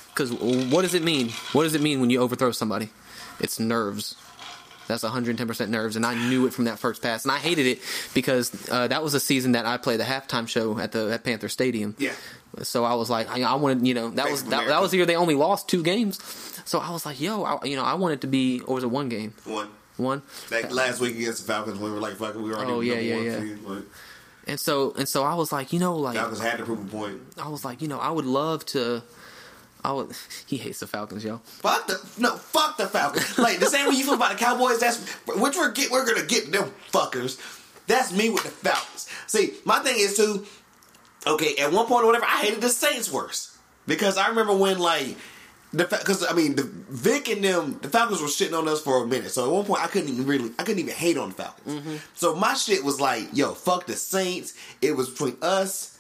Because 0.09 0.33
what 0.33 0.83
does 0.83 0.95
it 0.95 1.05
mean? 1.05 1.29
What 1.53 1.63
does 1.63 1.75
it 1.75 1.81
mean 1.83 2.01
when 2.01 2.11
you 2.11 2.21
overthrow 2.21 2.51
somebody? 2.51 2.91
It's 3.39 3.61
nerves. 3.61 4.17
That's 4.89 5.05
110% 5.05 5.69
nerves, 5.69 5.97
and 5.97 6.05
I 6.05 6.15
knew 6.29 6.47
it 6.47 6.55
from 6.55 6.65
that 6.65 6.79
first 6.79 7.03
pass, 7.03 7.25
and 7.25 7.31
I 7.31 7.37
hated 7.39 7.67
it 7.67 7.81
because 8.15 8.51
uh, 8.71 8.89
that 8.89 9.03
was 9.03 9.15
a 9.15 9.21
season 9.21 9.53
that 9.53 9.67
I 9.67 9.77
played 9.77 10.01
the 10.01 10.05
halftime 10.05 10.49
show 10.49 10.79
at 10.79 10.93
the 10.93 11.13
at 11.13 11.23
Panther 11.25 11.49
Stadium. 11.49 11.95
Yeah. 11.99 12.13
So 12.63 12.85
I 12.85 12.95
was 12.95 13.11
like, 13.11 13.29
I, 13.31 13.43
I 13.43 13.55
wanted, 13.57 13.87
you 13.87 13.95
know, 13.95 14.09
that 14.11 14.31
was 14.31 14.45
that, 14.45 14.67
that 14.67 14.81
was 14.81 14.91
the 14.91 14.97
year 14.97 15.07
they 15.07 15.15
only 15.17 15.35
lost 15.35 15.69
two 15.69 15.83
games. 15.83 16.19
So 16.65 16.79
I 16.81 16.91
was 16.91 17.05
like, 17.07 17.21
yo, 17.21 17.45
I, 17.45 17.65
you 17.65 17.77
know, 17.77 17.85
I 17.85 17.95
wanted 17.95 18.23
to 18.23 18.27
be, 18.27 18.61
or 18.61 18.75
was 18.77 18.85
it 18.85 18.91
one 18.91 19.09
game? 19.09 19.35
One. 19.45 19.69
One. 19.99 20.23
Like 20.51 20.73
last 20.73 21.01
week 21.01 21.17
against 21.17 21.47
the 21.47 21.53
Falcons, 21.53 21.79
when 21.79 21.91
we 21.91 21.95
were 21.95 22.03
like, 22.03 22.15
fuck 22.15 22.35
we 22.35 22.43
were 22.45 22.55
already 22.55 22.73
Oh, 22.73 22.81
yeah, 22.81 22.95
yeah, 22.99 23.15
one 23.17 23.49
yeah. 23.49 23.55
but 23.67 23.83
And 24.47 24.59
so 24.59 24.95
and 24.97 25.09
so 25.09 25.23
I 25.25 25.35
was 25.35 25.53
like, 25.53 25.73
you 25.73 25.81
know, 25.81 25.97
like 25.97 26.17
Falcons 26.17 26.41
had 26.41 26.59
to 26.59 26.65
prove 26.65 26.81
a 26.83 26.89
point. 26.89 27.21
I 27.37 27.49
was 27.49 27.65
like, 27.65 27.83
you 27.83 27.89
know, 27.89 27.99
I 27.99 28.11
would 28.11 28.25
love 28.27 28.65
to. 28.67 29.03
Would. 29.85 30.13
He 30.47 30.57
hates 30.57 30.81
the 30.81 30.87
Falcons, 30.87 31.25
yo. 31.25 31.39
Fuck 31.45 31.87
the 31.87 32.01
no, 32.19 32.37
fuck 32.37 32.77
the 32.77 32.87
Falcons. 32.87 33.39
like 33.39 33.59
the 33.59 33.67
same 33.67 33.89
way 33.89 33.95
you 33.95 34.05
feel 34.05 34.15
about 34.15 34.33
the 34.33 34.39
Cowboys. 34.39 34.81
That's 34.81 35.05
which 35.27 35.57
we're 35.57 35.73
get. 35.73 35.91
We're 35.91 36.07
gonna 36.07 36.27
get 36.27 36.53
them 36.53 36.73
fuckers. 36.93 37.39
That's 37.87 38.13
me 38.13 38.31
with 38.31 38.45
the 38.45 38.51
Falcons. 38.51 39.09
See, 39.27 39.55
my 39.65 39.79
thing 39.81 39.97
is 39.99 40.17
too. 40.17 40.47
Okay, 41.27 41.57
at 41.57 41.73
one 41.73 41.87
point 41.87 42.05
or 42.05 42.07
whatever, 42.07 42.27
I 42.27 42.43
hated 42.43 42.61
the 42.61 42.69
Saints 42.69 43.13
worse 43.13 43.59
because 43.87 44.17
I 44.17 44.29
remember 44.29 44.57
when 44.57 44.79
like 44.79 45.17
the 45.73 45.85
because 45.85 46.25
I 46.25 46.33
mean 46.33 46.57
the 46.57 46.63
Vic 46.63 47.29
and 47.29 47.45
them 47.45 47.79
the 47.83 47.89
Falcons 47.89 48.21
were 48.21 48.29
shitting 48.29 48.57
on 48.57 48.69
us 48.69 48.81
for 48.81 49.03
a 49.03 49.07
minute. 49.07 49.31
So 49.31 49.45
at 49.45 49.51
one 49.51 49.65
point 49.65 49.83
I 49.83 49.89
couldn't 49.89 50.09
even 50.09 50.27
really 50.27 50.51
I 50.59 50.63
couldn't 50.63 50.81
even 50.81 50.95
hate 50.95 51.19
on 51.19 51.31
the 51.31 51.35
Falcons. 51.35 51.81
Mm-hmm. 51.81 51.97
So 52.15 52.35
my 52.35 52.55
shit 52.55 52.85
was 52.85 53.01
like, 53.01 53.29
yo, 53.33 53.53
fuck 53.53 53.87
the 53.87 53.95
Saints. 53.95 54.55
It 54.81 54.97
was 54.97 55.11
between 55.11 55.37
us 55.43 55.98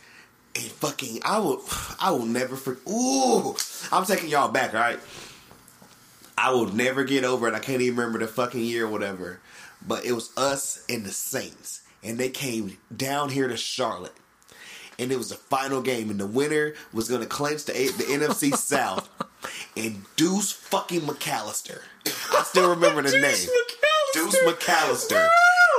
and 0.55 0.64
fucking 0.64 1.20
I 1.24 1.38
will 1.38 1.62
I 2.01 2.11
will 2.11 2.26
never 2.26 2.57
forget. 2.57 2.86
Ooh, 2.88 3.57
I'm 3.92 4.05
taking 4.05 4.28
y'all 4.28 4.51
back. 4.51 4.74
All 4.74 4.80
right. 4.80 5.01
I 6.36 6.53
will 6.53 6.72
never 6.72 7.03
get 7.03 7.24
over 7.24 7.49
it. 7.49 7.55
I 7.55 7.59
can't 7.59 7.82
even 7.82 7.99
remember 7.99 8.20
the 8.20 8.28
fucking 8.28 8.61
year 8.61 8.86
or 8.86 8.88
whatever. 8.88 9.40
But 9.86 10.05
it 10.05 10.12
was 10.12 10.30
us 10.36 10.84
and 10.88 11.05
the 11.05 11.11
Saints. 11.11 11.82
And 12.03 12.16
they 12.16 12.28
came 12.28 12.78
down 12.96 13.30
here 13.30 13.49
to 13.49 13.57
Charlotte. 13.57 14.14
And 15.01 15.11
it 15.11 15.16
was 15.16 15.30
the 15.30 15.34
final 15.34 15.80
game. 15.82 16.11
And 16.11 16.20
the 16.20 16.26
winner 16.28 16.74
was 16.92 17.09
going 17.09 17.22
to 17.22 17.26
clinch 17.26 17.64
the, 17.64 17.72
the 17.72 18.05
NFC 18.05 18.55
South. 18.57 19.09
And 19.76 20.05
Deuce 20.14 20.53
fucking 20.53 21.03
McAllister. 21.03 21.80
I 22.07 22.42
still 22.44 22.70
remember 22.70 23.03
the 23.03 23.11
name. 23.20 23.49
Deuce 24.14 24.38
McAllister 24.44 25.28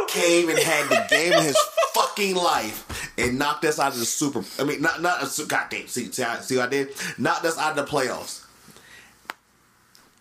came 0.10 0.50
and 0.50 0.60
had 0.60 0.90
the 0.90 1.06
game 1.10 1.34
of 1.34 1.44
his 1.44 1.58
fucking 1.94 2.36
life 2.36 3.12
and 3.18 3.38
knocked 3.40 3.66
us 3.66 3.80
out 3.80 3.94
of 3.94 4.00
the 4.00 4.06
Super. 4.06 4.44
I 4.60 4.66
mean, 4.66 4.82
not 4.82 5.02
not 5.02 5.22
a 5.40 5.46
goddamn. 5.46 5.88
See, 5.88 6.12
see, 6.12 6.22
how- 6.24 6.40
see 6.42 6.58
what 6.58 6.68
I 6.68 6.70
did? 6.70 6.90
Knocked 7.18 7.46
us 7.46 7.58
out 7.58 7.78
of 7.78 7.86
the 7.86 7.92
playoffs. 7.92 8.46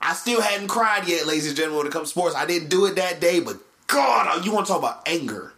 I 0.01 0.15
still 0.15 0.41
hadn't 0.41 0.69
cried 0.69 1.09
yet, 1.09 1.27
ladies 1.27 1.49
and 1.49 1.57
gentlemen, 1.57 1.79
when 1.79 1.87
it 1.89 1.93
comes 1.93 2.09
to 2.09 2.11
sports. 2.11 2.37
I 2.37 2.47
didn't 2.47 2.69
do 2.69 2.87
it 2.87 2.95
that 2.97 3.21
day, 3.21 3.41
but 3.41 3.57
God, 3.89 4.45
you 4.45 4.53
want 4.53 4.67
to 4.67 4.73
talk 4.73 4.79
about 4.81 5.09
anger? 5.09 5.53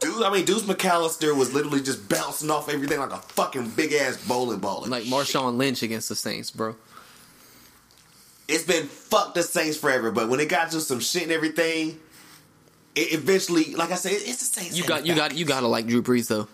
Dude, 0.00 0.22
I 0.22 0.32
mean, 0.32 0.44
Deuce 0.44 0.62
McAllister 0.62 1.36
was 1.36 1.52
literally 1.54 1.82
just 1.82 2.08
bouncing 2.08 2.50
off 2.50 2.68
everything 2.68 2.98
like 2.98 3.12
a 3.12 3.16
fucking 3.18 3.70
big 3.70 3.92
ass 3.92 4.16
bowling 4.26 4.58
ball. 4.60 4.84
Like 4.86 5.04
shit. 5.04 5.12
Marshawn 5.12 5.56
Lynch 5.56 5.82
against 5.82 6.08
the 6.08 6.14
Saints, 6.14 6.50
bro. 6.50 6.76
it's 8.48 8.64
been 8.64 8.86
fuck 8.86 9.34
the 9.34 9.42
Saints 9.42 9.76
forever, 9.76 10.10
but 10.10 10.28
when 10.28 10.38
it 10.40 10.48
got 10.48 10.70
to 10.72 10.80
some 10.80 11.00
shit 11.00 11.24
and 11.24 11.32
everything, 11.32 11.98
eventually, 12.96 13.74
like 13.74 13.90
I 13.92 13.96
said, 13.96 14.12
it's 14.12 14.38
the 14.38 14.60
Saints. 14.60 14.76
You 14.76 14.84
got 14.84 15.06
you 15.06 15.14
got 15.14 15.34
you 15.34 15.44
got 15.44 15.60
to 15.60 15.68
like 15.68 15.86
Drew 15.86 16.02
Brees 16.02 16.28
though. 16.28 16.48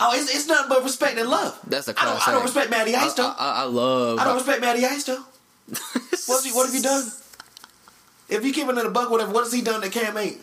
Oh, 0.00 0.10
it's, 0.14 0.34
it's 0.34 0.46
nothing 0.48 0.68
but 0.68 0.82
respect 0.82 1.18
and 1.18 1.28
love. 1.28 1.58
That's 1.66 1.86
a 1.88 1.94
I 2.00 2.04
don't, 2.04 2.28
I 2.28 2.32
don't 2.32 2.42
respect 2.42 2.68
Matty 2.70 2.94
Ice 2.96 3.14
though. 3.14 3.26
I, 3.28 3.34
I, 3.38 3.60
I 3.60 3.64
love. 3.64 4.18
I 4.18 4.24
don't 4.24 4.34
respect 4.36 4.60
Matty 4.60 4.84
Ice 4.84 5.04
though. 5.04 5.22
What's 5.68 6.44
he, 6.44 6.52
what 6.52 6.66
have 6.66 6.74
you 6.74 6.82
done? 6.82 7.10
If 8.28 8.44
you 8.44 8.52
keeping 8.52 8.76
it 8.76 8.84
a 8.84 8.90
buck, 8.90 9.10
whatever, 9.10 9.32
what 9.32 9.44
has 9.44 9.52
he 9.52 9.60
done 9.62 9.80
that 9.82 9.92
Cam 9.92 10.16
ain't? 10.16 10.38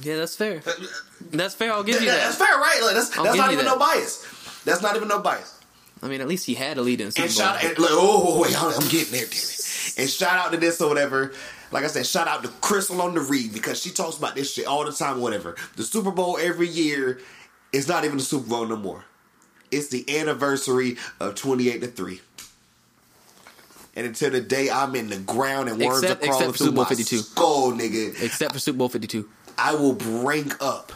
Yeah, 0.00 0.16
that's 0.16 0.34
fair. 0.34 0.62
That's 1.30 1.54
fair. 1.54 1.72
I'll 1.72 1.84
give 1.84 2.00
you 2.00 2.08
That- 2.08 2.16
That's 2.18 2.36
fair, 2.36 2.48
right? 2.58 2.80
Like, 2.82 2.94
that's 2.94 3.16
I'll 3.16 3.24
that's 3.24 3.36
not 3.36 3.52
even 3.52 3.64
that. 3.64 3.72
no 3.72 3.78
bias. 3.78 4.62
That's 4.64 4.82
not 4.82 4.96
even 4.96 5.08
no 5.08 5.20
bias. 5.20 5.60
I 6.02 6.08
mean, 6.08 6.20
at 6.20 6.28
least 6.28 6.44
he 6.46 6.54
had 6.54 6.76
a 6.78 6.82
lead 6.82 7.00
in 7.00 7.12
Super 7.12 7.26
And 7.26 7.34
Bowl. 7.34 7.44
shout 7.44 7.64
and 7.64 7.78
like, 7.78 7.88
oh 7.92 8.40
wait, 8.42 8.60
I'm 8.60 8.88
getting 8.88 9.12
there, 9.12 9.24
damn 9.26 9.28
it. 9.32 9.94
And 9.96 10.10
shout 10.10 10.38
out 10.38 10.50
to 10.52 10.58
this 10.58 10.80
or 10.80 10.88
whatever. 10.88 11.32
Like 11.74 11.82
I 11.82 11.88
said, 11.88 12.06
shout 12.06 12.28
out 12.28 12.44
to 12.44 12.48
Crystal 12.60 13.02
on 13.02 13.14
the 13.14 13.20
read 13.20 13.52
because 13.52 13.82
she 13.82 13.90
talks 13.90 14.16
about 14.16 14.36
this 14.36 14.54
shit 14.54 14.64
all 14.64 14.84
the 14.84 14.92
time. 14.92 15.20
Whatever 15.20 15.56
the 15.74 15.82
Super 15.82 16.12
Bowl 16.12 16.38
every 16.40 16.68
year 16.68 17.18
is 17.72 17.88
not 17.88 18.04
even 18.04 18.18
the 18.18 18.22
Super 18.22 18.48
Bowl 18.48 18.64
no 18.64 18.76
more. 18.76 19.04
It's 19.72 19.88
the 19.88 20.18
anniversary 20.20 20.96
of 21.18 21.34
twenty 21.34 21.68
eight 21.68 21.80
to 21.80 21.88
three. 21.88 22.20
And 23.96 24.06
until 24.06 24.30
the 24.30 24.40
day 24.40 24.70
I'm 24.70 24.94
in 24.94 25.08
the 25.08 25.18
ground 25.18 25.68
and 25.68 25.80
worms 25.82 26.04
Except- 26.04 26.22
are 26.22 26.26
crawling 26.26 26.48
except 26.48 26.52
for 26.52 26.58
through 26.58 26.66
Super 26.66 26.74
Bowl 26.76 26.84
my 26.84 26.88
52. 26.90 27.16
skull, 27.18 27.72
nigga, 27.72 28.22
except 28.22 28.52
for 28.52 28.60
Super 28.60 28.78
Bowl 28.78 28.88
Fifty 28.88 29.08
Two. 29.08 29.28
I 29.58 29.74
will 29.74 29.94
bring 29.94 30.52
up 30.60 30.92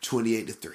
28 0.00 0.46
to 0.46 0.52
3. 0.54 0.74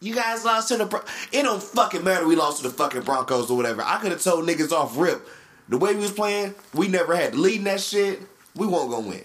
You 0.00 0.14
guys 0.14 0.44
lost 0.44 0.68
to 0.68 0.76
the 0.76 0.86
Bron- 0.86 1.04
It 1.32 1.42
don't 1.42 1.62
fucking 1.62 2.02
matter 2.04 2.26
we 2.26 2.34
lost 2.36 2.62
to 2.62 2.68
the 2.68 2.74
fucking 2.74 3.02
Broncos 3.02 3.50
or 3.50 3.56
whatever. 3.56 3.82
I 3.82 3.98
could 3.98 4.10
have 4.12 4.22
told 4.22 4.46
niggas 4.48 4.72
off 4.72 4.96
rip. 4.96 5.28
The 5.68 5.78
way 5.78 5.94
we 5.94 6.00
was 6.02 6.12
playing, 6.12 6.54
we 6.74 6.88
never 6.88 7.14
had 7.16 7.32
to 7.32 7.38
lead 7.38 7.58
in 7.58 7.64
that 7.64 7.80
shit. 7.80 8.20
We 8.54 8.66
won't 8.66 8.90
go 8.90 9.00
win. 9.00 9.24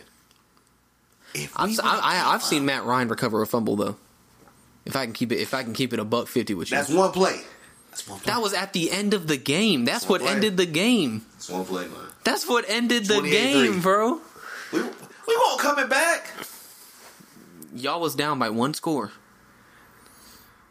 If 1.33 1.51
I've 1.59 1.69
s- 1.69 1.79
I, 1.79 1.97
I, 1.99 2.33
I've 2.33 2.43
seen 2.43 2.65
Matt 2.65 2.85
Ryan 2.85 3.07
recover 3.09 3.41
a 3.41 3.47
fumble 3.47 3.75
though. 3.75 3.97
If 4.85 4.95
I 4.95 5.03
can 5.05 5.13
keep 5.13 5.31
it, 5.31 5.39
if 5.39 5.53
I 5.53 5.63
can 5.63 5.73
keep 5.73 5.91
it 5.93 5.99
a 5.99 6.05
buck 6.05 6.27
fifty 6.27 6.53
with 6.53 6.71
you, 6.71 6.77
That's 6.77 6.89
one 6.89 7.11
play. 7.11 7.41
That's 7.89 8.07
one 8.07 8.19
play. 8.19 8.31
that 8.33 8.41
was 8.41 8.53
at 8.53 8.71
the 8.73 8.89
end 8.91 9.13
of 9.13 9.27
the 9.27 9.35
game. 9.37 9.83
That's 9.83 10.05
One 10.05 10.11
what 10.11 10.21
play. 10.21 10.31
ended 10.35 10.55
the 10.55 10.65
game. 10.65 11.25
That's 11.33 11.49
one 11.49 11.65
play, 11.65 11.87
man. 11.87 11.97
That's 12.23 12.47
what 12.47 12.63
ended 12.69 13.05
the 13.05 13.21
game, 13.21 13.81
bro. 13.81 14.21
We, 14.71 14.81
we 14.81 14.89
won't 15.35 15.59
coming 15.59 15.89
back. 15.89 16.31
Y'all 17.75 17.99
was 17.99 18.15
down 18.15 18.39
by 18.39 18.49
one 18.49 18.73
score. 18.73 19.11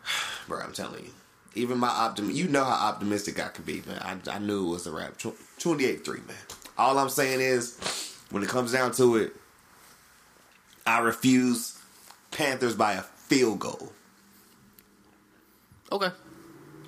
Bro, 0.49 0.61
I'm 0.61 0.73
telling 0.73 1.05
you. 1.05 1.11
Even 1.57 1.79
my 1.79 1.89
optim, 1.89 2.33
you 2.35 2.49
know 2.49 2.65
how 2.65 2.89
optimistic 2.89 3.43
I 3.45 3.49
can 3.49 3.65
be, 3.65 3.83
man. 3.87 4.21
I, 4.29 4.37
I 4.37 4.39
knew 4.39 4.67
it 4.67 4.71
was 4.71 4.87
a 4.87 4.93
wrap. 4.93 5.17
28-3, 5.19 6.27
man. 6.27 6.37
All 6.79 6.99
I'm 6.99 7.09
saying 7.09 7.41
is, 7.41 8.15
when 8.31 8.43
it 8.43 8.49
comes 8.49 8.73
down 8.73 8.93
to 8.93 9.17
it, 9.17 9.33
I 10.87 10.99
refuse 11.01 11.79
Panthers 12.31 12.77
by 12.77 12.93
a 12.93 13.03
field 13.03 13.59
goal. 13.61 13.93
Okay, 15.91 16.11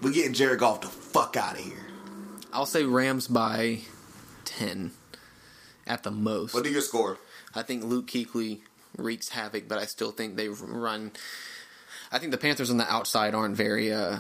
We're 0.02 0.12
getting 0.12 0.32
Jared 0.34 0.58
Goff 0.58 0.80
the 0.82 0.88
fuck 0.88 1.36
out 1.36 1.54
of 1.58 1.64
here. 1.64 1.86
I'll 2.52 2.66
say 2.66 2.84
Rams 2.84 3.28
by 3.28 3.80
ten 4.44 4.90
at 5.86 6.02
the 6.02 6.10
most. 6.10 6.52
What 6.54 6.64
do 6.64 6.70
your 6.70 6.80
score? 6.80 7.18
I 7.54 7.62
think 7.62 7.84
Luke 7.84 8.08
Kuechly 8.08 8.60
wreaks 8.96 9.28
havoc, 9.30 9.68
but 9.68 9.78
I 9.78 9.84
still 9.86 10.10
think 10.10 10.36
they 10.36 10.48
run. 10.48 11.12
I 12.10 12.18
think 12.18 12.32
the 12.32 12.38
Panthers 12.38 12.70
on 12.70 12.76
the 12.78 12.92
outside 12.92 13.34
aren't 13.34 13.56
very. 13.56 13.92
uh 13.92 14.18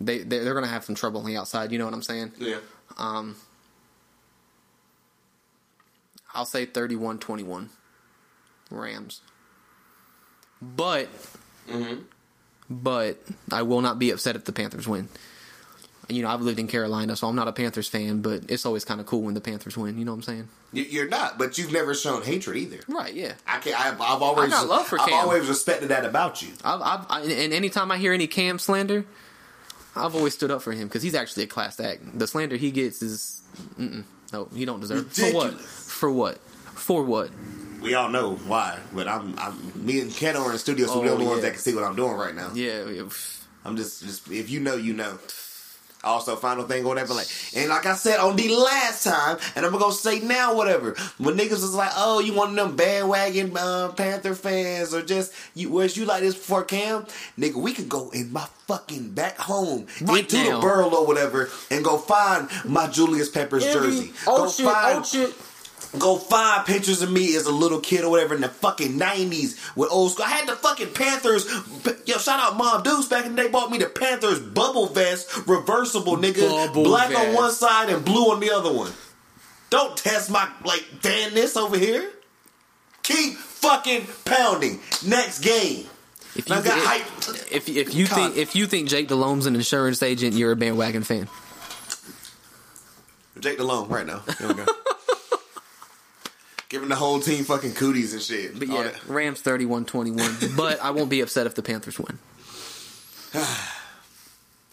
They 0.00 0.18
they're, 0.18 0.44
they're 0.44 0.54
going 0.54 0.64
to 0.64 0.70
have 0.70 0.84
some 0.84 0.94
trouble 0.94 1.20
on 1.20 1.26
the 1.26 1.36
outside. 1.36 1.72
You 1.72 1.78
know 1.78 1.84
what 1.84 1.94
I'm 1.94 2.02
saying? 2.02 2.32
Yeah. 2.38 2.58
Um, 2.98 3.36
I'll 6.34 6.44
say 6.44 6.66
31-21 6.66 7.68
Rams. 8.70 9.20
But 10.60 11.08
but 12.70 13.18
I 13.52 13.62
will 13.62 13.80
not 13.82 13.98
be 13.98 14.10
upset 14.10 14.36
if 14.36 14.44
the 14.44 14.52
Panthers 14.52 14.88
win. 14.88 15.08
You 16.08 16.22
know, 16.22 16.28
I've 16.28 16.42
lived 16.42 16.58
in 16.58 16.66
Carolina, 16.68 17.16
so 17.16 17.28
I'm 17.28 17.36
not 17.36 17.48
a 17.48 17.52
Panthers 17.52 17.88
fan, 17.88 18.20
but 18.20 18.42
it's 18.48 18.66
always 18.66 18.84
kind 18.84 19.00
of 19.00 19.06
cool 19.06 19.22
when 19.22 19.32
the 19.34 19.40
Panthers 19.40 19.74
win. 19.76 19.98
You 19.98 20.04
know 20.04 20.12
what 20.12 20.16
I'm 20.18 20.22
saying? 20.22 20.48
You- 20.72 20.82
You're 20.84 21.08
not, 21.08 21.38
but 21.38 21.56
you've 21.56 21.72
never 21.72 21.94
shown 21.94 22.22
hatred 22.22 22.56
either. 22.56 22.80
Right? 22.88 23.14
Yeah. 23.14 23.34
I 23.46 23.58
can 23.58 23.74
I've, 23.74 24.00
I've 24.00 24.20
always 24.22 24.48
I 24.52 24.56
got 24.56 24.68
love 24.68 24.86
for 24.86 25.00
I've 25.00 25.12
always 25.12 25.48
respected 25.48 25.88
that 25.88 26.04
about 26.04 26.42
you. 26.42 26.48
I've, 26.64 26.80
I've, 26.82 27.06
I, 27.08 27.20
and 27.22 27.52
anytime 27.54 27.90
I 27.90 27.96
hear 27.98 28.12
any 28.12 28.26
Cam 28.26 28.58
slander, 28.58 29.04
I've 29.96 30.14
always 30.14 30.34
stood 30.34 30.50
up 30.50 30.62
for 30.62 30.72
him 30.72 30.88
because 30.88 31.02
he's 31.02 31.14
actually 31.14 31.44
a 31.44 31.46
class 31.46 31.78
act. 31.80 32.18
The 32.18 32.26
slander 32.26 32.56
he 32.56 32.70
gets 32.70 33.00
is, 33.02 33.42
no, 34.32 34.48
he 34.54 34.64
don't 34.64 34.80
deserve. 34.80 35.06
it. 35.06 35.12
For 35.12 35.32
what? 35.34 35.60
For 35.60 36.10
what? 36.10 36.38
For 36.38 37.02
what? 37.04 37.30
We 37.80 37.94
all 37.94 38.08
know 38.08 38.34
why, 38.46 38.78
but 38.92 39.06
I'm, 39.06 39.38
I'm 39.38 39.56
me 39.86 40.00
and 40.00 40.10
Ken 40.12 40.36
are 40.36 40.46
in 40.46 40.52
the 40.52 40.58
studio, 40.58 40.86
so 40.86 40.98
we're 41.00 41.06
the 41.06 41.10
Oh, 41.10 41.14
only 41.14 41.26
ones 41.26 41.42
that 41.42 41.50
can 41.52 41.60
see 41.60 41.74
what 41.74 41.84
I'm 41.84 41.94
doing 41.94 42.12
right 42.12 42.34
now. 42.34 42.50
Yeah, 42.54 42.86
yeah, 42.88 43.02
I'm 43.64 43.76
just, 43.76 44.02
just 44.02 44.30
if 44.30 44.50
you 44.50 44.60
know, 44.60 44.74
you 44.76 44.94
know. 44.94 45.18
Also, 46.04 46.36
final 46.36 46.64
thing 46.64 46.84
or 46.84 46.88
whatever, 46.88 47.14
like, 47.14 47.26
and 47.56 47.68
like 47.68 47.86
I 47.86 47.94
said 47.94 48.20
on 48.20 48.36
the 48.36 48.48
last 48.54 49.04
time, 49.04 49.38
and 49.56 49.64
I'm 49.66 49.72
gonna 49.72 49.92
say 49.92 50.20
now, 50.20 50.54
whatever. 50.54 50.94
When 51.18 51.36
niggas 51.36 51.50
was 51.62 51.74
like, 51.74 51.92
"Oh, 51.96 52.20
you 52.20 52.34
one 52.34 52.50
of 52.50 52.56
them 52.56 52.76
bandwagon 52.76 53.56
uh, 53.56 53.88
Panther 53.96 54.34
fans, 54.34 54.94
or 54.94 55.02
just 55.02 55.32
you, 55.54 55.70
where's 55.70 55.96
you 55.96 56.04
like 56.04 56.22
this 56.22 56.34
before 56.34 56.64
Cam?" 56.64 57.06
Nigga, 57.38 57.56
we 57.56 57.72
could 57.72 57.88
go 57.88 58.10
in 58.10 58.32
my 58.32 58.46
fucking 58.66 59.10
back 59.12 59.36
home 59.38 59.86
Right 60.02 60.20
into 60.20 60.36
now. 60.36 60.56
the 60.56 60.60
Burl 60.66 60.94
or 60.94 61.06
whatever, 61.06 61.48
and 61.70 61.84
go 61.84 61.98
find 61.98 62.48
my 62.64 62.86
Julius 62.88 63.28
Peppers 63.28 63.64
jersey. 63.64 64.12
go 64.26 64.48
find, 64.48 64.98
oh 65.00 65.02
shit. 65.02 65.34
Go 65.98 66.16
find 66.16 66.66
pictures 66.66 67.02
of 67.02 67.10
me 67.10 67.36
as 67.36 67.46
a 67.46 67.52
little 67.52 67.80
kid 67.80 68.04
or 68.04 68.10
whatever 68.10 68.34
in 68.34 68.40
the 68.40 68.48
fucking 68.48 68.96
nineties 68.96 69.60
with 69.76 69.90
old 69.92 70.12
school. 70.12 70.24
I 70.24 70.30
had 70.30 70.48
the 70.48 70.56
fucking 70.56 70.92
Panthers. 70.92 71.46
Yo, 72.06 72.18
shout 72.18 72.40
out 72.40 72.56
Mom 72.56 72.82
Deuce 72.82 73.08
back 73.08 73.26
in 73.26 73.34
the 73.34 73.42
day. 73.42 73.48
Bought 73.48 73.70
me 73.70 73.78
the 73.78 73.86
Panthers 73.86 74.40
bubble 74.40 74.86
vest, 74.86 75.46
reversible 75.46 76.16
nigga, 76.16 76.48
Bubble 76.48 76.84
black 76.84 77.16
on 77.16 77.34
one 77.34 77.52
side 77.52 77.90
and 77.90 78.04
blue 78.04 78.32
on 78.32 78.40
the 78.40 78.50
other 78.50 78.72
one. 78.72 78.92
Don't 79.70 79.96
test 79.96 80.30
my 80.30 80.48
like 80.64 80.84
this 81.02 81.56
over 81.56 81.78
here. 81.78 82.10
Keep 83.02 83.34
fucking 83.34 84.06
pounding. 84.24 84.80
Next 85.06 85.40
game. 85.40 85.86
If 86.36 86.46
got 86.46 86.66
if, 87.52 87.68
if 87.68 87.68
if 87.68 87.94
you 87.94 88.06
think 88.06 88.36
if 88.36 88.56
you 88.56 88.66
think 88.66 88.88
Jake 88.88 89.08
Delhomme's 89.08 89.46
an 89.46 89.54
insurance 89.54 90.02
agent, 90.02 90.34
you're 90.34 90.52
a 90.52 90.56
bandwagon 90.56 91.04
fan. 91.04 91.28
Jake 93.38 93.58
Delhomme 93.58 93.88
right 93.88 94.06
now. 94.06 94.22
There 94.38 94.48
we 94.48 94.54
go. 94.54 94.66
Giving 96.74 96.88
the 96.88 96.96
whole 96.96 97.20
team 97.20 97.44
fucking 97.44 97.74
cooties 97.74 98.14
and 98.14 98.20
shit. 98.20 98.58
But 98.58 98.66
yeah, 98.66 98.82
that. 98.82 99.06
Rams 99.06 99.40
31-21. 99.40 100.56
but 100.56 100.80
I 100.82 100.90
won't 100.90 101.08
be 101.08 101.20
upset 101.20 101.46
if 101.46 101.54
the 101.54 101.62
Panthers 101.62 102.00
win. 102.00 102.18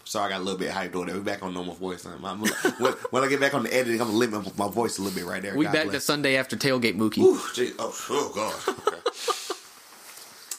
Sorry, 0.04 0.26
I 0.26 0.28
got 0.30 0.40
a 0.40 0.42
little 0.42 0.58
bit 0.58 0.72
hyped 0.72 0.96
on 0.96 1.06
there. 1.06 1.14
We're 1.14 1.22
back 1.22 1.44
on 1.44 1.54
normal 1.54 1.74
voice. 1.74 2.04
I'm, 2.04 2.24
I'm, 2.24 2.40
when, 2.80 2.92
when 3.10 3.22
I 3.22 3.28
get 3.28 3.38
back 3.38 3.54
on 3.54 3.62
the 3.62 3.72
editing, 3.72 4.00
I'm 4.00 4.08
gonna 4.08 4.18
limit 4.18 4.58
my 4.58 4.68
voice 4.68 4.98
a 4.98 5.02
little 5.02 5.16
bit 5.16 5.24
right 5.30 5.40
there. 5.40 5.56
We 5.56 5.64
God 5.64 5.72
back 5.74 5.84
to 5.84 5.90
bless. 5.90 6.04
Sunday 6.04 6.36
after 6.36 6.56
tailgate 6.56 6.96
Mookie. 6.96 7.18
Ooh, 7.18 7.38
oh, 7.78 7.94
oh 8.10 8.32
god. 8.34 8.76
Okay. 8.88 8.96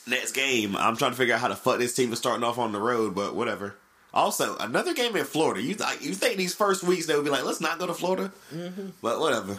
Next 0.07 0.31
game, 0.31 0.77
I'm 0.77 0.95
trying 0.95 1.11
to 1.11 1.17
figure 1.17 1.33
out 1.35 1.41
how 1.41 1.49
the 1.49 1.57
fuck 1.57 1.77
this 1.77 1.93
team 1.93 2.13
is 2.13 2.19
starting 2.19 2.45
off 2.45 2.57
on 2.57 2.71
the 2.71 2.79
road, 2.79 3.15
but 3.15 3.35
whatever. 3.35 3.75
Also, 4.13 4.55
another 4.59 4.93
game 4.93 5.13
in 5.17 5.25
Florida. 5.25 5.61
You 5.61 5.75
th- 5.75 5.99
you 5.99 6.13
think 6.13 6.37
these 6.37 6.55
first 6.55 6.83
weeks 6.83 7.05
they 7.05 7.15
would 7.17 7.25
be 7.25 7.31
like, 7.31 7.43
let's 7.43 7.59
not 7.59 7.79
go 7.79 7.87
to 7.87 7.93
Florida, 7.93 8.31
Mm-hmm. 8.55 8.91
but 9.01 9.19
whatever. 9.19 9.57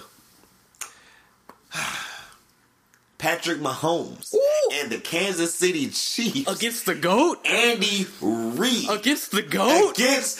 Patrick 3.18 3.58
Mahomes 3.58 4.34
Ooh. 4.34 4.70
and 4.74 4.90
the 4.90 4.98
Kansas 4.98 5.54
City 5.54 5.86
Chiefs 5.88 6.50
Against 6.50 6.84
the 6.86 6.94
GOAT? 6.94 7.38
Andy 7.46 8.06
Reid 8.20 8.88
Against 8.90 9.30
the 9.30 9.42
GOAT? 9.42 9.92
against 9.96 10.38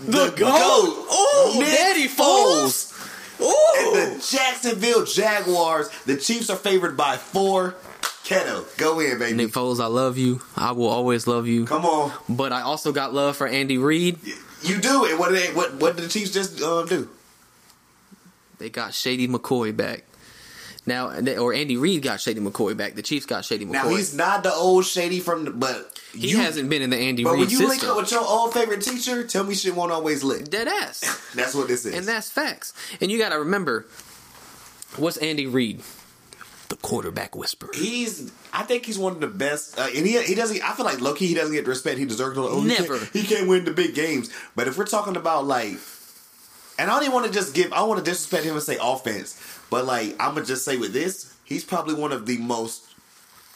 The 0.00 0.10
the, 0.10 0.30
GOAT? 0.36 0.36
goat, 0.36 1.54
Ooh, 1.56 1.58
Nick 1.60 1.68
Daddy 1.68 2.08
Foles. 2.08 2.92
and 3.38 4.16
the 4.18 4.26
Jacksonville 4.28 5.04
Jaguars. 5.04 5.88
The 6.06 6.16
Chiefs 6.16 6.50
are 6.50 6.56
favored 6.56 6.96
by 6.96 7.16
four. 7.16 7.74
Keto, 8.24 8.64
go 8.76 8.98
in, 8.98 9.18
baby. 9.20 9.36
Nick 9.36 9.52
Foles, 9.52 9.78
I 9.80 9.86
love 9.86 10.18
you. 10.18 10.42
I 10.56 10.72
will 10.72 10.88
always 10.88 11.26
love 11.28 11.46
you. 11.46 11.64
Come 11.64 11.84
on, 11.86 12.12
But 12.28 12.52
I 12.52 12.62
also 12.62 12.90
got 12.92 13.14
love 13.14 13.36
for 13.36 13.46
Andy 13.46 13.78
Reid. 13.78 14.18
you 14.62 14.78
do 14.80 15.04
it. 15.04 15.16
What 15.18 15.30
did 15.30 15.48
they, 15.48 15.54
what 15.54 15.74
what 15.74 15.94
did 15.96 16.06
the 16.06 16.08
Chiefs 16.08 16.32
just 16.32 16.60
um, 16.60 16.86
do? 16.88 17.08
They 18.58 18.68
got 18.68 18.94
Shady 18.94 19.28
McCoy 19.28 19.76
back. 19.76 20.04
Now, 20.86 21.10
or 21.38 21.52
Andy 21.52 21.76
Reid 21.76 22.02
got 22.02 22.20
Shady 22.20 22.40
McCoy 22.40 22.76
back. 22.76 22.94
The 22.94 23.02
Chiefs 23.02 23.26
got 23.26 23.44
Shady 23.44 23.66
McCoy. 23.66 23.72
Now 23.72 23.88
he's 23.88 24.14
not 24.14 24.44
the 24.44 24.52
old 24.52 24.84
shady 24.84 25.18
from 25.18 25.44
the, 25.44 25.50
but 25.50 26.00
he 26.12 26.30
you, 26.30 26.36
hasn't 26.36 26.70
been 26.70 26.80
in 26.80 26.90
the 26.90 26.96
Andy 26.96 27.24
Reid. 27.24 27.32
But 27.32 27.38
when 27.40 27.50
you 27.50 27.66
link 27.66 27.82
up 27.82 27.96
with 27.96 28.12
your 28.12 28.22
old 28.22 28.54
favorite 28.54 28.82
teacher, 28.82 29.26
tell 29.26 29.42
me 29.42 29.54
shit 29.56 29.74
won't 29.74 29.90
always 29.90 30.22
lick. 30.22 30.48
Dead 30.48 30.68
ass. 30.68 31.00
That's 31.34 31.54
what 31.56 31.66
this 31.66 31.84
is. 31.86 31.94
and 31.94 32.06
that's 32.06 32.30
facts. 32.30 32.72
And 33.00 33.10
you 33.10 33.18
got 33.18 33.30
to 33.30 33.40
remember, 33.40 33.86
what's 34.96 35.16
Andy 35.16 35.46
Reid? 35.46 35.82
The 36.68 36.76
quarterback 36.76 37.36
whisperer. 37.36 37.70
He's, 37.74 38.32
I 38.52 38.64
think 38.64 38.86
he's 38.86 38.98
one 38.98 39.12
of 39.12 39.20
the 39.20 39.28
best, 39.28 39.78
uh, 39.78 39.82
and 39.94 40.04
he 40.04 40.20
he 40.22 40.34
doesn't. 40.34 40.68
I 40.68 40.72
feel 40.74 40.84
like 40.84 41.00
Loki, 41.00 41.28
he 41.28 41.34
doesn't 41.34 41.54
get 41.54 41.64
the 41.64 41.70
respect 41.70 41.96
he 41.96 42.04
deserves. 42.06 42.36
Oh, 42.36 42.60
he 42.60 42.66
Never. 42.66 42.98
can't, 42.98 43.10
he 43.12 43.22
can't 43.22 43.48
win 43.48 43.64
the 43.64 43.70
big 43.70 43.94
games. 43.94 44.30
But 44.56 44.66
if 44.66 44.76
we're 44.76 44.84
talking 44.84 45.16
about 45.16 45.46
like, 45.46 45.78
and 46.78 46.90
I 46.90 46.94
don't 46.94 47.02
even 47.02 47.14
want 47.14 47.26
to 47.26 47.32
just 47.32 47.54
give, 47.54 47.72
I 47.72 47.82
want 47.82 48.04
to 48.04 48.10
disrespect 48.10 48.44
him 48.44 48.54
and 48.54 48.62
say 48.62 48.78
offense, 48.80 49.40
but 49.70 49.84
like 49.84 50.14
I'm 50.20 50.34
gonna 50.34 50.46
just 50.46 50.64
say 50.64 50.76
with 50.76 50.92
this, 50.92 51.34
he's 51.44 51.64
probably 51.64 51.94
one 51.94 52.12
of 52.12 52.26
the 52.26 52.38
most 52.38 52.84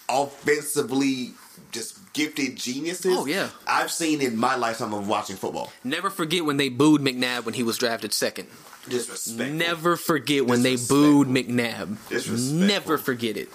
offensively 0.08 1.32
just 1.72 2.12
gifted 2.12 2.56
geniuses. 2.56 3.16
Oh, 3.16 3.26
yeah. 3.26 3.50
I've 3.66 3.90
seen 3.90 4.20
in 4.20 4.36
my 4.36 4.56
lifetime 4.56 4.92
of 4.92 5.06
watching 5.06 5.36
football. 5.36 5.72
Never 5.84 6.10
forget 6.10 6.44
when 6.44 6.56
they 6.56 6.68
booed 6.68 7.00
McNabb 7.00 7.44
when 7.44 7.54
he 7.54 7.62
was 7.62 7.78
drafted 7.78 8.12
second. 8.12 8.48
Disrespect. 8.88 9.52
Never 9.52 9.96
forget 9.96 10.46
when 10.46 10.62
they 10.62 10.76
booed 10.76 11.28
McNabb. 11.28 11.96
Never 12.52 12.98
forget 12.98 13.36
it. 13.36 13.50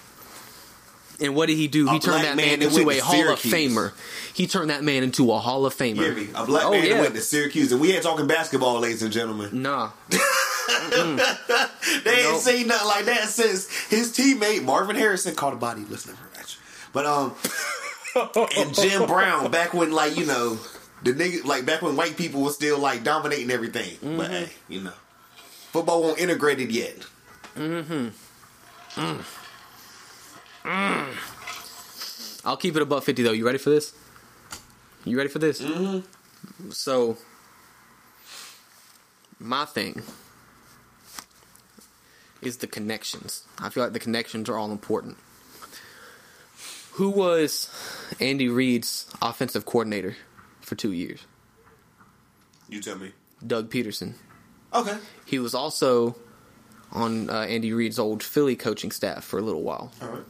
And 1.20 1.36
what 1.36 1.48
did 1.48 1.56
he 1.56 1.68
do? 1.68 1.88
A 1.88 1.94
he 1.94 2.00
turned 2.00 2.24
that 2.24 2.36
man 2.36 2.60
man 2.60 2.62
into 2.62 2.90
a 2.90 3.00
Hall 3.00 3.30
of 3.30 3.40
Famer. 3.40 3.94
He 4.34 4.48
turned 4.48 4.70
that 4.70 4.84
man 4.84 5.04
into 5.04 5.32
a 5.32 5.40
Hall 5.40 5.66
of 5.66 5.74
Famer. 5.76 6.30
A 6.36 6.46
black 6.46 6.66
Oh, 6.66 6.72
man 6.72 6.86
yeah. 6.86 7.02
went 7.02 7.16
to 7.16 7.22
Syracuse, 7.22 7.72
and 7.72 7.80
we 7.80 7.94
ain't 7.94 8.04
talking 8.04 8.28
basketball, 8.28 8.80
ladies 8.80 9.02
and 9.02 9.14
gentlemen. 9.14 9.62
Nah. 9.62 9.92
They 12.04 12.12
ain't 12.22 12.32
Nope. 12.32 12.42
seen 12.42 12.68
nothing 12.68 12.88
like 12.88 13.06
that 13.06 13.28
since 13.30 13.70
his 13.88 14.12
teammate 14.12 14.64
Marvin 14.64 14.96
Harrison 14.96 15.36
caught 15.36 15.54
a 15.54 15.56
body. 15.58 15.82
Listen 15.90 16.16
for 16.16 16.28
that. 16.36 16.56
But 16.92 17.06
um, 17.06 17.36
and 18.58 18.74
Jim 18.74 19.06
Brown 19.06 19.52
back 19.52 19.74
when 19.74 19.92
like 19.92 20.18
you 20.18 20.26
know 20.26 20.58
the 21.04 21.14
nigga 21.14 21.46
like 21.46 21.66
back 21.66 21.82
when 21.82 21.96
white 21.96 22.18
people 22.18 22.42
was 22.42 22.56
still 22.56 22.80
like 22.80 23.04
dominating 23.04 23.52
everything. 23.52 23.98
But 24.02 24.10
mm-hmm. 24.10 24.32
hey, 24.32 24.50
you 24.68 24.82
know, 24.82 24.94
football 25.72 26.02
won't 26.02 26.20
integrated 26.20 26.72
yet. 26.72 26.98
Mm-hmm. 27.56 28.08
Mm. 29.00 29.35
I'll 32.46 32.58
keep 32.58 32.76
it 32.76 32.82
above 32.82 33.04
50 33.04 33.24
though. 33.24 33.32
You 33.32 33.46
ready 33.46 33.58
for 33.58 33.70
this? 33.70 33.94
You 35.04 35.18
ready 35.18 35.30
for 35.30 35.40
this? 35.40 35.62
Mm-hmm. 35.62 36.72
So, 36.72 37.18
my 39.40 39.66
thing 39.66 40.02
is 42.42 42.58
the 42.58 42.68
connections. 42.68 43.44
I 43.60 43.70
feel 43.70 43.84
like 43.84 43.94
the 43.94 44.00
connections 44.00 44.50
are 44.50 44.58
all 44.58 44.72
important. 44.72 45.18
Who 46.94 47.10
was 47.10 47.70
Andy 48.20 48.48
Reid's 48.48 49.08
offensive 49.22 49.66
coordinator 49.66 50.16
for 50.62 50.76
two 50.76 50.92
years? 50.92 51.26
You 52.70 52.82
tell 52.82 52.98
me. 52.98 53.12
Doug 53.46 53.70
Pederson. 53.70 54.14
Okay. 54.74 54.98
He 55.26 55.40
was 55.40 55.54
also 55.54 56.16
on 56.92 57.30
uh, 57.30 57.42
Andy 57.42 57.74
Reid's 57.74 58.00
old 58.00 58.24
Philly 58.24 58.56
coaching 58.56 58.92
staff 58.92 59.24
for 59.24 59.38
a 59.38 59.42
little 59.42 59.62
while. 59.62 59.92
All 60.02 60.08
right. 60.08 60.24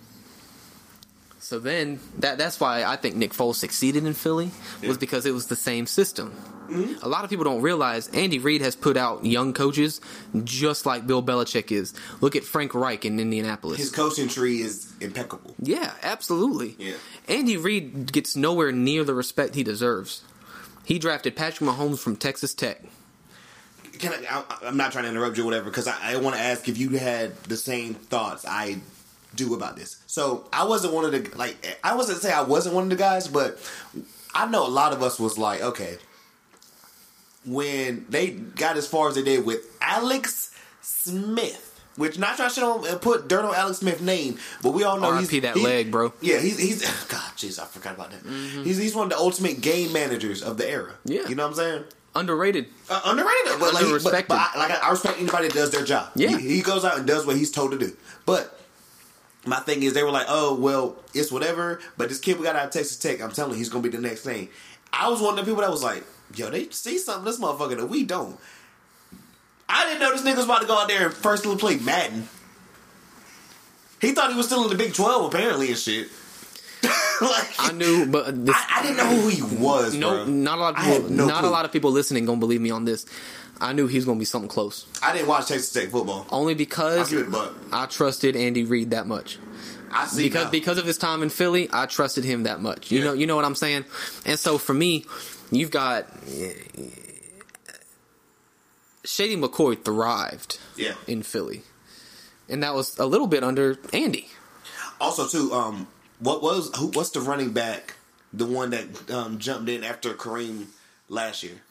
So 1.45 1.59
then 1.59 1.99
that 2.17 2.39
that's 2.39 2.59
why 2.59 2.83
I 2.83 2.95
think 2.95 3.15
Nick 3.15 3.31
Foles 3.31 3.57
succeeded 3.57 4.03
in 4.03 4.15
Philly 4.15 4.45
was 4.81 4.89
Yeah. 4.89 4.93
because 4.99 5.27
it 5.27 5.31
was 5.31 5.45
the 5.45 5.55
same 5.55 5.85
system. 5.85 6.31
Mm-hmm. 6.31 7.05
A 7.05 7.07
lot 7.07 7.23
of 7.23 7.29
people 7.29 7.45
don't 7.45 7.61
realize 7.61 8.07
Andy 8.07 8.39
Reid 8.39 8.61
has 8.61 8.75
put 8.75 8.97
out 8.97 9.23
young 9.23 9.53
coaches 9.53 10.01
just 10.43 10.87
like 10.87 11.05
Bill 11.05 11.21
Belichick 11.21 11.71
is. 11.71 11.93
Look 12.19 12.35
at 12.35 12.43
Frank 12.43 12.73
Reich 12.73 13.05
in 13.05 13.19
Indianapolis. 13.19 13.77
His 13.77 13.91
coaching 13.91 14.27
tree 14.27 14.61
is 14.61 14.91
impeccable. 14.99 15.53
yeah, 15.59 15.91
absolutely. 16.01 16.75
Yeah. 16.79 16.95
Andy 17.27 17.57
Reid 17.57 18.11
gets 18.11 18.35
nowhere 18.35 18.71
near 18.71 19.03
the 19.03 19.13
respect 19.13 19.53
he 19.53 19.61
deserves. 19.63 20.23
He 20.83 20.97
drafted 20.97 21.35
Patrick 21.35 21.69
Mahomes 21.69 21.99
from 21.99 22.15
Texas 22.15 22.55
Tech. 22.55 22.81
Can 23.99 24.13
I, 24.13 24.25
I, 24.49 24.67
I'm 24.67 24.77
not 24.77 24.91
trying 24.93 25.03
to 25.03 25.11
interrupt 25.11 25.37
you 25.37 25.43
or 25.43 25.45
whatever 25.45 25.65
because 25.69 25.87
I, 25.87 26.13
I 26.13 26.15
want 26.17 26.35
to 26.37 26.41
ask 26.41 26.67
if 26.67 26.79
you 26.79 26.89
had 26.97 27.35
the 27.43 27.55
same 27.55 27.93
thoughts 27.93 28.45
I 28.47 28.77
do 29.36 29.53
about 29.53 29.75
this. 29.75 29.97
So 30.07 30.47
I 30.53 30.63
wasn't 30.65 30.93
one 30.93 31.05
of 31.05 31.11
the 31.11 31.38
like 31.38 31.77
I 31.83 31.95
wasn't 31.95 32.21
say 32.21 32.31
I 32.31 32.41
wasn't 32.41 32.75
one 32.75 32.86
of 32.86 32.89
the 32.89 32.95
guys, 32.95 33.27
but 33.27 33.59
I 34.33 34.45
know 34.47 34.65
a 34.65 34.69
lot 34.69 34.93
of 34.93 35.01
us 35.03 35.19
was 35.19 35.38
like, 35.38 35.61
okay, 35.61 35.97
when 37.45 38.05
they 38.09 38.29
got 38.29 38.77
as 38.77 38.88
far 38.88 39.09
as 39.09 39.15
they 39.15 39.23
did 39.23 39.45
with 39.45 39.65
Alex 39.81 40.51
Smith. 40.81 41.71
Which 41.97 42.19
not 42.19 42.36
trying 42.36 42.49
to 42.49 42.55
shit 42.55 42.63
on, 42.65 42.86
uh, 42.86 42.97
put 42.97 43.29
dirt 43.29 43.45
on 43.45 43.55
Alex 43.55 43.77
Smith's 43.77 44.01
name, 44.01 44.38
but 44.61 44.71
we 44.71 44.83
all 44.83 44.99
know 44.99 45.15
he's 45.15 45.29
that 45.29 45.55
he- 45.55 45.63
leg, 45.63 45.91
bro. 45.91 46.11
Yeah, 46.19 46.39
he's 46.39 46.59
he's 46.59 46.81
God, 47.07 47.31
jeez, 47.38 47.57
I 47.57 47.63
forgot 47.63 47.95
about 47.95 48.11
that. 48.11 48.21
He's 48.65 48.77
he's 48.77 48.93
one 48.93 49.05
of 49.05 49.11
the 49.11 49.17
ultimate 49.17 49.61
game 49.61 49.93
managers 49.93 50.43
of 50.43 50.57
the 50.57 50.69
era. 50.69 50.91
Yeah. 51.05 51.25
you 51.29 51.36
know 51.36 51.43
what 51.43 51.51
I'm 51.51 51.55
saying? 51.55 51.83
Underrated. 52.13 52.67
Uh, 52.89 52.99
underrated, 53.05 53.59
but 53.61 53.73
like, 53.73 53.86
but, 54.03 54.27
but 54.27 54.38
I, 54.38 54.57
like 54.57 54.71
I, 54.71 54.88
I 54.88 54.91
respect 54.91 55.19
anybody 55.19 55.47
that 55.47 55.53
does 55.53 55.71
their 55.71 55.86
job. 55.86 56.11
Yeah. 56.15 56.38
he, 56.38 56.55
he 56.55 56.61
goes 56.61 56.83
out 56.83 56.97
and 56.97 57.07
does 57.07 57.25
what 57.25 57.38
he's 57.38 57.51
told 57.51 57.71
to 57.71 57.77
do. 57.77 57.95
But 58.25 58.54
my 59.45 59.59
thing 59.59 59.83
is, 59.83 59.93
they 59.93 60.03
were 60.03 60.11
like, 60.11 60.27
"Oh, 60.29 60.55
well, 60.55 60.95
it's 61.13 61.31
whatever." 61.31 61.79
But 61.97 62.09
this 62.09 62.19
kid 62.19 62.37
we 62.37 62.43
got 62.43 62.55
out 62.55 62.65
of 62.65 62.71
Texas 62.71 62.97
Tech, 62.97 63.21
I'm 63.21 63.31
telling 63.31 63.53
you, 63.53 63.57
he's 63.57 63.69
gonna 63.69 63.83
be 63.83 63.89
the 63.89 63.99
next 63.99 64.21
thing. 64.21 64.49
I 64.91 65.09
was 65.09 65.21
one 65.21 65.37
of 65.37 65.45
the 65.45 65.49
people 65.49 65.61
that 65.61 65.71
was 65.71 65.83
like, 65.83 66.03
"Yo, 66.35 66.49
they 66.49 66.69
see 66.69 66.97
something 66.97 67.25
this 67.25 67.39
motherfucker 67.39 67.77
that 67.77 67.87
we 67.87 68.03
don't." 68.03 68.39
I 69.67 69.85
didn't 69.85 69.99
know 69.99 70.11
this 70.11 70.21
nigga 70.21 70.37
was 70.37 70.45
about 70.45 70.61
to 70.61 70.67
go 70.67 70.77
out 70.77 70.87
there 70.87 71.07
and 71.07 71.13
first 71.13 71.43
play 71.43 71.77
Madden. 71.77 72.29
He 73.99 74.11
thought 74.11 74.31
he 74.31 74.37
was 74.37 74.45
still 74.45 74.63
in 74.63 74.69
the 74.69 74.75
Big 74.75 74.93
Twelve, 74.93 75.33
apparently, 75.33 75.69
and 75.69 75.77
shit. 75.77 76.09
like, 77.21 77.47
I 77.59 77.71
knew, 77.73 78.05
but 78.05 78.45
this, 78.45 78.55
I, 78.55 78.79
I 78.79 78.81
didn't 78.83 78.97
know 78.97 79.05
who 79.21 79.27
he 79.29 79.41
was. 79.57 79.93
no, 79.95 80.09
bro. 80.09 80.25
not 80.25 80.57
a 80.57 80.61
lot 80.61 80.77
of 80.77 80.83
people. 80.86 81.09
no 81.09 81.25
not 81.27 81.39
clue. 81.39 81.49
a 81.49 81.51
lot 81.51 81.65
of 81.65 81.71
people 81.71 81.91
listening 81.91 82.25
gonna 82.25 82.39
believe 82.39 82.61
me 82.61 82.71
on 82.71 82.86
this. 82.86 83.05
I 83.61 83.71
knew 83.73 83.88
he 83.88 83.97
was 83.97 84.05
gonna 84.05 84.19
be 84.19 84.25
something 84.25 84.49
close, 84.49 84.86
I 85.01 85.13
didn't 85.13 85.27
watch 85.27 85.47
Texas 85.47 85.71
Tech 85.71 85.89
football. 85.89 86.25
only 86.29 86.55
because 86.55 87.09
give 87.09 87.19
it 87.19 87.27
a 87.27 87.31
buck. 87.31 87.53
I 87.71 87.86
trusted 87.86 88.36
Andy 88.36 88.63
Reid 88.65 88.91
that 88.91 89.07
much. 89.07 89.38
I 89.91 90.07
see 90.07 90.23
because 90.23 90.45
now. 90.45 90.51
because 90.51 90.77
of 90.77 90.86
his 90.86 90.97
time 90.97 91.23
in 91.23 91.29
Philly, 91.29 91.69
I 91.71 91.86
trusted 91.86 92.25
him 92.25 92.43
that 92.43 92.59
much. 92.61 92.91
You 92.91 92.99
Yeah. 92.99 93.05
know, 93.05 93.13
you 93.13 93.27
know 93.27 93.36
what 93.38 93.45
I'm 93.45 93.55
saying. 93.55 93.86
And 94.25 94.38
so 94.38 94.57
for 94.57 94.73
me, 94.73 95.05
you've 95.51 95.71
got 95.71 96.05
Shady 99.03 99.38
McCoy 99.38 99.81
thrived 99.81 100.59
yeah. 100.75 100.93
in 101.07 101.23
Philly, 101.23 101.61
and 102.49 102.63
that 102.63 102.73
was 102.73 102.97
a 102.97 103.05
little 103.05 103.27
bit 103.27 103.43
under 103.43 103.77
Andy. 103.93 104.27
Also, 104.99 105.27
too, 105.27 105.53
um, 105.53 105.88
what 106.20 106.41
was 106.41 106.72
who? 106.78 106.88
What's 106.88 107.09
the 107.11 107.22
running 107.22 107.51
back? 107.51 107.95
The 108.34 108.45
one 108.45 108.72
that 108.72 109.09
um, 109.11 109.39
jumped 109.39 109.70
in 109.70 109.84
after 109.84 110.13
Kareem 110.13 110.66
last 111.09 111.43
year. 111.43 111.61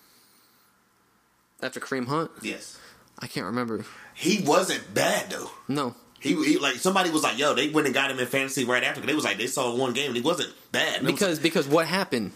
After 1.62 1.80
Kareem 1.80 2.06
Hunt, 2.08 2.30
Yes, 2.42 2.78
I 3.18 3.26
can't 3.26 3.46
remember. 3.46 3.84
he 4.14 4.42
wasn't 4.42 4.92
bad 4.92 5.30
though. 5.30 5.50
No, 5.68 5.94
He, 6.20 6.34
he 6.44 6.58
like 6.58 6.76
somebody 6.76 7.10
was 7.10 7.22
like, 7.22 7.38
"Yo, 7.38 7.54
they 7.54 7.68
went 7.70 7.86
and 7.86 7.94
got 7.94 8.10
him 8.10 8.18
in 8.18 8.26
fantasy 8.26 8.64
right 8.64 8.82
after." 8.84 9.00
They 9.00 9.14
was 9.14 9.24
like, 9.24 9.38
they 9.38 9.46
saw 9.46 9.74
one 9.74 9.92
game 9.92 10.08
and 10.08 10.16
he 10.16 10.22
wasn't 10.22 10.52
bad. 10.72 10.96
It 10.96 11.02
was- 11.04 11.12
Because 11.12 11.38
because 11.38 11.66
what 11.68 11.86
happened? 11.86 12.32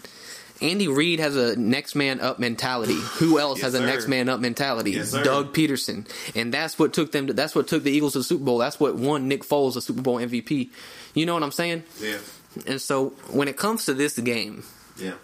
Andy 0.60 0.88
Reid 0.88 1.20
has 1.20 1.36
a 1.36 1.54
next 1.54 1.94
man 1.94 2.20
up 2.20 2.40
mentality. 2.40 2.94
Who 3.18 3.38
else 3.38 3.58
Yes, 3.58 3.66
has 3.66 3.74
a 3.74 3.78
sir. 3.78 3.86
next 3.86 4.08
man 4.08 4.28
up 4.28 4.40
mentality? 4.40 4.90
Yes. 4.92 5.12
Doug 5.12 5.54
Pederson, 5.54 6.04
and 6.34 6.52
that's 6.52 6.76
what 6.78 6.92
took 6.92 7.12
them. 7.12 7.28
To, 7.28 7.32
that's 7.32 7.54
what 7.54 7.68
took 7.68 7.84
the 7.84 7.92
Eagles 7.92 8.14
to 8.14 8.18
the 8.18 8.24
Super 8.24 8.44
Bowl. 8.44 8.58
That's 8.58 8.80
what 8.80 8.96
won 8.96 9.28
Nick 9.28 9.42
Foles 9.44 9.76
a 9.76 9.80
Super 9.80 10.02
Bowl 10.02 10.16
MVP. 10.16 10.70
You 11.18 11.26
know 11.26 11.34
what 11.34 11.42
I'm 11.42 11.50
saying? 11.50 11.82
yeah, 12.00 12.18
And 12.66 12.80
so 12.80 13.08
when 13.30 13.48
it 13.48 13.56
comes 13.56 13.86
to 13.86 13.94
this 13.94 14.16
game, 14.18 14.62
yeah. 14.96 15.14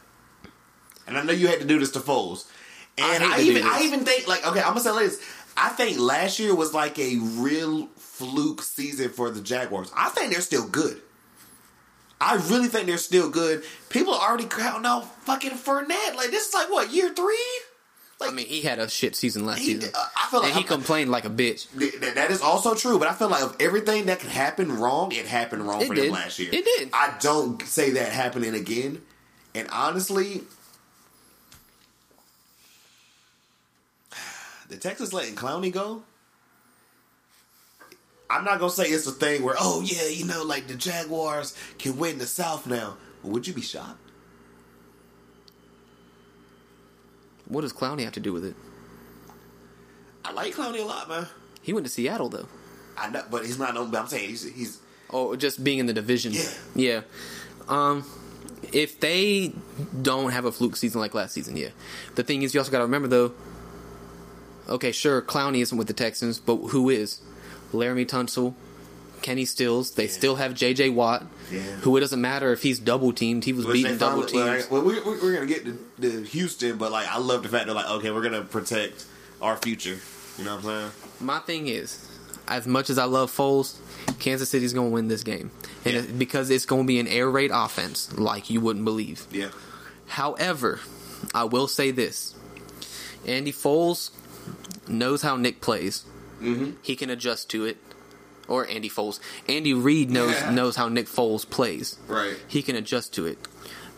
And 1.07 1.17
I 1.17 1.23
know 1.23 1.33
you 1.33 1.47
had 1.47 1.61
to 1.61 1.67
do 1.67 1.79
this 1.79 1.93
to 1.93 2.01
Foles, 2.01 2.51
I 2.99 3.15
and 3.15 3.23
hate 3.23 3.33
I, 3.33 3.41
even. 3.43 3.63
I 3.63 3.81
even 3.83 4.05
think 4.05 4.27
like 4.27 4.45
okay, 4.45 4.61
I'm 4.61 4.69
gonna 4.69 4.81
say 4.81 4.91
like 4.91 5.07
this. 5.07 5.23
I 5.57 5.69
think 5.69 6.01
last 6.01 6.41
year 6.41 6.53
was 6.53 6.75
like 6.75 6.99
a 6.99 7.19
real 7.19 7.87
fluke 7.97 8.61
season 8.63 9.11
for 9.11 9.31
the 9.31 9.41
Jaguars. 9.41 9.93
I 9.97 10.09
think 10.09 10.33
they're 10.33 10.41
still 10.41 10.67
good. 10.67 11.01
I 12.21 12.37
really 12.49 12.67
think 12.69 12.87
they're 12.87 12.99
still 12.99 13.31
good. 13.31 13.63
People 13.89 14.15
are 14.15 14.29
already 14.29 14.47
counting 14.47 14.87
out 14.87 15.05
fucking 15.25 15.53
Fournette. 15.53 16.17
Like 16.17 16.31
this 16.31 16.49
is 16.49 16.55
like 16.55 16.71
what 16.71 16.93
year 16.93 17.15
three? 17.15 17.45
I 18.27 18.31
mean, 18.33 18.47
he 18.47 18.63
had 18.63 18.79
a 18.79 18.89
shit 18.89 19.15
season 19.17 19.45
last 19.47 19.59
He, 19.59 19.75
season, 19.75 19.91
uh, 19.95 20.07
I 20.17 20.29
feel 20.31 20.41
like 20.41 20.49
and 20.51 20.55
he 20.59 20.65
I'm- 20.65 20.69
complained 20.69 21.11
like 21.11 21.25
a 21.25 21.31
bitch. 21.31 21.67
Th- 21.79 22.15
that 22.15 22.31
is 22.31 22.41
also 22.41 22.75
true, 22.75 22.99
but 22.99 23.09
I 23.09 23.13
feel 23.15 23.29
like 23.29 23.43
of 23.43 23.57
everything 23.61 24.07
that 24.07 24.21
could 24.21 24.31
happen 24.31 24.79
wrong, 24.79 25.13
it 25.13 25.27
happened 25.27 25.67
wrong 25.67 25.83
It 25.83 25.89
for 25.89 25.95
did. 25.95 26.05
them 26.07 26.13
last 26.13 26.39
year. 26.39 26.49
It 26.53 26.65
did. 26.65 26.91
I 26.93 27.15
don't 27.21 27.63
say 27.63 27.91
that 27.93 28.13
happening 28.13 28.55
again. 28.55 29.03
And 29.55 29.69
honestly, 29.71 30.43
the 34.69 34.77
Texas 34.77 35.13
letting 35.13 35.35
Clowney 35.37 35.73
go. 35.73 36.03
I'm 38.31 38.45
not 38.45 38.59
gonna 38.59 38.71
say 38.73 38.85
it's 38.85 39.07
a 39.07 39.13
thing 39.13 39.43
where, 39.45 39.55
oh 39.59 39.83
yeah, 39.85 40.09
you 40.09 40.25
know, 40.25 40.43
like 40.43 40.67
the 40.67 40.75
Jaguars 40.75 41.55
can 41.79 41.97
win 41.99 42.19
the 42.19 42.27
South 42.27 42.67
now. 42.67 42.97
Would 43.23 43.47
you 43.47 43.53
be 43.55 43.61
shocked? 43.63 43.99
What 47.47 47.61
does 47.63 47.73
Clowney 47.73 48.03
have 48.05 48.13
to 48.15 48.21
do 48.21 48.33
with 48.33 48.45
it? 48.45 48.55
I 50.25 50.33
like 50.33 50.55
Clowney 50.55 50.81
a 50.81 50.85
lot, 50.85 51.09
man. 51.09 51.27
He 51.63 51.73
went 51.73 51.87
to 51.87 51.93
Seattle 51.93 52.29
though. 52.29 52.49
I 52.97 53.11
know, 53.11 53.23
but 53.31 53.45
he's 53.45 53.59
not. 53.59 53.75
no- 53.75 53.87
But 53.87 54.01
I'm 54.03 54.07
saying 54.07 54.29
he's 54.29 54.43
he's 54.55 54.79
Oh, 55.11 55.37
just 55.37 55.63
being 55.63 55.79
in 55.79 55.87
the 55.87 55.93
division. 55.93 56.33
Yeah. 56.33 56.49
Yeah. 56.75 57.01
Um, 57.69 58.05
if 58.73 58.99
they 59.01 59.53
don't 60.03 60.31
have 60.33 60.45
a 60.45 60.53
fluke 60.53 60.77
season 60.77 61.01
like 61.01 61.15
last 61.15 61.33
season, 61.35 61.57
yeah. 61.57 61.69
The 62.15 62.23
thing 62.23 62.43
is, 62.43 62.55
you 62.55 62.61
also 62.61 62.73
got 62.73 62.79
to 62.79 62.85
remember 62.85 63.09
though. 63.09 63.33
Okay, 64.69 64.93
sure, 64.93 65.21
Clowney 65.21 65.61
isn't 65.61 65.77
with 65.77 65.87
the 65.89 65.93
Texans, 65.93 66.39
but 66.41 66.57
who 66.57 66.89
is? 66.89 67.21
Laremy 67.73 68.07
Tunsil, 68.07 68.55
Kenny 69.21 69.45
Stills. 69.45 69.91
They 69.93 70.07
still 70.07 70.37
have 70.37 70.55
J.J. 70.55 70.89
Watt, 70.91 71.25
Yeah. 71.51 71.61
who 71.61 71.97
it 71.97 72.01
doesn't 72.01 72.21
matter 72.21 72.53
if 72.53 72.63
he's 72.63 72.79
double 72.79 73.13
teamed. 73.13 73.45
He 73.45 73.53
was 73.53 73.67
Which 73.67 73.75
beating 73.75 73.99
double 73.99 74.25
teams. 74.25 74.71
Well, 74.71 74.83
we, 74.83 74.95
we, 75.01 75.21
we're 75.21 75.35
gonna 75.35 75.47
get 75.47 75.65
to, 75.65 75.79
to 76.01 76.23
Houston, 76.25 76.79
but 76.79 76.91
like 76.93 77.07
I 77.09 77.19
love 77.19 77.43
the 77.43 77.49
fact 77.49 77.67
they're 77.67 77.75
like, 77.75 77.89
okay, 77.91 78.11
we're 78.11 78.23
gonna 78.23 78.43
protect 78.43 79.05
our 79.43 79.57
future. 79.57 79.99
You 80.39 80.45
know 80.45 80.57
what 80.57 80.65
I'm 80.65 80.91
saying? 80.91 80.91
My 81.21 81.39
thing 81.41 81.69
is, 81.69 82.09
as 82.49 82.67
much 82.67 82.91
as 82.91 82.99
I 82.99 83.05
love 83.05 83.31
Foles, 83.31 83.77
Kansas 84.19 84.49
City's 84.49 84.73
to 84.91 84.95
win 84.95 85.09
this 85.09 85.23
game, 85.23 85.51
and 85.85 85.95
Yeah. 85.95 86.01
it, 86.01 86.19
because 86.19 86.51
it's 86.51 86.67
to 86.85 86.89
be 86.89 86.99
an 86.99 87.07
air 87.09 87.31
raid 87.31 87.51
offense 87.53 88.13
like 88.19 88.51
you 88.51 88.61
wouldn't 88.61 88.85
believe. 88.85 89.27
Yeah. 89.31 89.51
However, 90.07 90.81
I 91.35 91.45
will 91.45 91.69
say 91.69 91.91
this: 91.91 92.35
Andy 93.27 93.53
Foles 93.53 94.11
knows 94.89 95.23
how 95.23 95.37
Nick 95.37 95.61
plays. 95.61 96.05
Mm-hmm. 96.41 96.73
He 96.83 96.97
can 96.97 97.11
adjust 97.11 97.49
to 97.51 97.65
it. 97.65 97.77
Or 98.49 98.67
Andy 98.69 98.91
Foles. 98.91 99.21
Andy 99.49 99.73
Reid 99.73 100.11
knows 100.11 100.33
Yeah. 100.33 100.51
knows 100.51 100.77
how 100.77 100.89
Nick 100.89 101.07
Foles 101.09 101.49
plays. 101.49 101.97
Right. 102.09 102.37
He 102.47 102.63
can 102.63 102.77
adjust 102.77 103.15
to 103.15 103.27
it. 103.27 103.39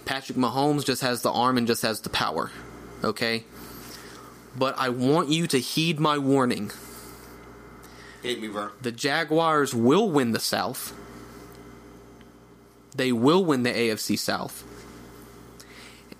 Patrick 0.05 0.39
Mahomes 0.39 0.85
just 0.85 1.03
has 1.03 1.23
the 1.23 1.33
arm 1.33 1.59
and 1.59 1.67
just 1.67 1.83
has 1.83 2.01
the 2.01 2.11
power. 2.11 2.53
Okay? 3.03 3.45
But 4.57 4.79
I 4.79 4.89
want 4.91 5.29
you 5.31 5.47
to 5.49 5.59
heed 5.59 5.99
my 5.99 6.17
warning. 6.19 6.71
Hit 8.23 8.41
me, 8.41 8.49
bro. 8.49 8.71
The 8.81 8.93
Jaguars 8.93 9.75
will 9.75 10.11
win 10.11 10.33
the 10.33 10.41
South. 10.41 10.93
They 12.95 13.13
will 13.13 13.45
win 13.45 13.63
the 13.65 13.71
AFC 13.71 14.17
South. 14.17 14.65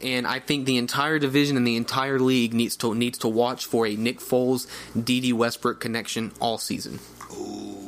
And 0.03 0.27
I 0.27 0.41
think 0.41 0.67
the 0.67 0.77
entire 0.77 1.19
division 1.19 1.57
and 1.57 1.67
the 1.67 1.77
entire 1.77 2.19
league 2.19 2.53
needs 2.53 2.77
to 2.79 2.95
needs 2.95 3.17
to 3.19 3.29
watch 3.29 3.65
for 3.65 3.87
a 3.87 3.97
Nick 3.97 4.21
Foles, 4.21 4.67
Dede 5.01 5.33
Westbrook 5.33 5.81
connection 5.81 6.33
all 6.39 6.59
season 6.59 6.99
Ooh. 7.33 7.86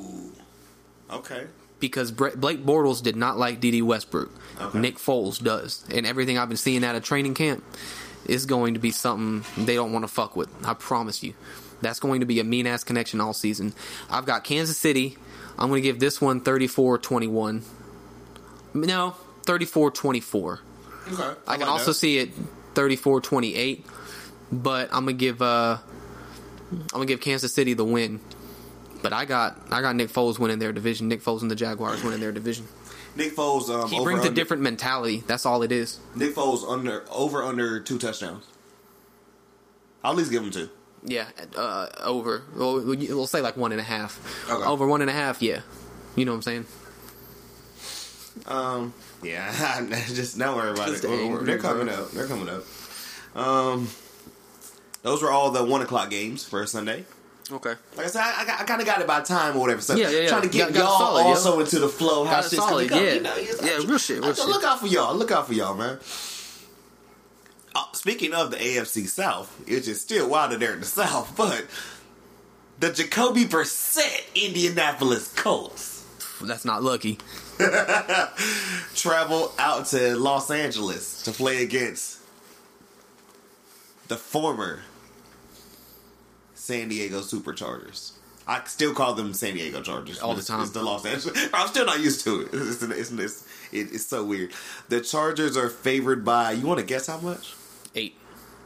Okay. 1.10 1.46
because 1.80 2.10
Brett, 2.10 2.40
Blake 2.40 2.64
Bortles 2.64 3.02
did 3.02 3.16
not 3.16 3.38
like 3.38 3.60
Dede 3.60 3.82
Westbrook. 3.82 4.30
Okay. 4.60 4.78
Nick 4.78 4.96
Foles 4.96 5.42
does, 5.42 5.84
and 5.92 6.06
everything 6.06 6.36
I've 6.38 6.48
been 6.48 6.56
seeing 6.56 6.84
out 6.84 6.94
of 6.96 7.02
training 7.04 7.34
camp 7.34 7.64
is 8.26 8.46
going 8.46 8.74
to 8.74 8.80
be 8.80 8.90
something 8.90 9.64
they 9.64 9.74
don't 9.74 9.92
want 9.92 10.04
to 10.04 10.08
fuck 10.08 10.36
with. 10.36 10.48
I 10.66 10.74
promise 10.74 11.22
you, 11.22 11.34
that's 11.80 12.00
going 12.00 12.20
to 12.20 12.26
be 12.26 12.40
a 12.40 12.44
mean 12.44 12.66
ass 12.66 12.84
connection 12.84 13.20
all 13.20 13.32
season. 13.32 13.72
I've 14.10 14.26
got 14.26 14.44
Kansas 14.44 14.76
City. 14.76 15.16
I'm 15.58 15.68
going 15.68 15.82
to 15.82 15.88
give 15.88 15.98
this 15.98 16.20
one 16.20 16.40
34-21. 16.42 17.62
No, 18.74 19.14
34-24. 19.44 20.58
Okay. 21.12 21.40
I 21.46 21.56
can 21.56 21.68
also 21.68 21.92
see 21.92 22.18
it 22.18 22.30
34-28, 22.74 23.84
but 24.52 24.88
I'm 24.92 25.04
gonna 25.04 25.12
give 25.14 25.40
uh 25.40 25.78
I'm 26.72 26.86
gonna 26.90 27.06
give 27.06 27.20
Kansas 27.20 27.52
City 27.52 27.72
the 27.74 27.84
win. 27.84 28.20
But 29.02 29.12
I 29.12 29.24
got 29.24 29.58
I 29.70 29.80
got 29.80 29.94
Nick 29.96 30.08
Foles 30.10 30.38
winning 30.38 30.58
their 30.58 30.72
division. 30.72 31.08
Nick 31.08 31.22
Foles 31.22 31.42
and 31.42 31.50
the 31.50 31.54
Jaguars 31.56 32.02
winning 32.02 32.20
their 32.20 32.32
division. 32.32 32.66
Nick 33.16 33.34
Foles. 33.36 33.68
Um, 33.68 33.88
He 33.88 34.02
brings 34.02 34.24
a 34.24 34.30
different 34.30 34.62
mentality. 34.62 35.22
That's 35.26 35.46
all 35.46 35.62
it 35.62 35.72
is. 35.72 35.98
Nick 36.14 36.34
Foles 36.34 36.68
under 36.68 37.04
over 37.10 37.42
under 37.42 37.80
two 37.80 37.98
touchdowns. 37.98 38.44
I'll 40.02 40.12
at 40.12 40.18
least 40.18 40.30
give 40.30 40.42
him 40.42 40.50
two. 40.50 40.68
Yeah, 41.04 41.26
uh, 41.56 41.88
over. 42.00 42.42
We'll, 42.54 42.84
we'll 42.84 43.26
say 43.28 43.40
like 43.40 43.56
one 43.56 43.70
and 43.72 43.80
a 43.80 43.84
half. 43.84 44.18
Okay. 44.50 44.64
Over 44.64 44.86
one 44.86 45.00
and 45.00 45.08
a 45.10 45.12
half. 45.12 45.40
Yeah, 45.42 45.60
you 46.16 46.24
know 46.24 46.32
what 46.32 46.36
I'm 46.36 46.42
saying. 46.42 46.66
Um. 48.46 48.94
Yeah. 49.22 49.52
just 50.08 50.38
don't 50.38 50.56
worry 50.56 50.70
about 50.70 50.88
Just 50.88 51.04
it. 51.04 51.10
Angry, 51.10 51.44
They're 51.44 51.58
coming 51.58 51.86
bro. 51.86 51.94
up. 51.94 52.10
They're 52.12 52.26
coming 52.26 52.48
up. 52.48 52.64
Um. 53.36 53.88
Those 55.02 55.22
were 55.22 55.30
all 55.30 55.50
the 55.50 55.64
one 55.64 55.82
o'clock 55.82 56.10
games 56.10 56.44
for 56.44 56.66
Sunday. 56.66 57.04
Okay. 57.50 57.74
Like 57.96 58.06
I 58.06 58.08
said, 58.10 58.20
I, 58.22 58.44
I, 58.46 58.60
I 58.60 58.64
kind 58.64 58.80
of 58.80 58.86
got 58.86 59.00
it 59.00 59.06
by 59.06 59.20
time 59.22 59.56
or 59.56 59.60
whatever. 59.60 59.80
So 59.80 59.94
Yeah, 59.94 60.10
yeah, 60.10 60.20
yeah. 60.20 60.28
trying 60.28 60.42
to 60.42 60.48
get 60.48 60.72
Got- 60.72 60.74
got 60.74 60.80
y'all 60.80 60.98
solid, 60.98 61.22
yo. 61.22 61.28
also 61.28 61.60
into 61.60 61.78
the 61.78 61.88
flow. 61.88 62.24
How 62.24 62.32
Got 62.40 62.44
shit's 62.44 62.56
solid, 62.56 62.90
yeah. 62.90 63.14
You 63.14 63.20
know, 63.22 63.36
Yeah, 63.36 63.76
real 63.86 63.98
shit, 63.98 64.22
real 64.22 64.34
shit. 64.34 64.46
Look 64.46 64.64
out 64.64 64.80
for 64.80 64.86
y'all. 64.86 65.14
Look 65.14 65.30
out 65.30 65.46
for 65.46 65.54
y'all, 65.54 65.74
man. 65.74 65.98
Uh, 67.74 67.84
speaking 67.92 68.34
of 68.34 68.50
the 68.50 68.56
AFC 68.56 69.06
South, 69.08 69.54
it's 69.66 69.86
just 69.86 70.02
still 70.02 70.28
wilder 70.28 70.56
there 70.56 70.72
in 70.74 70.80
the 70.80 70.86
South, 71.00 71.34
but 71.36 71.64
the 72.80 72.92
Jacoby 72.92 73.44
Brissett 73.44 74.24
Indianapolis 74.34 75.32
Colts 75.34 76.04
That's 76.42 76.64
not 76.64 76.82
lucky. 76.82 77.18
travel 78.94 79.52
out 79.58 79.86
to 79.86 80.16
Los 80.16 80.50
Angeles 80.50 81.22
to 81.24 81.32
play 81.32 81.62
against 81.62 82.18
the 84.08 84.16
former 84.16 84.82
San 86.68 86.88
Diego 86.90 87.20
Superchargers. 87.20 88.12
I 88.46 88.62
still 88.66 88.92
call 88.92 89.14
them 89.14 89.32
San 89.32 89.54
Diego 89.54 89.80
Chargers 89.80 90.18
All 90.20 90.34
the 90.34 90.42
time. 90.42 90.60
It's 90.60 90.72
the 90.72 90.82
Los 90.82 91.06
Angeles. 91.06 91.48
I'm 91.54 91.66
still 91.68 91.86
not 91.86 91.98
used 92.00 92.22
to 92.24 92.42
it. 92.42 92.48
It's, 92.52 92.82
it's, 92.82 93.10
it's, 93.10 93.46
it- 93.72 93.92
it's 93.94 94.04
so 94.04 94.22
weird. 94.22 94.52
The 94.90 95.00
Chargers 95.00 95.56
are 95.56 95.70
favored 95.70 96.26
by. 96.26 96.52
You 96.52 96.66
want 96.66 96.78
to 96.78 96.84
guess 96.84 97.06
how 97.06 97.20
much? 97.20 97.54
Eight. 97.94 98.16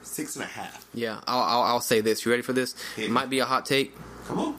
Six 0.02 0.34
and 0.34 0.44
a 0.44 0.48
half. 0.48 0.84
Yeah, 0.92 1.20
I'll, 1.28 1.42
I'll, 1.44 1.62
I'll 1.62 1.80
say 1.80 2.00
this. 2.00 2.24
You 2.24 2.32
ready 2.32 2.42
for 2.42 2.52
this? 2.52 2.74
Hit 2.96 3.04
It 3.04 3.08
me. 3.08 3.14
might 3.14 3.30
be 3.30 3.38
a 3.38 3.44
hot 3.44 3.66
take. 3.66 3.94
Come 4.26 4.38
on. 4.40 4.58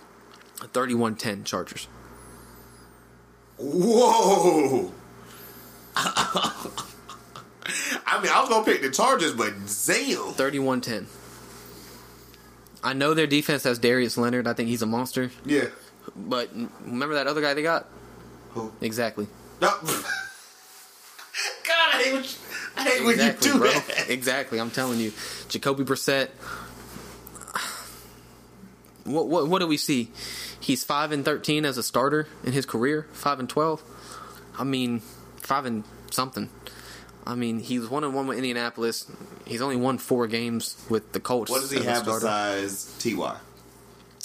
31-10 0.59 1.43
Chargers. 1.43 1.89
Whoa. 3.57 4.89
I 5.97 6.71
mean, 8.21 8.31
I 8.31 8.39
was 8.39 8.47
gonna 8.49 8.63
pick 8.63 8.81
the 8.81 8.89
Chargers, 8.89 9.33
but 9.33 9.53
Zale. 9.67 10.31
31-10. 10.31 11.07
I 12.83 12.93
know 12.93 13.13
their 13.13 13.27
defense 13.27 13.63
has 13.63 13.79
Darius 13.79 14.17
Leonard. 14.17 14.47
I 14.47 14.53
think 14.53 14.69
he's 14.69 14.81
a 14.81 14.85
monster. 14.85 15.31
Yeah. 15.45 15.65
But 16.15 16.49
remember 16.85 17.15
that 17.15 17.27
other 17.27 17.41
guy 17.41 17.53
they 17.53 17.63
got? 17.63 17.87
Who? 18.51 18.71
Exactly. 18.81 19.27
No. 19.61 19.69
God, 19.81 19.85
I 21.93 22.03
hate, 22.03 22.13
what 22.13 22.23
you, 22.23 22.39
I 22.77 22.83
hate 22.83 23.03
when 23.03 23.13
exactly, 23.15 23.47
you 23.47 23.53
do 23.53 23.59
bro. 23.59 23.71
that. 23.71 24.09
Exactly. 24.09 24.59
I'm 24.59 24.69
telling 24.69 24.99
you, 24.99 25.11
Jacoby 25.47 25.83
Brissett. 25.83 26.29
What 29.05 29.27
what 29.27 29.47
what 29.47 29.59
do 29.59 29.67
we 29.67 29.77
see? 29.77 30.11
He's 30.59 30.83
five 30.83 31.11
and 31.11 31.25
thirteen 31.25 31.65
as 31.65 31.77
a 31.77 31.83
starter 31.83 32.27
in 32.43 32.53
his 32.53 32.65
career. 32.65 33.07
Five 33.11 33.39
and 33.39 33.49
twelve. 33.49 33.83
I 34.57 34.63
mean, 34.63 34.99
five 35.37 35.65
and 35.65 35.83
something. 36.11 36.49
I 37.25 37.35
mean, 37.35 37.59
he's 37.59 37.87
one 37.89 38.03
and 38.03 38.13
one 38.13 38.27
with 38.27 38.37
Indianapolis. 38.37 39.09
He's 39.45 39.61
only 39.61 39.77
won 39.77 39.97
four 39.97 40.27
games 40.27 40.75
with 40.89 41.13
the 41.13 41.19
Colts. 41.19 41.49
What 41.49 41.61
does 41.61 41.71
he 41.71 41.81
have 41.83 42.03
starter. 42.03 42.25
besides 42.25 42.97
Ty? 43.01 43.37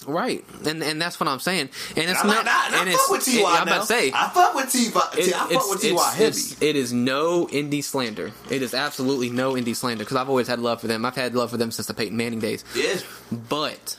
Right, 0.06 0.44
and 0.64 0.82
and 0.82 1.02
that's 1.02 1.18
what 1.20 1.28
I'm 1.28 1.40
saying. 1.40 1.68
And 1.96 2.10
it's 2.10 2.24
not. 2.24 2.46
I, 2.46 2.68
I 2.72 2.82
and 2.82 2.90
fuck 2.92 3.10
with 3.10 3.24
Ty 3.24 3.32
it- 3.32 3.44
I'm 3.46 3.62
about 3.68 3.80
to 3.82 3.86
say. 3.86 4.12
I 4.14 4.28
fuck 4.32 4.54
with 4.54 4.72
Ty. 4.72 4.78
it- 5.18 5.34
I 5.34 5.48
fuck 5.54 5.70
with 5.70 5.82
Ty 5.82 5.88
it's- 5.88 6.14
heavy. 6.14 6.26
it's- 6.28 6.62
it 6.62 6.76
is 6.76 6.92
no 6.92 7.48
Indy 7.48 7.82
slander. 7.82 8.32
It 8.48 8.62
is 8.62 8.74
absolutely 8.74 9.28
no 9.30 9.56
Indy 9.56 9.74
slander 9.74 10.04
because 10.04 10.16
I've 10.16 10.28
always 10.28 10.46
had 10.48 10.60
love 10.60 10.80
for 10.80 10.86
them. 10.86 11.04
I've 11.04 11.16
had 11.16 11.34
love 11.34 11.50
for 11.50 11.56
them 11.56 11.70
since 11.72 11.86
the 11.88 11.94
Peyton 11.94 12.16
Manning 12.16 12.38
days. 12.40 12.64
yeah. 12.74 12.98
But 13.30 13.96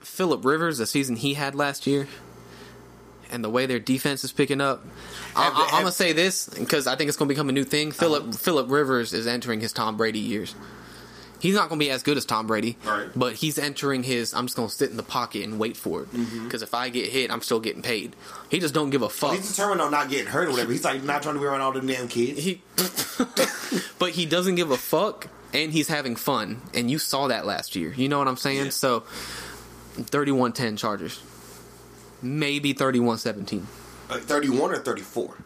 Philip 0.00 0.44
Rivers, 0.44 0.78
the 0.78 0.86
season 0.86 1.16
he 1.16 1.34
had 1.34 1.54
last 1.54 1.86
year, 1.86 2.08
and 3.34 3.44
the 3.44 3.50
way 3.50 3.66
their 3.66 3.78
defense 3.78 4.24
is 4.24 4.32
picking 4.32 4.60
up, 4.60 4.84
I, 5.36 5.44
Have 5.44 5.54
they- 5.54 5.60
I, 5.60 5.64
am 5.78 5.82
gonna 5.82 5.92
say 5.92 6.12
this 6.12 6.48
because 6.48 6.86
I 6.86 6.96
think 6.96 7.08
it's 7.08 7.16
gonna 7.16 7.28
become 7.28 7.48
a 7.48 7.52
new 7.52 7.64
thing. 7.64 7.88
Uh-huh. 7.88 7.98
Philip 7.98 8.34
Philip 8.34 8.70
Rivers 8.70 9.12
is 9.12 9.26
entering 9.26 9.60
his 9.60 9.72
Tom 9.72 9.96
Brady 9.96 10.20
years. 10.20 10.54
He's 11.40 11.54
not 11.54 11.68
gonna 11.68 11.78
be 11.78 11.90
as 11.90 12.02
good 12.02 12.16
as 12.16 12.24
Tom 12.24 12.46
Brady, 12.46 12.78
Right. 12.86 13.08
but 13.14 13.34
he's 13.34 13.58
entering 13.58 14.02
his. 14.02 14.32
I'm 14.32 14.46
just 14.46 14.56
gonna 14.56 14.70
sit 14.70 14.90
in 14.90 14.96
the 14.96 15.02
pocket 15.02 15.44
and 15.44 15.58
wait 15.58 15.76
for 15.76 16.02
it 16.02 16.12
mm-hmm. 16.12 16.44
because 16.44 16.62
if 16.62 16.72
I 16.72 16.88
get 16.88 17.10
hit, 17.10 17.30
I'm 17.30 17.42
still 17.42 17.60
getting 17.60 17.82
paid. 17.82 18.16
He 18.48 18.60
just 18.60 18.72
don't 18.72 18.88
give 18.88 19.02
a 19.02 19.10
fuck. 19.10 19.34
He's 19.34 19.50
determined 19.50 19.82
on 19.82 19.90
not 19.90 20.08
getting 20.08 20.26
hurt 20.26 20.48
or 20.48 20.52
whatever. 20.52 20.72
He's 20.72 20.84
like 20.84 21.02
not 21.02 21.22
trying 21.22 21.34
to 21.34 21.40
be 21.40 21.46
around 21.46 21.60
all 21.60 21.72
them 21.72 21.86
damn 21.86 22.08
kids. 22.08 22.42
he 22.42 22.62
but 23.98 24.10
he 24.12 24.24
doesn't 24.24 24.54
give 24.54 24.70
a 24.70 24.76
fuck 24.78 25.28
and 25.52 25.72
he's 25.72 25.88
having 25.88 26.16
fun 26.16 26.60
and 26.74 26.90
you 26.90 26.98
saw 26.98 27.28
that 27.28 27.46
last 27.46 27.76
year 27.76 27.92
you 27.96 28.08
know 28.08 28.18
what 28.18 28.26
i'm 28.26 28.36
saying 28.36 28.64
Yeah. 28.66 28.70
so 28.70 29.04
31-10 29.96 30.76
chargers 30.76 31.20
maybe 32.24 32.74
31-17 32.74 33.62
Like 34.10 34.22
31 34.22 34.72
or 34.72 34.76
34? 34.78 35.36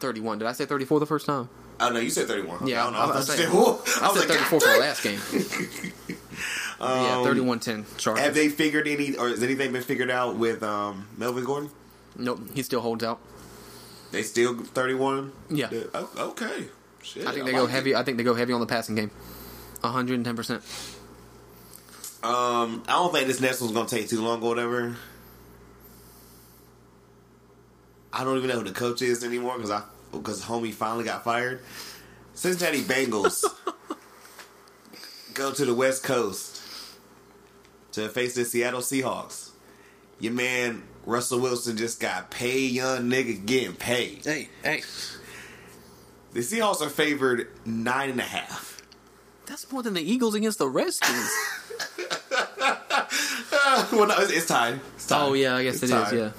31 0.00 0.38
did 0.38 0.46
i 0.48 0.52
say 0.52 0.66
34 0.66 1.00
the 1.00 1.06
first 1.06 1.24
time 1.26 1.48
Oh 1.80 1.90
no, 1.90 2.00
you 2.00 2.10
said 2.10 2.26
31. 2.26 2.66
Yeah, 2.66 2.80
I 2.80 2.84
don't 2.84 2.92
know. 2.94 2.98
I 2.98 3.18
I, 3.18 3.20
saying- 3.20 3.50
said, 3.52 4.02
i, 4.02 4.08
I 4.08 4.12
said 4.12 4.28
like, 4.28 4.38
34 4.50 4.58
God 4.58 4.62
for 4.62 4.72
the 4.72 4.78
last 4.80 5.02
game 5.04 5.20
yeah 6.80 7.22
31-10 7.24 7.96
chargers 7.98 8.24
Have 8.24 8.34
they 8.34 8.48
figured 8.48 8.88
any, 8.88 9.14
or 9.16 9.28
has 9.28 9.42
anything 9.44 9.72
been 9.72 9.82
figured 9.82 10.10
out 10.10 10.36
with 10.36 10.62
um, 10.64 11.06
Melvin 11.16 11.44
Gordon? 11.44 11.70
nope 12.16 12.40
he 12.54 12.62
still 12.64 12.80
holds 12.80 13.04
out 13.04 13.20
They 14.10 14.22
still 14.22 14.56
31? 14.58 15.30
Yeah. 15.50 15.70
Oh, 15.94 16.10
okay. 16.30 16.66
Shit, 17.02 17.26
i 17.28 17.32
think 17.32 17.46
they 17.46 17.52
go 17.52 17.62
like 17.62 17.70
heavy 17.70 17.94
i 17.94 18.02
think 18.02 18.16
they 18.18 18.24
go 18.24 18.34
heavy 18.34 18.52
on 18.52 18.58
the 18.60 18.66
passing 18.66 18.96
game 18.96 19.10
110% 19.82 20.54
Um, 22.24 22.82
I 22.88 22.92
don't 22.94 23.12
think 23.14 23.28
this 23.28 23.40
next 23.40 23.60
one's 23.60 23.72
gonna 23.72 23.88
take 23.88 24.08
too 24.08 24.20
long 24.20 24.42
or 24.42 24.48
whatever. 24.48 24.96
I 28.12 28.24
don't 28.24 28.36
even 28.38 28.48
know 28.48 28.56
who 28.58 28.64
the 28.64 28.72
coach 28.72 29.02
is 29.02 29.22
anymore 29.24 29.56
because 29.56 29.70
I 29.70 29.82
because 30.12 30.42
homie 30.42 30.72
finally 30.72 31.04
got 31.04 31.24
fired. 31.24 31.60
Cincinnati 32.34 32.80
Bengals 32.82 33.44
go 35.34 35.52
to 35.52 35.64
the 35.64 35.74
West 35.74 36.02
Coast 36.04 36.62
to 37.92 38.08
face 38.08 38.34
the 38.34 38.44
Seattle 38.44 38.80
Seahawks. 38.80 39.50
Your 40.20 40.32
man 40.32 40.82
Russell 41.04 41.40
Wilson 41.40 41.76
just 41.76 42.00
got 42.00 42.30
paid, 42.30 42.72
young 42.72 43.08
nigga 43.10 43.44
getting 43.44 43.74
paid. 43.74 44.24
hey 44.24 44.48
hey 44.62 44.82
The 46.32 46.40
Seahawks 46.40 46.80
are 46.80 46.88
favored 46.90 47.48
nine 47.64 48.10
and 48.10 48.20
a 48.20 48.24
half. 48.24 48.82
that's 49.46 49.70
more 49.72 49.82
than 49.82 49.94
the 49.94 50.02
eagles 50.02 50.34
against 50.34 50.58
the 50.58 50.68
redskins 50.68 51.30
well, 53.92 54.06
no, 54.06 54.14
it's, 54.18 54.32
it's 54.32 54.46
tied. 54.46 54.80
It's 54.96 55.10
oh, 55.10 55.14
tied. 55.16 55.28
oh 55.28 55.32
yeah 55.34 55.56
i 55.56 55.62
guess 55.62 55.82
It's 55.82 55.90
it 55.92 55.96
is. 56.06 56.12
yeah 56.12 56.30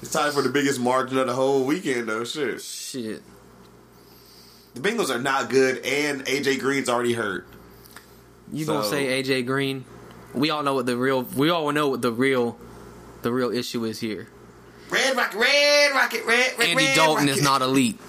It's 0.00 0.12
time 0.12 0.32
for 0.32 0.42
the 0.42 0.48
biggest 0.48 0.80
margin 0.80 1.18
of 1.18 1.26
the 1.26 1.34
whole 1.34 1.64
weekend, 1.64 2.08
though. 2.08 2.24
Shit. 2.24 2.60
shit 2.60 3.22
The 4.74 4.80
Bengals 4.80 5.10
are 5.10 5.20
not 5.20 5.50
good, 5.50 5.84
and 5.84 6.24
AJ 6.24 6.60
Green's 6.60 6.88
already 6.88 7.14
hurt. 7.14 7.46
You 8.52 8.64
gonna 8.64 8.84
say 8.84 9.22
AJ 9.22 9.46
Green? 9.46 9.84
We 10.34 10.50
all 10.50 10.62
know 10.62 10.74
what 10.74 10.86
the 10.86 10.96
real. 10.96 11.22
We 11.22 11.50
all 11.50 11.70
know 11.72 11.88
what 11.88 12.02
the 12.02 12.12
real, 12.12 12.58
the 13.22 13.32
real 13.32 13.50
issue 13.50 13.84
is 13.84 13.98
here. 13.98 14.28
Red 14.90 15.16
Rocket, 15.16 15.38
Red 15.38 15.92
Rocket, 15.92 16.24
Red, 16.24 16.58
red 16.58 16.68
Andy 16.70 16.86
red 16.86 16.96
Dalton 16.96 17.26
Rocket. 17.26 17.38
is 17.38 17.42
not 17.42 17.60
elite. 17.60 18.00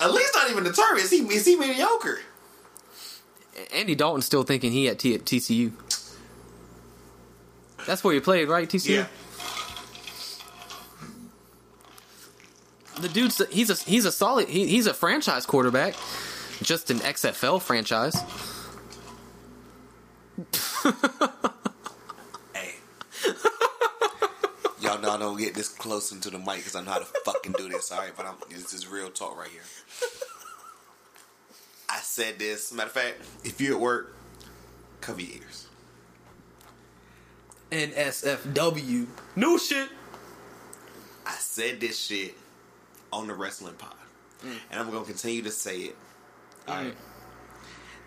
At 0.00 0.12
least 0.12 0.34
not 0.34 0.50
even 0.50 0.64
determined. 0.64 1.04
Is 1.04 1.10
he, 1.10 1.18
is 1.18 1.46
he 1.46 1.56
mediocre? 1.56 2.18
Andy 3.72 3.94
Dalton's 3.94 4.26
still 4.26 4.42
thinking 4.42 4.72
he 4.72 4.88
at, 4.88 4.98
T- 4.98 5.14
at 5.14 5.24
TCU. 5.24 5.72
That's 7.86 8.02
where 8.02 8.14
he 8.14 8.20
played, 8.20 8.48
right? 8.48 8.68
TCU. 8.68 9.06
The 13.04 13.10
dude's 13.10 13.42
he's 13.50 13.68
a 13.68 13.74
he's 13.74 14.06
a 14.06 14.12
solid 14.12 14.48
he, 14.48 14.66
he's 14.66 14.86
a 14.86 14.94
franchise 14.94 15.44
quarterback, 15.44 15.94
just 16.62 16.90
an 16.90 17.00
XFL 17.00 17.60
franchise. 17.60 18.14
Hey. 22.54 22.76
Y'all 24.80 24.98
know 25.02 25.10
I 25.10 25.18
don't 25.18 25.36
get 25.36 25.52
this 25.52 25.68
close 25.68 26.12
into 26.12 26.30
the 26.30 26.38
mic 26.38 26.56
because 26.56 26.76
I 26.76 26.82
know 26.82 26.92
how 26.92 27.00
to 27.00 27.04
fucking 27.26 27.52
do 27.58 27.68
this. 27.68 27.92
All 27.92 27.98
right, 27.98 28.12
but 28.16 28.24
I'm, 28.24 28.36
this 28.48 28.72
is 28.72 28.88
real 28.88 29.10
talk 29.10 29.38
right 29.38 29.50
here. 29.50 29.60
I 31.90 31.98
said 31.98 32.38
this. 32.38 32.72
Matter 32.72 32.86
of 32.86 32.92
fact, 32.92 33.20
if 33.44 33.60
you're 33.60 33.74
at 33.74 33.80
work, 33.82 34.16
cover 35.02 35.20
your 35.20 35.42
ears. 35.42 35.66
NSFW. 37.70 39.08
New 39.36 39.58
shit. 39.58 39.90
I 41.26 41.34
said 41.34 41.80
this 41.80 41.98
shit 41.98 42.34
on 43.14 43.28
the 43.28 43.34
wrestling 43.34 43.74
pod, 43.74 43.94
mm. 44.44 44.56
and 44.70 44.80
I'm 44.80 44.90
gonna 44.90 45.04
continue 45.04 45.42
to 45.42 45.50
say 45.50 45.78
it. 45.78 45.96
Mm. 46.66 46.72
All 46.72 46.82
right, 46.82 46.94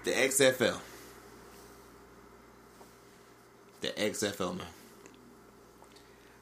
the 0.03 0.11
XFL, 0.11 0.79
the 3.81 3.87
XFL 3.87 4.57
man. 4.57 4.67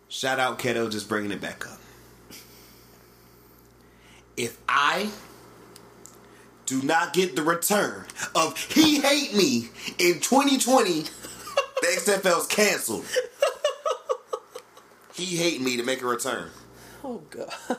Shout 0.07 0.39
out 0.39 0.59
Keto, 0.59 0.91
just 0.91 1.07
bringing 1.07 1.31
it 1.31 1.41
back 1.41 1.67
up. 1.67 1.79
If 4.37 4.57
I 4.67 5.09
do 6.65 6.81
not 6.81 7.13
get 7.13 7.35
the 7.35 7.43
return 7.43 8.05
of 8.33 8.57
he 8.57 8.99
hate 8.99 9.35
me 9.35 9.69
in 9.99 10.19
2020, 10.19 11.01
the 11.01 11.87
XFL's 11.87 12.47
canceled. 12.47 13.05
He 15.13 15.37
hate 15.37 15.61
me 15.61 15.77
to 15.77 15.83
make 15.83 16.01
a 16.01 16.05
return. 16.05 16.49
Oh 17.03 17.21
god. 17.29 17.77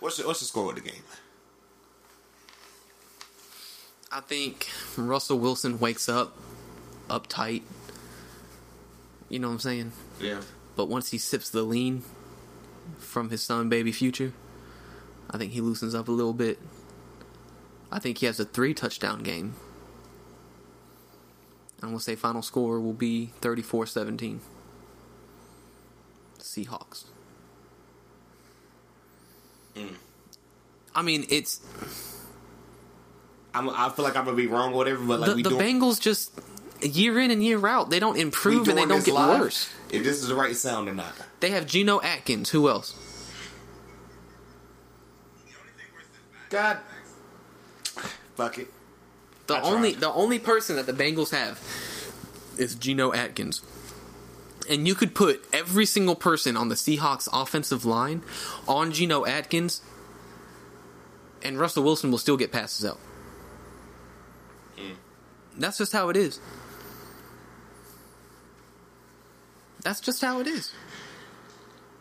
What's 0.00 0.16
the, 0.16 0.26
what's 0.26 0.40
the 0.40 0.46
score 0.46 0.70
of 0.70 0.76
the 0.76 0.80
game? 0.80 1.02
I 4.10 4.20
think 4.20 4.68
Russell 4.96 5.38
Wilson 5.38 5.78
wakes 5.78 6.08
up 6.08 6.36
uptight. 7.08 7.62
You 9.28 9.38
know 9.38 9.48
what 9.48 9.54
I'm 9.54 9.60
saying? 9.60 9.92
Yeah. 10.20 10.40
But 10.74 10.88
once 10.88 11.10
he 11.10 11.18
sips 11.18 11.50
the 11.50 11.62
lean 11.62 12.02
from 12.98 13.30
his 13.30 13.42
son 13.42 13.68
baby 13.68 13.92
future, 13.92 14.32
I 15.30 15.38
think 15.38 15.52
he 15.52 15.60
loosens 15.60 15.94
up 15.94 16.08
a 16.08 16.12
little 16.12 16.32
bit. 16.32 16.58
I 17.92 17.98
think 17.98 18.18
he 18.18 18.26
has 18.26 18.40
a 18.40 18.44
three 18.44 18.74
touchdown 18.74 19.22
game. 19.22 19.54
I'm 21.82 21.90
gonna 21.90 22.00
say 22.00 22.14
final 22.16 22.42
score 22.42 22.80
will 22.80 22.92
be 22.92 23.32
34-17. 23.40 24.40
Seahawks. 26.38 27.04
Mm. 29.88 29.94
I 30.94 31.02
mean, 31.02 31.26
it's 31.28 31.60
I'm, 33.54 33.68
I 33.68 33.88
feel 33.90 34.04
like 34.04 34.16
I'm 34.16 34.24
gonna 34.24 34.36
be 34.36 34.46
wrong 34.46 34.72
or 34.72 34.76
whatever, 34.76 35.04
but 35.04 35.20
like 35.20 35.30
the, 35.30 35.36
we 35.36 35.42
the 35.42 35.50
doing, 35.50 35.80
Bengals 35.80 36.00
just 36.00 36.32
year 36.82 37.18
in 37.18 37.30
and 37.30 37.42
year 37.42 37.64
out. 37.66 37.90
They 37.90 37.98
don't 37.98 38.16
improve 38.16 38.68
and 38.68 38.78
they 38.78 38.86
don't 38.86 39.04
get 39.04 39.14
live, 39.14 39.40
worse. 39.40 39.72
If 39.90 40.04
this 40.04 40.22
is 40.22 40.28
the 40.28 40.34
right 40.34 40.54
sound 40.54 40.88
or 40.88 40.94
not. 40.94 41.12
They 41.40 41.50
have 41.50 41.66
Geno 41.66 42.00
Atkins. 42.00 42.50
Who 42.50 42.68
else? 42.68 42.94
God, 46.48 46.78
fuck 48.34 48.58
it. 48.58 48.68
The 49.46 49.56
I 49.56 49.60
tried. 49.60 49.72
only 49.72 49.92
the 49.94 50.12
only 50.12 50.38
person 50.38 50.76
that 50.76 50.86
the 50.86 50.92
Bengals 50.92 51.30
have 51.30 51.60
is 52.56 52.74
Geno 52.74 53.12
Atkins. 53.12 53.62
And 54.68 54.86
you 54.86 54.94
could 54.94 55.14
put 55.14 55.44
every 55.52 55.86
single 55.86 56.14
person 56.14 56.56
on 56.56 56.68
the 56.68 56.74
Seahawks 56.74 57.28
offensive 57.32 57.84
line 57.84 58.22
on 58.68 58.92
Geno 58.92 59.24
Atkins 59.26 59.82
and 61.42 61.58
Russell 61.58 61.82
Wilson 61.82 62.10
will 62.10 62.18
still 62.18 62.36
get 62.36 62.52
passes 62.52 62.84
out. 62.84 62.98
Hmm. 64.76 64.94
That's 65.58 65.78
just 65.78 65.92
how 65.92 66.08
it 66.08 66.16
is. 66.16 66.40
That's 69.82 70.00
just 70.00 70.20
how 70.20 70.40
it 70.40 70.46
is. 70.46 70.72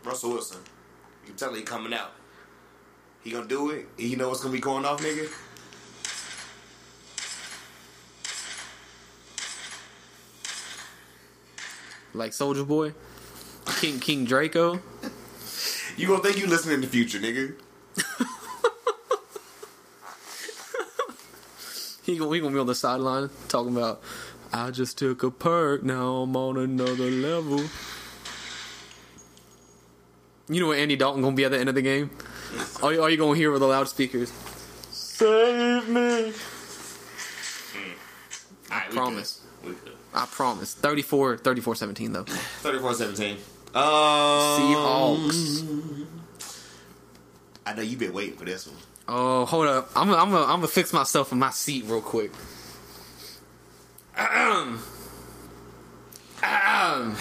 Russell 0.04 0.32
Wilson, 0.32 0.60
you 1.26 1.34
tell 1.34 1.54
he 1.54 1.62
coming 1.62 1.94
out. 1.94 2.12
He 3.24 3.32
gonna 3.32 3.48
do 3.48 3.70
it. 3.72 3.88
You 3.98 4.18
know 4.18 4.30
what's 4.30 4.42
gonna 4.42 4.54
be 4.54 4.60
going 4.60 4.86
off, 4.86 5.02
nigga. 5.02 5.30
Like 12.14 12.34
Soldier 12.34 12.64
Boy, 12.64 12.94
King 13.80 14.00
King 14.00 14.26
Draco. 14.26 14.80
You 15.98 16.08
gonna 16.08 16.24
think 16.24 16.38
you 16.38 16.48
listening 16.48 16.76
in 16.76 16.82
the 16.82 16.88
future, 16.88 17.20
nigga. 17.20 17.54
he 22.04 22.18
gonna, 22.18 22.34
he 22.34 22.40
gonna 22.42 22.54
be 22.54 22.60
on 22.60 22.68
the 22.68 22.76
sideline 22.76 23.30
talking 23.48 23.76
about, 23.76 24.02
I 24.54 24.72
just 24.72 24.98
took 24.98 25.24
a 25.24 25.32
perk, 25.32 25.84
now 25.84 26.18
I'm 26.18 26.36
on 26.36 26.58
another 26.58 27.10
level. 27.12 27.62
You 30.48 30.62
know 30.62 30.68
what 30.68 30.80
Andy 30.80 30.96
Dalton 30.96 31.22
gonna 31.22 31.36
be 31.36 31.46
at 31.46 31.52
the 31.52 31.60
end 31.60 31.70
of 31.70 31.76
the 31.76 31.82
game? 31.84 32.10
All, 32.82 32.92
you- 32.92 33.02
all 33.02 33.10
you 33.10 33.18
gonna 33.18 33.36
hear 33.36 33.52
with 33.52 33.62
the 33.62 33.68
loudspeakers. 33.68 34.32
Save 34.90 35.88
me. 35.90 36.32
Hmm. 36.32 37.92
All 38.72 38.78
right, 38.80 38.90
we 38.90 38.96
Promise. 38.96 39.42
good. 39.62 39.70
We 39.70 39.76
good. 39.86 39.94
I 40.14 40.26
promise. 40.26 40.74
34, 40.74 41.38
34 41.38 41.76
17 41.76 42.12
though. 42.14 42.24
34-17. 42.24 43.32
Um, 43.76 45.30
Seahawks. 45.30 46.06
I 47.66 47.74
know 47.74 47.82
you've 47.84 48.00
been 48.00 48.14
waiting 48.14 48.36
for 48.36 48.46
this 48.46 48.68
one. 48.68 48.76
Oh, 49.08 49.46
hold 49.46 49.68
up. 49.68 49.92
I'm 49.96 50.08
gonna 50.08 50.22
I'm 50.22 50.32
gonna 50.32 50.44
I'm 50.46 50.58
gonna 50.58 50.68
fix 50.68 50.92
myself 50.94 51.32
in 51.32 51.40
my 51.40 51.52
seat 51.52 51.86
real 51.86 52.02
quick. 52.02 52.32
Ahem. 54.18 54.80
Ahem. 56.44 57.16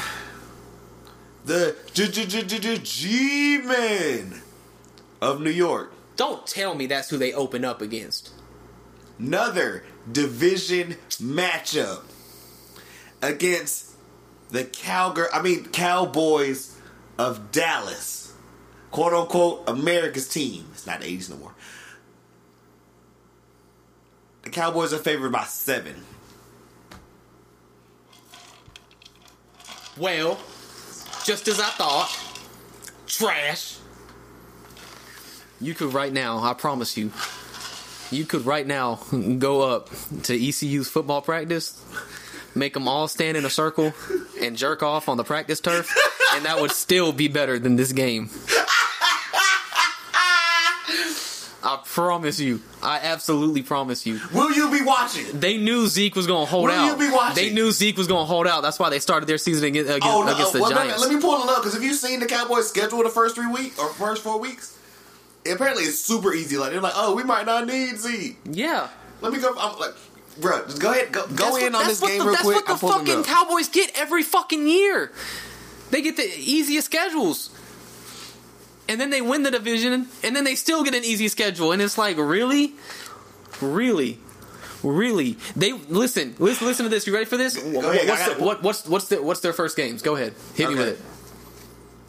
The 1.45 1.76
G- 1.95 2.09
G- 2.09 2.26
G- 2.26 2.43
G- 2.43 2.59
G- 2.59 2.78
G-Men 2.82 4.43
of 5.20 5.41
New 5.41 5.51
York. 5.51 5.93
Don't 6.16 6.47
tell 6.47 6.74
me 6.74 6.86
that's 6.86 7.09
who 7.11 7.16
they 7.16 7.32
open 7.32 7.64
up 7.64 7.80
against. 7.80 8.30
Another 9.18 9.84
division 10.11 10.97
matchup 11.20 12.03
against 13.22 13.92
the 14.50 14.64
Cowgirl, 14.64 15.28
I 15.32 15.42
mean 15.42 15.66
Cowboys 15.66 16.76
of 17.18 17.52
Dallas. 17.52 18.32
Quote 18.90 19.12
unquote 19.12 19.68
America's 19.68 20.28
team. 20.28 20.66
It's 20.72 20.86
not 20.86 21.00
the 21.00 21.06
80s 21.06 21.30
no 21.30 21.36
more. 21.36 21.54
The 24.42 24.50
Cowboys 24.50 24.94
are 24.94 24.98
favored 24.98 25.32
by 25.32 25.44
seven. 25.44 26.04
Well, 29.98 30.38
just 31.24 31.48
as 31.48 31.60
I 31.60 31.68
thought. 31.70 32.08
Trash. 33.06 33.78
You 35.60 35.74
could 35.74 35.92
right 35.92 36.12
now, 36.12 36.38
I 36.38 36.54
promise 36.54 36.96
you. 36.96 37.10
You 38.10 38.24
could 38.24 38.46
right 38.46 38.66
now 38.66 39.00
go 39.38 39.62
up 39.62 39.90
to 40.22 40.34
ECU's 40.34 40.88
football 40.88 41.20
practice, 41.20 41.82
make 42.55 42.74
them 42.74 42.88
all 42.88 43.09
stand 43.09 43.36
in 43.36 43.44
a 43.44 43.51
circle, 43.51 43.92
and 44.40 44.57
jerk 44.57 44.82
off 44.82 45.09
on 45.09 45.16
the 45.16 45.24
practice 45.24 45.61
turf, 45.61 45.94
and 46.34 46.44
that 46.44 46.61
would 46.61 46.72
still 46.72 47.12
be 47.12 47.28
better 47.28 47.59
than 47.59 47.76
this 47.76 47.92
game. 47.92 48.30
I 51.61 51.80
promise 51.84 52.38
you. 52.40 52.62
I 52.82 52.99
absolutely 53.01 53.62
promise 53.62 54.07
you. 54.07 54.20
Will 54.32 54.53
you 54.53 54.70
be 54.70 54.80
watching? 54.82 55.38
They 55.38 55.59
knew 55.59 55.86
Zeke 55.88 56.14
was 56.14 56.26
going 56.26 56.46
to 56.46 56.51
hold 56.51 56.66
Will 56.68 56.84
you 56.86 56.92
out. 56.92 56.99
be 56.99 57.11
watching? 57.11 57.34
They 57.34 57.53
knew 57.53 57.72
Zeke 57.72 57.96
was 57.99 58.07
going 58.07 58.22
to 58.22 58.26
hold 58.26 58.46
out. 58.46 58.62
That's 58.62 58.78
why 58.78 58.88
they 58.90 59.01
started 59.01 59.26
their 59.26 59.38
season 59.38 59.64
against, 59.66 59.90
against, 59.90 60.07
Oh 60.07 60.22
no! 60.22 60.32
against 60.32 60.53
the 60.53 60.61
well, 60.61 60.70
Giants. 60.70 61.01
Let 61.01 61.12
me 61.12 61.20
pull 61.20 61.42
it 61.42 61.49
up 61.51 61.57
because 61.62 61.74
if 61.74 61.82
you've 61.82 61.96
seen 61.96 62.20
the 62.20 62.26
Cowboys' 62.26 62.68
schedule 62.68 63.03
the 63.03 63.11
first 63.11 63.34
three 63.34 63.49
weeks 63.51 63.78
or 63.78 63.88
first 63.90 64.22
four 64.22 64.38
weeks, 64.38 64.78
apparently 65.51 65.82
it's 65.82 65.99
super 65.99 66.32
easy. 66.32 66.57
Like 66.57 66.70
they're 66.70 66.80
like, 66.80 66.94
oh, 66.96 67.14
we 67.14 67.24
might 67.24 67.44
not 67.44 67.66
need 67.66 67.99
Zeke. 67.99 68.38
yeah. 68.44 68.88
Let 69.20 69.32
me 69.32 69.40
go. 69.40 69.53
I'm 69.59 69.76
like, 69.80 69.94
bro, 70.41 70.64
just 70.64 70.80
go 70.80 70.91
ahead, 70.93 71.12
go, 71.12 71.26
go 71.28 71.57
in 71.57 71.72
what- 71.72 71.82
on 71.82 71.86
this 71.89 72.01
game 72.01 72.18
the, 72.18 72.24
real 72.24 72.32
that's 72.32 72.43
quick. 72.43 72.57
what 72.57 72.66
the 72.66 72.72
I'm 72.72 72.78
pulling 72.78 73.07
it 73.07 73.11
fucking. 73.11 73.24
Cowboys 73.24 73.68
get 73.68 73.99
every 73.99 74.22
fucking 74.22 74.66
year. 74.66 75.12
They 75.91 76.03
get 76.03 76.16
the 76.16 76.30
easiest 76.36 76.86
schedules. 76.86 77.51
And 78.91 78.99
then 79.01 79.11
they 79.11 79.20
win 79.20 79.43
the 79.43 79.51
division, 79.51 80.09
and 80.22 80.34
then 80.34 80.45
they 80.45 80.55
still 80.55 80.82
get 80.82 80.95
an 80.95 81.05
easy 81.05 81.28
schedule. 81.28 81.72
And 81.72 81.82
it's 81.82 81.99
like, 81.99 82.16
really? 82.16 82.72
Really? 83.61 84.18
Really? 84.82 85.36
They 85.57 85.72
listen. 85.72 86.34
Listen. 86.39 86.66
Listen 86.66 86.84
to 86.84 86.89
this. 86.89 87.07
You 87.07 87.12
ready 87.12 87.26
for 87.26 87.36
this? 87.36 87.55
Go 87.57 87.91
ahead, 87.91 88.09
What's, 88.09 88.34
the, 88.34 88.43
what, 88.43 88.62
what's 88.62 88.86
what's 88.86 89.09
their 89.09 89.22
what's 89.22 89.41
their 89.41 89.53
first 89.53 89.76
games? 89.76 90.01
Go 90.01 90.14
ahead. 90.16 90.34
Hit 90.55 90.70
me 90.70 90.76
with 90.76 90.89
it. 90.89 90.99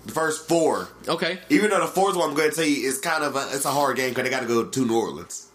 The 0.06 0.14
first 0.14 0.48
four. 0.48 0.88
Okay. 1.08 1.40
Even 1.50 1.70
though 1.72 1.82
the 1.82 1.88
fourth 1.88 2.16
one, 2.16 2.30
I'm 2.30 2.36
going 2.36 2.50
to 2.50 2.56
tell 2.56 2.66
you, 2.66 2.88
is 2.88 3.00
kind 3.00 3.24
of 3.24 3.36
a, 3.36 3.48
it's 3.52 3.66
a 3.66 3.72
hard 3.72 3.98
game 3.98 4.10
because 4.10 4.24
they 4.24 4.30
got 4.30 4.42
to 4.42 4.48
go 4.48 4.64
to 4.66 4.86
New 4.86 4.98
Orleans, 4.98 5.49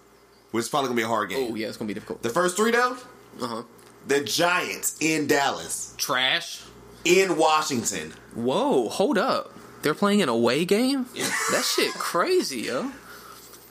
which 0.55 0.63
is 0.63 0.69
probably 0.69 0.91
to 0.91 0.95
be 0.95 1.03
a 1.03 1.09
hard 1.09 1.31
game. 1.31 1.49
Oh 1.51 1.55
yeah, 1.57 1.67
it's 1.67 1.77
gonna 1.77 1.89
be 1.89 1.95
difficult. 1.95 2.23
The 2.23 2.31
first 2.31 2.57
three 2.57 2.71
though, 2.71 2.97
Uh 3.43 3.47
huh. 3.47 3.63
the 4.07 4.21
Giants 4.23 4.97
in 5.01 5.27
Dallas, 5.27 5.95
Trash. 5.99 6.61
in 7.05 7.37
Washington, 7.37 8.13
Whoa, 8.37 8.89
hold 8.89 9.19
up. 9.19 9.53
They're 9.83 9.95
playing 9.95 10.23
an 10.23 10.29
away 10.29 10.65
game? 10.65 11.07
that 11.15 11.65
shit 11.65 11.93
crazy, 11.95 12.61
yo. 12.63 12.93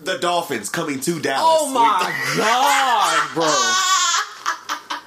the 0.01 0.17
Dolphins 0.17 0.67
coming 0.69 0.99
to 0.99 1.19
Dallas. 1.21 1.61
Oh 1.61 1.71
my 1.73 2.13
god, 2.38 3.34
bro. 3.34 3.47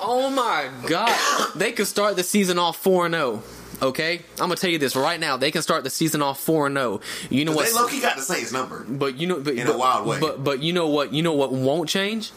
Oh 0.00 0.30
my 0.30 0.70
god. 0.88 1.52
They 1.56 1.72
could 1.72 1.86
start 1.86 2.16
the 2.16 2.22
season 2.22 2.58
off 2.58 2.76
4 2.78 3.10
0. 3.10 3.42
Okay? 3.80 4.22
I'm 4.40 4.50
to 4.50 4.56
tell 4.56 4.70
you 4.70 4.78
this 4.78 4.96
right 4.96 5.20
now. 5.20 5.36
They 5.36 5.50
can 5.50 5.62
start 5.62 5.84
the 5.84 5.90
season 5.90 6.20
off 6.22 6.40
4 6.40 6.66
and 6.66 6.76
0. 6.76 7.00
You 7.30 7.44
know 7.44 7.52
what? 7.52 7.66
They 7.66 7.72
low 7.72 7.86
key 7.86 8.00
got 8.00 8.16
the 8.16 8.22
Saints 8.22 8.52
number. 8.52 8.84
But 8.88 9.18
you 9.18 9.26
know 9.26 9.40
but, 9.40 9.54
In 9.54 9.66
a 9.66 9.76
wild 9.76 10.06
way. 10.06 10.18
But 10.20 10.42
but 10.42 10.60
you 10.60 10.72
know 10.72 10.88
what? 10.88 11.12
You 11.12 11.22
know 11.22 11.34
what 11.34 11.52
won't 11.52 11.88
change? 11.88 12.32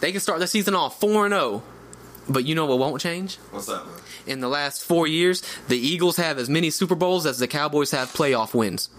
They 0.00 0.12
can 0.12 0.20
start 0.20 0.40
the 0.40 0.46
season 0.46 0.74
off 0.74 1.00
4 1.00 1.26
and 1.26 1.34
0. 1.34 1.62
But 2.28 2.44
you 2.44 2.54
know 2.54 2.66
what 2.66 2.78
won't 2.78 3.00
change? 3.00 3.36
What's 3.50 3.66
that? 3.66 3.84
man? 3.86 3.94
In 4.26 4.40
the 4.40 4.48
last 4.48 4.84
4 4.84 5.06
years, 5.06 5.42
the 5.68 5.78
Eagles 5.78 6.16
have 6.16 6.38
as 6.38 6.48
many 6.48 6.70
Super 6.70 6.94
Bowls 6.94 7.26
as 7.26 7.38
the 7.38 7.48
Cowboys 7.48 7.90
have 7.90 8.12
playoff 8.12 8.54
wins. 8.54 8.90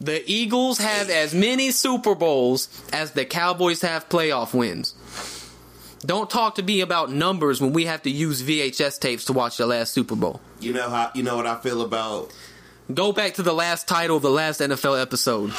The 0.00 0.22
Eagles 0.30 0.78
have 0.78 1.08
as 1.10 1.32
many 1.32 1.70
Super 1.70 2.14
Bowls 2.14 2.68
as 2.92 3.12
the 3.12 3.24
Cowboys 3.24 3.82
have 3.82 4.08
playoff 4.08 4.52
wins. 4.52 4.94
Don't 6.04 6.28
talk 6.28 6.56
to 6.56 6.62
me 6.62 6.80
about 6.80 7.12
numbers 7.12 7.60
when 7.60 7.72
we 7.72 7.86
have 7.86 8.02
to 8.02 8.10
use 8.10 8.42
VHS 8.42 8.98
tapes 8.98 9.26
to 9.26 9.32
watch 9.32 9.56
the 9.56 9.66
last 9.66 9.92
Super 9.92 10.16
Bowl. 10.16 10.40
You 10.60 10.72
know 10.72 10.90
how 10.90 11.10
you 11.14 11.22
know 11.22 11.36
what 11.36 11.46
I 11.46 11.56
feel 11.56 11.82
about 11.82 12.32
Go 12.92 13.12
back 13.12 13.34
to 13.34 13.42
the 13.42 13.52
last 13.52 13.88
title 13.88 14.16
of 14.16 14.22
the 14.22 14.30
last 14.30 14.60
NFL 14.60 15.00
episode. 15.00 15.52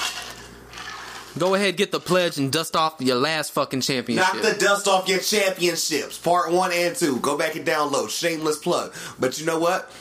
Go 1.38 1.56
ahead, 1.56 1.78
get 1.78 1.92
the 1.92 2.00
pledge 2.00 2.38
and 2.38 2.52
dust 2.52 2.76
off 2.76 2.98
your 3.00 3.16
last 3.16 3.54
fucking 3.54 3.82
championship. 3.82 4.34
Knock 4.34 4.44
the 4.44 4.60
dust 4.60 4.88
off 4.88 5.08
your 5.08 5.20
championships, 5.20 6.18
part 6.18 6.52
one 6.52 6.72
and 6.72 6.96
two. 6.96 7.18
Go 7.20 7.38
back 7.38 7.56
and 7.56 7.66
download. 7.66 8.10
Shameless 8.10 8.58
plug. 8.58 8.94
But 9.20 9.40
you 9.40 9.46
know 9.46 9.58
what? 9.58 9.92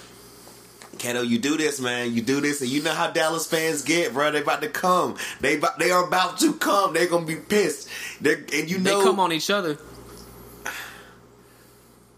Kato, 0.99 1.22
you 1.22 1.38
do 1.38 1.57
this, 1.57 1.80
man. 1.80 2.12
You 2.12 2.20
do 2.20 2.43
this, 2.43 2.61
and 2.61 2.68
you 2.68 2.82
know 2.82 2.93
how 2.93 3.11
Dallas 3.11 3.47
fans 3.47 3.82
get, 3.82 4.12
bro. 4.12 4.30
They 4.30 4.43
about 4.43 4.61
to 4.61 4.68
come. 4.68 5.16
They 5.40 5.57
about, 5.57 5.78
they 5.78 5.90
are 5.90 6.07
about 6.07 6.38
to 6.40 6.53
come. 6.55 6.93
They're 6.93 7.09
gonna 7.09 7.24
be 7.24 7.36
pissed. 7.36 7.88
They're, 8.20 8.45
and 8.53 8.70
you 8.70 8.78
know 8.78 8.99
they 8.99 9.05
come 9.05 9.18
on 9.18 9.32
each 9.32 9.49
other. 9.49 9.78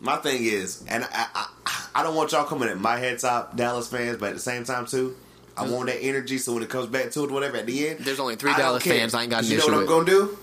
My 0.04 0.16
thing 0.16 0.44
is, 0.44 0.84
and 0.86 1.04
I, 1.04 1.26
I, 1.34 1.86
I 1.96 2.02
don't 2.02 2.14
want 2.14 2.32
y'all 2.32 2.44
coming 2.44 2.68
at 2.68 2.78
my 2.78 2.98
head 2.98 3.18
top 3.18 3.56
Dallas 3.56 3.88
fans, 3.88 4.18
but 4.18 4.28
at 4.28 4.34
the 4.34 4.40
same 4.40 4.64
time 4.64 4.86
too, 4.86 5.16
I 5.56 5.66
want 5.68 5.86
that 5.86 6.02
energy. 6.02 6.38
So 6.38 6.52
when 6.52 6.62
it 6.62 6.68
comes 6.68 6.88
back 6.88 7.10
to 7.12 7.24
it, 7.24 7.30
whatever, 7.30 7.56
at 7.56 7.66
the 7.66 7.88
end, 7.88 8.00
There's 8.00 8.20
only 8.20 8.36
three 8.36 8.52
I 8.52 8.58
Dallas 8.58 8.84
fans 8.84 9.14
I 9.14 9.22
ain't 9.22 9.30
got 9.30 9.44
an 9.44 9.50
You 9.50 9.58
know 9.58 9.64
issue 9.64 9.72
what 9.72 9.80
I'm 9.80 9.86
gonna 9.86 10.04
do? 10.04 10.38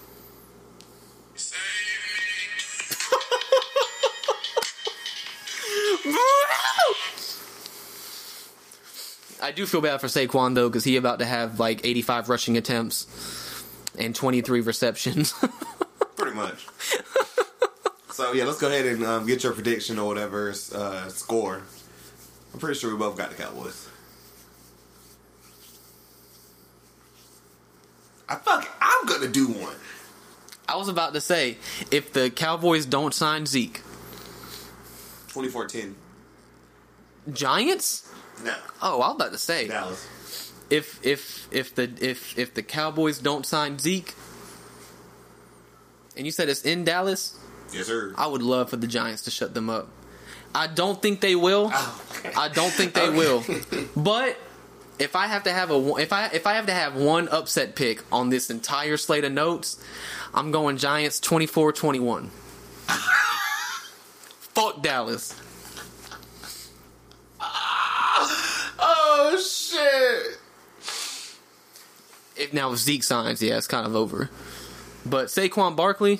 I 9.44 9.52
do 9.52 9.66
feel 9.66 9.82
bad 9.82 10.00
for 10.00 10.08
Saquon 10.08 10.54
though, 10.56 10.70
because 10.70 10.84
he 10.84 10.98
about 10.98 11.20
to 11.20 11.26
have 11.26 11.60
like 11.60 11.82
85 11.84 12.30
rushing 12.30 12.58
attempts 12.58 13.64
and 13.98 14.16
23 14.16 14.62
receptions. 14.62 15.34
Pretty 16.16 16.36
much. 16.36 16.68
So 18.22 18.34
yeah, 18.34 18.44
let's 18.46 18.60
go 18.60 18.68
ahead 18.68 18.86
and 18.86 19.04
um, 19.04 19.26
get 19.26 19.44
your 19.44 19.52
prediction 19.54 19.98
or 19.98 20.06
whatever 20.08 20.52
uh, 20.76 21.08
score. 21.08 21.64
I'm 22.54 22.60
pretty 22.60 22.80
sure 22.80 22.92
we 22.92 22.98
both 23.00 23.18
got 23.18 23.30
the 23.30 23.36
Cowboys. 23.36 23.88
I 28.30 28.36
fuck. 28.36 28.70
I'm 28.80 29.08
gonna 29.08 29.28
do 29.28 29.48
one. 29.48 29.76
I 30.70 30.76
was 30.78 30.88
about 30.88 31.14
to 31.16 31.22
say, 31.22 31.58
if 31.90 32.14
the 32.14 32.30
Cowboys 32.30 32.86
don't 32.86 33.14
sign 33.14 33.46
Zeke, 33.46 33.82
24-10. 35.30 35.96
Giants? 37.34 38.14
No, 38.44 38.56
Oh, 38.82 39.02
I 39.02 39.08
was 39.08 39.16
about 39.16 39.32
to 39.32 39.38
say, 39.38 39.68
Dallas. 39.68 40.54
if 40.70 41.04
if 41.06 41.48
if 41.52 41.74
the 41.76 41.92
if 42.00 42.38
if 42.38 42.54
the 42.54 42.64
Cowboys 42.64 43.20
don't 43.20 43.46
sign 43.46 43.80
Zeke, 43.80 44.14
and 46.16 46.26
you 46.26 46.32
said 46.32 46.50
it's 46.50 46.62
in 46.62 46.84
Dallas, 46.86 47.38
Yes, 47.74 47.88
sir. 47.88 48.14
I 48.18 48.28
would 48.28 48.42
love 48.42 48.70
for 48.70 48.78
the 48.78 48.88
Giants 48.88 49.22
to 49.24 49.32
shut 49.32 49.54
them 49.54 49.70
up. 49.70 49.88
I 50.54 50.68
don't 50.68 51.02
think 51.02 51.22
they 51.22 51.36
will. 51.36 51.70
Oh, 51.74 52.02
okay. 52.20 52.34
I 52.36 52.50
don't 52.50 52.72
think 52.72 52.94
they 52.94 53.08
Okay. 53.08 53.18
will. 53.18 53.44
But 53.96 54.38
if 55.00 55.16
I 55.16 55.28
have 55.28 55.44
to 55.44 55.52
have 55.54 55.72
a 55.72 55.80
one- 55.80 56.02
if 56.02 56.12
I 56.12 56.26
if 56.28 56.46
I 56.46 56.54
have 56.56 56.66
to 56.66 56.74
have 56.74 56.96
one 56.96 57.28
upset 57.30 57.76
pick 57.76 58.04
on 58.12 58.30
this 58.30 58.50
entire 58.50 58.98
slate 58.98 59.24
of 59.24 59.32
notes, 59.32 59.82
I'm 60.34 60.52
going 60.52 60.76
Giants 60.78 61.20
24-21. 61.22 62.28
Fuck 64.54 64.82
Dallas. 64.84 65.34
Ah, 67.40 68.74
oh 68.80 69.38
shit! 69.42 70.38
If 72.36 72.54
now 72.54 72.72
if 72.74 72.80
Zeke 72.80 73.04
signs, 73.04 73.42
yeah, 73.42 73.58
it's 73.58 73.68
kind 73.68 73.86
of 73.86 73.96
over. 73.96 74.30
But 75.06 75.28
Saquon 75.28 75.76
Barkley, 75.76 76.20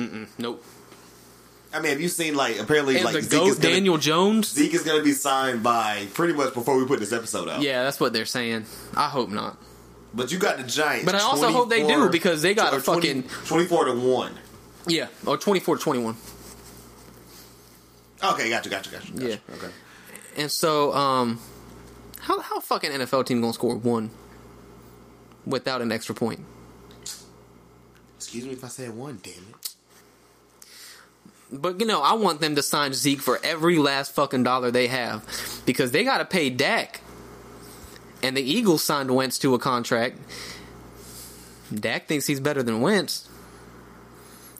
mm-mm, 0.00 0.28
nope. 0.38 0.64
I 1.72 1.78
mean, 1.80 1.90
have 1.92 2.00
you 2.00 2.08
seen 2.08 2.34
like 2.34 2.58
apparently 2.58 2.96
And 2.96 3.04
like 3.04 3.14
the 3.14 3.22
Zeke 3.22 3.30
goat 3.40 3.46
is 3.48 3.58
gonna, 3.58 3.74
Daniel 3.74 3.96
Jones. 3.96 4.50
Zeke 4.52 4.74
is 4.74 4.82
going 4.82 4.98
to 4.98 5.04
be 5.04 5.12
signed 5.12 5.62
by 5.62 6.08
pretty 6.14 6.32
much 6.32 6.52
before 6.52 6.76
we 6.76 6.84
put 6.86 6.98
this 6.98 7.12
episode 7.12 7.48
out. 7.48 7.62
Yeah, 7.62 7.84
that's 7.84 8.00
what 8.00 8.12
they're 8.12 8.24
saying. 8.24 8.64
I 8.96 9.08
hope 9.08 9.30
not. 9.30 9.56
But 10.12 10.32
you 10.32 10.38
got 10.40 10.56
the 10.56 10.64
Giants. 10.64 11.04
But 11.06 11.14
I 11.14 11.20
also 11.20 11.50
hope 11.50 11.70
they 11.70 11.86
do, 11.86 12.08
because 12.08 12.42
they 12.42 12.54
got 12.54 12.72
a 12.72 12.78
or 12.78 12.80
20 12.80 13.00
fucking- 13.00 13.22
twenty-four 13.46 13.84
to 13.84 13.92
one. 13.94 14.32
Yeah, 14.88 15.06
or 15.24 15.36
24 15.36 15.78
21. 15.78 16.16
Okay, 18.22 18.50
gotcha, 18.50 18.68
gotcha, 18.68 18.90
gotcha. 18.90 19.12
gotcha. 19.12 19.28
Yeah. 19.28 19.36
Okay. 19.56 19.70
And 20.36 20.50
so, 20.50 20.92
um, 20.94 21.38
how 22.18 22.40
how 22.40 22.58
fucking 22.60 22.90
NFL 22.90 23.26
team 23.26 23.40
gonna 23.40 23.52
score 23.52 23.76
one 23.76 24.10
without 25.46 25.80
an 25.82 25.92
extra 25.92 26.14
point? 26.14 26.40
Excuse 28.16 28.44
me 28.44 28.52
if 28.52 28.64
I 28.64 28.68
said 28.68 28.90
one. 28.90 29.20
Damn 29.22 29.34
it. 29.34 29.59
But 31.52 31.80
you 31.80 31.86
know, 31.86 32.00
I 32.02 32.12
want 32.14 32.40
them 32.40 32.54
to 32.56 32.62
sign 32.62 32.92
Zeke 32.94 33.20
for 33.20 33.40
every 33.42 33.76
last 33.78 34.12
fucking 34.14 34.44
dollar 34.44 34.70
they 34.70 34.86
have 34.86 35.24
because 35.66 35.90
they 35.90 36.04
got 36.04 36.18
to 36.18 36.24
pay 36.24 36.48
Dak. 36.50 37.00
And 38.22 38.36
the 38.36 38.42
Eagles 38.42 38.84
signed 38.84 39.10
Wentz 39.14 39.38
to 39.40 39.54
a 39.54 39.58
contract. 39.58 40.18
Dak 41.74 42.06
thinks 42.06 42.26
he's 42.26 42.40
better 42.40 42.62
than 42.62 42.80
Wentz. 42.80 43.28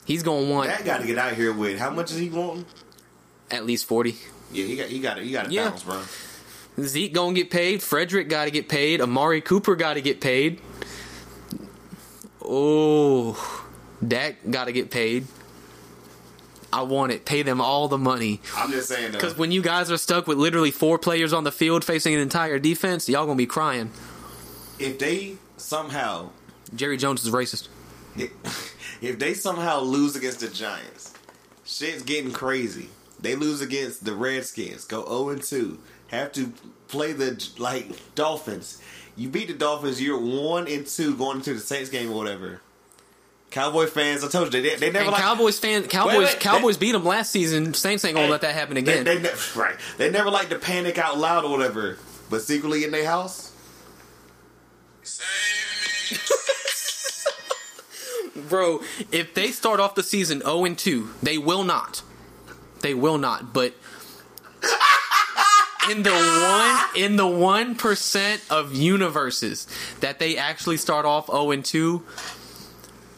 He's 0.05 0.23
gonna 0.23 0.49
want 0.49 0.69
That 0.69 0.83
got 0.83 1.01
to 1.01 1.07
get 1.07 1.17
out 1.17 1.33
here 1.33 1.53
with 1.53 1.77
how 1.79 1.91
much 1.91 2.11
is 2.11 2.17
he 2.17 2.29
wanting? 2.29 2.65
at 3.51 3.65
least 3.65 3.85
forty. 3.85 4.17
Yeah, 4.51 4.65
he 4.65 4.75
got 4.75 4.87
he 4.87 4.99
got 4.99 5.17
it. 5.17 5.23
He 5.25 5.31
got 5.31 5.45
to 5.45 5.51
Yeah. 5.51 5.69
bounce, 5.69 5.83
bro. 5.83 6.01
Zeke 6.81 7.13
gonna 7.13 7.33
get 7.33 7.51
paid. 7.51 7.83
Frederick 7.83 8.27
got 8.29 8.45
to 8.45 8.51
get 8.51 8.67
paid. 8.67 8.99
Amari 9.01 9.41
Cooper 9.41 9.75
got 9.75 9.93
to 9.93 10.01
get 10.01 10.19
paid. 10.21 10.59
Oh, 12.43 13.37
Dak 14.05 14.37
got 14.49 14.65
to 14.65 14.71
get 14.71 14.89
paid. 14.91 15.27
I 16.73 16.83
want 16.83 17.11
it. 17.11 17.25
Pay 17.25 17.43
them 17.43 17.59
all 17.61 17.87
the 17.87 17.97
money. 17.97 18.39
I'm 18.55 18.71
just 18.71 18.87
saying 18.87 19.11
though. 19.11 19.17
Because 19.17 19.37
when 19.37 19.51
you 19.51 19.61
guys 19.61 19.91
are 19.91 19.97
stuck 19.97 20.27
with 20.27 20.37
literally 20.37 20.71
four 20.71 20.97
players 20.97 21.33
on 21.33 21.43
the 21.43 21.51
field 21.51 21.83
facing 21.83 22.13
an 22.13 22.19
entire 22.19 22.59
defense, 22.59 23.09
y'all 23.09 23.25
gonna 23.25 23.35
be 23.37 23.45
crying. 23.45 23.91
if 24.79 24.97
they 24.99 25.37
somehow 25.57 26.29
Jerry 26.75 26.97
Jones 26.97 27.25
is 27.25 27.33
racist. 27.33 27.67
if 29.01 29.19
they 29.19 29.33
somehow 29.33 29.79
lose 29.79 30.15
against 30.15 30.39
the 30.39 30.47
Giants, 30.49 31.13
shit's 31.65 32.03
getting 32.03 32.31
crazy. 32.31 32.89
They 33.19 33.35
lose 33.35 33.61
against 33.61 34.03
the 34.03 34.13
Redskins, 34.15 34.85
go 34.85 35.03
0 35.05 35.29
and 35.29 35.43
2, 35.43 35.79
have 36.07 36.31
to 36.33 36.51
play 36.87 37.13
the 37.13 37.47
like 37.57 38.15
Dolphins. 38.15 38.81
You 39.15 39.29
beat 39.29 39.47
the 39.49 39.53
Dolphins, 39.53 40.01
you're 40.01 40.19
1 40.19 40.67
and 40.67 40.87
2 40.87 41.15
going 41.17 41.37
into 41.37 41.53
the 41.53 41.59
Saints 41.59 41.89
game 41.89 42.11
or 42.11 42.15
whatever. 42.15 42.61
Cowboy 43.51 43.85
fans, 43.85 44.23
I 44.23 44.29
told 44.29 44.53
you 44.53 44.61
they, 44.61 44.75
they 44.77 44.91
never 44.91 45.05
And 45.05 45.11
like 45.11 45.21
Cowboys 45.21 45.59
fan, 45.59 45.83
Cowboys, 45.83 46.17
Wait, 46.17 46.25
wait, 46.25 46.39
Cowboys 46.39 46.77
beat 46.77 46.93
them 46.93 47.03
last 47.03 47.31
season. 47.31 47.73
Saints 47.73 48.03
ain't 48.05 48.15
gonna 48.15 48.31
let 48.31 48.41
that 48.41 48.55
happen 48.55 48.77
again. 48.77 49.03
they, 49.03 49.19
ne- 49.19 49.29
right. 49.55 49.75
They 49.97 50.09
never 50.09 50.29
like 50.29 50.49
to 50.49 50.57
panic 50.57 50.97
out 50.97 51.17
loud 51.17 51.43
or 51.43 51.51
whatever, 51.51 51.97
but 52.29 52.41
secretly 52.41 52.85
in 52.85 52.91
their 52.91 53.05
house. 53.05 53.49
Bro, 58.49 58.81
if 59.11 59.33
they 59.33 59.51
start 59.51 59.79
off 59.81 59.95
the 59.95 60.03
season 60.03 60.39
0 60.41 60.65
and 60.65 60.77
2, 60.77 61.09
they 61.21 61.37
will 61.37 61.63
not. 61.63 62.01
They 62.81 62.93
will 62.93 63.17
not. 63.17 63.53
But 63.53 63.73
in 65.89 66.03
the 66.03 66.11
one 66.11 66.79
in 66.95 67.15
the 67.17 67.27
one 67.27 67.75
percent 67.75 68.41
of 68.49 68.73
universes 68.73 69.67
that 69.99 70.19
they 70.19 70.37
actually 70.37 70.77
start 70.77 71.05
off 71.05 71.27
0 71.27 71.51
and 71.51 71.65
2, 71.65 72.03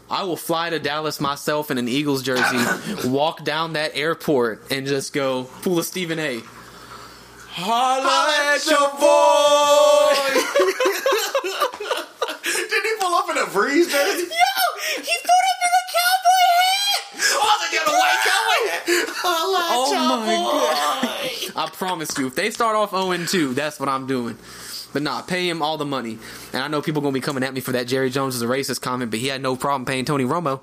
I 0.09 0.23
will 0.23 0.37
fly 0.37 0.69
to 0.69 0.79
Dallas 0.79 1.19
myself 1.19 1.71
in 1.71 1.77
an 1.77 1.87
Eagles 1.87 2.23
jersey, 2.23 2.57
walk 3.07 3.43
down 3.43 3.73
that 3.73 3.91
airport, 3.95 4.71
and 4.71 4.85
just 4.85 5.13
go 5.13 5.45
pull 5.61 5.79
a 5.79 5.83
Stephen 5.83 6.19
A. 6.19 6.41
Holla 7.55 8.55
at 8.55 8.65
your 8.65 8.89
boy! 8.99 10.33
Did 12.43 12.83
he 12.83 12.93
pull 12.99 13.13
up 13.15 13.29
in 13.29 13.37
a 13.37 13.45
breeze 13.47 13.87
jersey? 13.91 14.23
Yo, 14.23 14.27
he 14.97 15.15
put 15.21 15.43
up 15.51 15.59
in 15.63 15.71
a 15.71 15.83
cowboy 15.93 16.45
hat. 16.59 17.01
Oh, 17.35 17.55
they 17.61 17.69
got 17.77 17.87
a 17.87 17.91
white 17.91 18.21
cowboy 18.23 18.61
hat. 18.69 18.83
Holla 19.15 19.59
at 19.59 19.71
Oh 19.71 19.93
your 19.93 20.01
my 20.01 20.17
boy. 20.25 21.53
I 21.55 21.69
promise 21.69 22.17
you, 22.17 22.25
if 22.27 22.35
they 22.35 22.49
start 22.49 22.75
off 22.75 22.89
0 22.91 23.25
2, 23.25 23.53
that's 23.53 23.79
what 23.79 23.87
I'm 23.89 24.07
doing. 24.07 24.37
But 24.93 25.01
nah, 25.01 25.21
pay 25.21 25.49
him 25.49 25.61
all 25.61 25.77
the 25.77 25.85
money. 25.85 26.19
And 26.53 26.61
I 26.61 26.67
know 26.67 26.81
people 26.81 27.01
gonna 27.01 27.13
be 27.13 27.19
coming 27.19 27.43
at 27.43 27.53
me 27.53 27.59
for 27.59 27.71
that 27.73 27.87
Jerry 27.87 28.09
Jones 28.09 28.35
is 28.35 28.41
a 28.41 28.47
racist 28.47 28.81
comment, 28.81 29.11
but 29.11 29.19
he 29.19 29.27
had 29.27 29.41
no 29.41 29.55
problem 29.55 29.85
paying 29.85 30.05
Tony 30.05 30.23
Romo. 30.23 30.61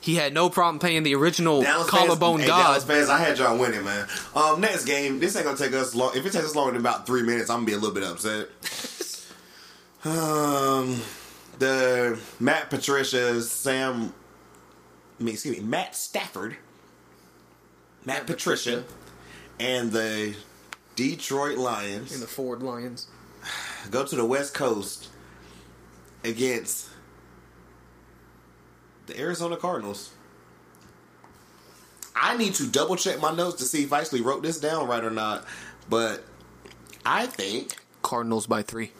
He 0.00 0.14
had 0.14 0.32
no 0.32 0.48
problem 0.48 0.78
paying 0.78 1.02
the 1.02 1.16
original 1.16 1.62
Dallas 1.62 1.90
collarbone 1.90 2.38
fans, 2.38 2.42
hey, 2.42 2.46
god. 2.46 2.62
Dallas 2.62 2.84
fans, 2.84 3.08
I 3.08 3.18
had 3.18 3.38
y'all 3.38 3.58
winning, 3.58 3.84
man. 3.84 4.06
Um, 4.36 4.60
next 4.60 4.84
game, 4.84 5.18
this 5.18 5.34
ain't 5.34 5.44
gonna 5.44 5.58
take 5.58 5.72
us 5.72 5.96
long. 5.96 6.12
If 6.14 6.24
it 6.24 6.32
takes 6.32 6.44
us 6.44 6.54
longer 6.54 6.74
than 6.74 6.80
about 6.80 7.06
three 7.08 7.24
minutes, 7.24 7.50
I'm 7.50 7.64
gonna 7.64 7.66
be 7.66 7.72
a 7.72 7.78
little 7.78 7.92
bit 7.92 8.04
upset. 8.04 8.46
um, 10.04 11.00
the 11.58 12.20
Matt 12.38 12.70
Patricia, 12.70 13.42
Sam, 13.42 14.12
I 15.18 15.24
mean, 15.24 15.34
excuse 15.34 15.58
me, 15.58 15.64
Matt 15.64 15.96
Stafford, 15.96 16.56
Matt 18.04 18.28
Patricia, 18.28 18.84
and 19.58 19.90
the 19.90 20.36
Detroit 20.96 21.58
Lions 21.58 22.12
in 22.14 22.20
the 22.20 22.26
Ford 22.26 22.62
Lions. 22.62 23.06
go 23.90 24.04
to 24.04 24.16
the 24.16 24.24
West 24.24 24.54
Coast 24.54 25.08
against 26.24 26.88
the 29.06 29.18
Arizona 29.20 29.56
Cardinals. 29.56 30.12
I 32.16 32.36
need 32.36 32.54
to 32.54 32.66
double 32.66 32.96
check 32.96 33.20
my 33.20 33.32
notes 33.32 33.56
to 33.56 33.64
see 33.64 33.84
if 33.84 33.92
I 33.92 34.00
actually 34.00 34.22
wrote 34.22 34.42
this 34.42 34.58
down 34.58 34.88
right 34.88 35.04
or 35.04 35.10
not, 35.10 35.44
but 35.88 36.24
I 37.04 37.26
think. 37.26 37.76
Cardinals 38.02 38.46
by 38.46 38.62
three. 38.62 38.90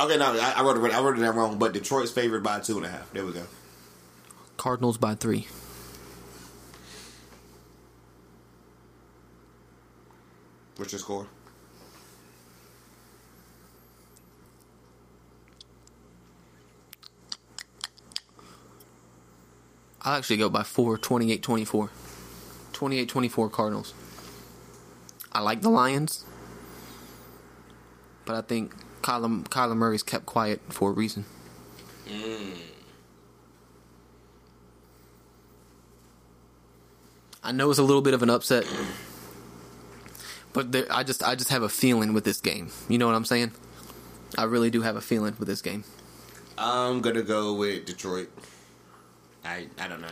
Okay, 0.00 0.16
no, 0.16 0.32
I, 0.32 0.54
I 0.56 0.62
wrote 0.62 0.82
it. 0.82 0.94
I 0.94 1.02
wrote 1.02 1.18
it 1.18 1.20
down 1.20 1.36
wrong. 1.36 1.58
But 1.58 1.74
Detroit's 1.74 2.10
favored 2.10 2.42
by 2.42 2.60
two 2.60 2.78
and 2.78 2.86
a 2.86 2.88
half. 2.88 3.12
There 3.12 3.26
we 3.26 3.32
go. 3.32 3.42
Cardinals 4.56 4.96
by 4.96 5.14
three. 5.14 5.46
What's 10.80 10.92
your 10.92 10.98
score? 10.98 11.26
I'll 20.00 20.16
actually 20.16 20.38
go 20.38 20.48
by 20.48 20.62
four, 20.62 20.96
28 20.96 21.42
24. 21.42 21.90
28 22.72 23.08
24 23.10 23.50
Cardinals. 23.50 23.92
I 25.30 25.40
like 25.40 25.60
the 25.60 25.68
Lions, 25.68 26.24
but 28.24 28.36
I 28.36 28.40
think 28.40 28.74
Kyler, 29.02 29.46
Kyler 29.48 29.76
Murray's 29.76 30.02
kept 30.02 30.24
quiet 30.24 30.62
for 30.70 30.88
a 30.88 30.94
reason. 30.94 31.26
Mm. 32.08 32.56
I 37.44 37.52
know 37.52 37.68
it's 37.68 37.78
a 37.78 37.82
little 37.82 38.00
bit 38.00 38.14
of 38.14 38.22
an 38.22 38.30
upset, 38.30 38.64
but 40.52 40.72
there, 40.72 40.86
I 40.90 41.02
just 41.02 41.22
I 41.22 41.34
just 41.34 41.50
have 41.50 41.62
a 41.62 41.68
feeling 41.68 42.12
with 42.12 42.24
this 42.24 42.40
game. 42.40 42.70
You 42.88 42.98
know 42.98 43.06
what 43.06 43.14
I'm 43.14 43.24
saying? 43.24 43.52
I 44.38 44.44
really 44.44 44.70
do 44.70 44.82
have 44.82 44.96
a 44.96 45.00
feeling 45.00 45.34
with 45.38 45.48
this 45.48 45.62
game. 45.62 45.84
I'm 46.58 47.00
gonna 47.00 47.22
go 47.22 47.54
with 47.54 47.86
Detroit. 47.86 48.28
I 49.44 49.66
I 49.78 49.88
don't 49.88 50.00
know. 50.00 50.08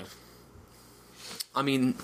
I 1.54 1.62
mean, 1.62 1.94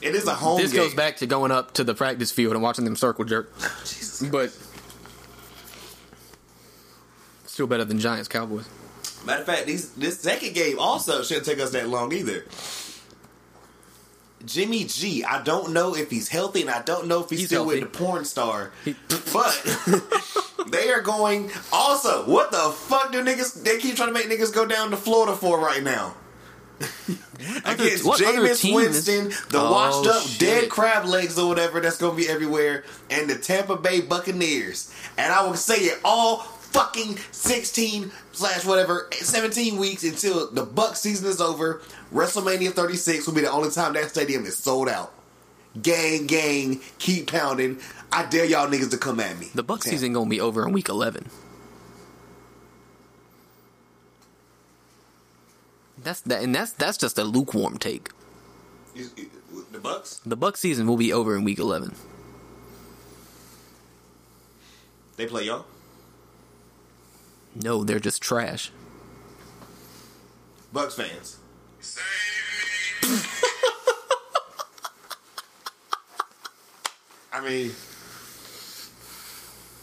It 0.00 0.14
is 0.14 0.26
a 0.26 0.34
home. 0.34 0.60
this 0.60 0.72
game. 0.72 0.82
goes 0.82 0.94
back 0.94 1.16
to 1.18 1.26
going 1.26 1.50
up 1.52 1.74
to 1.74 1.84
the 1.84 1.94
practice 1.94 2.30
field 2.32 2.54
and 2.54 2.62
watching 2.62 2.84
them 2.84 2.96
circle 2.96 3.24
jerk. 3.24 3.52
Jesus. 3.84 4.22
But 4.28 4.50
still 7.46 7.66
better 7.66 7.84
than 7.84 7.98
Giants 7.98 8.28
Cowboys. 8.28 8.68
Matter 9.24 9.40
of 9.40 9.46
fact, 9.46 9.66
these 9.66 9.92
this 9.92 10.18
second 10.20 10.54
game 10.54 10.78
also 10.78 11.22
shouldn't 11.22 11.46
take 11.46 11.60
us 11.60 11.70
that 11.70 11.88
long 11.88 12.12
either. 12.12 12.44
Jimmy 14.46 14.84
G, 14.84 15.24
I 15.24 15.42
don't 15.42 15.72
know 15.72 15.94
if 15.94 16.10
he's 16.10 16.28
healthy 16.28 16.62
and 16.62 16.70
I 16.70 16.82
don't 16.82 17.06
know 17.06 17.20
if 17.22 17.30
he's, 17.30 17.40
He's 17.40 17.48
still 17.48 17.64
healthy. 17.64 17.80
with 17.82 17.92
the 17.92 17.98
porn 17.98 18.24
star. 18.24 18.72
but 19.32 20.66
they 20.70 20.90
are 20.90 21.00
going 21.00 21.50
also, 21.72 22.24
what 22.26 22.50
the 22.50 22.58
fuck 22.58 23.12
do 23.12 23.22
niggas 23.22 23.62
they 23.62 23.78
keep 23.78 23.96
trying 23.96 24.08
to 24.08 24.14
make 24.14 24.26
niggas 24.28 24.52
go 24.54 24.66
down 24.66 24.90
to 24.90 24.96
Florida 24.96 25.36
for 25.36 25.58
right 25.58 25.82
now? 25.82 26.14
Against 27.64 28.04
what 28.04 28.20
Jameis 28.20 28.64
is- 28.64 28.74
Winston, 28.74 29.28
the 29.50 29.58
Oh, 29.60 29.72
washed 29.72 30.08
up 30.08 30.22
shit. 30.22 30.40
dead 30.40 30.70
crab 30.70 31.04
legs 31.06 31.38
or 31.38 31.48
whatever 31.48 31.80
that's 31.80 31.96
gonna 31.98 32.16
be 32.16 32.28
everywhere, 32.28 32.84
and 33.10 33.28
the 33.30 33.36
Tampa 33.36 33.76
Bay 33.76 34.00
Buccaneers. 34.00 34.92
And 35.16 35.32
I 35.32 35.44
will 35.46 35.54
say 35.54 35.76
it 35.76 36.00
all 36.04 36.38
fucking 36.72 37.18
16 37.30 38.10
slash 38.32 38.64
whatever 38.64 39.08
17 39.12 39.76
weeks 39.76 40.04
until 40.04 40.50
the 40.50 40.64
Buck 40.64 40.96
season 40.96 41.28
is 41.28 41.40
over. 41.40 41.82
WrestleMania 42.12 42.72
36 42.72 43.26
will 43.26 43.34
be 43.34 43.42
the 43.42 43.50
only 43.50 43.70
time 43.70 43.92
that 43.94 44.10
stadium 44.10 44.44
is 44.44 44.56
sold 44.56 44.88
out. 44.88 45.12
Gang, 45.80 46.26
gang, 46.26 46.80
keep 46.98 47.30
pounding. 47.30 47.78
I 48.10 48.26
dare 48.26 48.44
y'all 48.44 48.68
niggas 48.68 48.90
to 48.90 48.98
come 48.98 49.20
at 49.20 49.38
me. 49.38 49.48
The 49.54 49.62
Buck 49.62 49.82
season 49.82 50.12
gonna 50.12 50.28
be 50.28 50.40
over 50.40 50.66
in 50.66 50.72
week 50.72 50.88
11. 50.88 51.30
That's 56.02 56.20
that, 56.22 56.42
and 56.42 56.54
that's 56.54 56.72
that's 56.72 56.98
just 56.98 57.16
a 57.16 57.24
lukewarm 57.24 57.78
take. 57.78 58.10
The 58.94 59.78
Bucks. 59.78 60.20
The 60.26 60.36
Buck 60.36 60.56
season 60.56 60.86
will 60.86 60.96
be 60.96 61.12
over 61.12 61.36
in 61.36 61.44
week 61.44 61.58
11. 61.58 61.94
They 65.16 65.26
play 65.26 65.44
y'all. 65.44 65.64
No, 67.54 67.84
they're 67.84 68.00
just 68.00 68.22
trash. 68.22 68.70
Bucks 70.72 70.94
fans. 70.94 71.38
I 77.32 77.40
mean, 77.44 77.72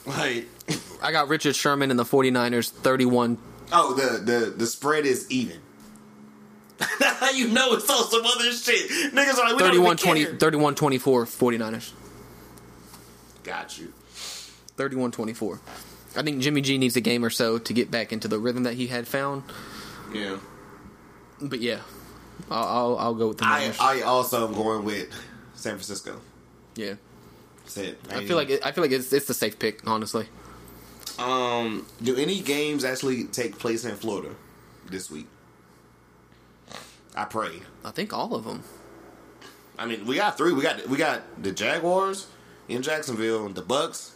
like, 0.05 0.45
I 1.01 1.11
got 1.11 1.27
Richard 1.27 1.55
Sherman 1.55 1.89
and 1.91 1.99
the 1.99 2.05
49ers 2.05 2.69
31 2.69 3.37
oh, 3.71 3.93
the 3.93 4.19
the 4.19 4.51
the 4.51 4.65
spread 4.65 5.05
is 5.05 5.29
even. 5.29 5.59
How 6.79 7.31
you 7.35 7.49
know 7.49 7.73
it's 7.73 7.89
on 7.89 8.09
some 8.09 8.25
other 8.25 8.51
shit? 8.51 8.89
Niggas 9.13 9.37
are 9.37 9.49
like, 9.49 9.55
we 9.55 9.59
31 9.59 9.85
don't 9.85 9.99
20 9.99 10.25
care. 10.25 10.35
31 10.35 10.75
24 10.75 11.25
49ers. 11.25 11.91
Got 13.43 13.77
you. 13.77 13.93
31 14.77 15.11
24. 15.11 15.59
I 16.19 16.21
think 16.21 16.41
Jimmy 16.41 16.59
G 16.59 16.77
needs 16.77 16.97
a 16.97 17.01
game 17.01 17.23
or 17.23 17.29
so 17.29 17.57
to 17.57 17.73
get 17.73 17.89
back 17.89 18.11
into 18.11 18.27
the 18.27 18.37
rhythm 18.39 18.63
that 18.63 18.73
he 18.73 18.87
had 18.87 19.07
found. 19.07 19.43
Yeah. 20.13 20.37
But 21.41 21.61
yeah, 21.61 21.79
I'll 22.51 22.67
I'll, 22.67 22.97
I'll 22.97 23.15
go 23.15 23.29
with 23.29 23.37
the 23.37 23.45
I 23.45 23.59
Niners. 23.59 23.77
I 23.79 24.01
also 24.01 24.45
am 24.45 24.53
going 24.53 24.83
with 24.83 25.09
San 25.53 25.75
Francisco. 25.75 26.19
yeah. 26.75 26.95
That's 27.63 27.77
it. 27.77 27.99
I 28.09 28.25
feel 28.25 28.35
like 28.35 28.49
it, 28.49 28.65
I 28.65 28.73
feel 28.73 28.83
like 28.83 28.91
it's 28.91 29.13
it's 29.13 29.27
the 29.27 29.33
safe 29.33 29.59
pick, 29.59 29.87
honestly. 29.87 30.27
Um, 31.19 31.85
do 32.01 32.17
any 32.17 32.41
games 32.41 32.83
actually 32.83 33.25
take 33.25 33.57
place 33.57 33.85
in 33.85 33.95
Florida 33.95 34.35
this 34.89 35.09
week? 35.09 35.27
I 37.15 37.23
pray. 37.25 37.61
I 37.85 37.91
think 37.91 38.11
all 38.11 38.35
of 38.35 38.43
them. 38.43 38.63
I 39.77 39.85
mean, 39.85 40.05
we 40.05 40.15
got 40.17 40.37
three. 40.37 40.51
We 40.51 40.63
got 40.63 40.85
we 40.87 40.97
got 40.97 41.21
the 41.41 41.51
Jaguars 41.51 42.27
in 42.67 42.81
Jacksonville, 42.81 43.47
the 43.47 43.61
Bucks 43.61 44.15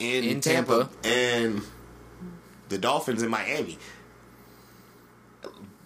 in, 0.00 0.24
In 0.24 0.40
Tampa, 0.40 0.88
Tampa. 1.02 1.08
and 1.08 1.62
the 2.68 2.78
Dolphins 2.78 3.22
in 3.22 3.30
Miami. 3.30 3.78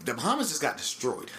The 0.05 0.15
Bahamas 0.15 0.49
just 0.51 0.61
got 0.63 0.77
destroyed. 0.77 1.31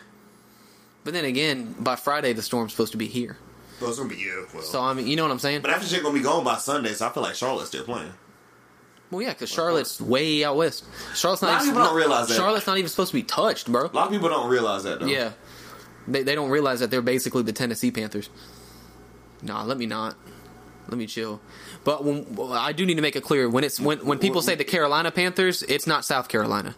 But 1.03 1.13
then 1.13 1.25
again, 1.25 1.75
by 1.79 1.95
Friday 1.95 2.33
the 2.33 2.41
storm's 2.41 2.71
supposed 2.71 2.91
to 2.93 2.97
be 2.97 3.07
here. 3.07 3.37
Well, 3.79 3.89
it's 3.89 3.99
gonna 3.99 4.09
be 4.09 4.15
yeah. 4.15 4.43
Well, 4.53 4.63
So 4.63 4.81
I 4.81 4.93
mean, 4.93 5.07
you 5.07 5.15
know 5.15 5.23
what 5.23 5.31
I'm 5.31 5.39
saying? 5.39 5.61
but 5.61 5.69
after 5.69 5.87
shit 5.87 6.01
gonna 6.01 6.15
be 6.17 6.23
gone 6.23 6.43
by 6.43 6.55
Sunday, 6.57 6.93
so 6.93 7.07
I 7.07 7.09
feel 7.11 7.21
like 7.23 7.35
Charlotte's 7.35 7.67
still 7.69 7.83
playing. 7.83 8.11
Well, 9.11 9.21
yeah, 9.21 9.33
because 9.33 9.49
Charlotte's 9.51 10.01
way 10.01 10.43
out 10.43 10.57
west. 10.57 10.83
Charlotte's 11.13 11.43
not. 11.43 11.49
A 11.49 11.51
lot 11.51 11.53
not. 11.53 11.61
of 11.61 11.67
even- 11.67 11.73
people 11.75 11.85
don't 11.87 11.95
realize 11.95 12.27
that. 12.29 12.35
Charlotte's 12.35 12.65
not 12.67 12.77
even 12.79 12.89
supposed 12.89 13.11
to 13.11 13.17
be 13.17 13.23
touched, 13.23 13.71
bro. 13.71 13.81
A 13.85 13.87
lot 13.93 14.07
of 14.07 14.11
people 14.11 14.29
don't 14.29 14.49
realize 14.49 14.83
that 14.83 14.99
though. 14.99 15.05
Yeah, 15.05 15.33
they 16.07 16.23
they 16.23 16.33
don't 16.33 16.49
realize 16.49 16.79
that 16.79 16.89
they're 16.89 17.03
basically 17.03 17.43
the 17.43 17.53
Tennessee 17.53 17.91
Panthers. 17.91 18.29
Nah, 19.43 19.63
let 19.63 19.77
me 19.77 19.85
not. 19.85 20.15
Let 20.87 20.97
me 20.97 21.07
chill. 21.07 21.39
But 21.83 22.03
when, 22.03 22.35
well, 22.35 22.53
I 22.53 22.71
do 22.71 22.85
need 22.85 22.95
to 22.95 23.01
make 23.01 23.15
it 23.15 23.23
clear 23.23 23.49
when 23.49 23.63
it's 23.63 23.79
when 23.79 24.05
when 24.05 24.19
people 24.19 24.41
say 24.41 24.55
the 24.55 24.63
Carolina 24.63 25.11
Panthers, 25.11 25.63
it's 25.63 25.87
not 25.87 26.05
South 26.05 26.27
Carolina. 26.27 26.75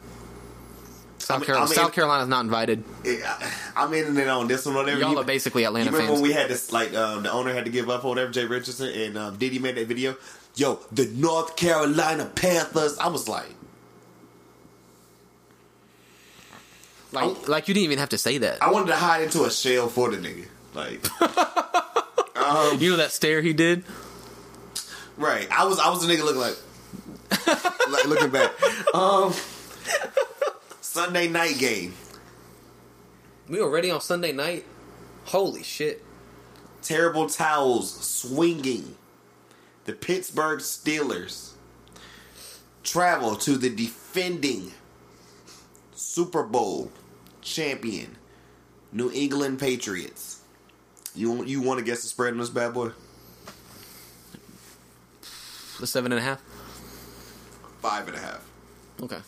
South, 1.19 1.35
I 1.35 1.39
mean- 1.39 1.45
Carolina, 1.47 1.65
I 1.65 1.69
mean- 1.69 1.75
South 1.75 1.93
Carolina's 1.93 2.27
not 2.29 2.45
invited. 2.45 2.83
It- 3.03 3.21
I- 3.25 3.51
I'm 3.75 3.93
in 3.93 4.17
it 4.17 4.27
on 4.29 4.47
this 4.47 4.65
one 4.65 4.75
whatever. 4.75 4.99
Y'all 5.01 5.11
You- 5.11 5.17
are 5.19 5.23
basically 5.25 5.63
You 5.63 5.67
Atlanta 5.67 5.91
remember 5.91 6.07
fans. 6.07 6.21
when 6.21 6.29
we 6.29 6.33
had 6.33 6.49
this, 6.49 6.71
like, 6.71 6.93
um, 6.95 7.23
the 7.23 7.31
owner 7.31 7.53
had 7.53 7.65
to 7.65 7.71
give 7.71 7.89
up 7.89 8.05
or 8.05 8.09
whatever, 8.09 8.31
Jay 8.31 8.45
Richardson, 8.45 8.87
and 8.89 9.17
um, 9.17 9.35
Diddy 9.37 9.59
made 9.59 9.75
that 9.75 9.87
video? 9.87 10.15
Yo, 10.55 10.79
the 10.91 11.05
North 11.07 11.55
Carolina 11.57 12.31
Panthers. 12.33 12.97
I 12.97 13.07
was 13.09 13.27
like, 13.27 13.49
like, 17.11 17.47
like 17.47 17.67
you 17.67 17.73
didn't 17.73 17.85
even 17.85 17.99
have 17.99 18.09
to 18.09 18.17
say 18.17 18.37
that. 18.39 18.61
I 18.63 18.71
wanted 18.71 18.87
to 18.87 18.95
hide 18.95 19.23
into 19.23 19.43
a 19.43 19.51
shell 19.51 19.87
for 19.89 20.09
the 20.11 20.17
nigga. 20.17 20.45
Like, 20.73 21.05
You 22.79 22.91
know 22.91 22.97
that 22.97 23.11
stare 23.11 23.41
he 23.41 23.53
did. 23.53 23.83
right. 25.17 25.47
I 25.51 25.65
was, 25.65 25.79
I 25.79 25.89
was 25.89 26.05
the 26.05 26.13
nigga 26.13 26.23
looking 26.23 26.41
like, 26.41 26.57
like 27.89 28.05
looking 28.05 28.29
back. 28.29 28.51
Um, 28.93 29.33
Sunday 30.81 31.27
night 31.27 31.57
game. 31.59 31.93
We 33.49 33.61
were 33.61 33.69
ready 33.69 33.91
on 33.91 34.01
Sunday 34.01 34.31
night. 34.31 34.65
Holy 35.25 35.63
shit! 35.63 36.03
Terrible 36.81 37.27
towels 37.29 37.93
swinging. 38.05 38.95
The 39.85 39.93
Pittsburgh 39.93 40.59
Steelers 40.59 41.51
travel 42.83 43.35
to 43.37 43.57
the 43.57 43.69
defending 43.69 44.71
Super 45.95 46.43
Bowl 46.43 46.91
champion 47.41 48.17
New 48.91 49.11
England 49.11 49.59
Patriots. 49.59 50.26
You 51.17 51.43
you 51.43 51.61
want 51.61 51.79
to 51.79 51.85
guess 51.85 52.03
the 52.03 52.07
spread 52.07 52.33
on 52.33 52.39
this 52.39 52.49
bad 52.49 52.73
boy? 52.73 52.91
The 55.79 55.87
seven 55.87 56.11
and 56.11 56.19
a 56.19 56.23
half. 56.23 56.41
Five 57.81 58.07
and 58.07 58.15
a 58.15 58.19
half. 58.19 58.49
Okay. 59.01 59.19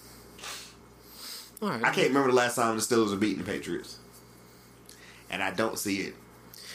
All 1.61 1.69
right. 1.69 1.83
I 1.83 1.91
can't 1.91 2.07
remember 2.07 2.29
the 2.29 2.35
last 2.35 2.55
time 2.55 2.75
the 2.75 2.81
Steelers 2.81 3.11
were 3.11 3.17
beating 3.17 3.39
the 3.39 3.51
Patriots, 3.51 3.97
and 5.29 5.43
I 5.43 5.51
don't 5.51 5.77
see 5.77 6.01
it. 6.01 6.15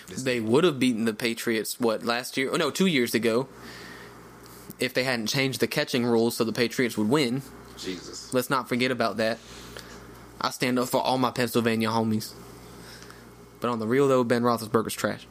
They 0.08 0.40
would 0.40 0.64
have 0.64 0.78
beaten 0.78 1.06
the 1.06 1.14
Patriots 1.14 1.80
what 1.80 2.04
last 2.04 2.36
year? 2.36 2.50
Oh 2.52 2.56
no, 2.56 2.70
two 2.70 2.86
years 2.86 3.14
ago. 3.14 3.48
If 4.80 4.92
they 4.92 5.04
hadn't 5.04 5.28
changed 5.28 5.60
the 5.60 5.68
catching 5.68 6.04
rules 6.04 6.36
so 6.36 6.44
the 6.44 6.52
Patriots 6.52 6.98
would 6.98 7.08
win. 7.08 7.42
Jesus. 7.78 8.34
Let's 8.34 8.50
not 8.50 8.68
forget 8.68 8.90
about 8.90 9.16
that. 9.18 9.38
I 10.40 10.50
stand 10.50 10.78
up 10.78 10.88
for 10.88 11.00
all 11.00 11.16
my 11.16 11.30
Pennsylvania 11.30 11.88
homies. 11.88 12.32
But 13.64 13.70
on 13.70 13.78
the 13.78 13.86
real 13.86 14.08
though, 14.08 14.24
Ben 14.24 14.42
Roethlisberger's 14.42 14.92
trash. 14.92 15.26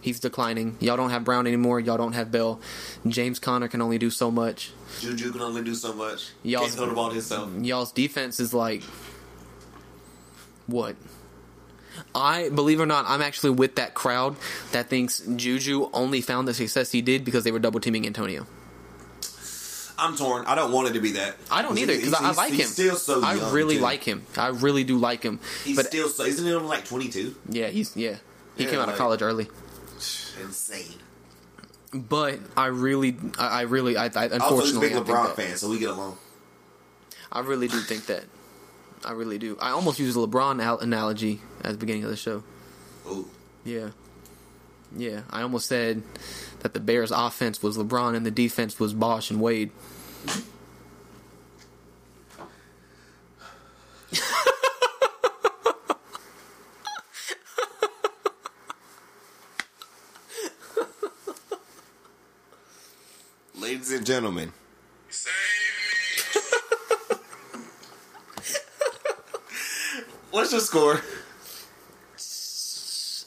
He's 0.00 0.20
declining. 0.20 0.76
Y'all 0.78 0.96
don't 0.96 1.10
have 1.10 1.24
Brown 1.24 1.48
anymore. 1.48 1.80
Y'all 1.80 1.96
don't 1.96 2.12
have 2.12 2.30
Bell. 2.30 2.60
James 3.04 3.40
Conner 3.40 3.66
can 3.66 3.82
only 3.82 3.98
do 3.98 4.10
so 4.10 4.30
much. 4.30 4.70
Juju 5.00 5.32
can 5.32 5.40
only 5.40 5.64
do 5.64 5.74
so 5.74 5.92
much. 5.92 6.28
Y'all- 6.44 6.62
Can't 6.62 6.74
throw 6.74 6.86
the 6.86 6.94
ball 6.94 7.10
himself. 7.10 7.50
Y'all's 7.60 7.90
defense 7.90 8.38
is 8.38 8.54
like 8.54 8.84
what? 10.68 10.94
I 12.14 12.48
believe 12.50 12.78
it 12.78 12.84
or 12.84 12.86
not, 12.86 13.06
I'm 13.08 13.20
actually 13.20 13.50
with 13.50 13.74
that 13.74 13.94
crowd 13.94 14.36
that 14.70 14.88
thinks 14.88 15.18
Juju 15.18 15.90
only 15.92 16.20
found 16.20 16.46
the 16.46 16.54
success 16.54 16.92
he 16.92 17.02
did 17.02 17.24
because 17.24 17.42
they 17.42 17.50
were 17.50 17.58
double 17.58 17.80
teaming 17.80 18.06
Antonio. 18.06 18.46
I'm 20.02 20.16
torn. 20.16 20.44
I 20.46 20.54
don't 20.54 20.72
want 20.72 20.88
it 20.88 20.92
to 20.94 21.00
be 21.00 21.12
that. 21.12 21.36
I 21.50 21.62
don't 21.62 21.78
either 21.78 21.94
because 21.96 22.14
I, 22.14 22.32
like 22.32 22.52
he's 22.52 22.60
him. 22.60 22.66
Still 22.68 22.96
so 22.96 23.22
I 23.22 23.34
young, 23.34 23.52
really 23.52 23.76
too. 23.76 23.82
like 23.82 24.02
him. 24.04 24.26
I 24.36 24.48
really 24.48 24.84
do 24.84 24.98
like 24.98 25.22
him. 25.22 25.38
He's 25.64 25.76
but 25.76 25.86
still 25.86 26.08
so. 26.08 26.24
Isn't 26.24 26.44
he 26.44 26.52
only 26.52 26.68
like 26.68 26.84
22? 26.84 27.34
yeah, 27.50 27.68
he's 27.68 27.96
yeah. 27.96 28.16
He 28.56 28.64
Yeah, 28.64 28.70
came 28.70 28.80
out 28.80 28.86
like- 28.88 28.94
of 28.94 28.98
college 28.98 29.22
early. 29.22 29.48
Insane. 30.42 30.94
But 31.94 32.40
I 32.56 32.66
really, 32.66 33.16
I, 33.38 33.46
I 33.46 33.60
really, 33.62 33.96
I, 33.96 34.06
I 34.06 34.08
Also, 34.08 34.20
he's 34.20 34.30
a 34.32 34.34
unfortunately, 34.34 34.88
big 34.88 34.96
I 34.96 35.00
LeBron 35.00 35.34
fan, 35.36 35.56
so 35.56 35.68
we 35.68 35.78
get 35.78 35.90
along. 35.90 36.16
I 37.30 37.40
really 37.40 37.68
do 37.68 37.78
think 37.80 38.06
that. 38.06 38.24
I 39.04 39.12
really 39.12 39.38
do. 39.38 39.58
I 39.60 39.70
almost 39.70 39.98
used 39.98 40.16
a 40.16 40.20
LeBron 40.20 40.62
al- 40.62 40.78
analogy 40.78 41.40
at 41.62 41.72
the 41.72 41.78
beginning 41.78 42.04
of 42.04 42.10
the 42.10 42.16
show. 42.16 42.42
Ooh. 43.08 43.28
Yeah. 43.64 43.90
Yeah. 44.96 45.22
I 45.30 45.42
almost 45.42 45.66
said 45.68 46.02
that 46.60 46.72
the 46.72 46.80
Bears' 46.80 47.10
offense 47.10 47.62
was 47.62 47.76
LeBron 47.76 48.14
and 48.16 48.24
the 48.24 48.30
defense 48.30 48.78
was 48.80 48.94
Bosh 48.94 49.30
and 49.30 49.40
Wade. 49.40 49.70
Ladies 63.58 63.92
and 63.92 64.06
gentlemen, 64.06 64.52
what's 70.30 70.52
your 70.52 70.60
score? 70.60 71.00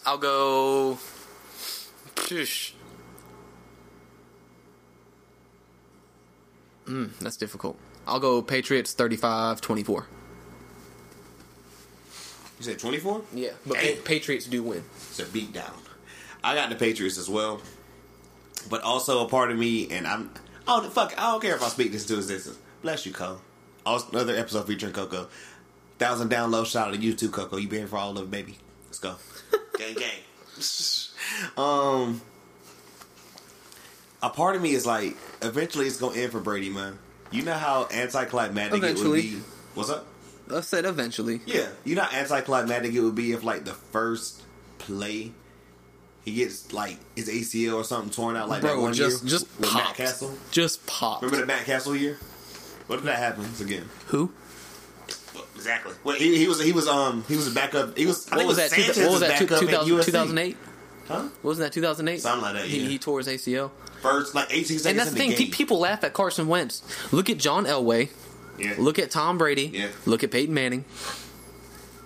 I'll 0.05 0.17
go. 0.17 0.99
Mm, 6.85 7.17
that's 7.19 7.37
difficult. 7.37 7.77
I'll 8.07 8.19
go 8.19 8.41
Patriots 8.41 8.93
35 8.93 9.61
24. 9.61 10.07
You 12.57 12.63
said 12.63 12.79
24? 12.79 13.21
Yeah. 13.33 13.49
But 13.65 13.77
Pa- 13.77 14.01
Patriots 14.05 14.45
do 14.45 14.63
win. 14.63 14.83
It's 14.95 15.19
a 15.19 15.25
beatdown. 15.25 15.73
I 16.43 16.55
got 16.55 16.69
the 16.69 16.75
Patriots 16.75 17.17
as 17.17 17.27
well, 17.29 17.59
but 18.69 18.81
also 18.83 19.25
a 19.25 19.29
part 19.29 19.51
of 19.51 19.57
me, 19.57 19.89
and 19.89 20.05
I'm. 20.05 20.29
Oh 20.67 20.81
fuck! 20.89 21.13
I 21.17 21.31
don't 21.31 21.41
care 21.41 21.55
if 21.55 21.63
I 21.63 21.67
speak 21.67 21.91
this 21.91 22.05
to 22.05 22.15
existence. 22.17 22.57
Bless 22.81 23.05
you, 23.05 23.11
Cole. 23.13 23.41
Also, 23.85 24.09
another 24.11 24.35
episode 24.35 24.67
featuring 24.67 24.93
Coco. 24.93 25.27
Thousand 25.97 26.29
downloads. 26.29 26.67
Shout 26.67 26.89
out 26.89 26.93
to 26.93 26.99
you 26.99 27.13
too, 27.13 27.29
Coco. 27.29 27.57
You 27.57 27.67
been 27.67 27.79
here 27.79 27.87
for 27.87 27.97
all 27.97 28.17
of 28.17 28.23
it, 28.25 28.31
baby. 28.31 28.57
Let's 28.85 28.99
go. 28.99 29.15
gang, 29.77 29.95
gang. 29.95 30.19
um, 31.57 32.21
a 34.25 34.29
part 34.29 34.55
of 34.55 34.61
me 34.61 34.71
is 34.71 34.85
like, 34.85 35.15
eventually 35.41 35.85
it's 35.87 35.97
gonna 35.97 36.17
end 36.17 36.31
for 36.31 36.39
Brady, 36.39 36.69
man. 36.69 36.97
You 37.31 37.43
know 37.43 37.53
how 37.53 37.87
anticlimactic 37.91 38.81
it 38.83 38.97
would 38.97 39.13
be. 39.13 39.39
What's 39.73 39.89
up? 39.89 40.05
I 40.53 40.61
said 40.61 40.85
eventually. 40.85 41.41
Yeah, 41.45 41.67
you 41.83 41.95
know 41.95 42.03
how 42.03 42.17
anticlimactic 42.17 42.93
it 42.93 42.99
would 43.01 43.15
be 43.15 43.31
if 43.33 43.43
like 43.43 43.65
the 43.65 43.73
first 43.73 44.41
play 44.77 45.31
he 46.23 46.33
gets 46.33 46.73
like 46.73 46.97
his 47.15 47.29
ACL 47.29 47.75
or 47.75 47.83
something 47.83 48.09
torn 48.11 48.35
out 48.35 48.49
like 48.49 48.63
that 48.63 48.77
one 48.77 48.93
just 48.93 49.23
year 49.23 49.29
just 49.29 49.47
with 49.59 49.71
Matt. 49.73 49.95
Cassel. 49.95 50.35
Just 50.51 50.85
popped. 50.87 51.21
Remember 51.21 51.41
the 51.41 51.47
Matt 51.47 51.65
Cassel 51.65 51.95
year? 51.95 52.17
What 52.87 52.97
did 52.97 53.05
that 53.05 53.17
happen 53.17 53.45
again? 53.61 53.87
Who? 54.07 54.31
Exactly. 55.55 55.93
Well, 56.03 56.15
he, 56.15 56.37
he 56.37 56.47
was 56.47 56.61
he 56.63 56.71
was 56.71 56.87
um 56.87 57.23
he 57.27 57.35
was 57.35 57.47
a 57.47 57.51
backup. 57.51 57.97
He 57.97 58.05
was 58.05 58.27
I 58.31 58.35
What 58.35 58.37
think 58.39 58.47
was 58.49 58.57
it 58.57 58.61
that? 58.61 58.69
Sanchez's 58.71 58.95
Two, 58.97 59.03
what 59.03 59.11
was 59.11 59.19
that? 59.21 59.37
Two, 59.39 59.45
backup 59.47 59.63
at 59.63 59.69
2000, 59.85 59.97
USC. 59.97 60.05
2008? 60.05 60.57
Huh? 61.07 61.29
Wasn't 61.43 61.65
that 61.65 61.73
2008? 61.73 62.21
Something 62.21 62.41
like 62.41 62.53
that, 62.55 62.65
He, 62.65 62.85
he 62.85 62.97
tore 62.99 63.19
his 63.19 63.27
ACL. 63.27 63.71
First 64.01 64.35
like 64.35 64.47
18 64.51 64.63
seconds 64.79 64.85
And 64.85 64.99
that's 64.99 65.11
the 65.11 65.15
in 65.15 65.19
thing. 65.21 65.29
the 65.31 65.35
pe- 65.37 65.43
game. 65.45 65.51
People 65.51 65.79
laugh 65.79 66.03
at 66.03 66.13
Carson 66.13 66.47
Wentz. 66.47 66.83
Look 67.11 67.29
at 67.29 67.37
John 67.37 67.65
Elway. 67.65 68.09
yeah. 68.59 68.75
Look 68.77 68.99
at 68.99 69.11
Tom 69.11 69.37
Brady. 69.37 69.71
Yeah. 69.73 69.87
Look 70.05 70.23
at 70.23 70.31
Peyton 70.31 70.53
Manning. 70.53 70.85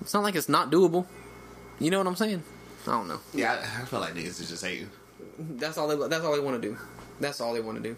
It's 0.02 0.14
not 0.14 0.24
like 0.24 0.36
it's 0.36 0.50
not 0.50 0.72
doable. 0.72 1.06
You 1.80 1.92
know 1.92 1.98
what 1.98 2.08
I'm 2.08 2.16
saying? 2.16 2.44
I 2.88 2.92
don't 2.92 3.08
know. 3.08 3.20
Yeah, 3.34 3.54
I, 3.54 3.82
I 3.82 3.86
feel 3.86 4.00
like 4.00 4.14
niggas 4.14 4.40
just 4.48 4.64
hating. 4.64 4.90
That's 5.38 5.78
all 5.78 5.88
they. 5.88 5.96
That's 6.08 6.24
all 6.24 6.34
they 6.34 6.40
want 6.40 6.62
to 6.62 6.68
do. 6.70 6.78
That's 7.20 7.40
all 7.42 7.54
they 7.54 7.60
want 7.62 7.78
to 7.82 7.84
do. 7.84 7.96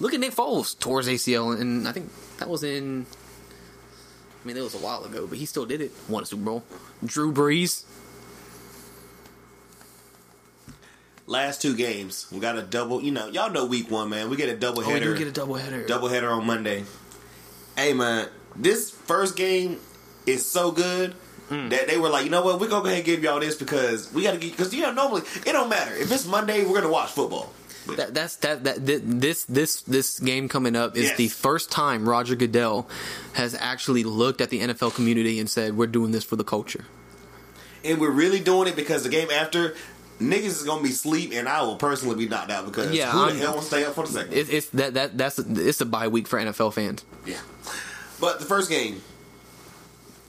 Look 0.00 0.14
at 0.14 0.20
Nick 0.20 0.32
Foles 0.34 0.78
tore 0.78 1.00
his 1.02 1.08
ACL, 1.08 1.58
and 1.60 1.86
I 1.86 1.92
think 1.92 2.10
that 2.38 2.48
was 2.48 2.62
in. 2.64 3.06
I 4.42 4.46
mean, 4.48 4.56
it 4.56 4.62
was 4.62 4.74
a 4.74 4.78
while 4.78 5.04
ago, 5.04 5.26
but 5.26 5.36
he 5.38 5.44
still 5.46 5.66
did 5.66 5.80
it. 5.82 5.92
Won 6.08 6.22
a 6.22 6.26
Super 6.26 6.42
Bowl. 6.42 6.64
Drew 7.04 7.32
Brees. 7.32 7.84
Last 11.30 11.62
two 11.62 11.76
games, 11.76 12.26
we 12.32 12.40
got 12.40 12.58
a 12.58 12.62
double. 12.62 13.00
You 13.00 13.12
know, 13.12 13.28
y'all 13.28 13.50
know 13.52 13.64
week 13.64 13.88
one, 13.88 14.08
man. 14.10 14.28
We 14.30 14.36
get 14.36 14.48
a 14.48 14.56
double 14.56 14.82
Oh, 14.82 14.88
we 14.88 14.94
header. 14.94 15.14
do 15.16 15.24
get 15.24 15.28
a 15.28 15.40
doubleheader. 15.40 15.86
double 15.86 16.08
header 16.08 16.28
on 16.28 16.44
Monday. 16.44 16.82
Hey 17.76 17.92
man, 17.92 18.26
this 18.56 18.90
first 18.90 19.36
game 19.36 19.78
is 20.26 20.44
so 20.44 20.72
good 20.72 21.14
Mm. 21.48 21.70
that 21.70 21.86
they 21.88 21.98
were 21.98 22.08
like, 22.08 22.24
you 22.24 22.30
know 22.30 22.42
what, 22.42 22.60
we're 22.60 22.68
gonna 22.68 22.82
go 22.82 22.86
ahead 22.86 22.98
and 22.98 23.04
give 23.06 23.22
y'all 23.22 23.38
this 23.40 23.54
because 23.54 24.12
we 24.12 24.22
gotta 24.24 24.38
get 24.38 24.50
because 24.56 24.74
you 24.74 24.82
know 24.82 24.92
normally 24.92 25.22
it 25.46 25.52
don't 25.52 25.68
matter 25.68 25.94
if 25.94 26.10
it's 26.10 26.26
Monday 26.26 26.64
we're 26.64 26.80
gonna 26.80 26.92
watch 26.92 27.10
football. 27.10 27.52
That, 27.96 28.12
that's 28.12 28.36
that, 28.36 28.64
that 28.64 28.76
thi- 28.86 29.00
this 29.04 29.44
this 29.44 29.82
this 29.82 30.18
game 30.20 30.48
coming 30.48 30.74
up 30.76 30.96
is 30.96 31.04
Yes. 31.10 31.16
the 31.16 31.28
first 31.28 31.70
time 31.72 32.08
Roger 32.08 32.34
Goodell 32.36 32.88
has 33.34 33.54
actually 33.58 34.02
looked 34.04 34.40
at 34.40 34.50
the 34.50 34.60
NFL 34.60 34.90
community 34.94 35.38
and 35.40 35.48
said, 35.48 35.76
"We're 35.76 35.86
doing 35.88 36.10
this 36.10 36.24
for 36.24 36.34
the 36.36 36.44
culture." 36.44 36.84
and 37.82 37.98
we're 37.98 38.10
really 38.10 38.40
doing 38.40 38.68
it 38.68 38.76
because 38.76 39.04
the 39.04 39.08
game 39.08 39.30
after 39.30 39.74
niggas 40.20 40.44
is 40.46 40.62
gonna 40.64 40.82
be 40.82 40.90
sleep 40.92 41.32
and 41.34 41.48
I 41.48 41.62
will 41.62 41.76
personally 41.76 42.16
be 42.16 42.28
knocked 42.28 42.50
out 42.50 42.66
because 42.66 42.92
Yeah, 42.92 43.10
who 43.10 43.18
the 43.20 43.24
I'm- 43.26 43.36
hell 43.38 43.54
will 43.54 43.62
stay 43.62 43.84
up 43.84 43.94
for 43.94 44.06
the 44.06 44.12
second? 44.12 44.32
It, 44.34 44.48
it's 44.50 44.66
that 44.68 44.94
that 44.94 45.16
that's 45.18 45.38
it's 45.38 45.80
a 45.80 45.86
bye 45.86 46.08
week 46.08 46.28
for 46.28 46.38
NFL 46.38 46.72
fans. 46.74 47.04
yeah, 47.26 47.38
but 48.20 48.38
the 48.38 48.44
first 48.46 48.68
game, 48.70 49.02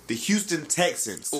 the 0.07 0.15
Houston 0.15 0.65
Texans. 0.65 1.31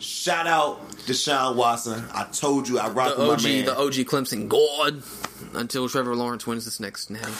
Shout 0.00 0.46
out 0.46 0.88
Deshaun 1.06 1.56
Watson. 1.56 2.04
I 2.14 2.24
told 2.24 2.68
you 2.68 2.78
I 2.78 2.88
rock 2.88 3.16
The 3.16 3.22
OG 3.22 3.42
my 3.42 3.48
man. 3.48 3.64
the 3.64 3.76
OG 3.78 3.92
Clemson 4.06 4.48
God 4.48 5.02
until 5.54 5.88
Trevor 5.88 6.14
Lawrence 6.14 6.46
wins 6.46 6.64
this 6.64 6.78
next 6.78 7.10
natty. 7.10 7.24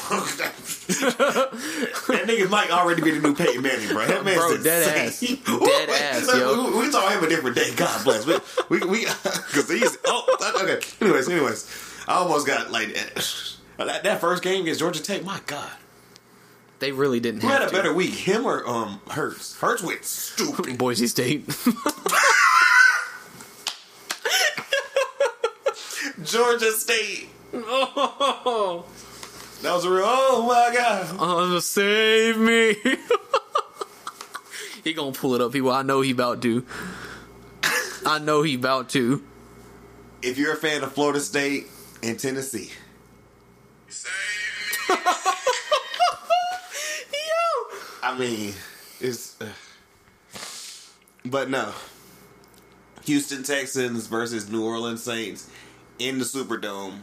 that 0.89 2.25
nigga 2.27 2.49
might 2.51 2.71
already 2.71 3.03
be 3.03 3.11
the 3.13 3.21
new 3.21 3.35
Peyton 3.35 3.63
Manning, 3.63 3.89
bro. 3.89 4.07
That 4.07 4.25
man's 4.25 4.39
Bro, 4.39 4.63
dead 4.63 5.07
insane. 5.07 5.39
ass. 5.39 5.61
Dead 5.61 5.89
ass, 5.91 6.27
yo. 6.35 6.71
We, 6.79 6.87
we 6.87 6.91
talk 6.91 7.13
him 7.13 7.23
a 7.25 7.29
different 7.29 7.57
day. 7.57 7.73
God 7.77 8.05
bless. 8.05 8.27
We 8.27 8.39
we 8.71 8.87
we 8.87 9.01
because 9.05 9.69
he's 9.71 9.97
oh 10.07 10.55
okay. 10.63 10.81
Anyways, 11.01 11.29
anyways, 11.29 12.03
I 12.09 12.15
almost 12.15 12.47
got 12.47 12.71
like 12.73 12.95
that, 13.77 14.03
that 14.03 14.21
first 14.21 14.43
game 14.43 14.63
against 14.63 14.81
Georgia 14.81 15.03
Tech. 15.03 15.25
My 15.25 15.41
God, 15.47 15.71
They 16.81 16.93
really 16.93 17.19
didn't 17.21 17.41
who 17.43 17.49
have 17.49 17.59
had 17.61 17.69
a 17.69 17.71
to. 17.71 17.77
better 17.77 17.93
week, 17.93 18.15
him 18.15 18.45
or 18.47 18.67
um 18.67 19.01
Hurts? 19.11 19.57
Hurts 19.59 19.83
went 19.83 20.05
stupid. 20.05 20.79
Boise 20.79 21.07
State. 21.09 21.45
Georgia 26.25 26.73
State. 26.73 27.29
oh, 27.55 28.85
That 29.63 29.73
was 29.75 29.85
a 29.85 29.91
real. 29.91 30.05
Oh 30.07 30.47
my 30.47 30.73
God. 30.75 31.17
oh, 31.19 31.59
save 31.59 32.39
me! 32.39 32.77
he 34.85 34.93
gonna 34.93 35.11
pull 35.11 35.35
it 35.35 35.41
up, 35.41 35.51
people. 35.53 35.73
I 35.73 35.83
know 35.83 36.01
he 36.01 36.13
about 36.13 36.41
to. 36.43 36.65
I 38.07 38.21
know 38.21 38.43
he 38.43 38.55
about 38.55 38.89
to. 38.91 39.25
If 40.23 40.39
you're 40.39 40.53
a 40.53 40.57
fan 40.57 40.85
of 40.85 40.93
Florida 40.93 41.19
State 41.21 41.67
and 42.05 42.19
Tennessee. 42.21 42.71
I 48.03 48.08
mean, 48.19 48.55
it's. 49.01 49.41
Uh, 49.41 49.47
but 51.25 51.51
no. 51.51 51.73
Houston 53.05 53.43
Texans 53.43 54.07
versus 54.07 54.51
New 54.51 54.65
Orleans 54.65 55.03
Saints 55.03 55.49
in 55.99 56.19
the 56.19 56.25
Superdome. 56.25 56.99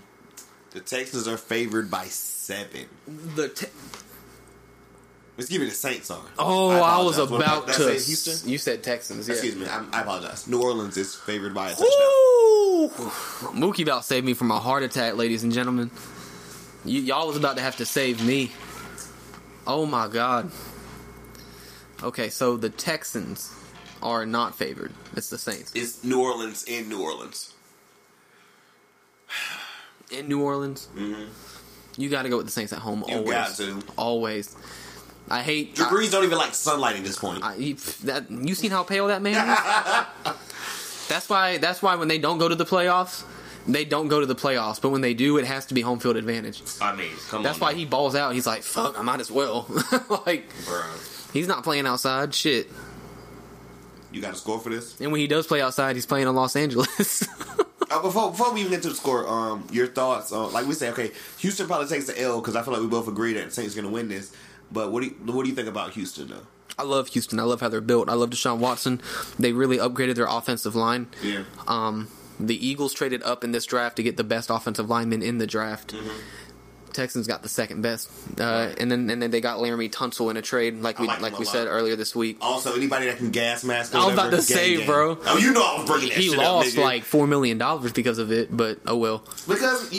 The 0.72 0.80
Texans 0.82 1.28
are 1.28 1.38
favored 1.38 1.90
by 1.90 2.06
seven. 2.06 2.86
The 3.36 3.50
te- 3.50 3.68
Excuse 5.38 5.60
me, 5.60 5.66
the 5.66 5.72
Saints 5.72 6.10
are. 6.12 6.22
oh, 6.40 6.70
I, 6.70 7.02
was 7.04 7.18
about 7.18 7.68
to. 7.68 7.74
say 7.74 7.94
Houston? 7.94 8.50
You 8.50 8.58
said 8.58 8.84
Texans. 8.84 9.28
Yeah. 9.28 9.34
Excuse 9.34 9.56
me, 9.56 9.66
I, 9.68 9.84
I 9.92 10.02
apologize. 10.02 10.48
New 10.48 10.62
Orleans 10.62 10.96
is 10.96 11.14
favored 11.16 11.54
by 11.54 11.68
a 11.72 11.76
touchdown. 11.76 11.88
Woo! 11.90 12.90
Mookie 13.54 13.84
about 13.84 14.06
saved 14.06 14.26
me 14.26 14.34
from 14.34 14.52
a 14.52 14.60
heart 14.60 14.84
attack, 14.84 15.16
ladies 15.16 15.44
and 15.44 15.52
gentlemen. 15.52 15.92
Y- 16.86 16.92
y'all 16.92 17.28
was 17.28 17.36
about 17.36 17.58
to 17.58 17.62
have 17.62 17.76
to 17.78 17.86
save 17.86 18.24
me. 18.26 18.52
Oh 19.68 19.86
my 19.86 20.08
god. 20.08 20.52
Okay, 22.04 22.30
so 22.30 22.58
the 22.58 22.70
Texans 22.70 23.54
are 24.04 24.26
not 24.26 24.56
favored. 24.56 24.92
It's 25.16 25.30
the 25.30 25.38
Saints. 25.38 25.72
It's 25.76 26.04
New 26.04 26.22
Orleans 26.22 26.64
in 26.68 26.90
New 26.90 27.02
Orleans. 27.02 27.54
In 30.12 30.28
New 30.28 30.42
Orleans, 30.42 30.88
you 31.98 32.10
got 32.10 32.24
to 32.24 32.30
go 32.30 32.38
with 32.38 32.46
the 32.46 32.52
Saints 32.52 32.72
at 32.74 32.80
home. 32.80 33.02
Mm-hmm. 33.02 33.10
You 33.12 33.18
always, 33.18 33.34
got 33.36 33.56
to. 33.58 33.84
always. 33.98 34.56
I 35.30 35.42
hate. 35.42 35.76
Drew 35.76 35.88
Brees 35.88 36.12
don't 36.12 36.24
even 36.24 36.38
like 36.38 36.54
sunlight 36.54 36.96
at 36.98 37.04
this 37.04 37.18
point. 37.18 37.44
I, 37.44 37.56
he- 37.56 37.74
that 38.04 38.30
you 38.30 38.54
seen 38.54 38.70
how 38.70 38.84
pale 38.84 39.08
that 39.08 39.24
man 39.24 39.34
is? 39.50 39.58
that's 41.08 41.28
why. 41.28 41.58
That's 41.58 41.82
why 41.82 41.96
when 41.96 42.08
they 42.08 42.20
don't 42.20 42.38
go 42.38 42.48
to 42.48 42.54
the 42.56 42.66
playoffs, 42.66 43.24
they 43.68 43.86
don't 43.86 44.08
go 44.08 44.20
to 44.20 44.28
the 44.28 44.36
playoffs. 44.36 44.80
But 44.80 44.90
when 44.90 45.02
they 45.02 45.16
do, 45.16 45.38
it 45.38 45.46
has 45.46 45.66
to 45.68 45.74
be 45.74 45.82
home 45.82 45.98
field 45.98 46.16
advantage. 46.18 46.62
I 46.80 46.96
mean, 46.96 47.10
come 47.30 47.42
That's 47.42 47.60
why 47.60 47.74
he 47.74 47.86
balls 47.86 48.14
out. 48.16 48.36
He's 48.36 48.46
like, 48.46 48.62
"Fuck, 48.62 49.00
I 49.00 49.02
might 49.02 49.20
as 49.20 49.32
well." 49.32 49.66
like 50.28 50.48
Bro, 50.66 50.84
he's 51.36 51.48
not 51.48 51.64
playing 51.64 51.86
outside. 51.86 52.34
Shit. 52.34 52.68
you 54.12 54.22
got 54.22 54.34
a 54.34 54.38
score 54.38 54.60
for 54.60 54.70
this? 54.70 55.00
And 55.00 55.12
when 55.12 55.22
he 55.22 55.28
does 55.28 55.46
play 55.46 55.62
outside, 55.62 55.96
he's 55.96 56.06
playing 56.06 56.28
in 56.28 56.36
Los 56.36 56.56
Angeles. 56.56 57.28
Uh, 57.92 58.02
before 58.02 58.32
before 58.32 58.52
we 58.52 58.62
even 58.62 58.72
get 58.72 58.82
to 58.82 58.90
the 58.90 58.96
score, 58.96 59.28
um, 59.30 59.66
your 59.72 59.86
thoughts 59.86 60.32
on 60.32 60.52
like 60.52 60.66
we 60.66 60.74
say, 60.74 60.90
okay, 60.90 61.12
Houston 61.38 61.68
probably 61.68 61.88
takes 61.88 62.08
the 62.08 62.20
L 62.20 62.42
because 62.42 62.56
I 62.56 62.64
feel 62.64 62.74
like 62.74 62.82
we 62.82 62.88
both 62.88 63.08
agree 63.08 63.34
that 63.34 63.54
Saints 63.54 63.76
going 63.76 63.86
to 63.86 63.92
win 63.94 64.10
this. 64.10 64.34
But 64.72 64.92
what 64.92 65.02
do 65.04 65.10
you, 65.10 65.14
what 65.32 65.44
do 65.44 65.50
you 65.50 65.56
think 65.56 65.68
about 65.68 65.92
Houston 65.92 66.30
though? 66.30 66.48
I 66.80 66.84
love 66.84 67.10
Houston. 67.10 67.40
I 67.40 67.44
love 67.44 67.62
how 67.62 67.70
they're 67.70 67.82
built. 67.82 68.10
I 68.10 68.14
love 68.14 68.32
Deshaun 68.32 68.58
Watson. 68.58 69.02
They 69.38 69.54
really 69.54 69.78
upgraded 69.78 70.16
their 70.16 70.26
offensive 70.26 70.76
line. 70.76 71.08
Yeah, 71.22 71.44
Um, 71.68 72.08
the 72.40 72.68
Eagles 72.68 72.92
traded 72.92 73.22
up 73.22 73.44
in 73.44 73.52
this 73.52 73.66
draft 73.68 73.98
to 73.98 74.04
get 74.04 74.18
the 74.18 74.24
best 74.24 74.50
offensive 74.50 74.90
lineman 74.90 75.22
in 75.22 75.38
the 75.38 75.46
draft. 75.48 75.94
Mm-hmm. 75.94 76.10
Texans 76.96 77.28
got 77.28 77.44
the 77.44 77.50
second 77.50 77.82
best, 77.82 78.10
uh, 78.40 78.74
and 78.80 78.92
then 78.92 79.10
and 79.10 79.22
then 79.22 79.32
they 79.32 79.42
got 79.42 79.60
Laremy 79.60 79.92
Tunsil 79.92 80.32
in 80.32 80.38
a 80.38 80.42
trade, 80.42 80.82
like 80.82 80.98
we 81.00 81.08
like 81.08 81.22
like, 81.22 81.38
we 81.38 81.46
said 81.46 81.68
earlier 81.68 81.96
this 81.96 82.16
week. 82.16 82.38
Also, 82.42 82.74
anybody 82.76 83.08
that 83.08 83.18
can 83.18 83.32
gas 83.32 83.64
mask. 83.64 83.94
I 83.94 84.06
was 84.06 84.14
about 84.14 84.32
to 84.32 84.42
say, 84.42 84.78
gang. 84.78 84.86
bro. 84.86 85.18
Oh, 85.26 85.38
you 85.38 85.52
know 85.52 85.64
I 85.64 85.80
was 85.80 85.90
bringing 85.90 86.10
that 86.10 86.18
He 86.18 86.30
shit 86.30 86.38
lost 86.38 86.78
up, 86.78 86.84
like 86.84 87.04
four 87.04 87.28
million 87.28 87.58
dollars 87.58 87.92
because 87.92 88.18
of 88.18 88.32
it, 88.32 88.56
but 88.56 88.80
oh 88.88 88.98
well. 88.98 89.24
because 89.48 89.92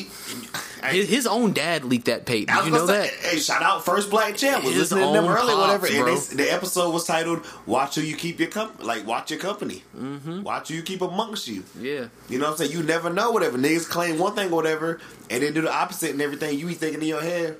I- 0.86 0.92
His, 0.92 1.08
his 1.08 1.26
own 1.26 1.52
dad 1.52 1.84
leaked 1.84 2.06
that 2.06 2.26
tape. 2.26 2.48
Did 2.48 2.64
you 2.64 2.70
know 2.70 2.86
gonna 2.86 2.98
that? 2.98 3.10
Hey, 3.10 3.38
shout 3.38 3.62
out 3.62 3.84
First 3.84 4.10
Black 4.10 4.36
Champ. 4.36 4.64
Was 4.64 4.74
His 4.74 4.90
listening 4.92 5.06
to 5.12 5.20
them 5.20 5.30
early, 5.30 5.54
whatever. 5.54 5.86
pops, 5.86 6.30
And 6.30 6.38
they, 6.38 6.44
the 6.44 6.52
episode 6.52 6.92
was 6.92 7.04
titled 7.04 7.44
"Watch 7.66 7.94
Who 7.96 8.00
You 8.02 8.16
Keep 8.16 8.40
Your 8.40 8.48
Company." 8.48 8.84
Like, 8.86 9.06
watch 9.06 9.30
your 9.30 9.40
company. 9.40 9.82
Mm-hmm. 9.96 10.42
Watch 10.42 10.68
who 10.68 10.74
you 10.74 10.82
keep 10.82 11.02
amongst 11.02 11.48
you. 11.48 11.64
Yeah. 11.80 12.06
You 12.28 12.38
know 12.38 12.46
what 12.46 12.52
I'm 12.52 12.56
saying? 12.58 12.72
You 12.72 12.82
never 12.82 13.10
know 13.12 13.30
whatever. 13.30 13.58
Niggas 13.58 13.88
claim 13.88 14.18
one 14.18 14.34
thing 14.34 14.50
or 14.52 14.56
whatever 14.56 15.00
and 15.30 15.42
then 15.42 15.52
do 15.54 15.60
the 15.62 15.72
opposite 15.72 16.10
and 16.10 16.22
everything. 16.22 16.58
You 16.58 16.66
be 16.66 16.74
thinking 16.74 17.02
in 17.02 17.08
your 17.08 17.22
head. 17.22 17.56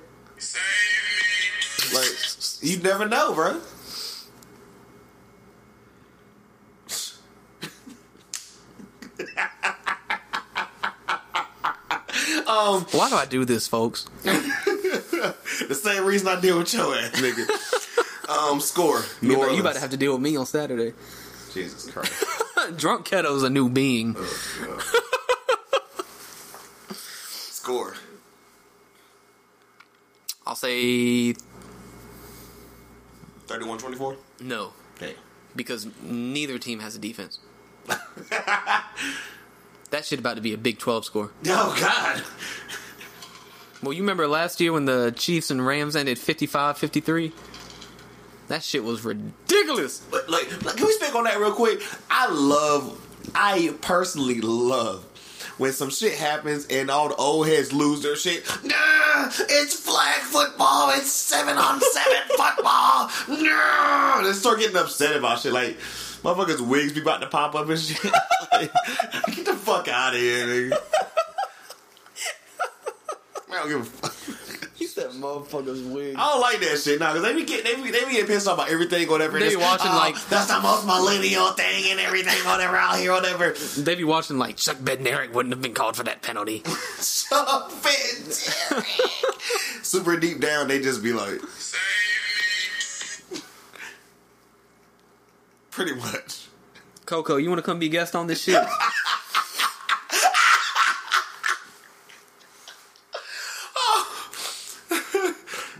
Like, 1.93 2.09
you 2.61 2.79
never 2.79 3.07
know, 3.07 3.33
bro. 3.33 3.59
um, 12.47 12.83
Why 12.91 13.09
do 13.09 13.15
I 13.15 13.25
do 13.25 13.45
this, 13.45 13.67
folks? 13.67 14.05
the 14.23 15.79
same 15.79 16.05
reason 16.05 16.27
I 16.27 16.39
deal 16.39 16.57
with 16.59 16.73
your 16.73 16.95
ass, 16.95 17.11
nigga. 17.19 18.29
um, 18.51 18.59
score. 18.59 19.01
New 19.21 19.31
You, 19.31 19.41
about, 19.41 19.55
you 19.55 19.61
about 19.61 19.73
to 19.75 19.79
have 19.81 19.89
to 19.91 19.97
deal 19.97 20.13
with 20.13 20.21
me 20.21 20.35
on 20.37 20.45
Saturday. 20.45 20.93
Jesus 21.53 21.89
Christ. 21.91 22.13
Drunk 22.77 23.05
Keto's 23.07 23.43
a 23.43 23.49
new 23.49 23.69
being. 23.69 24.15
Score. 26.91 27.95
I'll 30.45 30.55
say 30.55 31.33
31-24? 33.47 34.17
no. 34.41 34.73
Damn. 34.99 35.13
because 35.55 35.87
neither 36.01 36.57
team 36.57 36.79
has 36.79 36.95
a 36.95 36.99
defense. 36.99 37.39
That 39.91 40.05
shit 40.05 40.19
about 40.19 40.35
to 40.35 40.41
be 40.41 40.53
a 40.53 40.57
Big 40.57 40.79
12 40.79 41.05
score. 41.05 41.31
Oh 41.47 41.77
God. 41.79 42.23
Well, 43.83 43.93
you 43.93 44.01
remember 44.01 44.27
last 44.27 44.59
year 44.59 44.73
when 44.73 44.85
the 44.85 45.13
Chiefs 45.15 45.51
and 45.51 45.65
Rams 45.65 45.95
ended 45.95 46.17
55-53? 46.17 47.31
That 48.47 48.63
shit 48.63 48.83
was 48.83 49.03
ridiculous. 49.05 49.99
But 49.99 50.29
like, 50.29 50.65
like, 50.65 50.77
can 50.77 50.87
we 50.87 50.93
speak 50.93 51.13
on 51.13 51.25
that 51.25 51.37
real 51.39 51.51
quick? 51.51 51.81
I 52.09 52.27
love, 52.31 52.99
I 53.35 53.75
personally 53.81 54.41
love 54.41 55.03
when 55.59 55.73
some 55.73 55.89
shit 55.89 56.13
happens 56.15 56.65
and 56.67 56.89
all 56.89 57.09
the 57.09 57.15
old 57.15 57.47
heads 57.47 57.71
lose 57.71 58.01
their 58.01 58.15
shit. 58.15 58.45
Nah, 58.63 59.27
it's 59.37 59.75
flag 59.79 60.21
football. 60.21 60.89
It's 60.91 61.11
seven 61.11 61.57
on 61.57 61.79
seven 61.79 62.17
football. 62.29 63.09
Nah, 63.27 64.21
they 64.23 64.33
start 64.33 64.59
getting 64.59 64.77
upset 64.77 65.15
about 65.15 65.39
shit 65.39 65.53
like. 65.53 65.77
Motherfuckers' 66.23 66.61
wigs 66.67 66.93
be 66.93 67.01
about 67.01 67.21
to 67.21 67.27
pop 67.27 67.55
up 67.55 67.69
and 67.69 67.79
shit. 67.79 67.99
Like, 68.49 68.71
get 69.35 69.45
the 69.45 69.53
fuck 69.53 69.87
out 69.89 70.13
of 70.15 70.19
here, 70.21 70.47
nigga. 70.47 70.69
Man, 70.69 70.79
I 73.51 73.55
don't 73.59 73.67
give 73.69 73.81
a 73.81 73.83
fuck. 73.83 74.71
He 74.75 74.85
said 74.85 75.09
motherfuckers 75.11 75.91
wig. 75.91 76.15
I 76.17 76.31
don't 76.31 76.41
like 76.41 76.59
that 76.61 76.77
shit 76.79 76.99
now 76.99 77.13
because 77.13 77.23
they 77.27 77.33
be 77.35 77.43
getting 77.45 77.65
they 77.65 77.83
be, 77.83 77.91
they 77.91 78.05
be 78.05 78.11
getting 78.11 78.27
pissed 78.27 78.47
off 78.47 78.55
about 78.55 78.69
everything, 78.69 79.07
whatever. 79.09 79.37
They 79.39 79.47
It's, 79.47 79.55
be 79.55 79.61
watching, 79.61 79.91
"Oh, 79.91 79.95
like- 79.97 80.15
that's 80.29 80.47
the 80.47 80.59
most 80.61 80.85
millennial 80.87 81.47
thing 81.51 81.91
and 81.91 81.99
everything, 81.99 82.33
whatever 82.45 82.77
out 82.77 82.97
here, 82.99 83.11
whatever. 83.11 83.51
They 83.77 83.95
be 83.95 84.03
watching 84.05 84.37
like 84.37 84.57
Chuck 84.57 84.77
Bednarik 84.77 85.31
wouldn't 85.33 85.53
have 85.53 85.61
been 85.61 85.73
called 85.73 85.95
for 85.97 86.03
that 86.03 86.21
penalty. 86.21 86.63
Shut 87.01 87.47
up, 87.47 87.71
Finn. 87.71 88.83
Super 89.83 90.17
deep 90.17 90.39
down, 90.39 90.67
they 90.67 90.79
just 90.81 91.03
be 91.03 91.11
like, 91.13 91.41
pretty 95.77 95.93
much. 95.93 96.47
Coco, 97.05 97.37
you 97.37 97.49
want 97.49 97.59
to 97.59 97.63
come 97.63 97.77
be 97.77 97.87
guest 97.87 98.15
on 98.15 98.25
this 98.25 98.41
shit? 98.41 98.55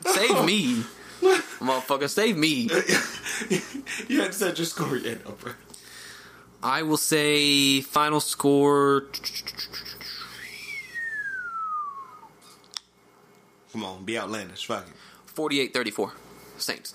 save 0.06 0.45
me, 0.45 0.84
motherfucker, 1.60 2.07
save 2.07 2.38
me. 2.38 2.69
you 4.07 4.22
had 4.22 4.34
to 4.34 4.38
set 4.38 4.60
your 4.60 4.68
score 4.68 4.98
yet, 4.98 5.26
no, 5.26 5.32
bro. 5.32 5.53
I 6.61 6.84
will 6.84 6.98
say 6.98 7.82
final 7.82 8.19
score. 8.19 9.06
Come 13.72 13.84
on, 13.84 14.06
be 14.06 14.15
outlandish. 14.19 14.68
Fuck 14.68 14.86
it. 14.88 14.94
48-34. 15.36 16.11
Saints. 16.60 16.94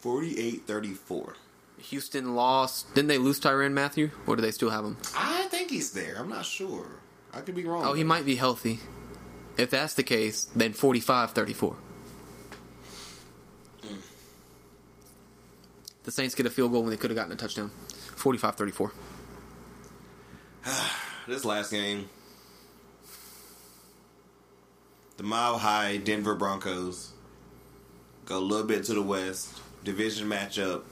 48 0.00 0.62
34. 0.66 1.34
Houston 1.78 2.34
lost. 2.34 2.94
Didn't 2.94 3.08
they 3.08 3.18
lose 3.18 3.40
Tyrann 3.40 3.72
Mathieu, 3.72 4.10
or 4.26 4.36
do 4.36 4.42
they 4.42 4.50
still 4.50 4.70
have 4.70 4.84
him? 4.84 4.96
I 5.16 5.44
think 5.44 5.70
he's 5.70 5.92
there. 5.92 6.16
I'm 6.18 6.28
not 6.28 6.44
sure. 6.44 6.86
I 7.32 7.40
could 7.40 7.54
be 7.54 7.64
wrong. 7.64 7.84
Oh, 7.84 7.94
he 7.94 8.04
might 8.04 8.26
be 8.26 8.36
healthy. 8.36 8.80
If 9.56 9.70
that's 9.70 9.94
the 9.94 10.02
case, 10.02 10.48
then 10.54 10.72
45-34. 10.72 11.76
Hmm. 13.82 13.94
The 16.04 16.10
Saints 16.10 16.34
get 16.34 16.46
a 16.46 16.50
field 16.50 16.72
goal 16.72 16.82
when 16.82 16.90
they 16.90 16.96
could 16.96 17.10
have 17.10 17.16
gotten 17.16 17.32
a 17.32 17.36
touchdown. 17.36 17.70
45-34. 18.16 18.90
This 21.28 21.44
last 21.44 21.70
game, 21.70 22.08
the 25.16 25.22
Mile 25.22 25.58
High 25.58 25.98
Denver 25.98 26.34
Broncos 26.34 27.12
go 28.24 28.38
a 28.38 28.40
little 28.40 28.66
bit 28.66 28.84
to 28.84 28.94
the 28.94 29.02
west, 29.02 29.60
division 29.84 30.28
matchup 30.28 30.82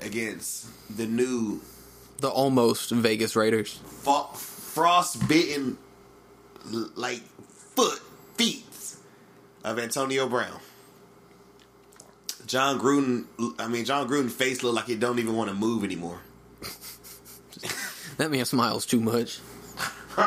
against 0.00 0.66
the 0.96 1.06
new 1.06 1.60
The 2.20 2.28
almost 2.28 2.90
Vegas 2.90 3.34
Raiders. 3.36 3.80
fo- 3.86 4.30
frostbitten, 4.34 5.78
like 6.94 7.20
foot 7.74 8.00
feet 8.36 8.64
of 9.64 9.78
Antonio 9.78 10.28
Brown. 10.28 10.60
Jon 12.46 12.78
Gruden, 12.78 13.24
I 13.58 13.66
mean 13.68 13.84
Jon 13.84 14.08
Gruden 14.08 14.30
face 14.30 14.62
look 14.62 14.74
like 14.74 14.86
he 14.86 14.94
don't 14.94 15.18
even 15.18 15.34
want 15.34 15.48
to 15.50 15.54
move 15.54 15.84
anymore. 15.84 16.20
That 18.18 18.30
man 18.30 18.46
smiles 18.46 18.86
too 18.86 19.00
much. 19.00 19.40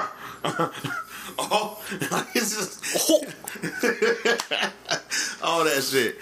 Oh, 1.42 1.82
it's 2.36 2.56
just 2.56 3.10
oh. 3.10 3.24
all 5.42 5.64
that 5.64 5.82
shit. 5.84 6.18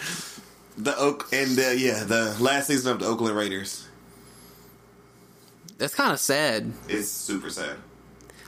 The 0.78 0.96
Oak 0.98 1.28
and 1.34 1.58
uh, 1.58 1.70
yeah, 1.70 2.04
the 2.04 2.36
last 2.40 2.68
season 2.68 2.92
of 2.92 3.00
the 3.00 3.06
Oakland 3.08 3.36
Raiders 3.36 3.88
That's 5.78 5.96
kind 5.96 6.12
of 6.12 6.20
sad. 6.20 6.72
It's 6.88 7.10
super 7.10 7.50
sad. 7.50 7.78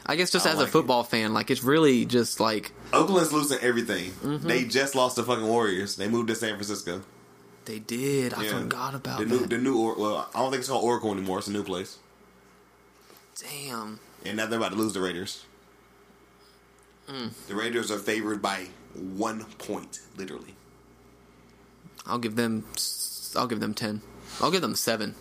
I 0.05 0.15
guess 0.15 0.31
just 0.31 0.45
I 0.47 0.51
as 0.51 0.57
like 0.57 0.67
a 0.67 0.71
football 0.71 1.03
fan, 1.03 1.33
like 1.33 1.49
it's 1.51 1.63
really 1.63 2.05
just 2.05 2.39
like 2.39 2.71
Oakland's 2.93 3.31
losing 3.33 3.59
everything. 3.59 4.11
Mm-hmm. 4.11 4.47
They 4.47 4.63
just 4.65 4.95
lost 4.95 5.15
the 5.17 5.23
fucking 5.23 5.45
Warriors. 5.47 5.95
They 5.95 6.07
moved 6.07 6.27
to 6.29 6.35
San 6.35 6.53
Francisco. 6.55 7.01
they 7.65 7.77
did. 7.79 8.33
I 8.33 8.43
Yeah. 8.43 8.59
forgot 8.59 8.95
about 8.95 9.19
the 9.19 9.25
that. 9.25 9.31
new 9.41 9.45
the 9.45 9.57
new 9.59 9.77
or, 9.77 9.95
well, 9.95 10.29
I 10.33 10.39
don't 10.39 10.49
think 10.51 10.61
it's 10.61 10.69
called 10.69 10.83
Oracle 10.83 11.11
anymore. 11.11 11.37
It's 11.39 11.47
a 11.47 11.51
new 11.51 11.63
place, 11.63 11.97
Damn. 13.39 13.99
and 14.25 14.37
now 14.37 14.45
they're 14.47 14.57
about 14.59 14.71
to 14.71 14.77
lose 14.77 14.93
the 14.93 15.01
Raiders. 15.01 15.45
Mm. 17.07 17.31
The 17.47 17.55
Raiders 17.55 17.89
are 17.91 17.99
favored 17.99 18.41
by 18.41 18.67
one 18.93 19.45
point, 19.59 19.99
literally. 20.17 20.55
I'll 22.05 22.17
give 22.19 22.35
them. 22.35 22.65
I'll 23.35 23.47
give 23.47 23.59
them 23.59 23.73
ten. 23.73 24.01
I'll 24.41 24.51
give 24.51 24.61
them 24.61 24.75
seven. 24.75 25.15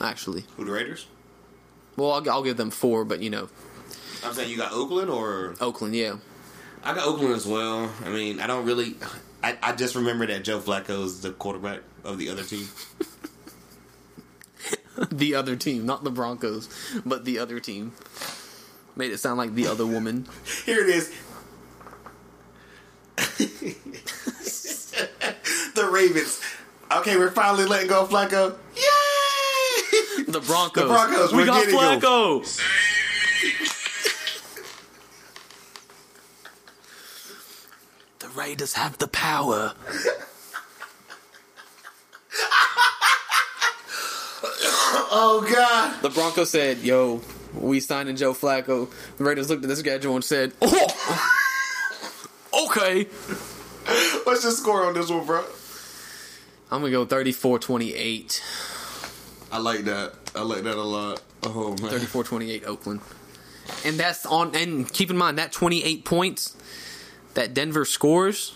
Actually, 0.00 0.44
Who 0.56 0.64
the 0.64 0.70
Raiders? 0.72 1.06
well, 1.96 2.12
I'll, 2.12 2.30
I'll 2.30 2.42
give 2.44 2.56
them 2.56 2.70
four. 2.70 3.04
But 3.04 3.20
you 3.20 3.30
know, 3.30 3.48
I'm 4.24 4.32
saying 4.32 4.50
you 4.50 4.56
got 4.56 4.72
Oakland 4.72 5.10
or 5.10 5.54
Oakland, 5.60 5.94
yeah. 5.96 6.16
I 6.84 6.94
got 6.94 7.06
Oakland 7.06 7.34
as 7.34 7.46
well. 7.46 7.90
I 8.04 8.08
mean, 8.08 8.40
I 8.40 8.46
don't 8.46 8.64
really. 8.64 8.94
I, 9.42 9.56
I 9.62 9.72
just 9.72 9.94
remember 9.94 10.26
that 10.26 10.44
Joe 10.44 10.60
Flacco 10.60 11.04
is 11.04 11.20
the 11.20 11.30
quarterback 11.32 11.80
of 12.04 12.18
the 12.18 12.28
other 12.28 12.42
team. 12.44 12.68
the 15.10 15.34
other 15.34 15.54
team, 15.56 15.86
not 15.86 16.04
the 16.04 16.10
Broncos, 16.10 16.68
but 17.04 17.24
the 17.24 17.38
other 17.38 17.60
team. 17.60 17.92
Made 18.96 19.12
it 19.12 19.18
sound 19.18 19.38
like 19.38 19.54
the 19.54 19.66
other 19.68 19.86
woman. 19.86 20.26
Here 20.64 20.80
it 20.80 20.88
is. 20.88 21.14
the 25.78 25.90
Ravens. 25.90 26.40
Okay, 26.90 27.16
we're 27.16 27.30
finally 27.30 27.64
letting 27.64 27.88
go 27.88 28.02
of 28.02 28.10
Flacco. 28.10 28.56
Yay! 28.76 30.24
The 30.24 30.40
Broncos. 30.40 30.82
The 30.82 30.88
Broncos, 30.88 31.32
We 31.32 31.38
we're 31.38 31.46
got 31.46 31.64
getting 31.66 31.78
them. 31.80 32.00
Flacco. 32.00 32.62
the 38.18 38.28
Raiders 38.28 38.72
have 38.74 38.98
the 38.98 39.08
power. 39.08 39.74
Oh 45.10 45.46
God! 45.50 46.02
The 46.02 46.10
Broncos 46.10 46.50
said, 46.50 46.78
"Yo, 46.78 47.20
we 47.54 47.80
signed 47.80 48.08
in 48.08 48.16
Joe 48.16 48.34
Flacco." 48.34 48.90
The 49.16 49.24
Raiders 49.24 49.48
looked 49.50 49.62
at 49.64 49.68
the 49.68 49.76
schedule 49.76 50.14
and 50.14 50.24
said, 50.24 50.52
"Oh, 50.60 51.34
okay." 52.70 53.04
What's 54.24 54.42
the 54.42 54.52
score 54.52 54.84
on 54.84 54.94
this 54.94 55.08
one, 55.10 55.24
bro? 55.24 55.44
I'm 56.70 56.80
gonna 56.80 56.90
go 56.90 57.06
34-28. 57.06 58.42
I 59.50 59.58
like 59.58 59.84
that. 59.84 60.12
I 60.34 60.42
like 60.42 60.62
that 60.64 60.76
a 60.76 60.82
lot. 60.82 61.22
Oh 61.44 61.70
man. 61.80 61.90
34-28 61.90 62.66
Oakland. 62.66 63.00
And 63.84 63.98
that's 63.98 64.26
on 64.26 64.54
and 64.54 64.90
keep 64.90 65.10
in 65.10 65.16
mind 65.16 65.38
that 65.38 65.52
28 65.52 66.04
points 66.04 66.56
that 67.34 67.54
Denver 67.54 67.84
scores 67.84 68.54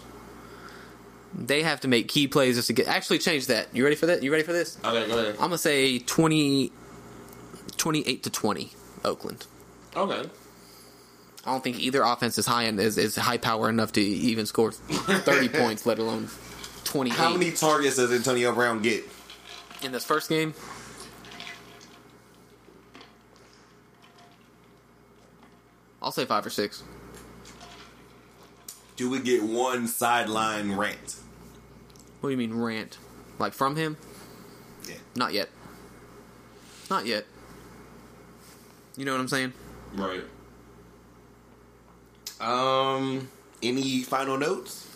they 1.35 1.63
have 1.63 1.81
to 1.81 1.89
make 1.89 2.09
key 2.09 2.29
plays 2.29 2.57
just 2.57 2.67
to 2.67 2.73
get 2.73 2.89
actually 2.89 3.19
change 3.19 3.47
that. 3.47 3.69
You 3.73 3.85
ready 3.85 3.97
for 3.97 4.07
that? 4.07 4.23
You 4.23 4.31
ready 4.31 4.45
for 4.45 4.53
this? 4.53 4.79
Okay, 4.85 5.07
go 5.09 5.19
ahead. 5.19 5.33
I'm 5.35 5.39
going 5.39 5.51
to 5.53 5.59
say 5.59 5.99
20 5.99 6.73
28 7.77 8.23
to 8.23 8.31
20 8.31 8.73
Oakland. 9.05 9.47
Okay. 9.97 10.29
I 11.45 11.51
don't 11.51 11.65
think 11.65 11.81
either 11.81 12.03
offense 12.03 12.39
is 12.39 12.47
high 12.47 12.65
and 12.65 12.79
is, 12.79 12.97
is 12.97 13.17
high 13.17 13.39
power 13.39 13.69
enough 13.69 13.93
to 13.93 14.01
even 14.01 14.47
score 14.47 14.73
30 14.73 15.49
points, 15.49 15.87
let 15.87 15.99
alone 15.99 16.29
28 16.85 17.17
How 17.17 17.33
many 17.33 17.53
targets 17.53 17.97
does 17.97 18.13
Antonio 18.13 18.53
Brown 18.53 18.83
get? 18.83 19.05
in 19.83 19.91
this 19.91 20.05
first 20.05 20.29
game. 20.29 20.55
I'll 26.01 26.13
say 26.13 26.25
5 26.25 26.47
or 26.47 26.51
6. 26.51 26.83
Do 28.97 29.11
we 29.11 29.21
get 29.21 29.43
one 29.43 29.87
sideline 29.87 30.73
rant? 30.77 31.17
What 32.21 32.29
do 32.29 32.31
you 32.31 32.37
mean 32.37 32.55
rant? 32.55 32.99
Like 33.39 33.53
from 33.55 33.77
him? 33.77 33.97
Yeah. 34.89 34.97
Not 35.17 35.33
yet. 35.33 35.49
Not 36.91 37.07
yet. 37.07 37.25
You 38.97 39.05
know 39.05 39.13
what 39.13 39.21
I'm 39.21 39.29
saying? 39.29 39.53
Right. 39.95 40.23
Um. 42.41 43.29
Any 43.63 44.03
final 44.03 44.37
notes? 44.39 44.89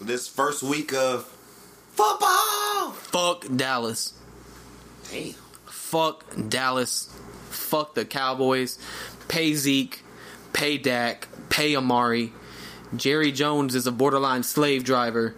This 0.00 0.26
first 0.26 0.62
week 0.62 0.94
of 0.94 1.24
Football. 1.92 2.92
Fuck 2.92 3.44
Dallas. 3.54 4.14
Damn. 5.10 5.34
Fuck 5.66 6.24
Dallas. 6.48 7.14
Fuck 7.50 7.94
the 7.94 8.06
Cowboys. 8.06 8.78
Pay 9.28 9.52
Zeke. 9.54 10.02
Pay 10.54 10.78
Dak. 10.78 11.28
Pay 11.50 11.76
Amari. 11.76 12.32
Jerry 12.96 13.30
Jones 13.30 13.74
is 13.74 13.86
a 13.86 13.92
borderline 13.92 14.42
slave 14.42 14.84
driver. 14.84 15.34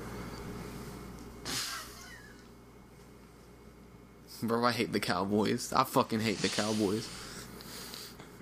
Bro, 4.44 4.64
I 4.64 4.70
hate 4.70 4.92
the 4.92 5.00
Cowboys. 5.00 5.72
I 5.72 5.82
fucking 5.82 6.20
hate 6.20 6.38
the 6.38 6.48
Cowboys. 6.48 7.08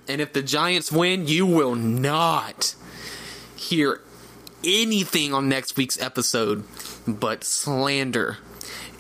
And 0.07 0.21
if 0.21 0.35
the 0.35 0.43
Giants 0.43 0.93
win, 0.93 1.27
you 1.27 1.47
will 1.47 1.75
not 1.75 2.75
hear 3.57 4.03
anything 4.65 5.33
on 5.35 5.49
next 5.49 5.77
week's 5.77 6.01
episode 6.01 6.65
but 7.07 7.45
slander 7.45 8.39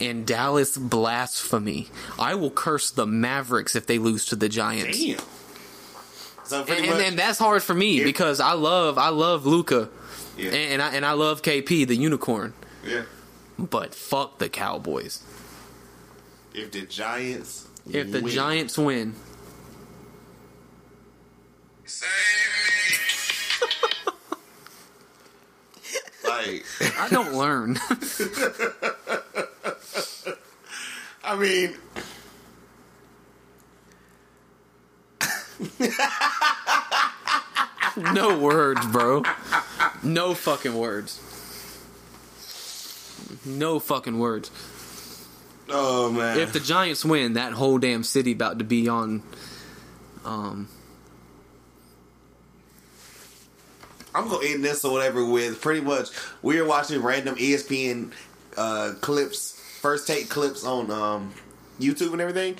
and 0.00 0.26
Dallas 0.26 0.76
blasphemy. 0.78 1.88
I 2.18 2.34
will 2.34 2.50
curse 2.50 2.90
the 2.90 3.06
Mavericks 3.06 3.76
if 3.76 3.86
they 3.86 3.98
lose 3.98 4.24
to 4.26 4.36
the 4.36 4.48
Giants. 4.48 4.98
Damn. 4.98 5.18
So 6.44 6.64
pretty 6.64 6.80
And, 6.82 6.90
and, 6.90 6.98
much, 6.98 7.08
and 7.08 7.18
that's 7.18 7.38
hard 7.38 7.62
for 7.62 7.74
me 7.74 7.98
If- 7.98 8.04
because 8.04 8.40
I 8.40 8.52
love 8.54 8.98
I 8.98 9.10
love 9.10 9.46
Luka, 9.46 9.88
Yeah. 10.36 10.46
and, 10.46 10.54
and 10.56 10.82
I 10.82 10.94
and 10.94 11.04
I 11.06 11.12
love 11.12 11.42
KP 11.42 11.86
the 11.86 11.94
unicorn. 11.96 12.54
yeah. 12.84 13.02
But 13.58 13.94
fuck 13.94 14.38
the 14.38 14.48
Cowboys. 14.48 15.22
If 16.54 16.72
the 16.72 16.80
Giants, 16.82 17.66
If 17.88 18.10
the 18.10 18.22
win- 18.22 18.32
Giants 18.34 18.78
win, 18.78 19.14
like, 26.46 26.64
I 26.98 27.08
don't 27.08 27.34
learn. 27.34 27.78
I 31.24 31.36
mean, 31.36 31.76
no 38.14 38.38
words, 38.38 38.84
bro. 38.86 39.22
No 40.02 40.34
fucking 40.34 40.74
words. 40.74 41.20
No 43.44 43.78
fucking 43.78 44.18
words. 44.18 44.50
oh 45.68 46.10
man, 46.10 46.38
If 46.38 46.52
the 46.52 46.60
Giants 46.60 47.04
win, 47.04 47.34
that 47.34 47.52
whole 47.52 47.78
damn 47.78 48.02
city 48.02 48.32
about 48.32 48.58
to 48.58 48.64
be 48.64 48.88
on. 48.88 49.22
Um, 50.24 50.68
I'm 54.14 54.28
gonna 54.28 54.46
end 54.46 54.64
this 54.64 54.84
or 54.84 54.92
whatever 54.92 55.24
with 55.24 55.60
pretty 55.60 55.80
much 55.80 56.08
we 56.42 56.58
are 56.58 56.64
watching 56.64 57.02
random 57.02 57.36
ESPN 57.36 58.12
uh, 58.56 58.92
clips, 59.00 59.52
first 59.80 60.06
take 60.06 60.28
clips 60.28 60.64
on 60.64 60.90
um, 60.90 61.32
YouTube 61.78 62.12
and 62.12 62.20
everything. 62.20 62.56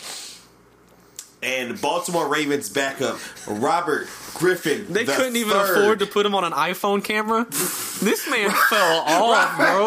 And 1.43 1.81
Baltimore 1.81 2.28
Ravens 2.28 2.68
backup 2.68 3.18
Robert 3.47 4.06
Griffin. 4.35 4.93
they 4.93 5.05
the 5.05 5.12
couldn't 5.14 5.36
even 5.36 5.55
third. 5.55 5.78
afford 5.78 5.98
to 6.01 6.06
put 6.06 6.27
him 6.27 6.35
on 6.35 6.44
an 6.44 6.52
iPhone 6.52 7.02
camera. 7.02 7.47
this 7.51 8.28
man 8.31 8.51
fell 8.68 8.98
off, 9.06 9.56
bro. 9.56 9.86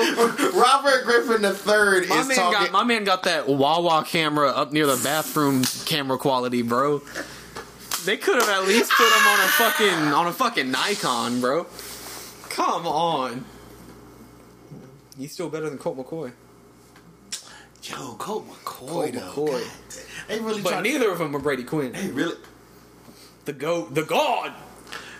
Robert 0.59 1.03
Griffin 1.05 1.43
the 1.43 1.53
third 1.53 2.09
My 2.09 2.21
is 2.21 2.27
man 2.27 2.37
talking. 2.37 2.59
got 2.59 2.71
my 2.71 2.83
man 2.83 3.03
got 3.03 3.23
that 3.23 3.47
Wawa 3.47 4.03
camera 4.03 4.49
up 4.49 4.71
near 4.71 4.87
the 4.87 4.99
bathroom 5.03 5.63
camera 5.85 6.17
quality, 6.17 6.63
bro. 6.63 7.03
They 8.05 8.17
could 8.17 8.35
have 8.35 8.49
at 8.49 8.67
least 8.67 8.91
put 8.91 9.07
him 9.07 9.27
on 9.27 9.39
a 9.39 9.47
fucking 9.49 10.13
on 10.13 10.27
a 10.27 10.33
fucking 10.33 10.71
Nikon, 10.71 11.39
bro. 11.39 11.65
Come 12.49 12.85
on. 12.85 13.45
He's 15.17 15.31
still 15.31 15.49
better 15.49 15.69
than 15.69 15.77
Colt 15.77 15.97
McCoy. 15.97 16.33
Yo, 17.83 18.15
Colt 18.15 18.47
McCoy, 18.47 18.63
Colt 18.65 19.13
though. 19.13 19.19
McCoy. 19.19 19.63
God, 19.63 20.27
they 20.27 20.39
really 20.39 20.61
But 20.61 20.69
tried. 20.71 20.83
neither 20.83 21.11
of 21.11 21.19
them 21.19 21.35
are 21.35 21.39
Brady 21.39 21.63
Quinn. 21.63 21.91
They 21.91 22.07
really. 22.07 22.35
The 23.45 23.53
goat, 23.53 23.93
the 23.93 24.03
god. 24.03 24.53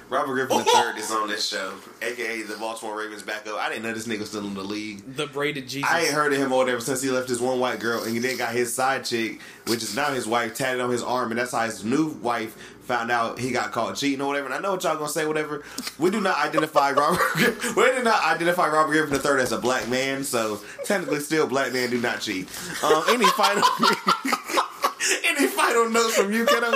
Robert 0.10 0.34
Griffin 0.34 0.58
the 0.60 0.64
oh! 0.68 0.84
third 0.84 0.98
is 1.00 1.12
on 1.12 1.28
this 1.28 1.48
show, 1.48 1.74
aka 2.02 2.44
the 2.44 2.56
Baltimore 2.58 2.98
Ravens 2.98 3.24
backup. 3.24 3.56
I 3.56 3.70
didn't 3.70 3.84
know 3.84 3.94
this 3.94 4.08
nigga 4.08 4.20
was 4.20 4.30
still 4.30 4.46
in 4.46 4.54
the 4.54 4.62
league. 4.64 5.16
The 5.16 5.26
braided 5.26 5.68
Jesus. 5.68 5.90
I 5.90 6.02
ain't 6.02 6.12
heard 6.12 6.32
of 6.32 6.40
him 6.40 6.52
or 6.54 6.60
whatever 6.60 6.82
since 6.82 7.02
he 7.02 7.10
left 7.10 7.28
his 7.28 7.42
one 7.42 7.60
white 7.60 7.80
girl, 7.80 8.04
and 8.04 8.14
he 8.14 8.20
then 8.20 8.38
got 8.38 8.54
his 8.54 8.74
side 8.74 9.06
chick, 9.06 9.42
which 9.68 9.82
is 9.82 9.96
now 9.96 10.14
his 10.14 10.28
wife, 10.28 10.54
tatted 10.54 10.82
on 10.82 10.92
his 10.92 11.02
arm, 11.02 11.32
and 11.32 11.40
that's 11.40 11.52
how 11.52 11.66
his 11.66 11.84
new 11.84 12.10
wife 12.22 12.56
found 12.84 13.12
out 13.12 13.40
he 13.40 13.52
got 13.52 13.72
caught 13.72 13.96
cheating 13.96 14.22
or 14.22 14.28
whatever. 14.28 14.46
And 14.48 14.56
I 14.56 14.60
know 14.60 14.72
what 14.72 14.84
y'all 14.84 14.96
gonna 14.96 15.10
say, 15.10 15.26
whatever. 15.26 15.64
We 15.98 16.10
do 16.12 16.20
not 16.22 16.38
identify 16.38 16.92
Robert. 16.96 17.20
We 17.36 17.84
do 17.92 18.04
not 18.04 18.24
identify 18.26 18.68
Robert 18.68 18.92
Griffin 18.92 19.14
the 19.14 19.20
third 19.20 19.40
as 19.40 19.52
a 19.52 19.58
black 19.58 19.88
man, 19.88 20.24
so 20.24 20.60
technically, 20.86 21.20
still 21.20 21.48
black 21.48 21.74
man 21.74 21.90
do 21.90 22.00
not 22.00 22.22
cheat. 22.22 22.48
Um, 22.84 23.04
any 23.10 23.26
final, 23.26 23.64
any 25.26 25.48
final 25.48 25.90
notes 25.90 26.16
from 26.16 26.32
you, 26.32 26.46
kiddo? 26.46 26.72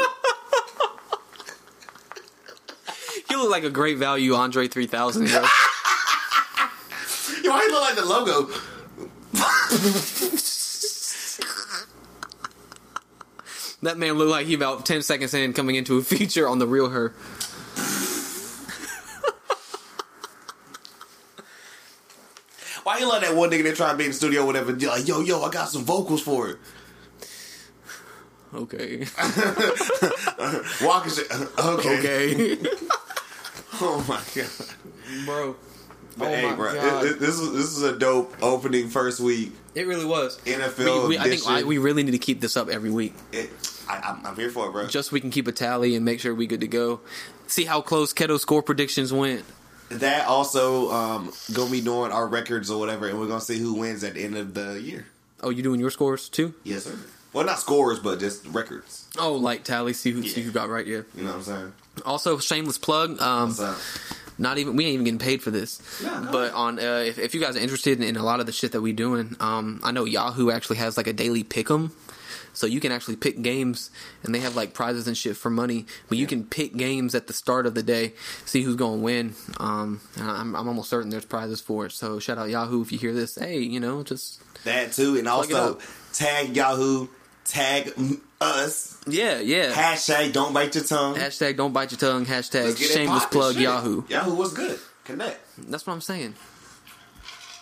You 3.29 3.41
look 3.41 3.51
like 3.51 3.63
a 3.65 3.69
great 3.69 3.97
value 3.97 4.33
Andre 4.33 4.67
3000, 4.67 5.27
bro. 5.27 5.33
Yo, 7.43 7.51
why 7.51 7.65
he 7.65 7.71
look 7.71 7.81
like 7.81 7.95
the 7.95 8.05
logo? 8.05 8.49
That 13.87 13.97
man 13.97 14.13
looked 14.13 14.31
like 14.31 14.47
he 14.47 14.53
about 14.53 14.85
10 14.85 15.01
seconds 15.01 15.33
in 15.33 15.53
coming 15.53 15.75
into 15.75 15.97
a 15.97 16.03
feature 16.03 16.47
on 16.47 16.59
the 16.59 16.67
real 16.67 16.89
her. 16.89 17.13
Why 22.83 22.99
you 22.99 23.09
let 23.09 23.21
that 23.21 23.35
one 23.35 23.49
nigga 23.49 23.63
that 23.63 23.75
try 23.75 23.91
to 23.91 23.97
be 23.97 24.05
in 24.05 24.11
the 24.11 24.15
studio, 24.15 24.43
or 24.43 24.45
whatever? 24.45 24.71
you're 24.71 24.91
Like, 24.91 25.07
yo, 25.07 25.19
yo, 25.21 25.41
I 25.41 25.49
got 25.49 25.69
some 25.69 25.83
vocals 25.83 26.21
for 26.21 26.49
it. 26.49 26.57
Okay. 28.53 28.99
Walking 30.85 31.11
shit. 31.11 31.27
Uh, 31.31 31.47
okay. 31.77 31.99
Okay. 32.55 32.57
Oh 33.79 34.03
my 34.09 34.19
god. 34.33 34.49
bro. 35.25 35.55
But 36.17 36.27
oh 36.29 36.33
hey, 36.33 36.45
my 36.49 36.55
bro, 36.55 36.73
god. 36.73 37.05
it- 37.05 37.11
it- 37.11 37.19
this 37.19 37.37
is 37.37 37.51
this 37.53 37.65
is 37.77 37.83
a 37.83 37.95
dope 37.95 38.33
opening 38.41 38.87
first 38.89 39.19
week 39.19 39.51
It 39.75 39.85
really 39.85 40.05
was. 40.05 40.39
NFL. 40.45 41.03
We, 41.03 41.09
we, 41.09 41.17
I 41.19 41.23
think. 41.29 41.45
I, 41.47 41.61
we 41.63 41.77
really 41.77 42.01
need 42.01 42.11
to 42.13 42.17
keep 42.17 42.41
this 42.41 42.57
up 42.57 42.69
every 42.69 42.89
week, 42.89 43.13
It- 43.31 43.51
I, 43.89 43.97
I'm, 43.99 44.25
I'm 44.25 44.35
here 44.35 44.49
for 44.49 44.67
it, 44.67 44.71
bro. 44.71 44.87
just 44.87 45.09
so 45.09 45.13
we 45.13 45.21
can 45.21 45.31
keep 45.31 45.47
a 45.47 45.51
tally 45.51 45.95
and 45.95 46.03
make 46.05 46.19
sure 46.19 46.33
we 46.35 46.47
good 46.47 46.61
to 46.61 46.67
go. 46.67 46.99
See 47.47 47.65
how 47.65 47.81
close 47.81 48.13
Keto 48.13 48.39
score 48.39 48.61
predictions 48.61 49.13
went. 49.13 49.43
that 49.89 50.27
also 50.27 50.91
um, 50.91 51.31
gonna 51.53 51.71
be 51.71 51.81
doing 51.81 52.11
our 52.11 52.27
records 52.27 52.69
or 52.69 52.79
whatever, 52.79 53.07
and 53.07 53.19
we're 53.19 53.27
gonna 53.27 53.39
see 53.41 53.57
who 53.59 53.73
wins 53.75 54.03
at 54.03 54.15
the 54.15 54.23
end 54.23 54.35
of 54.37 54.53
the 54.53 54.81
year. 54.81 55.07
Oh, 55.41 55.49
you 55.49 55.63
doing 55.63 55.79
your 55.79 55.91
scores 55.91 56.29
too? 56.29 56.53
Yes, 56.63 56.83
sir. 56.85 56.97
Well, 57.33 57.45
not 57.45 57.59
scores, 57.59 57.99
but 57.99 58.19
just 58.19 58.45
records. 58.47 59.07
Oh, 59.19 59.33
like 59.33 59.63
tally. 59.63 59.93
See 59.93 60.11
who 60.11 60.23
see 60.23 60.41
who 60.41 60.51
got 60.51 60.69
right. 60.69 60.85
Yeah. 60.87 61.01
You 61.15 61.23
know 61.23 61.29
what 61.29 61.35
I'm 61.37 61.43
saying? 61.43 61.73
Also, 62.05 62.39
shameless 62.39 62.77
plug. 62.79 63.21
Um, 63.21 63.55
not 64.39 64.57
even 64.57 64.75
we 64.75 64.85
ain't 64.85 64.93
even 64.95 65.03
getting 65.05 65.19
paid 65.19 65.41
for 65.43 65.51
this. 65.51 65.79
No, 66.01 66.19
no. 66.21 66.31
But 66.31 66.53
on 66.53 66.79
uh, 66.79 67.03
if 67.05 67.19
if 67.19 67.33
you 67.35 67.41
guys 67.41 67.55
are 67.55 67.59
interested 67.59 67.97
in, 67.99 68.03
in 68.03 68.15
a 68.17 68.23
lot 68.23 68.39
of 68.39 68.45
the 68.45 68.51
shit 68.51 68.71
that 68.71 68.81
we 68.81 68.93
doing, 68.93 69.35
um, 69.39 69.79
I 69.83 69.91
know 69.91 70.05
Yahoo 70.05 70.49
actually 70.51 70.77
has 70.77 70.97
like 70.97 71.07
a 71.07 71.13
daily 71.13 71.43
pick 71.43 71.69
'em. 71.69 71.91
So 72.57 72.65
you 72.65 72.79
can 72.79 72.91
actually 72.91 73.15
pick 73.15 73.41
games, 73.41 73.91
and 74.23 74.33
they 74.33 74.39
have 74.39 74.55
like 74.55 74.73
prizes 74.73 75.07
and 75.07 75.15
shit 75.15 75.37
for 75.37 75.49
money. 75.49 75.85
But 76.09 76.17
you 76.17 76.25
can 76.25 76.43
pick 76.43 76.75
games 76.75 77.13
at 77.13 77.27
the 77.27 77.33
start 77.33 77.65
of 77.65 77.75
the 77.75 77.83
day, 77.83 78.13
see 78.45 78.63
who's 78.63 78.75
going 78.75 78.99
to 78.99 79.03
win. 79.03 79.35
Um, 79.59 80.01
and 80.15 80.29
I'm, 80.29 80.55
I'm 80.55 80.67
almost 80.67 80.89
certain 80.89 81.09
there's 81.09 81.25
prizes 81.25 81.61
for 81.61 81.85
it. 81.85 81.91
So 81.91 82.19
shout 82.19 82.37
out 82.37 82.49
Yahoo 82.49 82.81
if 82.81 82.91
you 82.91 82.97
hear 82.97 83.13
this. 83.13 83.35
Hey, 83.35 83.59
you 83.59 83.79
know, 83.79 84.03
just 84.03 84.41
That 84.63 84.91
too, 84.91 85.17
and 85.17 85.27
also 85.27 85.79
tag 86.13 86.55
Yahoo, 86.55 87.07
tag 87.45 87.93
us, 88.41 88.99
yeah, 89.07 89.39
yeah. 89.39 89.71
hashtag 89.71 90.33
Don't 90.33 90.53
bite 90.53 90.75
your 90.75 90.83
tongue. 90.83 91.15
Hashtag 91.15 91.57
don't 91.57 91.73
bite 91.73 91.91
your 91.91 91.99
tongue. 91.99 92.25
Hashtag 92.25 92.65
Let's 92.65 92.79
get 92.79 92.91
it 92.91 92.93
shameless 92.93 93.25
plug. 93.25 93.55
Yahoo. 93.55 94.03
Yahoo, 94.09 94.35
was 94.35 94.53
good? 94.53 94.79
Connect. 95.05 95.39
That's 95.69 95.87
what 95.87 95.93
I'm 95.93 96.01
saying. 96.01 96.35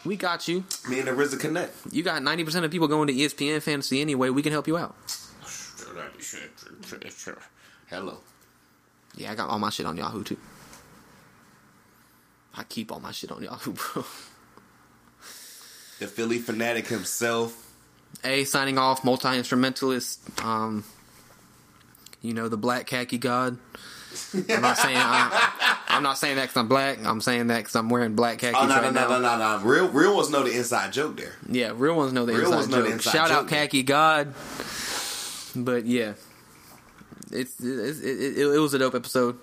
We 0.05 0.15
got 0.15 0.47
you. 0.47 0.63
Me 0.87 0.99
and 0.99 1.07
the 1.07 1.11
RZA 1.11 1.39
connect. 1.39 1.75
You 1.91 2.03
got 2.03 2.21
90% 2.21 2.63
of 2.63 2.71
people 2.71 2.87
going 2.87 3.07
to 3.07 3.13
ESPN 3.13 3.61
fantasy 3.61 4.01
anyway. 4.01 4.29
We 4.29 4.43
can 4.43 4.51
help 4.51 4.67
you 4.67 4.77
out. 4.77 4.95
Hello. 7.89 8.17
Yeah, 9.15 9.31
I 9.31 9.35
got 9.35 9.49
all 9.49 9.59
my 9.59 9.69
shit 9.69 9.85
on 9.85 9.97
Yahoo 9.97 10.23
too. 10.23 10.37
I 12.53 12.63
keep 12.63 12.91
all 12.91 12.99
my 12.99 13.11
shit 13.11 13.31
on 13.31 13.41
Yahoo, 13.41 13.73
bro. 13.93 14.05
The 15.99 16.07
Philly 16.07 16.39
fanatic 16.39 16.87
himself. 16.87 17.73
A 18.23 18.43
signing 18.43 18.77
off, 18.77 19.03
multi 19.03 19.37
instrumentalist. 19.37 20.21
Um, 20.43 20.83
you 22.21 22.33
know 22.33 22.47
the 22.47 22.57
black 22.57 22.87
khaki 22.87 23.17
god. 23.17 23.57
I'm 24.49 24.61
not 24.61 24.77
saying 24.77 24.97
I, 24.97 25.77
I'm 25.89 26.03
not 26.03 26.17
saying 26.17 26.35
that 26.37 26.43
because 26.43 26.57
I'm 26.57 26.67
black. 26.67 27.03
I'm 27.05 27.21
saying 27.21 27.47
that 27.47 27.57
because 27.59 27.75
I'm 27.75 27.89
wearing 27.89 28.15
black 28.15 28.39
khakis 28.39 28.57
Oh 28.59 28.65
no 28.67 28.75
no 28.75 28.81
right 28.81 28.93
no 28.93 29.01
now. 29.01 29.07
no 29.19 29.37
no 29.37 29.57
no! 29.59 29.63
Real 29.65 29.87
real 29.89 30.15
ones 30.15 30.29
know 30.29 30.43
the 30.43 30.55
inside 30.55 30.91
joke 30.93 31.17
there. 31.17 31.33
Yeah, 31.49 31.71
real 31.75 31.95
ones 31.95 32.13
know 32.13 32.25
the 32.25 32.33
Real 32.33 32.41
inside 32.45 32.55
ones 32.55 32.67
know 32.69 32.77
the 32.77 32.83
joke. 32.83 32.93
inside 32.93 33.11
Shout 33.11 33.31
out 33.31 33.41
joke. 33.43 33.49
khaki 33.49 33.83
god. 33.83 34.33
But 35.55 35.85
yeah, 35.85 36.13
it's, 37.31 37.59
it's 37.61 37.99
it, 38.01 38.37
it, 38.39 38.55
it 38.55 38.59
was 38.59 38.73
a 38.73 38.79
dope 38.79 38.95
episode. 38.95 39.37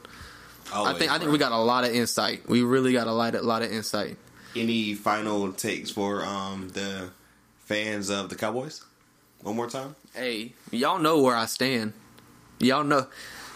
I 0.74 0.94
think 0.94 1.10
I 1.10 1.18
think 1.18 1.30
we 1.32 1.38
got 1.38 1.52
a 1.52 1.56
lot 1.58 1.84
of 1.84 1.94
insight. 1.94 2.48
We 2.48 2.62
really 2.62 2.92
got 2.92 3.06
a 3.06 3.12
lot 3.12 3.34
of, 3.34 3.44
lot 3.44 3.62
of 3.62 3.70
insight. 3.72 4.16
any 4.56 4.94
final 4.94 5.52
takes 5.52 5.90
for 5.90 6.24
um 6.24 6.68
the 6.70 7.10
fans 7.64 8.10
of 8.10 8.28
the 8.28 8.34
Cowboys? 8.36 8.82
One 9.42 9.56
more 9.56 9.68
time. 9.68 9.96
Hey, 10.14 10.52
y'all 10.70 10.98
know 10.98 11.20
where 11.20 11.34
I 11.36 11.46
stand. 11.46 11.94
Y'all 12.58 12.84
know. 12.84 13.06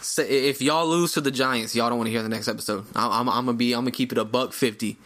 Say, 0.00 0.48
if 0.48 0.62
y'all 0.62 0.86
lose 0.86 1.12
to 1.12 1.20
the 1.20 1.30
Giants, 1.30 1.74
y'all 1.74 1.88
don't 1.88 1.98
want 1.98 2.06
to 2.08 2.12
hear 2.12 2.22
the 2.22 2.28
next 2.28 2.48
episode. 2.48 2.86
I'm, 2.94 3.10
I'm, 3.10 3.28
I'm 3.28 3.44
gonna 3.46 3.54
be. 3.58 3.72
I'm 3.72 3.80
gonna 3.80 3.90
keep 3.90 4.12
it 4.12 4.18
a 4.18 4.24
buck 4.24 4.52
fifty, 4.52 4.98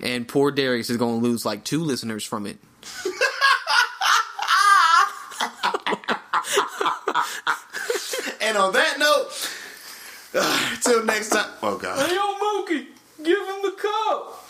and 0.00 0.28
poor 0.28 0.50
Darius 0.50 0.90
is 0.90 0.96
gonna 0.96 1.16
lose 1.16 1.44
like 1.44 1.64
two 1.64 1.82
listeners 1.82 2.24
from 2.24 2.46
it. 2.46 2.58
And 8.42 8.56
on 8.58 8.72
that 8.72 8.98
note, 8.98 9.28
uh, 10.34 10.76
till 10.82 11.04
next 11.04 11.30
time. 11.30 11.48
Oh 11.62 11.78
God, 11.78 12.06
Hey, 12.06 12.14
yo, 12.14 12.20
Mookie, 12.34 12.86
give 13.24 13.38
him 13.38 13.62
the 13.62 13.70
cup. 13.70 14.44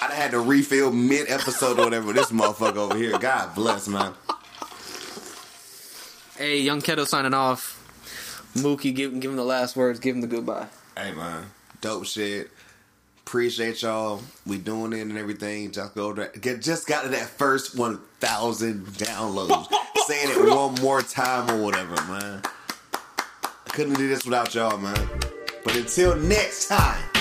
I'd 0.00 0.10
had 0.10 0.30
to 0.32 0.40
refill 0.40 0.90
mid 0.90 1.30
episode 1.30 1.78
or 1.78 1.84
whatever. 1.84 2.12
This 2.12 2.32
motherfucker 2.32 2.78
over 2.78 2.96
here. 2.96 3.16
God 3.18 3.54
bless, 3.54 3.86
man. 3.86 4.14
Hey, 6.36 6.58
Young 6.60 6.80
Keto 6.80 7.06
signing 7.06 7.34
off. 7.34 7.78
Mookie, 8.54 8.94
give, 8.94 9.18
give 9.18 9.30
him 9.30 9.36
the 9.36 9.44
last 9.44 9.76
words. 9.76 9.98
Give 9.98 10.14
him 10.14 10.20
the 10.20 10.26
goodbye. 10.26 10.66
Hey 10.96 11.12
man, 11.12 11.46
dope 11.80 12.06
shit. 12.06 12.50
Appreciate 13.24 13.80
y'all. 13.82 14.20
We 14.46 14.58
doing 14.58 14.92
it 14.92 15.00
and 15.00 15.16
everything. 15.16 15.70
Just 15.70 15.94
go 15.94 16.12
to 16.12 16.30
get 16.38 16.60
just 16.60 16.86
got 16.86 17.04
to 17.04 17.08
that 17.10 17.28
first 17.28 17.78
one 17.78 17.98
thousand 18.20 18.86
downloads. 18.86 19.72
Saying 20.06 20.30
it 20.30 20.54
one 20.54 20.74
more 20.82 21.00
time 21.00 21.50
or 21.50 21.62
whatever, 21.64 21.94
man. 22.12 22.42
I 22.94 23.70
couldn't 23.70 23.94
do 23.94 24.08
this 24.08 24.24
without 24.24 24.54
y'all, 24.54 24.76
man. 24.76 25.08
But 25.64 25.76
until 25.76 26.16
next 26.16 26.68
time. 26.68 27.11